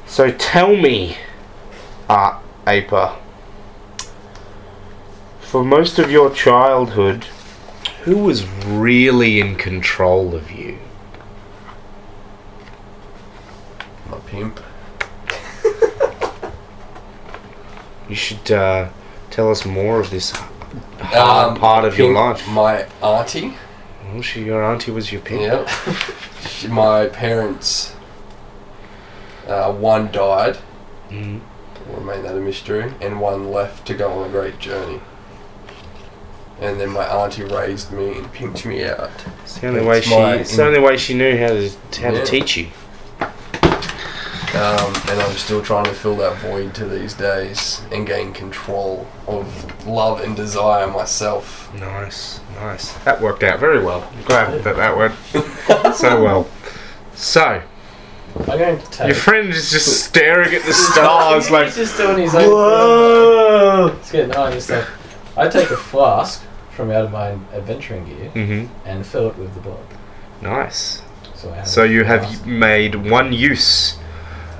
So 0.05 0.31
tell 0.31 0.75
me, 0.75 1.17
uh, 2.07 2.39
Aper, 2.67 3.15
for 5.39 5.63
most 5.63 5.99
of 5.99 6.11
your 6.11 6.29
childhood, 6.29 7.25
who 8.03 8.17
was 8.17 8.45
really 8.65 9.39
in 9.39 9.55
control 9.55 10.35
of 10.35 10.51
you? 10.51 10.77
My 14.09 14.19
pimp. 14.19 14.59
You 18.09 18.15
should 18.15 18.51
uh, 18.51 18.89
tell 19.31 19.49
us 19.49 19.65
more 19.65 19.99
of 19.99 20.09
this 20.11 20.31
hard 21.03 21.51
Um, 21.51 21.57
part 21.57 21.85
of 21.85 21.97
your 21.97 22.13
life. 22.13 22.47
My 22.49 22.85
auntie. 23.01 23.53
Well, 24.11 24.21
she, 24.21 24.43
your 24.43 24.63
auntie 24.63 24.91
was 24.91 25.11
your 25.11 25.21
pimp. 25.21 25.41
Yep. 25.41 26.69
My 26.69 27.07
parents. 27.07 27.95
Uh, 29.47 29.71
one 29.73 30.11
died. 30.11 30.57
Mm. 31.09 31.41
Remain 31.89 32.23
that 32.23 32.35
a 32.35 32.39
mystery, 32.39 32.93
and 33.01 33.19
one 33.19 33.51
left 33.51 33.85
to 33.87 33.93
go 33.93 34.09
on 34.11 34.27
a 34.27 34.31
great 34.31 34.57
journey. 34.59 35.01
And 36.61 36.79
then 36.79 36.89
my 36.91 37.05
auntie 37.05 37.43
raised 37.43 37.91
me 37.91 38.17
and 38.17 38.25
pimped 38.33 38.65
me 38.65 38.85
out. 38.85 39.11
It's 39.41 39.59
the 39.59 39.67
only 39.67 39.85
way 39.85 39.99
she. 40.01 40.13
It's 40.15 40.55
the 40.55 40.65
only 40.65 40.79
way 40.79 40.95
she 40.95 41.13
knew 41.13 41.37
how 41.37 41.49
to 41.49 41.69
how 42.01 42.11
to 42.11 42.25
teach 42.25 42.55
you. 42.55 42.67
Um, 44.55 44.93
and 45.09 45.19
I'm 45.19 45.35
still 45.35 45.63
trying 45.63 45.85
to 45.85 45.93
fill 45.93 46.15
that 46.17 46.37
void 46.39 46.75
to 46.75 46.85
these 46.85 47.15
days 47.15 47.81
and 47.91 48.05
gain 48.05 48.33
control 48.33 49.07
of 49.27 49.87
love 49.87 50.21
and 50.21 50.35
desire 50.35 50.85
myself. 50.85 51.73
Nice, 51.73 52.39
nice. 52.57 52.93
That 53.03 53.19
worked 53.19 53.41
out 53.41 53.59
very 53.59 53.83
well. 53.83 54.07
I'm 54.15 54.23
glad 54.25 54.63
that 54.63 54.75
that 54.75 54.95
went 54.95 55.95
so 55.95 56.23
well. 56.23 56.47
So 57.15 57.63
I'm 58.35 58.45
going 58.45 58.79
to 58.79 58.91
take. 58.91 59.07
your 59.07 59.15
friend 59.15 59.49
is 59.49 59.71
just 59.71 60.03
staring 60.05 60.53
at 60.53 60.61
the 60.63 60.73
stars 60.91 61.49
like. 61.49 61.65
He's 61.65 61.75
just 61.77 61.97
doing 61.97 62.19
his 62.19 62.35
own. 62.35 62.43
Whoa! 62.51 63.87
It's 63.99 64.11
getting 64.11 64.35
and 64.35 64.61
stuff. 64.61 64.87
I 65.35 65.47
take 65.47 65.71
a 65.71 65.77
flask 65.77 66.43
from 66.71 66.91
out 66.91 67.05
of 67.05 67.11
my 67.11 67.29
adventuring 67.55 68.05
gear 68.05 68.31
Mhm. 68.35 68.69
and 68.85 69.03
fill 69.03 69.29
it 69.29 69.37
with 69.37 69.53
the 69.55 69.61
blood. 69.61 69.85
Nice. 70.43 71.01
So, 71.33 71.55
So 71.63 71.83
you 71.83 72.03
flask. 72.03 72.29
have 72.29 72.45
made 72.47 73.09
one 73.09 73.33
use 73.33 73.97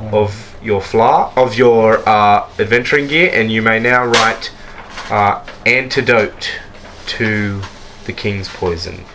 Mm. 0.04 0.14
of 0.14 0.58
your 0.64 0.82
fla 0.82 1.32
of 1.36 1.58
your 1.58 2.08
uh, 2.08 2.48
adventuring 2.60 3.08
gear, 3.08 3.30
and 3.34 3.52
you 3.52 3.62
may 3.62 3.80
now 3.80 4.06
write 4.06 4.52
uh, 5.10 5.46
antidote 5.66 6.52
to 7.08 7.62
the 8.06 8.14
king's 8.14 8.50
poison. 8.50 9.06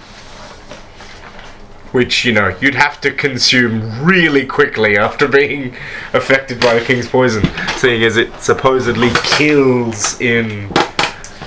Which 1.92 2.24
you 2.26 2.32
know 2.32 2.54
you'd 2.60 2.74
have 2.74 3.00
to 3.00 3.10
consume 3.10 4.04
really 4.04 4.44
quickly 4.44 4.98
after 4.98 5.26
being 5.40 5.74
affected 6.12 6.60
by 6.60 6.74
the 6.78 6.84
king's 6.84 7.08
poison, 7.08 7.42
seeing 7.76 8.02
as 8.04 8.16
it 8.18 8.32
supposedly 8.40 9.10
kills 9.24 10.20
in 10.20 10.70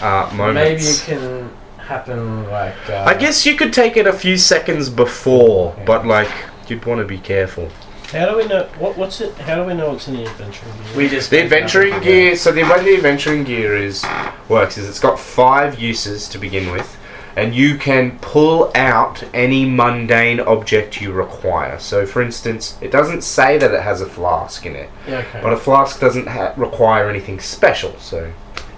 uh, 0.02 0.32
moments. 0.36 1.08
Maybe 1.08 1.22
it 1.22 1.22
can 1.22 1.52
happen 1.78 2.50
like. 2.50 2.90
Uh, 2.90 3.04
I 3.08 3.14
guess 3.14 3.46
you 3.46 3.56
could 3.56 3.72
take 3.72 3.98
it 3.98 4.08
a 4.08 4.14
few 4.14 4.36
seconds 4.38 4.90
before, 4.90 5.76
Yeah. 5.78 5.86
but 5.86 6.08
like 6.08 6.32
you'd 6.68 6.84
want 6.86 7.00
to 7.02 7.06
be 7.06 7.20
careful. 7.20 7.70
How 8.12 8.30
do 8.30 8.36
we 8.38 8.46
know 8.46 8.64
what, 8.78 8.98
what's 8.98 9.22
it? 9.22 9.34
How 9.38 9.56
do 9.56 9.64
we 9.64 9.74
know 9.74 9.94
it's 9.96 10.08
in 10.08 10.16
the 10.16 10.26
adventuring 10.26 10.74
gear? 10.84 10.98
we 10.98 11.08
just 11.08 11.30
The 11.30 11.42
adventuring 11.44 12.00
gear. 12.02 12.36
So 12.36 12.52
the 12.52 12.64
way 12.64 12.84
the 12.84 12.96
adventuring 12.96 13.44
gear 13.46 13.76
is 13.78 14.06
works 14.50 14.78
is 14.78 14.90
it's 14.90 15.00
got 15.00 15.18
five 15.20 15.80
uses 15.80 16.28
to 16.30 16.38
begin 16.38 16.72
with, 16.74 16.98
and 17.38 17.56
you 17.56 17.78
can 17.78 18.20
pull 18.20 18.70
out 18.76 19.24
any 19.34 19.64
mundane 19.64 20.42
object 20.42 21.00
you 21.00 21.14
require. 21.14 21.80
So, 21.80 22.06
for 22.06 22.22
instance, 22.22 22.78
it 22.82 22.92
doesn't 22.92 23.22
say 23.24 23.58
that 23.58 23.74
it 23.74 23.82
has 23.82 24.02
a 24.02 24.06
flask 24.08 24.66
in 24.66 24.76
it, 24.76 24.90
Yeah, 25.08 25.20
okay. 25.20 25.40
but 25.42 25.54
a 25.54 25.58
flask 25.58 26.02
doesn't 26.02 26.28
ha- 26.28 26.54
require 26.58 27.10
anything 27.10 27.40
special. 27.40 27.98
So 28.00 28.34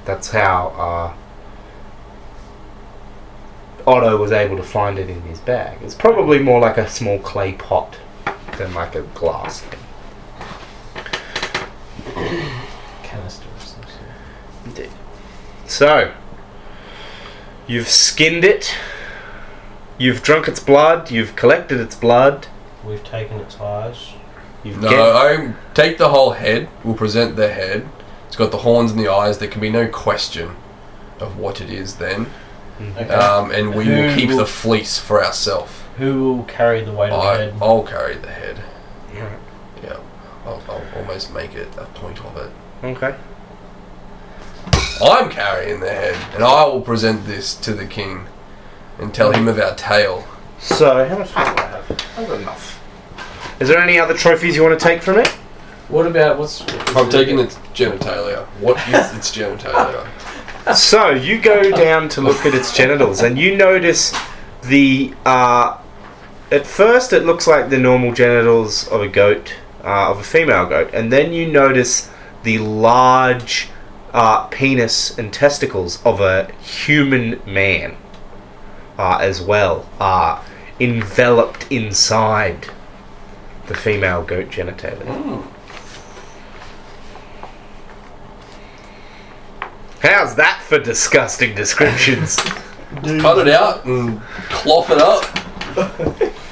that's 0.05 0.29
how 0.29 1.15
uh, 3.87 3.89
Otto 3.89 4.17
was 4.17 4.31
able 4.31 4.57
to 4.57 4.63
find 4.63 4.99
it 4.99 5.09
in 5.09 5.21
his 5.23 5.39
bag. 5.39 5.79
It's 5.81 5.95
probably 5.95 6.37
more 6.37 6.59
like 6.59 6.77
a 6.77 6.87
small 6.87 7.17
clay 7.17 7.53
pot 7.53 7.97
than 8.57 8.73
like 8.73 8.95
a 8.95 9.01
glass. 9.01 9.63
Canister 13.03 13.47
of 13.55 13.61
some 13.61 13.83
sort. 13.83 13.87
Indeed. 14.65 14.89
So, 15.65 16.13
you've 17.67 17.87
skinned 17.87 18.43
it, 18.43 18.75
you've 19.97 20.21
drunk 20.23 20.47
its 20.47 20.59
blood, 20.59 21.11
you've 21.11 21.35
collected 21.35 21.79
its 21.79 21.95
blood, 21.95 22.47
We've 22.85 23.03
taken 23.03 23.39
its 23.39 23.59
eyes. 23.61 24.09
you've 24.63 24.81
No, 24.81 24.89
I 24.89 25.53
take 25.73 25.97
the 25.97 26.09
whole 26.09 26.31
head. 26.31 26.67
We'll 26.83 26.95
present 26.95 27.37
the 27.37 27.47
head. 27.47 27.87
It's 28.27 28.35
got 28.35 28.51
the 28.51 28.57
horns 28.57 28.91
and 28.91 28.99
the 28.99 29.07
eyes. 29.07 29.37
There 29.37 29.47
can 29.47 29.61
be 29.61 29.69
no 29.69 29.87
question 29.87 30.55
of 31.21 31.37
what 31.37 31.61
it 31.61 31.69
is 31.69 31.95
then. 31.95 32.27
Okay. 32.81 33.07
Um, 33.13 33.51
and 33.51 33.73
we 33.73 33.87
will 33.87 34.13
keep 34.15 34.29
will- 34.31 34.37
the 34.39 34.45
fleece 34.45 34.97
for 34.99 35.23
ourselves. 35.23 35.71
Who 35.97 36.23
will 36.23 36.43
carry 36.45 36.83
the 36.83 36.91
weight 36.91 37.11
of 37.11 37.21
the 37.21 37.27
I, 37.27 37.37
head? 37.37 37.53
I'll 37.61 37.83
carry 37.83 38.15
the 38.15 38.29
head. 38.29 38.63
Alright. 39.15 39.39
Yeah, 39.83 39.99
I'll, 40.45 40.63
I'll 40.67 40.83
almost 40.97 41.33
make 41.33 41.53
it 41.53 41.69
a 41.77 41.85
point 41.85 42.23
of 42.25 42.37
it. 42.37 42.51
Okay. 42.83 43.15
I'm 45.01 45.29
carrying 45.29 45.79
the 45.79 45.89
head, 45.89 46.15
and 46.33 46.43
I 46.43 46.65
will 46.65 46.81
present 46.81 47.25
this 47.25 47.55
to 47.55 47.73
the 47.73 47.85
king 47.85 48.27
and 48.99 49.13
tell 49.13 49.31
him 49.31 49.47
of 49.47 49.59
our 49.59 49.75
tale. 49.75 50.25
So, 50.59 51.05
how 51.07 51.17
much 51.17 51.31
time 51.31 51.55
do 51.55 51.61
I 51.61 51.65
have? 51.67 51.91
I've 52.17 52.27
got 52.27 52.39
enough. 52.39 52.79
Is 53.59 53.67
there 53.69 53.79
any 53.79 53.99
other 53.99 54.13
trophies 54.13 54.55
you 54.55 54.63
want 54.63 54.79
to 54.79 54.83
take 54.83 55.01
from 55.01 55.17
it? 55.17 55.27
what 55.89 56.07
about 56.07 56.39
what's? 56.39 56.61
I'm 56.95 57.09
taking 57.09 57.37
its 57.37 57.55
genitalia. 57.73 58.45
What 58.59 58.77
is 58.87 59.13
its 59.17 59.35
genitalia? 59.35 60.07
so, 60.75 61.09
you 61.09 61.39
go 61.39 61.69
down 61.71 62.09
to 62.09 62.21
look 62.21 62.45
at 62.45 62.55
its 62.55 62.75
genitals, 62.75 63.21
and 63.21 63.37
you 63.37 63.55
notice 63.55 64.13
the. 64.63 65.13
Uh, 65.25 65.79
at 66.53 66.67
first, 66.67 67.13
it 67.13 67.25
looks 67.25 67.47
like 67.47 67.71
the 67.71 67.79
normal 67.79 68.13
genitals 68.13 68.87
of 68.89 69.01
a 69.01 69.07
goat, 69.07 69.55
uh, 69.83 70.11
of 70.11 70.19
a 70.19 70.23
female 70.23 70.67
goat, 70.67 70.91
and 70.93 71.11
then 71.11 71.33
you 71.33 71.51
notice 71.51 72.11
the 72.43 72.59
large 72.59 73.69
uh, 74.13 74.45
penis 74.47 75.17
and 75.17 75.33
testicles 75.33 75.99
of 76.05 76.21
a 76.21 76.51
human 76.61 77.41
man 77.47 77.97
uh, 78.99 79.17
as 79.19 79.41
well. 79.41 79.89
Uh, 79.99 80.43
enveloped 80.79 81.71
inside 81.71 82.67
the 83.65 83.73
female 83.73 84.23
goat 84.23 84.49
genitalia. 84.49 85.43
How's 90.01 90.35
that 90.35 90.61
for 90.61 90.77
disgusting 90.77 91.55
descriptions? 91.55 92.35
Cut 93.03 93.39
it 93.39 93.47
out 93.47 93.85
and 93.85 94.21
cloth 94.49 94.91
it 94.91 94.99
up. 94.99 96.33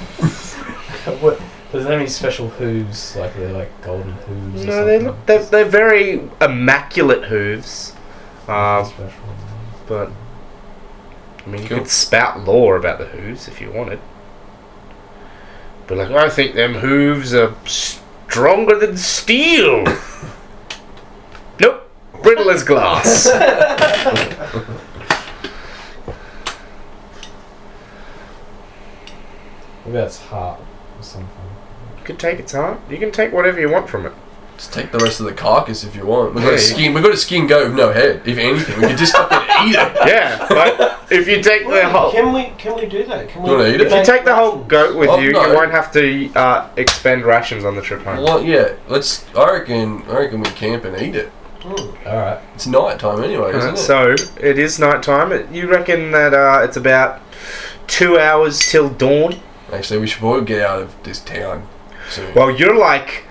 what, 1.20 1.40
does 1.72 1.84
that 1.84 1.90
have 1.90 2.00
any 2.00 2.08
special 2.08 2.48
hooves? 2.48 3.16
Like 3.16 3.34
they're 3.34 3.52
like 3.52 3.82
golden 3.82 4.12
hooves? 4.12 4.64
or 4.64 4.66
no, 4.66 4.84
they 4.84 4.98
look 4.98 5.16
they're, 5.26 5.42
they're 5.44 5.64
very 5.64 6.28
immaculate 6.40 7.24
hooves. 7.24 7.94
Um, 8.46 8.84
Special. 8.84 9.22
but 9.86 10.10
I 11.44 11.48
mean, 11.48 11.62
you 11.62 11.68
Cool. 11.68 11.78
could 11.78 11.88
spout 11.88 12.44
lore 12.44 12.76
about 12.76 12.98
the 12.98 13.06
hooves 13.06 13.48
if 13.48 13.60
you 13.60 13.70
wanted. 13.70 14.00
But 15.86 15.98
like, 15.98 16.10
I 16.10 16.28
think 16.28 16.54
them 16.54 16.74
hooves 16.74 17.34
are 17.34 17.54
stronger 17.64 18.78
than 18.78 18.96
steel. 18.96 19.84
nope, 21.60 21.90
brittle 22.22 22.50
as 22.50 22.62
glass. 22.62 23.26
Maybe 29.84 29.92
that's 29.94 30.20
heart 30.26 30.60
or 30.60 30.64
something. 30.64 30.71
You 32.02 32.06
can 32.06 32.16
take 32.16 32.40
its 32.40 32.52
heart. 32.52 32.80
You 32.90 32.98
can 32.98 33.12
take 33.12 33.32
whatever 33.32 33.60
you 33.60 33.70
want 33.70 33.88
from 33.88 34.06
it. 34.06 34.12
Just 34.56 34.72
take 34.72 34.90
the 34.92 34.98
rest 34.98 35.20
of 35.20 35.26
the 35.26 35.32
carcass 35.32 35.84
if 35.84 35.94
you 35.96 36.04
want. 36.04 36.34
We've 36.34 36.42
got 36.44 36.50
Yeah, 36.50 36.56
a 36.56 36.58
skin. 36.58 36.94
We've 36.94 37.02
got 37.02 37.14
a 37.14 37.16
skin 37.16 37.46
goat 37.46 37.68
with 37.68 37.76
no 37.76 37.92
head. 37.92 38.22
If 38.26 38.38
anything, 38.38 38.80
we 38.80 38.88
could 38.88 38.98
just 38.98 39.16
fucking 39.16 39.68
eat 39.68 39.76
it. 39.76 39.92
Yeah, 40.06 40.46
but 40.48 41.00
if 41.12 41.28
you 41.28 41.40
take 41.42 41.66
the 41.66 41.88
whole. 41.88 42.10
Can 42.10 42.32
we 42.32 42.52
can 42.58 42.74
we 42.74 42.86
do 42.86 43.04
that? 43.04 43.28
Can 43.28 43.42
we 43.44 43.50
You 43.50 43.56
wanna 43.56 43.68
eat 43.68 43.80
it? 43.80 43.86
If 43.86 43.92
you 43.92 44.04
take 44.04 44.24
the 44.24 44.34
whole 44.34 44.58
goat 44.64 44.96
with 44.96 45.08
Oh, 45.08 45.18
you, 45.20 45.32
no. 45.32 45.46
you 45.46 45.54
won't 45.54 45.70
have 45.70 45.92
to 45.92 46.32
uh, 46.34 46.68
expend 46.76 47.24
rations 47.24 47.64
on 47.64 47.76
the 47.76 47.82
trip 47.82 48.02
home. 48.02 48.22
Well, 48.24 48.42
yeah. 48.44 48.72
Let's. 48.88 49.24
I 49.36 49.52
reckon. 49.52 50.02
I 50.08 50.18
reckon 50.18 50.40
we 50.40 50.50
camp 50.50 50.84
and 50.84 51.00
eat 51.00 51.14
it. 51.14 51.30
Mm. 51.60 52.06
All 52.06 52.16
right. 52.16 52.40
It's 52.56 52.66
night 52.66 52.98
time 52.98 53.22
anyway, 53.22 53.50
isn't 53.50 53.60
Alright, 53.60 54.18
it? 54.18 54.26
so 54.26 54.32
it 54.40 54.58
is 54.58 54.80
night 54.80 55.02
time. 55.04 55.54
You 55.54 55.68
reckon 55.70 56.10
that 56.10 56.34
uh, 56.34 56.62
it's 56.64 56.76
about 56.76 57.20
two 57.86 58.18
hours 58.18 58.58
till 58.60 58.88
dawn? 58.90 59.40
Actually, 59.72 60.00
we 60.00 60.06
should 60.08 60.18
probably 60.20 60.44
get 60.44 60.60
out 60.62 60.82
of 60.82 61.02
this 61.04 61.20
town 61.20 61.66
soon. 62.12 62.34
Well, 62.34 62.50
you're 62.50 62.76
like 62.78 63.24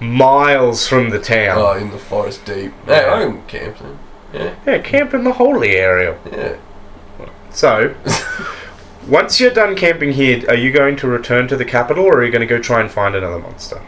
miles 0.00 0.86
from 0.86 1.10
the 1.10 1.18
town. 1.20 1.58
Oh, 1.58 1.72
in 1.76 1.90
the 1.90 1.98
forest 1.98 2.44
deep. 2.44 2.72
Hey, 2.86 3.04
I'm 3.06 3.44
camping. 3.46 3.98
Yeah, 4.32 4.54
Yeah, 4.66 4.78
camp 4.78 5.14
in 5.14 5.24
the 5.24 5.32
holy 5.32 5.76
area. 5.76 6.18
yeah. 6.30 6.56
So, 7.50 7.94
once 9.08 9.38
you're 9.38 9.52
done 9.52 9.76
camping 9.76 10.12
here, 10.12 10.42
are 10.48 10.56
you 10.56 10.72
going 10.72 10.96
to 10.96 11.06
return 11.06 11.46
to 11.48 11.56
the 11.56 11.64
capital, 11.64 12.04
or 12.04 12.18
are 12.18 12.24
you 12.24 12.32
going 12.32 12.40
to 12.40 12.46
go 12.46 12.58
try 12.60 12.80
and 12.80 12.90
find 12.90 13.14
another 13.14 13.38
monster? 13.38 13.80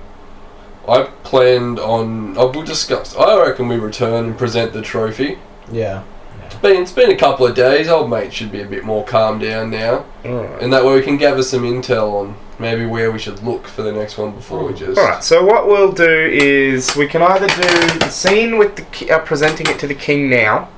I 0.88 1.02
planned 1.24 1.80
on. 1.80 2.38
Oh, 2.38 2.52
we'll 2.52 2.62
discuss. 2.64 3.16
I 3.16 3.36
reckon 3.40 3.66
we 3.66 3.76
return 3.76 4.26
and 4.26 4.38
present 4.38 4.72
the 4.72 4.82
trophy. 4.82 5.38
Yeah. 5.72 6.04
It's 6.44 6.54
been, 6.54 6.80
it's 6.82 6.92
been 6.92 7.10
a 7.10 7.16
couple 7.16 7.44
of 7.44 7.56
days. 7.56 7.88
Old 7.88 8.08
mate 8.08 8.32
should 8.32 8.52
be 8.52 8.60
a 8.62 8.66
bit 8.66 8.84
more 8.84 9.04
calm 9.04 9.40
down 9.40 9.70
now. 9.70 10.04
Alright. 10.24 10.62
And 10.62 10.72
that 10.72 10.84
way 10.84 10.94
we 10.94 11.02
can 11.02 11.16
gather 11.16 11.42
some 11.42 11.62
intel 11.64 12.12
on 12.12 12.36
maybe 12.58 12.86
where 12.86 13.10
we 13.12 13.18
should 13.18 13.42
look 13.42 13.66
for 13.66 13.82
the 13.82 13.92
next 13.92 14.16
one 14.18 14.32
before 14.32 14.64
we 14.64 14.74
just. 14.74 14.98
Alright, 14.98 15.22
so 15.22 15.44
what 15.44 15.66
we'll 15.66 15.92
do 15.92 16.30
is 16.32 16.96
we 16.96 17.06
can 17.06 17.22
either 17.22 17.46
do 17.46 17.98
the 17.98 18.08
scene 18.08 18.58
with 18.58 18.76
the 18.76 18.82
ki- 18.82 19.10
uh, 19.10 19.18
presenting 19.20 19.66
it 19.68 19.78
to 19.80 19.86
the 19.86 19.94
king 19.94 20.30
now, 20.30 20.68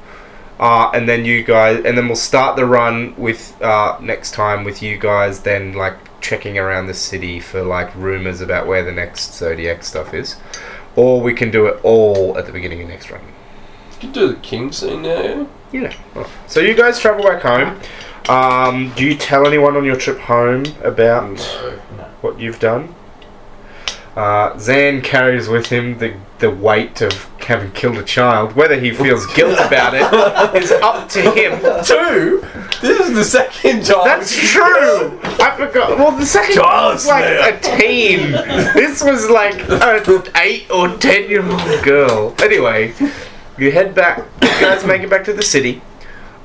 uh, 0.59 0.91
and 0.93 1.09
then 1.09 1.25
you 1.25 1.43
guys, 1.43 1.85
and 1.85 1.97
then 1.97 2.07
we'll 2.07 2.17
start 2.17 2.57
the 2.57 2.67
run 2.67 3.15
with 3.17 3.61
uh, 3.63 3.97
next 4.01 4.33
time 4.33 4.65
with 4.65 4.83
you 4.83 4.99
guys. 4.99 5.41
Then 5.41 5.73
like 5.75 5.95
checking 6.21 6.59
around 6.59 6.87
the 6.87 6.95
city 6.95 7.39
for 7.39 7.63
like 7.63 7.95
rumors 7.95 8.41
about 8.41 8.67
where 8.67 8.83
the 8.85 8.93
next 8.93 9.35
zodiac 9.35 9.85
stuff 9.85 10.13
is, 10.15 10.37
or 10.97 11.21
we 11.21 11.33
can 11.33 11.51
do 11.51 11.67
it 11.67 11.81
all 11.85 12.37
at 12.37 12.47
the 12.47 12.53
beginning 12.53 12.83
of 12.83 12.89
next 12.89 13.11
run. 13.11 13.21
You 13.93 13.99
could 14.01 14.13
do 14.13 14.29
the 14.29 14.41
king 14.41 14.73
scene 14.73 15.03
now, 15.03 15.21
yeah? 15.23 15.47
Yeah. 15.71 16.27
So 16.47 16.61
you 16.61 16.75
guys 16.75 16.99
travel 16.99 17.25
back 17.25 17.43
home. 17.43 17.79
Um, 18.29 18.93
do 18.95 19.05
you 19.07 19.15
tell 19.17 19.47
anyone 19.47 19.77
on 19.77 19.85
your 19.85 19.97
trip 19.97 20.19
home 20.19 20.65
about 20.83 21.39
what 22.21 22.39
you've 22.39 22.61
done? 22.61 22.95
Uh, 24.17 24.59
Zan 24.59 25.01
carries 25.01 25.49
with 25.49 25.67
him 25.67 25.99
the 25.99 26.15
the 26.41 26.51
weight 26.51 27.01
of 27.01 27.13
having 27.41 27.71
killed 27.73 27.97
a 27.99 28.03
child. 28.05 28.55
Whether 28.55 28.79
he 28.79 28.93
feels 28.93 29.27
guilt 29.35 29.59
about 29.59 29.95
it 29.95 30.63
is 30.63 30.71
up 30.71 31.09
to 31.11 31.23
him. 31.23 31.59
Two? 31.85 32.45
This 32.81 33.01
is 33.09 33.15
the 33.15 33.25
second 33.25 33.85
time. 33.85 34.05
That's 34.05 34.37
true. 34.37 35.19
I 35.23 35.55
forgot. 35.57 35.99
Well, 35.99 36.13
the 36.13 36.27
second 36.27 36.57
child 36.57 36.95
was 36.95 37.07
like 37.07 37.25
a 37.25 37.61
teen. 37.61 38.33
This 38.75 39.03
was 39.03 39.29
like 39.31 39.59
an 39.69 40.23
eight 40.37 40.71
or 40.71 40.97
ten 40.99 41.29
year 41.29 41.45
old 41.45 41.85
girl. 41.85 42.35
Anyway, 42.41 42.95
you 43.57 43.73
head 43.73 43.95
back. 43.95 44.19
You 44.43 44.49
guys 44.61 44.85
make 44.85 45.03
it 45.03 45.11
back 45.11 45.25
to 45.25 45.33
the 45.33 45.43
city. 45.43 45.81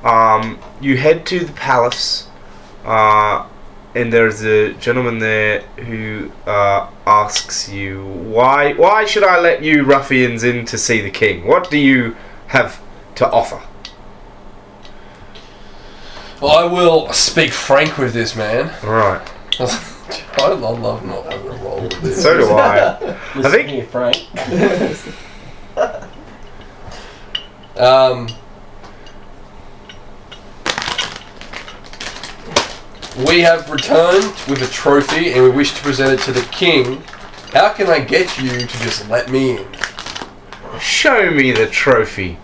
Um, 0.04 0.58
you 0.80 0.96
head 0.98 1.24
to 1.26 1.40
the 1.44 1.52
palace, 1.52 2.28
uh, 2.84 3.46
and 3.94 4.12
there's 4.12 4.42
a 4.44 4.74
gentleman 4.74 5.18
there 5.18 5.60
who 5.78 6.30
uh, 6.46 6.90
asks 7.06 7.68
you 7.70 8.04
why. 8.04 8.74
Why 8.74 9.06
should 9.06 9.24
I 9.24 9.40
let 9.40 9.62
you 9.62 9.82
ruffians 9.84 10.44
in 10.44 10.66
to 10.66 10.76
see 10.76 11.00
the 11.00 11.10
king? 11.10 11.46
What 11.46 11.70
do 11.70 11.78
you 11.78 12.16
have 12.48 12.80
to 13.16 13.30
offer? 13.30 13.62
Well, 16.40 16.52
I 16.52 16.64
will 16.64 17.10
speak 17.12 17.52
frank 17.52 17.96
with 17.96 18.12
this 18.12 18.36
man. 18.36 18.74
Right. 18.84 19.26
I 20.36 20.48
love 20.48 21.04
not 21.06 21.32
having 21.32 21.48
a 21.48 21.54
roll 21.64 21.82
with 21.82 22.02
this. 22.02 22.22
So 22.22 22.36
do 22.36 22.50
I. 22.50 22.98
Listen 23.36 23.50
think- 23.52 23.68
here, 23.70 23.84
Frank. 23.86 24.16
Um, 27.76 28.28
we 33.16 33.40
have 33.40 33.70
returned 33.70 34.34
with 34.48 34.62
a 34.62 34.66
trophy 34.72 35.32
and 35.32 35.42
we 35.42 35.50
wish 35.50 35.72
to 35.74 35.82
present 35.82 36.18
it 36.18 36.24
to 36.24 36.32
the 36.32 36.42
king. 36.50 37.02
How 37.52 37.72
can 37.72 37.88
I 37.88 38.00
get 38.00 38.36
you 38.38 38.48
to 38.50 38.66
just 38.66 39.08
let 39.08 39.30
me 39.30 39.58
in? 39.58 39.66
Show 40.80 41.30
me 41.30 41.52
the 41.52 41.66
trophy. 41.68 42.38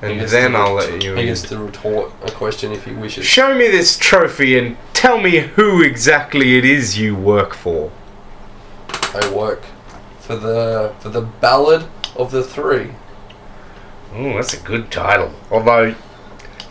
He 0.00 0.06
And 0.08 0.20
gets 0.20 0.32
then 0.32 0.56
I'll 0.56 0.72
let 0.74 1.02
you 1.02 1.14
He 1.14 1.20
in. 1.20 1.26
gets 1.26 1.42
to 1.42 1.58
retort 1.58 2.12
a 2.24 2.30
question 2.30 2.72
if 2.72 2.84
he 2.86 2.92
wishes. 2.92 3.26
Show 3.26 3.54
me 3.54 3.68
this 3.68 3.98
trophy 3.98 4.58
and 4.58 4.76
tell 4.94 5.20
me 5.20 5.38
who 5.40 5.82
exactly 5.82 6.56
it 6.56 6.64
is 6.64 6.98
you 6.98 7.14
work 7.14 7.52
for. 7.54 7.90
I 9.14 9.30
work 9.30 9.62
for 10.20 10.36
the 10.36 10.94
for 11.00 11.10
the 11.10 11.20
ballad 11.20 11.86
of 12.16 12.30
the 12.30 12.42
three. 12.42 12.92
Oh, 14.14 14.34
that's 14.34 14.54
a 14.54 14.60
good 14.60 14.90
title. 14.90 15.32
Although, 15.50 15.94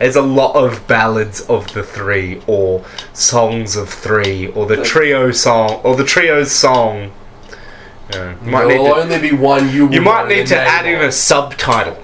there's 0.02 0.16
a 0.16 0.22
lot 0.22 0.56
of 0.56 0.84
ballads 0.88 1.42
of 1.42 1.72
the 1.74 1.82
three, 1.84 2.42
or 2.48 2.84
songs 3.12 3.76
of 3.76 3.88
three, 3.88 4.48
or 4.48 4.66
the 4.66 4.82
trio 4.82 5.30
song, 5.30 5.80
or 5.84 5.94
the 5.94 6.04
trio's 6.04 6.50
song. 6.50 7.12
Yeah, 8.12 8.34
you 8.44 8.50
might 8.50 8.66
there 8.66 8.78
need 8.78 8.84
to, 8.84 8.94
only 8.96 9.18
be 9.20 9.32
one 9.32 9.70
you. 9.70 9.88
you 9.90 10.00
might 10.00 10.26
need 10.26 10.48
to 10.48 10.58
add 10.58 10.86
in 10.86 11.00
a 11.00 11.12
subtitle. 11.12 11.96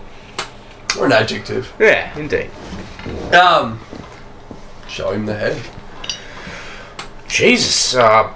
or 0.96 1.06
an 1.06 1.12
adjective. 1.12 1.72
Yeah, 1.80 2.16
indeed. 2.16 2.50
Um, 3.34 3.80
show 4.86 5.10
him 5.10 5.26
the 5.26 5.34
head. 5.34 5.60
Jesus, 7.26 7.96
uh, 7.96 8.32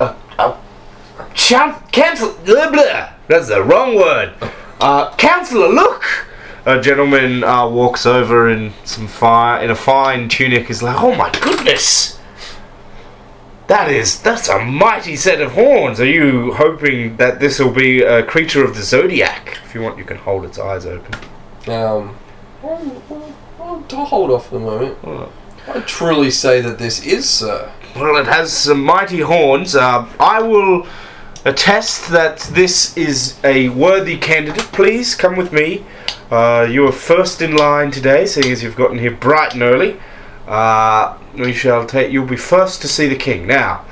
uh, 0.00 0.14
uh 0.38 0.56
cancel, 1.34 2.32
blah, 2.46 2.70
blah. 2.70 3.10
That's 3.28 3.48
the 3.48 3.62
wrong 3.62 3.96
word. 3.96 4.32
Uh, 4.80 5.14
counselor, 5.16 5.68
look! 5.68 6.02
A 6.66 6.80
gentleman 6.80 7.44
uh, 7.44 7.68
walks 7.68 8.06
over 8.06 8.50
in 8.50 8.72
some 8.82 9.06
fire 9.06 9.62
in 9.62 9.70
a 9.70 9.76
fine 9.76 10.28
tunic. 10.28 10.68
Is 10.68 10.82
like, 10.82 11.00
oh 11.00 11.14
my 11.14 11.30
goodness, 11.30 12.18
that 13.68 13.88
is 13.88 14.20
that's 14.20 14.48
a 14.48 14.58
mighty 14.64 15.14
set 15.14 15.40
of 15.40 15.52
horns. 15.52 16.00
Are 16.00 16.04
you 16.04 16.54
hoping 16.54 17.16
that 17.18 17.38
this 17.38 17.60
will 17.60 17.70
be 17.72 18.02
a 18.02 18.24
creature 18.24 18.64
of 18.64 18.74
the 18.74 18.82
zodiac? 18.82 19.58
If 19.64 19.76
you 19.76 19.80
want, 19.80 19.96
you 19.96 20.04
can 20.04 20.16
hold 20.16 20.44
its 20.44 20.58
eyes 20.58 20.86
open. 20.86 21.14
Um, 21.68 22.16
I'll, 22.64 23.02
I'll, 23.10 23.34
I'll, 23.60 23.84
I'll 23.90 24.04
hold 24.04 24.32
off 24.32 24.48
for 24.48 24.58
the 24.58 24.64
moment. 24.64 25.30
I 25.68 25.80
truly 25.82 26.32
say 26.32 26.60
that 26.62 26.80
this 26.80 27.06
is, 27.06 27.30
sir. 27.30 27.72
Well, 27.94 28.16
it 28.16 28.26
has 28.26 28.52
some 28.52 28.82
mighty 28.82 29.20
horns. 29.20 29.76
Uh, 29.76 30.08
I 30.18 30.42
will 30.42 30.84
attest 31.44 32.10
that 32.10 32.40
this 32.40 32.96
is 32.96 33.38
a 33.44 33.68
worthy 33.68 34.18
candidate. 34.18 34.64
Please 34.72 35.14
come 35.14 35.36
with 35.36 35.52
me. 35.52 35.84
Uh, 36.30 36.66
you 36.68 36.84
are 36.84 36.92
first 36.92 37.40
in 37.40 37.54
line 37.54 37.92
today, 37.92 38.26
seeing 38.26 38.50
as 38.50 38.60
you've 38.60 38.74
gotten 38.74 38.98
here 38.98 39.12
bright 39.12 39.54
and 39.54 39.62
early. 39.62 40.00
Uh, 40.48 41.16
we 41.34 41.52
shall 41.52 41.86
take. 41.86 42.10
You'll 42.10 42.26
be 42.26 42.36
first 42.36 42.82
to 42.82 42.88
see 42.88 43.06
the 43.06 43.16
king. 43.16 43.46
Now, 43.46 43.84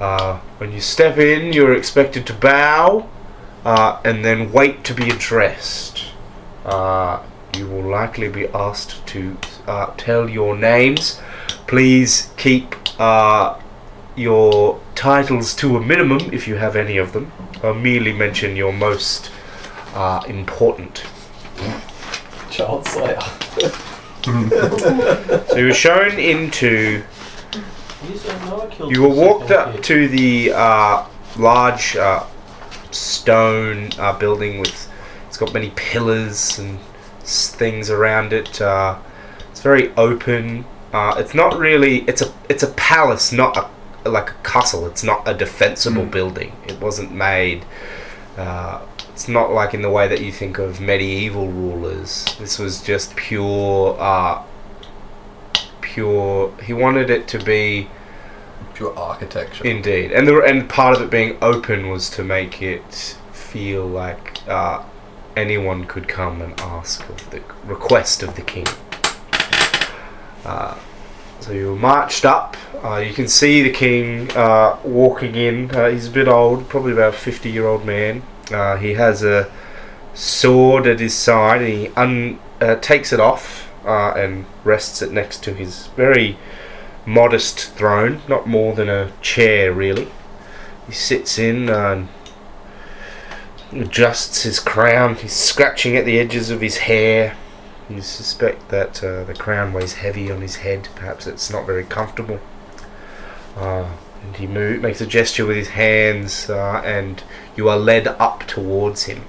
uh, 0.00 0.38
when 0.58 0.72
you 0.72 0.80
step 0.80 1.18
in, 1.18 1.52
you're 1.52 1.74
expected 1.74 2.26
to 2.26 2.34
bow 2.34 3.08
uh, 3.64 4.00
and 4.04 4.24
then 4.24 4.50
wait 4.50 4.82
to 4.84 4.94
be 4.94 5.08
addressed. 5.08 6.06
Uh, 6.64 7.22
you 7.56 7.68
will 7.68 7.88
likely 7.88 8.28
be 8.28 8.48
asked 8.48 9.06
to 9.08 9.36
tell 9.96 10.28
your 10.28 10.56
names. 10.56 11.20
Please 11.68 12.32
keep 12.36 12.74
your 14.16 14.80
titles 14.96 15.54
to 15.54 15.76
a 15.76 15.80
minimum, 15.80 16.20
if 16.32 16.48
you 16.48 16.56
have 16.56 16.74
any 16.74 16.96
of 16.96 17.12
them. 17.12 17.30
Uh, 17.62 17.72
merely 17.72 18.12
mention 18.12 18.56
your 18.56 18.72
most 18.72 19.30
important. 20.26 21.04
Child 22.50 22.86
Slayer. 22.86 23.18
So 24.24 25.56
you 25.56 25.66
were 25.66 25.74
shown 25.74 26.18
into. 26.18 27.02
You 28.08 28.16
said 28.16 28.40
no, 28.44 28.62
I 28.62 28.66
killed 28.66 28.90
You 28.92 29.02
were 29.02 29.08
walked 29.08 29.50
up 29.50 29.82
to 29.82 30.08
the 30.08 30.52
uh, 30.54 31.06
large 31.36 31.96
uh, 31.96 32.24
stone 32.90 33.90
uh, 33.98 34.12
building 34.18 34.58
with. 34.60 34.88
It's 35.28 35.36
got 35.38 35.52
many 35.54 35.70
pillars 35.76 36.58
and 36.58 36.78
s- 37.22 37.48
things 37.54 37.90
around 37.90 38.32
it. 38.32 38.60
Uh, 38.60 38.98
it's 39.50 39.60
very 39.60 39.92
open. 39.96 40.64
Uh, 40.92 41.14
it's 41.18 41.34
not 41.34 41.58
really. 41.58 42.00
It's 42.02 42.22
a. 42.22 42.32
It's 42.48 42.62
a 42.62 42.70
palace, 42.72 43.32
not 43.32 43.56
a 43.56 44.08
like 44.08 44.30
a 44.30 44.34
castle. 44.42 44.86
It's 44.86 45.02
not 45.04 45.26
a 45.26 45.34
defensible 45.34 46.02
Mm. 46.02 46.10
building. 46.10 46.52
It 46.66 46.80
wasn't 46.80 47.12
made. 47.12 47.64
Uh, 48.36 48.80
it's 49.12 49.28
not 49.28 49.52
like 49.52 49.74
in 49.74 49.82
the 49.82 49.90
way 49.90 50.08
that 50.08 50.20
you 50.20 50.32
think 50.32 50.58
of 50.58 50.80
medieval 50.80 51.48
rulers. 51.48 52.36
This 52.38 52.58
was 52.58 52.82
just 52.82 53.14
pure. 53.16 53.96
Uh, 53.98 54.42
pure. 55.80 56.52
He 56.62 56.72
wanted 56.72 57.10
it 57.10 57.28
to 57.28 57.38
be. 57.38 57.88
Pure 58.74 58.98
architecture. 58.98 59.66
Indeed, 59.66 60.12
and 60.12 60.26
the 60.26 60.40
and 60.40 60.66
part 60.66 60.96
of 60.96 61.02
it 61.02 61.10
being 61.10 61.36
open 61.42 61.90
was 61.90 62.08
to 62.10 62.24
make 62.24 62.62
it 62.62 63.18
feel 63.32 63.86
like 63.86 64.40
uh, 64.48 64.82
anyone 65.36 65.84
could 65.84 66.08
come 66.08 66.40
and 66.40 66.58
ask 66.58 67.06
of 67.08 67.30
the 67.30 67.42
request 67.66 68.22
of 68.22 68.34
the 68.34 68.40
king. 68.40 68.66
Uh, 70.44 70.78
so 71.40 71.52
you 71.52 71.70
were 71.70 71.76
marched 71.76 72.24
up. 72.24 72.56
Uh, 72.82 72.96
you 72.96 73.12
can 73.12 73.28
see 73.28 73.62
the 73.62 73.70
king 73.70 74.30
uh, 74.30 74.78
walking 74.84 75.34
in. 75.34 75.70
Uh, 75.70 75.90
he's 75.90 76.06
a 76.06 76.10
bit 76.10 76.26
old, 76.26 76.66
probably 76.68 76.92
about 76.92 77.12
a 77.12 77.16
fifty-year-old 77.18 77.84
man. 77.84 78.22
Uh, 78.54 78.76
he 78.76 78.94
has 78.94 79.22
a 79.22 79.50
sword 80.14 80.86
at 80.86 81.00
his 81.00 81.14
side, 81.14 81.62
and 81.62 81.72
he 81.72 81.88
un- 81.96 82.38
uh, 82.60 82.76
takes 82.76 83.12
it 83.12 83.20
off 83.20 83.70
uh, 83.84 84.12
and 84.12 84.46
rests 84.64 85.02
it 85.02 85.12
next 85.12 85.42
to 85.44 85.54
his 85.54 85.88
very 85.88 86.36
modest 87.04 87.70
throne, 87.74 88.22
not 88.28 88.46
more 88.46 88.74
than 88.74 88.88
a 88.88 89.12
chair, 89.20 89.72
really. 89.72 90.08
He 90.86 90.92
sits 90.92 91.38
in 91.38 91.68
and 91.68 92.08
adjusts 93.72 94.42
his 94.42 94.60
crown. 94.60 95.16
He's 95.16 95.32
scratching 95.32 95.96
at 95.96 96.04
the 96.04 96.18
edges 96.18 96.50
of 96.50 96.60
his 96.60 96.78
hair. 96.78 97.36
You 97.88 98.00
suspect 98.00 98.68
that 98.68 99.02
uh, 99.02 99.24
the 99.24 99.34
crown 99.34 99.72
weighs 99.72 99.94
heavy 99.94 100.30
on 100.30 100.40
his 100.40 100.56
head. 100.56 100.88
Perhaps 100.94 101.26
it's 101.26 101.50
not 101.50 101.66
very 101.66 101.84
comfortable. 101.84 102.40
Uh, 103.56 103.90
and 104.22 104.36
he 104.36 104.46
move, 104.46 104.82
makes 104.82 105.00
a 105.00 105.06
gesture 105.06 105.44
with 105.44 105.56
his 105.56 105.70
hands, 105.70 106.48
uh, 106.48 106.80
and 106.84 107.22
you 107.56 107.68
are 107.68 107.78
led 107.78 108.06
up 108.06 108.46
towards 108.46 109.04
him. 109.04 109.24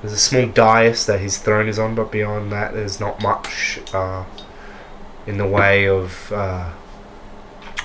There's 0.00 0.12
a 0.12 0.18
small 0.18 0.46
dais 0.46 1.06
that 1.06 1.20
his 1.20 1.38
throne 1.38 1.68
is 1.68 1.78
on, 1.78 1.94
but 1.94 2.12
beyond 2.12 2.52
that, 2.52 2.72
there's 2.72 3.00
not 3.00 3.20
much. 3.22 3.80
Uh, 3.92 4.24
in 5.28 5.36
the 5.36 5.46
way 5.46 5.86
of 5.86 6.32
uh, 6.32 6.70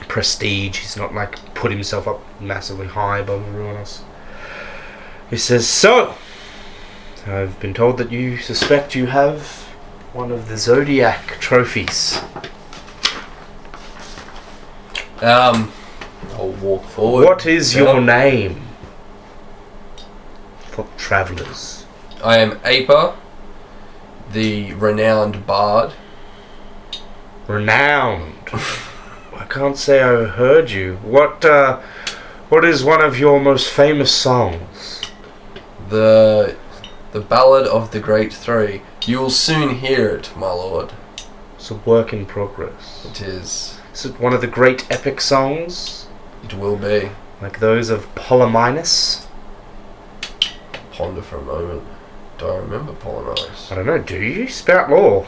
prestige. 0.07 0.79
He's 0.79 0.95
not 0.95 1.13
like 1.13 1.53
put 1.53 1.71
himself 1.71 2.07
up 2.07 2.21
massively 2.41 2.87
high 2.87 3.19
above 3.19 3.45
everyone 3.45 3.75
else. 3.75 4.01
He 5.29 5.37
says, 5.37 5.67
"So, 5.67 6.15
I've 7.27 7.59
been 7.59 7.73
told 7.73 7.97
that 7.97 8.11
you 8.11 8.37
suspect 8.37 8.95
you 8.95 9.07
have 9.07 9.41
one 10.13 10.31
of 10.31 10.47
the 10.47 10.57
zodiac 10.57 11.37
trophies. 11.41 12.21
Um, 15.21 15.73
I'll 16.33 16.55
walk 16.61 16.85
forward. 16.85 17.25
What 17.25 17.45
is 17.45 17.75
your 17.75 17.99
name?" 17.99 18.62
For 20.73 20.87
travelers. 20.97 21.85
I 22.23 22.39
am 22.39 22.59
Aper, 22.65 23.15
the 24.31 24.73
renowned 24.73 25.45
bard. 25.45 25.93
Renowned. 27.47 28.33
I 29.35 29.45
can't 29.47 29.77
say 29.77 30.01
I 30.01 30.25
heard 30.25 30.71
you. 30.71 30.95
What 31.03 31.45
uh, 31.45 31.79
what 32.49 32.65
is 32.65 32.83
one 32.83 33.03
of 33.03 33.19
your 33.19 33.39
most 33.39 33.69
famous 33.69 34.11
songs? 34.11 35.01
The 35.89 36.57
the 37.11 37.21
Ballad 37.21 37.67
of 37.67 37.91
the 37.91 37.99
Great 37.99 38.33
Three. 38.33 38.81
You 39.05 39.19
will 39.19 39.29
soon 39.29 39.75
hear 39.75 40.09
it, 40.09 40.35
my 40.35 40.51
lord. 40.51 40.91
It's 41.53 41.69
a 41.69 41.75
work 41.75 42.13
in 42.13 42.25
progress. 42.25 43.05
It 43.11 43.21
is. 43.21 43.79
Is 43.93 44.05
it 44.05 44.19
one 44.19 44.33
of 44.33 44.41
the 44.41 44.47
great 44.47 44.91
epic 44.91 45.21
songs? 45.21 46.07
It 46.43 46.55
will 46.55 46.77
be. 46.77 47.11
Like 47.43 47.59
those 47.59 47.91
of 47.91 48.15
Polyminus? 48.15 49.27
Ponder 50.93 51.23
for 51.23 51.37
a 51.37 51.41
moment. 51.41 51.83
Do 52.37 52.47
I 52.47 52.57
remember 52.57 52.93
Polonius? 52.93 53.71
I 53.71 53.75
don't 53.75 53.87
know, 53.87 53.97
do 53.97 54.21
you? 54.21 54.47
Spout 54.47 54.91
lore. 54.91 55.27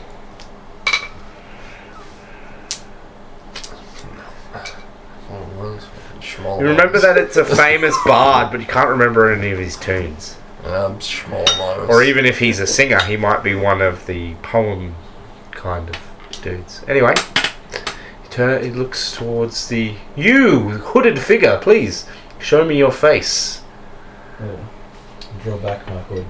Schmoll 6.19 6.59
You 6.59 6.67
remember 6.67 6.99
that 6.99 7.17
it's 7.17 7.37
a 7.37 7.45
famous 7.45 7.95
bard, 8.05 8.51
but 8.51 8.59
you 8.59 8.67
can't 8.67 8.89
remember 8.89 9.31
any 9.31 9.51
of 9.51 9.59
his 9.59 9.75
tunes. 9.75 10.37
Um, 10.63 10.99
Schmoll 10.99 11.89
Or 11.89 12.03
even 12.03 12.25
if 12.25 12.39
he's 12.39 12.59
a 12.59 12.67
singer, 12.67 13.01
he 13.03 13.17
might 13.17 13.43
be 13.43 13.55
one 13.55 13.81
of 13.81 14.05
the 14.05 14.35
poem 14.35 14.95
kind 15.51 15.89
of 15.89 15.97
dudes. 16.43 16.83
Anyway, 16.87 17.13
he, 18.23 18.29
turn, 18.29 18.63
he 18.63 18.69
looks 18.69 19.15
towards 19.15 19.67
the. 19.67 19.95
You, 20.15 20.69
hooded 20.69 21.19
figure, 21.19 21.57
please, 21.59 22.07
show 22.39 22.65
me 22.65 22.77
your 22.77 22.91
face. 22.91 23.61
Yeah. 24.39 24.57
Draw 25.45 25.57
back 25.57 25.85
my 25.87 25.99
hood. 26.09 26.25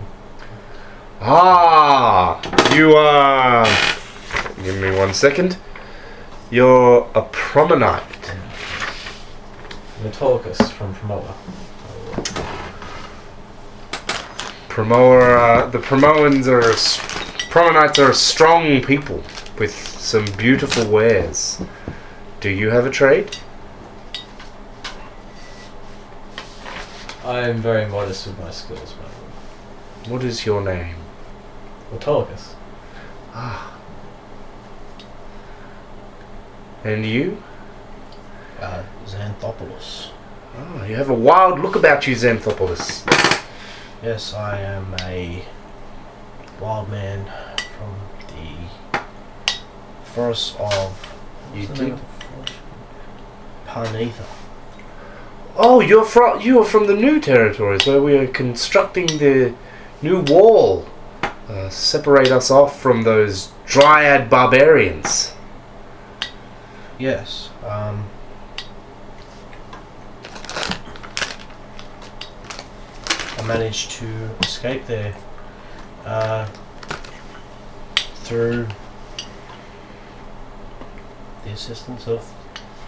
Ah, 1.21 2.41
you 2.75 2.91
are. 2.97 3.65
Give 4.61 4.75
me 4.81 4.91
one 4.93 5.13
second. 5.13 5.55
You're 6.51 7.09
a 7.15 7.21
promenade. 7.21 8.01
Metolcus 10.03 10.69
from 10.69 10.93
Promoa. 10.95 11.33
Promoer, 14.67 15.37
uh, 15.37 15.67
the 15.67 15.79
Promoans 15.79 16.49
are 16.49 16.71
s- 16.71 16.97
Promenites 17.49 17.97
are 18.05 18.11
strong 18.11 18.81
people 18.81 19.23
with 19.57 19.73
some 19.73 20.25
beautiful 20.37 20.85
wares. 20.91 21.61
Do 22.41 22.49
you 22.49 22.69
have 22.69 22.85
a 22.85 22.89
trade? 22.89 23.37
I 27.23 27.39
am 27.49 27.57
very 27.57 27.87
modest 27.87 28.27
with 28.27 28.37
my 28.39 28.51
skills. 28.51 28.93
What 30.07 30.23
is 30.23 30.45
your 30.45 30.61
name? 30.61 30.95
Metolcus. 31.91 32.55
Ah. 33.33 33.75
And 36.83 37.03
you? 37.03 37.41
Uh, 38.61 38.83
Xanthopoulos. 39.07 40.09
Oh, 40.57 40.85
you 40.87 40.95
have 40.95 41.09
a 41.09 41.13
wild 41.13 41.59
look 41.59 41.75
about 41.75 42.05
you, 42.05 42.15
Xanthopoulos. 42.15 43.03
Yes, 44.03 44.35
I 44.35 44.59
am 44.59 44.95
a 45.01 45.43
wild 46.61 46.89
man 46.89 47.25
from 47.77 47.95
the 48.27 49.53
forest 50.03 50.55
of. 50.59 51.15
You 51.55 51.65
did. 51.67 51.79
name 51.79 51.91
of 51.93 51.99
the 51.99 52.25
forest? 52.25 52.53
Parnetha. 53.65 54.25
Oh, 55.57 55.79
you're 55.79 56.05
from 56.05 56.41
you 56.41 56.59
are 56.59 56.65
from 56.65 56.85
the 56.85 56.95
new 56.95 57.19
territories 57.19 57.87
where 57.87 58.01
we 58.01 58.15
are 58.17 58.27
constructing 58.27 59.07
the 59.07 59.55
new 60.05 60.21
wall. 60.21 60.85
Uh, 61.49 61.67
separate 61.69 62.31
us 62.31 62.51
off 62.51 62.79
from 62.79 63.01
those 63.01 63.51
dryad 63.65 64.29
barbarians. 64.29 65.33
Yes. 66.99 67.49
Um, 67.63 68.07
I 73.37 73.47
managed 73.47 73.91
to 73.91 74.07
escape 74.41 74.85
there 74.85 75.15
uh, 76.05 76.47
through 78.23 78.67
the 81.43 81.51
assistance 81.51 82.07
of 82.07 82.31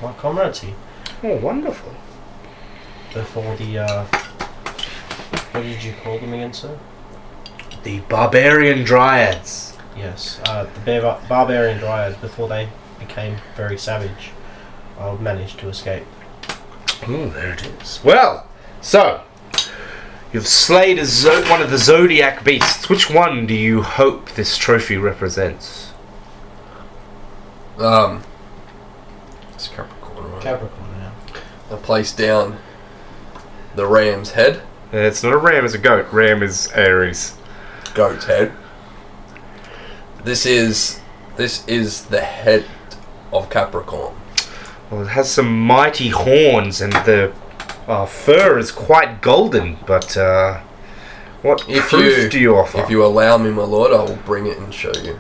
my 0.02 0.14
comrades 0.14 0.62
here. 0.62 0.76
Oh, 1.24 1.36
wonderful. 1.38 1.94
Before 3.14 3.56
the. 3.56 3.80
Uh, 3.80 4.06
what 5.52 5.64
did 5.64 5.84
you 5.84 5.94
call 6.04 6.20
them 6.20 6.34
again, 6.34 6.54
sir? 6.54 6.78
The 7.88 8.02
barbarian 8.10 8.84
dryads. 8.84 9.78
Yes, 9.96 10.42
uh, 10.46 10.66
the 10.84 11.00
bar- 11.00 11.22
barbarian 11.30 11.80
dryads 11.80 12.18
before 12.18 12.50
they 12.50 12.68
became 13.00 13.38
very 13.56 13.78
savage. 13.78 14.32
I 15.00 15.16
managed 15.16 15.58
to 15.60 15.70
escape. 15.70 16.04
Oh, 17.08 17.30
there 17.30 17.54
it 17.54 17.66
is. 17.82 18.02
Well, 18.04 18.46
so 18.82 19.22
you've 20.34 20.48
slayed 20.50 21.00
a 21.00 21.06
zo- 21.06 21.50
one 21.50 21.62
of 21.62 21.70
the 21.72 21.78
zodiac 21.78 22.44
beasts. 22.44 22.90
Which 22.90 23.10
one 23.10 23.46
do 23.48 23.54
you 23.54 23.84
hope 23.84 24.32
this 24.32 24.58
trophy 24.58 24.98
represents? 24.98 25.94
Um, 27.78 28.22
it's 29.54 29.70
Capricorn, 29.70 30.42
Capricorn 30.42 30.92
now. 31.00 31.14
I 31.72 31.78
place 31.78 32.12
down 32.12 32.58
the 33.76 33.88
ram's 33.88 34.32
head, 34.32 34.58
Uh, 34.94 34.98
It's 34.98 35.24
not 35.24 35.32
a 35.32 35.38
ram, 35.38 35.64
it's 35.64 35.74
a 35.74 35.78
goat. 35.78 36.08
Ram 36.12 36.44
is 36.44 36.70
Aries. 36.74 37.36
Goat's 37.98 38.26
head. 38.26 38.52
This 40.24 40.46
is 40.46 41.02
this 41.36 41.68
is 41.68 42.06
the 42.06 42.22
head 42.22 42.66
of 43.34 43.50
Capricorn. 43.50 44.16
Well, 44.90 45.02
it 45.02 45.08
has 45.10 45.30
some 45.30 45.52
mighty 45.66 46.10
horns, 46.10 46.80
and 46.80 46.94
the 46.94 47.34
uh, 47.88 48.06
fur 48.06 48.58
is 48.58 48.72
quite 48.72 49.22
golden. 49.22 49.78
But 49.86 50.16
uh, 50.16 50.62
what 51.42 51.68
If 51.68 51.90
proof 51.90 52.18
you- 52.24 52.30
do 52.30 52.40
you 52.40 52.56
offer? 52.56 52.82
If 52.82 52.90
you 52.90 53.04
allow 53.04 53.38
me, 53.38 53.50
my 53.50 53.64
lord, 53.64 53.92
I 53.92 54.04
will 54.04 54.16
bring 54.26 54.46
it 54.48 54.58
and 54.58 54.74
show 54.74 54.94
you, 55.04 55.20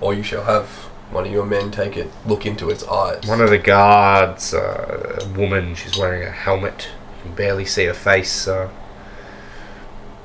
or 0.00 0.14
you 0.14 0.22
shall 0.22 0.44
have 0.44 0.66
one 1.10 1.26
of 1.26 1.32
your 1.32 1.44
men 1.44 1.70
take 1.70 1.96
it, 1.98 2.10
look 2.26 2.46
into 2.46 2.70
its 2.70 2.84
eyes. 2.84 3.26
One 3.26 3.42
of 3.42 3.50
the 3.50 3.58
guards, 3.58 4.54
uh, 4.54 5.18
a 5.22 5.28
woman, 5.38 5.74
she's 5.74 5.98
wearing 5.98 6.22
a 6.26 6.30
helmet. 6.30 6.88
You 7.18 7.22
can 7.24 7.34
barely 7.34 7.66
see 7.66 7.84
her 7.84 7.92
face. 7.94 8.48
Uh, 8.48 8.70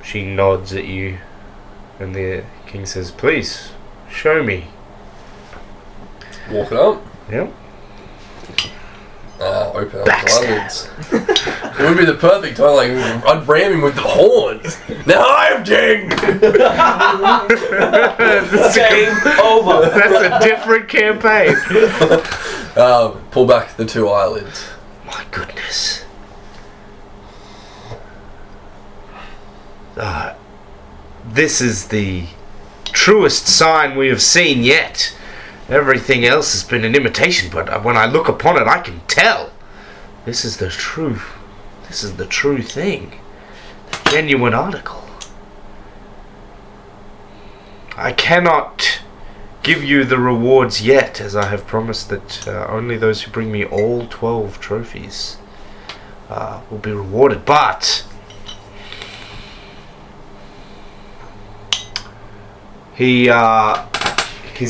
she 0.02 0.24
nods 0.24 0.72
at 0.74 0.86
you, 0.86 1.18
and 2.00 2.14
the 2.16 2.44
king 2.66 2.86
says, 2.86 3.12
"Please, 3.12 3.72
show 4.10 4.44
me." 4.44 4.68
Walk 6.52 6.72
it 6.72 6.78
up. 6.78 7.04
Yep. 7.30 7.54
Uh, 9.40 9.72
open 9.76 10.00
up 10.00 10.06
the 10.06 10.12
Backstab. 10.12 10.48
eyelids. 10.48 10.90
it 11.80 11.84
would 11.88 11.98
be 11.98 12.06
the 12.06 12.16
perfect 12.16 12.58
time. 12.58 12.76
Like 12.76 12.92
I'd 12.92 13.48
ram 13.48 13.74
him 13.74 13.82
with 13.82 13.96
the 13.96 14.02
horns. 14.02 14.80
Now 15.06 15.24
I'm 15.28 15.64
king. 15.64 16.10
that's, 16.10 16.48
a, 18.78 18.90
Game 18.90 19.14
over. 19.44 19.90
that's 19.90 20.44
a 20.44 20.48
different 20.48 20.90
campaign. 20.90 21.56
Uh, 22.76 23.10
pull 23.32 23.46
back 23.46 23.76
the 23.76 23.86
two 23.86 24.08
eyelids. 24.10 24.68
My 25.06 25.26
goodness. 25.32 26.06
Uh, 29.96 30.34
this 31.34 31.62
is 31.62 31.88
the 31.88 32.26
truest 32.86 33.48
sign 33.48 33.96
we 33.96 34.08
have 34.08 34.22
seen 34.22 34.64
yet. 34.64 35.16
Everything 35.70 36.26
else 36.26 36.54
has 36.54 36.64
been 36.64 36.86
an 36.86 36.96
imitation, 36.96 37.50
but 37.52 37.70
uh, 37.70 37.80
when 37.82 37.98
I 37.98 38.06
look 38.06 38.30
upon 38.30 38.58
it, 38.58 38.68
I 38.68 38.80
can 38.80 39.02
tell. 39.08 39.52
This 40.26 40.46
is 40.46 40.58
the 40.58 40.70
true. 40.70 41.20
This 41.88 42.04
is 42.04 42.16
the 42.16 42.26
true 42.26 42.62
thing. 42.62 43.20
The 43.92 44.12
genuine 44.12 44.54
article. 44.54 45.04
I 47.98 48.14
cannot 48.14 49.02
give 49.64 49.84
you 49.84 50.06
the 50.06 50.20
rewards 50.20 50.82
yet, 50.82 51.20
as 51.20 51.36
I 51.36 51.48
have 51.48 51.68
promised 51.68 52.10
that 52.10 52.48
uh, 52.48 52.68
only 52.70 52.96
those 52.96 53.24
who 53.24 53.32
bring 53.32 53.52
me 53.52 53.66
all 53.66 54.08
12 54.08 54.60
trophies 54.62 55.38
uh, 56.30 56.62
will 56.70 56.78
be 56.78 56.92
rewarded. 56.92 57.44
But 57.44 58.06
he 62.98 63.30
uh, 63.30 63.86
he 64.56 64.66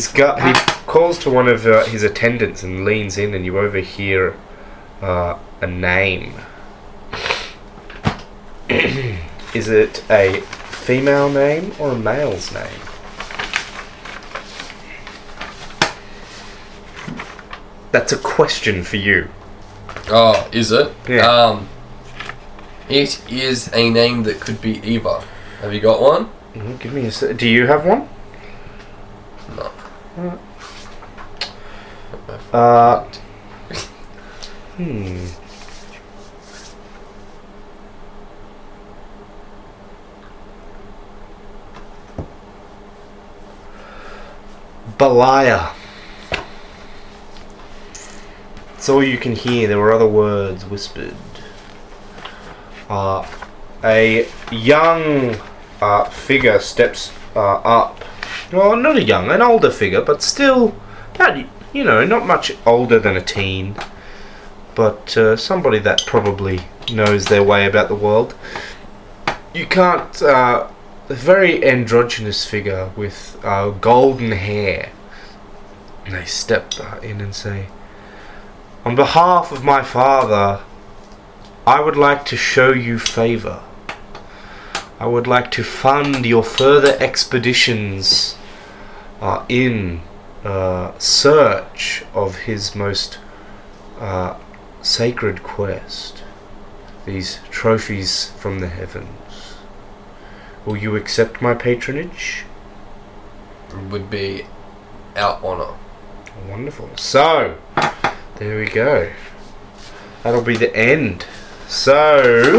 calls 0.85 1.17
to 1.19 1.30
one 1.30 1.47
of 1.47 1.65
uh, 1.65 1.85
his 1.85 2.03
attendants 2.03 2.61
and 2.64 2.83
leans 2.83 3.17
in, 3.17 3.33
and 3.33 3.45
you 3.45 3.57
overhear 3.57 4.35
uh, 5.01 5.38
a 5.61 5.67
name. 5.67 6.33
Is 9.53 9.69
it 9.69 10.03
a 10.09 10.41
female 10.41 11.30
name 11.30 11.73
or 11.80 11.91
a 11.91 11.95
male's 11.97 12.53
name? 12.53 12.81
That's 17.91 18.11
a 18.11 18.17
question 18.17 18.83
for 18.83 18.97
you. 18.97 19.30
Oh, 20.09 20.47
is 20.51 20.72
it? 20.72 20.91
Yeah. 21.07 21.25
Um, 21.25 21.67
it 22.89 23.22
is 23.31 23.69
a 23.73 23.89
name 23.89 24.23
that 24.23 24.39
could 24.39 24.61
be 24.61 24.77
either. 24.83 25.22
Have 25.61 25.73
you 25.73 25.80
got 25.80 26.01
one? 26.01 26.30
Mhm, 26.53 26.80
Give 26.80 26.93
me 26.93 27.06
a. 27.06 27.11
se- 27.11 27.33
Do 27.33 27.47
you 27.47 27.65
have 27.67 27.85
one? 27.85 28.07
Uh. 32.53 33.03
Hmm. 34.77 35.27
Belia. 44.98 45.74
It's 48.76 48.90
all 48.90 49.03
you 49.03 49.17
can 49.17 49.35
hear. 49.35 49.67
There 49.67 49.77
were 49.77 49.93
other 49.93 50.08
words 50.08 50.66
whispered. 50.66 51.16
Uh, 52.90 53.27
a 53.84 54.27
young 54.51 55.35
uh, 55.82 56.06
figure 56.06 56.59
steps 56.59 57.11
uh, 57.35 57.58
up. 57.58 58.03
Well, 58.51 58.75
not 58.75 58.98
a 58.98 59.03
young, 59.03 59.30
an 59.32 59.41
older 59.41 59.72
figure, 59.72 60.01
but 60.01 60.22
still, 60.22 60.75
you 61.74 61.83
know, 61.83 62.06
not 62.06 62.25
much 62.25 62.51
older 62.66 62.99
than 62.99 63.17
a 63.17 63.22
teen. 63.22 63.75
But 64.75 65.17
uh, 65.17 65.35
somebody 65.38 65.80
that 65.80 66.06
probably 66.06 66.61
knows 66.91 67.25
their 67.25 67.43
way 67.43 67.66
about 67.66 67.88
the 67.90 67.95
world. 67.95 68.35
You 69.53 69.66
can't. 69.66 70.22
Uh, 70.22 70.67
a 71.09 71.14
very 71.14 71.66
androgynous 71.66 72.45
figure 72.45 72.91
with 72.95 73.40
uh, 73.43 73.69
golden 73.69 74.32
hair. 74.32 74.91
And 76.06 76.16
they 76.16 76.25
step 76.25 76.74
in 77.01 77.22
and 77.22 77.33
say, 77.33 77.67
On 78.83 78.95
behalf 78.95 79.51
of 79.51 79.64
my 79.64 79.83
father, 79.83 80.61
I 81.66 81.82
would 81.82 81.98
like 81.98 82.25
to 82.27 82.38
show 82.38 82.72
you 82.72 82.99
favour. 82.99 83.64
I 85.00 85.06
would 85.06 85.27
like 85.27 85.51
to 85.51 85.64
fund 85.64 86.26
your 86.26 86.43
further 86.43 86.98
expeditions 87.00 88.35
uh, 89.22 89.45
in 89.48 90.01
uh, 90.43 90.98
search 90.98 92.03
of 92.16 92.35
his 92.35 92.76
most 92.76 93.19
uh, 94.00 94.38
sacred 94.82 95.43
quest. 95.43 96.24
These 97.06 97.40
trophies 97.51 98.32
from 98.38 98.59
the 98.59 98.69
heavens. 98.69 99.58
Will 100.66 100.77
you 100.77 100.95
accept 100.95 101.42
my 101.42 101.53
patronage? 101.53 102.43
It 103.69 103.92
would 103.92 104.09
be 104.09 104.45
our 105.16 105.40
honour. 105.43 105.77
Wonderful. 106.50 106.90
So, 106.98 107.58
there 108.38 108.59
we 108.59 108.66
go. 108.66 109.11
That'll 110.24 110.42
be 110.42 110.58
the 110.58 110.76
end. 110.76 111.26
So, 111.67 112.58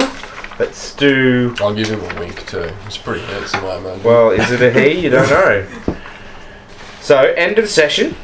let's 0.59 0.95
do. 0.95 1.55
I'll 1.61 1.75
give 1.75 1.89
him 1.89 2.01
a 2.01 2.21
wink 2.21 2.47
too. 2.47 2.71
It's 2.87 2.97
pretty 2.99 3.25
handsome, 3.27 3.65
I 3.65 3.77
imagine. 3.77 4.03
Well, 4.03 4.31
is 4.31 4.51
it 4.51 4.61
a 4.63 4.71
he? 4.73 5.01
You 5.01 5.11
don't 5.11 5.29
know. 5.31 5.67
So, 7.01 7.19
end 7.37 7.59
of 7.59 7.69
session. 7.69 8.17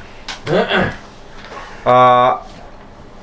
Uh, 1.85 2.43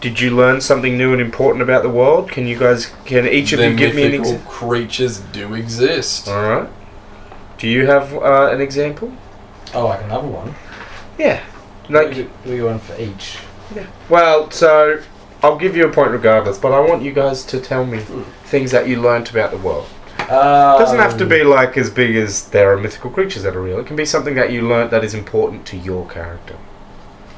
did 0.01 0.19
you 0.19 0.35
learn 0.35 0.61
something 0.61 0.95
new 0.95 1.13
and 1.13 1.19
important 1.21 1.63
about 1.63 1.81
the 1.81 1.89
world? 1.89 2.29
Can 2.29 2.45
you 2.45 2.55
guys, 2.57 2.91
can 3.05 3.27
each 3.27 3.53
of 3.53 3.59
the 3.59 3.71
you 3.71 3.75
give 3.75 3.95
me 3.95 4.03
an 4.03 4.11
mythical 4.11 4.33
example? 4.33 4.51
creatures 4.51 5.19
do 5.19 5.55
exist. 5.55 6.27
All 6.27 6.43
right. 6.47 6.69
Do 7.57 7.67
you 7.67 7.87
have 7.87 8.13
uh, 8.13 8.49
an 8.51 8.61
example? 8.61 9.11
Oh, 9.73 9.85
like 9.87 10.03
another 10.03 10.27
one. 10.27 10.53
Yeah. 11.17 11.43
we, 11.89 11.95
Like, 11.95 12.13
do- 12.13 12.29
we 12.45 12.51
do 12.57 12.65
one 12.65 12.77
for 12.79 12.95
each. 12.99 13.37
Yeah. 13.75 13.87
Well, 14.09 14.51
so 14.51 15.01
I'll 15.41 15.57
give 15.57 15.75
you 15.75 15.87
a 15.87 15.91
point 15.91 16.11
regardless, 16.11 16.59
but 16.59 16.71
I 16.73 16.79
want 16.81 17.01
you 17.01 17.11
guys 17.13 17.43
to 17.45 17.59
tell 17.59 17.83
me 17.83 18.03
things 18.51 18.69
that 18.71 18.87
you 18.87 19.01
learnt 19.01 19.31
about 19.31 19.49
the 19.51 19.57
world. 19.57 19.87
Uh, 20.19 20.75
It 20.75 20.83
doesn't 20.83 20.99
have 20.99 21.17
to 21.17 21.25
be 21.25 21.43
like 21.43 21.77
as 21.77 21.89
big 21.89 22.15
as 22.15 22.49
there 22.49 22.71
are 22.71 22.77
mythical 22.77 23.09
creatures 23.09 23.43
that 23.43 23.55
are 23.55 23.61
real. 23.61 23.79
It 23.79 23.87
can 23.87 23.95
be 23.95 24.05
something 24.05 24.35
that 24.35 24.51
you 24.51 24.67
learnt 24.67 24.91
that 24.91 25.03
is 25.03 25.13
important 25.13 25.65
to 25.67 25.77
your 25.77 26.07
character. 26.07 26.57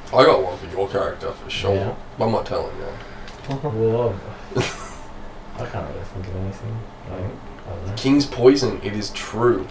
I 0.07 0.25
got 0.25 0.43
one 0.43 0.57
for 0.57 0.67
your 0.75 0.87
character 0.89 1.31
for 1.31 1.49
sure. 1.49 1.75
Yeah. 1.75 1.95
I'm 2.19 2.31
not 2.31 2.45
telling 2.45 2.75
you. 2.77 3.55
Well, 3.63 4.15
I 4.55 5.65
can't 5.65 5.87
really 5.89 6.05
think 6.13 6.27
of 6.27 6.35
anything. 6.35 6.79
Like, 7.11 7.19
I 7.19 7.69
don't 7.69 7.87
know. 7.87 7.93
King's 7.95 8.25
poison, 8.25 8.81
it 8.83 8.93
is 8.93 9.11
true. 9.11 9.67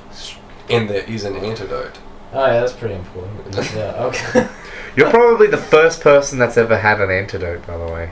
And 0.71 0.89
there 0.89 1.05
is 1.05 1.25
an 1.25 1.37
antidote. 1.37 1.99
Oh 2.33 2.47
yeah, 2.47 2.61
that's 2.61 2.73
pretty 2.73 2.95
important. 2.95 3.55
yeah. 3.75 4.05
Okay. 4.07 4.49
You're 4.97 5.11
probably 5.11 5.49
the 5.49 5.57
first 5.75 6.01
person 6.01 6.39
that's 6.39 6.57
ever 6.57 6.79
had 6.79 7.01
an 7.01 7.11
antidote, 7.11 7.67
by 7.67 7.77
the 7.77 7.87
way. 7.87 8.11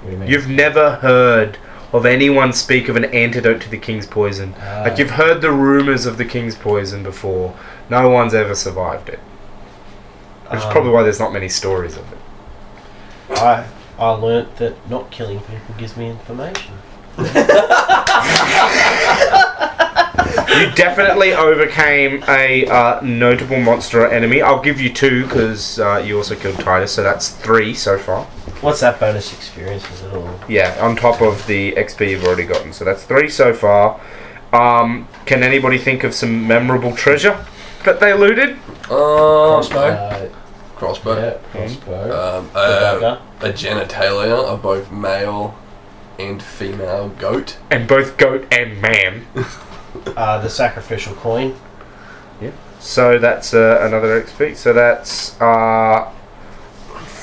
What 0.00 0.06
do 0.06 0.12
you 0.12 0.18
mean? 0.18 0.28
You've 0.30 0.48
never 0.48 0.96
heard 0.96 1.58
of 1.92 2.06
anyone 2.06 2.52
speak 2.52 2.88
of 2.88 2.96
an 2.96 3.04
antidote 3.06 3.60
to 3.62 3.70
the 3.70 3.78
king's 3.78 4.06
poison. 4.06 4.54
Ah. 4.60 4.82
Like 4.84 4.98
you've 4.98 5.10
heard 5.10 5.40
the 5.40 5.50
rumors 5.52 6.06
of 6.06 6.18
the 6.18 6.24
king's 6.24 6.54
poison 6.54 7.02
before. 7.02 7.56
No 7.88 8.08
one's 8.08 8.34
ever 8.34 8.54
survived 8.54 9.08
it. 9.08 9.18
Which 10.48 10.58
is 10.60 10.64
Um, 10.64 10.72
probably 10.72 10.92
why 10.92 11.02
there's 11.02 11.20
not 11.20 11.32
many 11.32 11.48
stories 11.48 11.96
of 11.96 12.04
it. 12.12 12.18
I 13.38 13.66
I 13.98 14.10
learnt 14.10 14.56
that 14.56 14.74
not 14.88 15.10
killing 15.10 15.40
people 15.40 15.74
gives 15.78 15.96
me 15.96 16.10
information. 16.10 16.74
You 20.50 20.68
definitely 20.72 21.32
overcame 21.32 22.24
a 22.26 22.66
uh, 22.66 23.00
notable 23.02 23.60
monster 23.60 24.02
or 24.02 24.08
enemy. 24.10 24.42
I'll 24.42 24.60
give 24.60 24.80
you 24.80 24.92
two 24.92 25.22
because 25.24 25.78
uh, 25.78 26.02
you 26.04 26.16
also 26.16 26.34
killed 26.34 26.58
Titus, 26.58 26.92
so 26.92 27.04
that's 27.04 27.28
three 27.28 27.72
so 27.72 27.96
far. 27.98 28.26
What's 28.60 28.80
that 28.80 29.00
bonus 29.00 29.32
experience? 29.32 29.88
Is 29.90 30.02
it 30.02 30.12
all? 30.14 30.38
Yeah, 30.48 30.76
on 30.80 30.96
top 30.96 31.22
of 31.22 31.46
the 31.46 31.72
XP 31.72 32.10
you've 32.10 32.24
already 32.24 32.44
gotten. 32.44 32.72
So 32.72 32.84
that's 32.84 33.04
three 33.04 33.28
so 33.30 33.54
far. 33.54 34.00
Um, 34.52 35.08
can 35.26 35.42
anybody 35.42 35.78
think 35.78 36.04
of 36.04 36.14
some 36.14 36.46
memorable 36.46 36.94
treasure 36.94 37.44
that 37.84 38.00
they 38.00 38.12
looted? 38.12 38.50
Um, 38.90 39.62
Uh, 39.70 40.28
crossbow. 40.76 41.16
yeah, 41.16 41.38
crossbow. 41.52 42.38
Um, 42.38 42.50
uh, 42.54 43.18
a 43.40 43.48
genitalia 43.52 44.44
of 44.44 44.60
both 44.62 44.90
male 44.90 45.54
and 46.18 46.42
female 46.42 47.08
goat. 47.18 47.56
And 47.70 47.88
both 47.88 48.16
goat 48.16 48.46
and 48.52 48.80
man. 48.80 49.26
Uh, 50.16 50.38
the 50.40 50.48
sacrificial 50.48 51.14
coin. 51.16 51.52
Yep. 52.40 52.54
So 52.78 53.18
that's 53.18 53.52
uh, 53.52 53.80
another 53.82 54.22
XP. 54.22 54.54
So 54.54 54.72
that's 54.72 55.38
uh, 55.40 56.12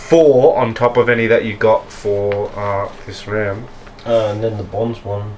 four 0.09 0.57
on 0.57 0.73
top 0.73 0.97
of 0.97 1.09
any 1.09 1.27
that 1.27 1.43
you 1.45 1.55
got 1.57 1.91
for 1.91 2.49
uh, 2.57 2.91
this 3.05 3.27
round. 3.27 3.67
Uh, 4.05 4.31
and 4.31 4.43
then 4.43 4.57
the 4.57 4.63
bonds 4.63 5.03
one. 5.03 5.35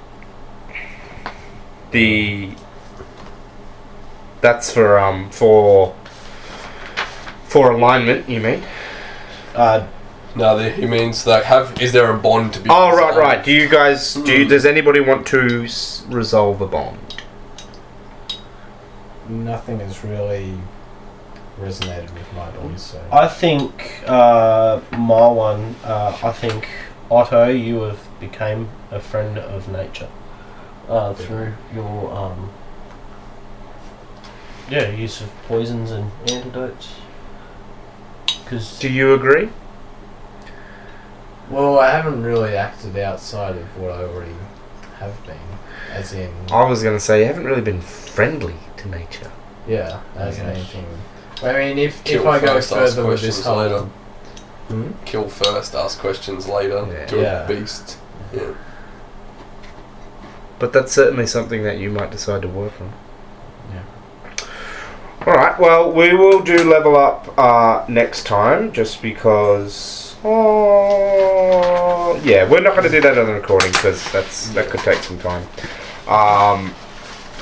The 1.91 2.51
that's 4.41 4.71
for 4.71 4.97
um 4.99 5.29
for 5.31 5.95
for 7.45 7.71
alignment. 7.71 8.29
You 8.29 8.39
mean? 8.41 8.63
Uh, 9.55 9.87
No, 10.35 10.55
the, 10.55 10.69
he 10.69 10.85
means 10.85 11.25
like 11.25 11.43
have. 11.45 11.81
Is 11.81 11.91
there 11.91 12.11
a 12.13 12.17
bond 12.17 12.53
to 12.53 12.59
be? 12.59 12.69
Oh 12.69 12.95
right, 12.95 13.15
right. 13.17 13.43
Do 13.43 13.51
you 13.51 13.67
guys? 13.67 14.13
Do 14.13 14.31
you, 14.31 14.43
Hmm. 14.43 14.49
does 14.49 14.65
anybody 14.65 14.99
want 14.99 15.25
to 15.27 15.63
s- 15.65 16.03
resolve 16.07 16.61
a 16.61 16.67
bond? 16.67 16.99
Nothing 19.27 19.81
is 19.81 20.03
really 20.03 20.53
resonated 21.59 22.13
with 22.13 22.31
my 22.33 22.49
bond, 22.51 22.79
so. 22.79 23.01
I 23.11 23.27
think 23.27 24.03
uh, 24.07 24.79
my 24.97 25.27
one. 25.27 25.75
Uh, 25.83 26.17
I 26.23 26.31
think 26.31 26.67
Otto, 27.11 27.49
you 27.49 27.81
have 27.81 27.99
became 28.19 28.69
a 28.91 28.99
friend 28.99 29.37
of 29.37 29.67
nature 29.69 30.09
uh, 30.87 31.13
through 31.13 31.53
your 31.73 32.11
um, 32.13 32.49
yeah 34.69 34.89
use 34.89 35.21
of 35.21 35.29
poisons 35.47 35.91
and 35.91 36.11
antidotes. 36.29 36.95
Because 38.43 38.79
Do 38.79 38.89
you 38.91 39.13
agree? 39.13 39.49
Well, 41.49 41.79
I 41.79 41.89
haven't 41.89 42.23
really 42.23 42.55
acted 42.55 42.95
outside 42.97 43.55
of 43.57 43.77
what 43.79 43.91
I 43.91 44.03
already 44.03 44.35
have 44.99 45.25
been. 45.25 45.37
As 45.91 46.13
in, 46.13 46.31
I 46.51 46.63
was 46.69 46.83
gonna 46.83 46.99
say 46.99 47.21
you 47.21 47.25
haven't 47.25 47.45
really 47.45 47.61
been 47.61 47.81
friendly 47.81 48.55
to 48.77 48.87
nature. 48.89 49.31
yeah, 49.67 50.01
as 50.15 50.37
in 50.39 50.45
Yes. 50.45 50.57
anything. 50.57 50.85
I 51.41 51.53
mean, 51.53 51.77
if, 51.77 52.03
Kill 52.03 52.21
if 52.21 52.27
I 52.27 52.39
go 52.39 52.53
first, 52.55 52.71
ask 52.73 52.95
further 52.95 53.07
with 53.07 53.21
this 53.21 53.41
questions 53.41 53.45
whole. 53.45 53.57
later. 53.57 53.79
Hmm? 54.67 54.91
Kill 55.05 55.29
first, 55.29 55.73
ask 55.75 55.99
questions 55.99 56.47
later 56.47 56.85
Yeah. 56.91 57.05
to 57.07 57.21
Yeah. 57.21 57.43
a 57.43 57.47
beast. 57.47 57.97
Yeah. 58.33 58.41
But 60.59 60.73
that's 60.73 60.91
certainly 60.91 61.25
something 61.25 61.63
that 61.63 61.77
you 61.77 61.89
might 61.89 62.11
decide 62.11 62.41
to 62.41 62.47
work 62.49 62.73
on. 62.81 62.91
Yeah. 63.73 65.25
Alright, 65.25 65.59
well, 65.59 65.91
we 65.91 66.13
will 66.13 66.39
do 66.41 66.69
level 66.69 66.97
up 66.97 67.33
uh, 67.37 67.85
next 67.87 68.25
time 68.25 68.71
just 68.73 69.01
because. 69.01 70.15
Oh, 70.23 72.19
yeah, 72.25 72.43
we're 72.49 72.59
not 72.59 72.73
going 72.75 72.83
to 72.83 72.89
do 72.89 72.99
that 73.01 73.17
on 73.17 73.25
the 73.27 73.33
recording 73.33 73.71
because 73.71 74.03
that's 74.11 74.49
that 74.49 74.69
could 74.69 74.81
take 74.81 75.01
some 75.01 75.17
time. 75.19 75.43
Um, 76.07 76.73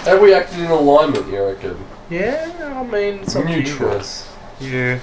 Have 0.04 0.22
we 0.22 0.34
acted 0.34 0.60
in 0.60 0.66
alignment, 0.70 1.28
you 1.32 1.44
reckon? 1.44 1.76
Yeah, 2.10 2.74
I 2.76 2.84
mean, 2.84 3.20
it's 3.20 3.36
up 3.36 3.44
to 3.46 3.50
you 3.52 3.58
Neutral. 3.58 3.90
guys. 3.92 4.28
Yeah. 4.60 5.00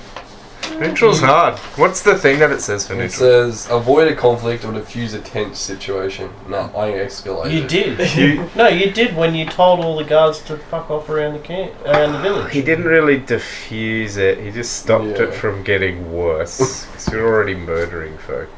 Neutral's 0.81 1.21
hard. 1.21 1.59
What's 1.77 2.03
the 2.03 2.17
thing 2.19 2.39
that 2.39 2.51
it 2.51 2.61
says 2.63 2.87
for 2.87 2.95
neutral? 2.95 3.29
It 3.29 3.33
neutral? 3.37 3.53
says 3.53 3.71
avoid 3.71 4.09
a 4.09 4.17
conflict 4.17 4.65
or 4.65 4.73
diffuse 4.73 5.13
a 5.13 5.21
tense 5.21 5.59
situation. 5.59 6.31
No, 6.49 6.71
I 6.75 6.91
escalated. 6.93 7.53
you 7.53 7.69
did. 7.69 8.57
no, 8.57 8.69
you 8.69 8.91
did 8.91 9.15
when 9.15 9.35
you 9.35 9.45
told 9.47 9.81
all 9.81 9.97
the 9.97 10.05
guards 10.05 10.41
to 10.45 10.57
fuck 10.57 10.91
off 10.91 11.09
around 11.11 11.35
the 11.35 11.39
camp, 11.41 11.75
around 11.85 12.13
the 12.15 12.19
village. 12.21 12.53
He 12.53 12.63
didn't 12.63 12.87
really 12.87 13.19
diffuse 13.19 14.17
it. 14.17 14.39
He 14.41 14.51
just 14.51 14.79
stopped 14.79 15.05
Yeah. 15.05 15.25
it 15.25 15.35
from 15.35 15.63
getting 15.63 16.13
worse. 16.13 16.87
Because 16.95 17.09
you're 17.13 17.27
already 17.27 17.55
murdering 17.55 18.17
folk. 18.19 18.49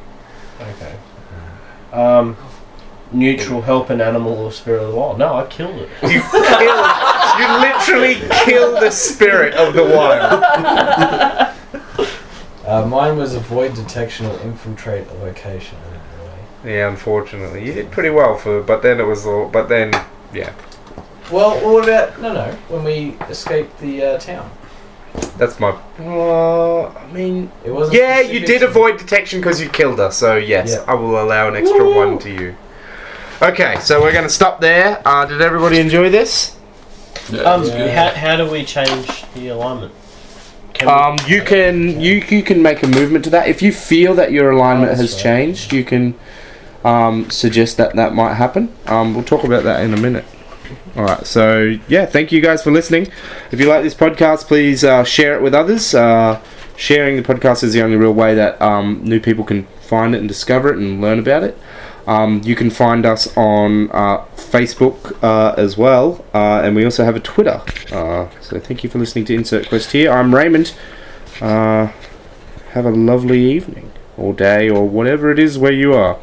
Okay. 0.61 0.97
Um, 1.93 2.37
neutral 3.13 3.63
help 3.63 3.91
an 3.91 4.01
animal 4.01 4.33
or 4.39 4.51
spirit 4.53 4.83
of 4.83 4.91
the 4.93 4.97
wild. 4.97 5.19
No, 5.19 5.35
I 5.35 5.47
killed 5.47 5.77
it. 5.77 5.89
You 6.03 6.21
kill, 6.21 7.39
you 7.39 7.47
literally 7.61 8.15
killed 8.45 8.83
the 8.83 8.91
spirit 8.91 9.55
of 9.55 9.75
the 9.75 9.85
wild. 9.85 11.53
Uh, 12.67 12.85
mine 12.85 13.17
was 13.17 13.33
avoid 13.37 13.73
detection 13.75 14.27
or 14.27 14.37
infiltrate 14.41 15.07
a 15.09 15.15
location. 15.19 15.79
I 15.87 15.91
didn't 15.93 16.03
really. 16.65 16.75
Yeah, 16.75 16.89
unfortunately, 16.89 17.65
you 17.65 17.73
did 17.73 17.93
pretty 17.93 18.11
well 18.11 18.37
for. 18.37 18.61
But 18.61 18.83
then 18.83 18.99
it 18.99 19.05
was 19.05 19.25
all. 19.25 19.49
But 19.49 19.69
then, 19.69 19.93
yeah, 20.35 20.53
Well, 21.31 21.65
what 21.65 21.85
about 21.85 22.21
no, 22.21 22.33
no? 22.33 22.51
When 22.69 22.83
we 22.83 23.17
escaped 23.31 23.79
the 23.79 24.03
uh, 24.03 24.19
town, 24.19 24.51
that's 25.37 25.61
my. 25.61 25.79
Uh, 26.01 26.89
I 26.89 27.07
mean, 27.13 27.53
it 27.65 27.71
wasn't. 27.71 27.99
yeah, 27.99 28.19
you 28.21 28.41
did 28.41 28.65
avoid 28.65 28.99
detection 28.99 29.39
because 29.39 29.61
you 29.61 29.69
killed 29.69 30.01
her. 30.01 30.11
So 30.11 30.35
yes, 30.37 30.71
Yeah. 30.73 30.85
I 30.93 30.95
will 30.95 31.23
allow 31.23 31.47
an 31.47 31.55
extra 31.55 31.89
one 31.89 32.19
to 32.19 32.31
you. 32.35 32.57
Okay, 33.43 33.77
so 33.81 34.01
we're 34.01 34.13
going 34.13 34.25
to 34.25 34.31
stop 34.31 34.61
there. 34.61 35.03
Uh, 35.07 35.27
did 35.27 35.43
everybody 35.43 35.79
enjoy 35.79 36.09
this? 36.09 36.57
Yeah, 37.31 37.43
Um, 37.43 37.63
it's 37.65 37.71
how, 37.95 38.09
how 38.11 38.37
do 38.37 38.51
we 38.51 38.65
change 38.65 39.25
the 39.35 39.49
alignment? 39.49 39.93
Can 40.75 40.89
we- 40.89 40.93
Um, 40.95 41.17
you 41.27 41.43
can 41.43 42.01
you 42.01 42.23
you 42.29 42.43
can 42.43 42.63
make 42.63 42.83
a 42.83 42.87
movement 42.87 43.25
to 43.25 43.31
that 43.31 43.49
if 43.49 43.63
you 43.63 43.73
feel 43.73 44.15
that 44.15 44.31
your 44.33 44.51
alignment 44.51 44.93
Oh, 44.93 44.95
has 44.97 45.15
right. 45.15 45.23
changed. 45.23 45.73
You 45.73 45.85
can 45.85 46.15
um, 46.85 47.29
suggest 47.31 47.77
that 47.79 47.97
that 47.97 48.15
might 48.15 48.35
happen. 48.35 48.71
Um, 48.87 49.15
we'll 49.15 49.25
talk 49.25 49.43
about 49.45 49.65
that 49.65 49.83
in 49.83 49.93
a 49.93 49.97
minute. 50.01 50.25
All 50.97 51.05
right. 51.05 51.27
So 51.27 51.77
yeah, 51.89 52.07
thank 52.07 52.31
you 52.33 52.41
guys 52.41 52.63
for 52.63 52.71
listening. 52.71 53.09
If 53.51 53.61
you 53.61 53.67
like 53.69 53.83
this 53.83 53.95
podcast, 53.95 54.47
please 54.47 54.85
uh, 54.85 55.03
share 55.05 55.35
it 55.35 55.43
with 55.43 55.55
others. 55.55 55.95
Uh, 55.95 56.41
sharing 56.77 57.17
the 57.17 57.23
podcast 57.23 57.65
is 57.65 57.73
the 57.73 57.83
only 57.83 57.97
real 57.97 58.13
way 58.15 58.35
that 58.35 58.61
um, 58.63 59.01
new 59.03 59.19
people 59.21 59.45
can 59.45 59.67
find 59.81 60.15
it 60.15 60.19
and 60.19 60.29
discover 60.29 60.69
it 60.71 60.79
and 60.79 61.01
learn 61.01 61.19
about 61.19 61.43
it. 61.43 61.59
Um, 62.07 62.41
you 62.45 62.55
can 62.55 62.71
find 62.71 63.05
us 63.05 63.37
on 63.37 63.91
uh, 63.91 64.25
Facebook 64.37 65.21
uh, 65.23 65.55
as 65.57 65.77
well, 65.77 66.25
uh, 66.33 66.63
and 66.63 66.77
we 66.77 66.85
also 66.85 67.05
have 67.05 67.17
a 67.17 67.21
Twitter. 67.21 67.61
Uh, 67.91 68.29
so 68.41 68.61
thank 68.61 68.85
you 68.85 68.91
for 68.91 68.99
listening 68.99 69.25
to 69.25 69.35
Insert 69.35 69.69
Quest 69.69 69.91
here. 69.91 70.13
I'm 70.13 70.35
Raymond. 70.35 70.73
Uh, 71.41 71.89
have 72.71 72.87
a 72.87 72.91
lovely 72.91 73.43
evening, 73.53 73.91
or 74.17 74.33
day, 74.33 74.71
or 74.71 74.89
whatever 74.89 75.33
it 75.33 75.39
is 75.39 75.59
where 75.59 75.73
you 75.73 75.95
are. 75.95 76.19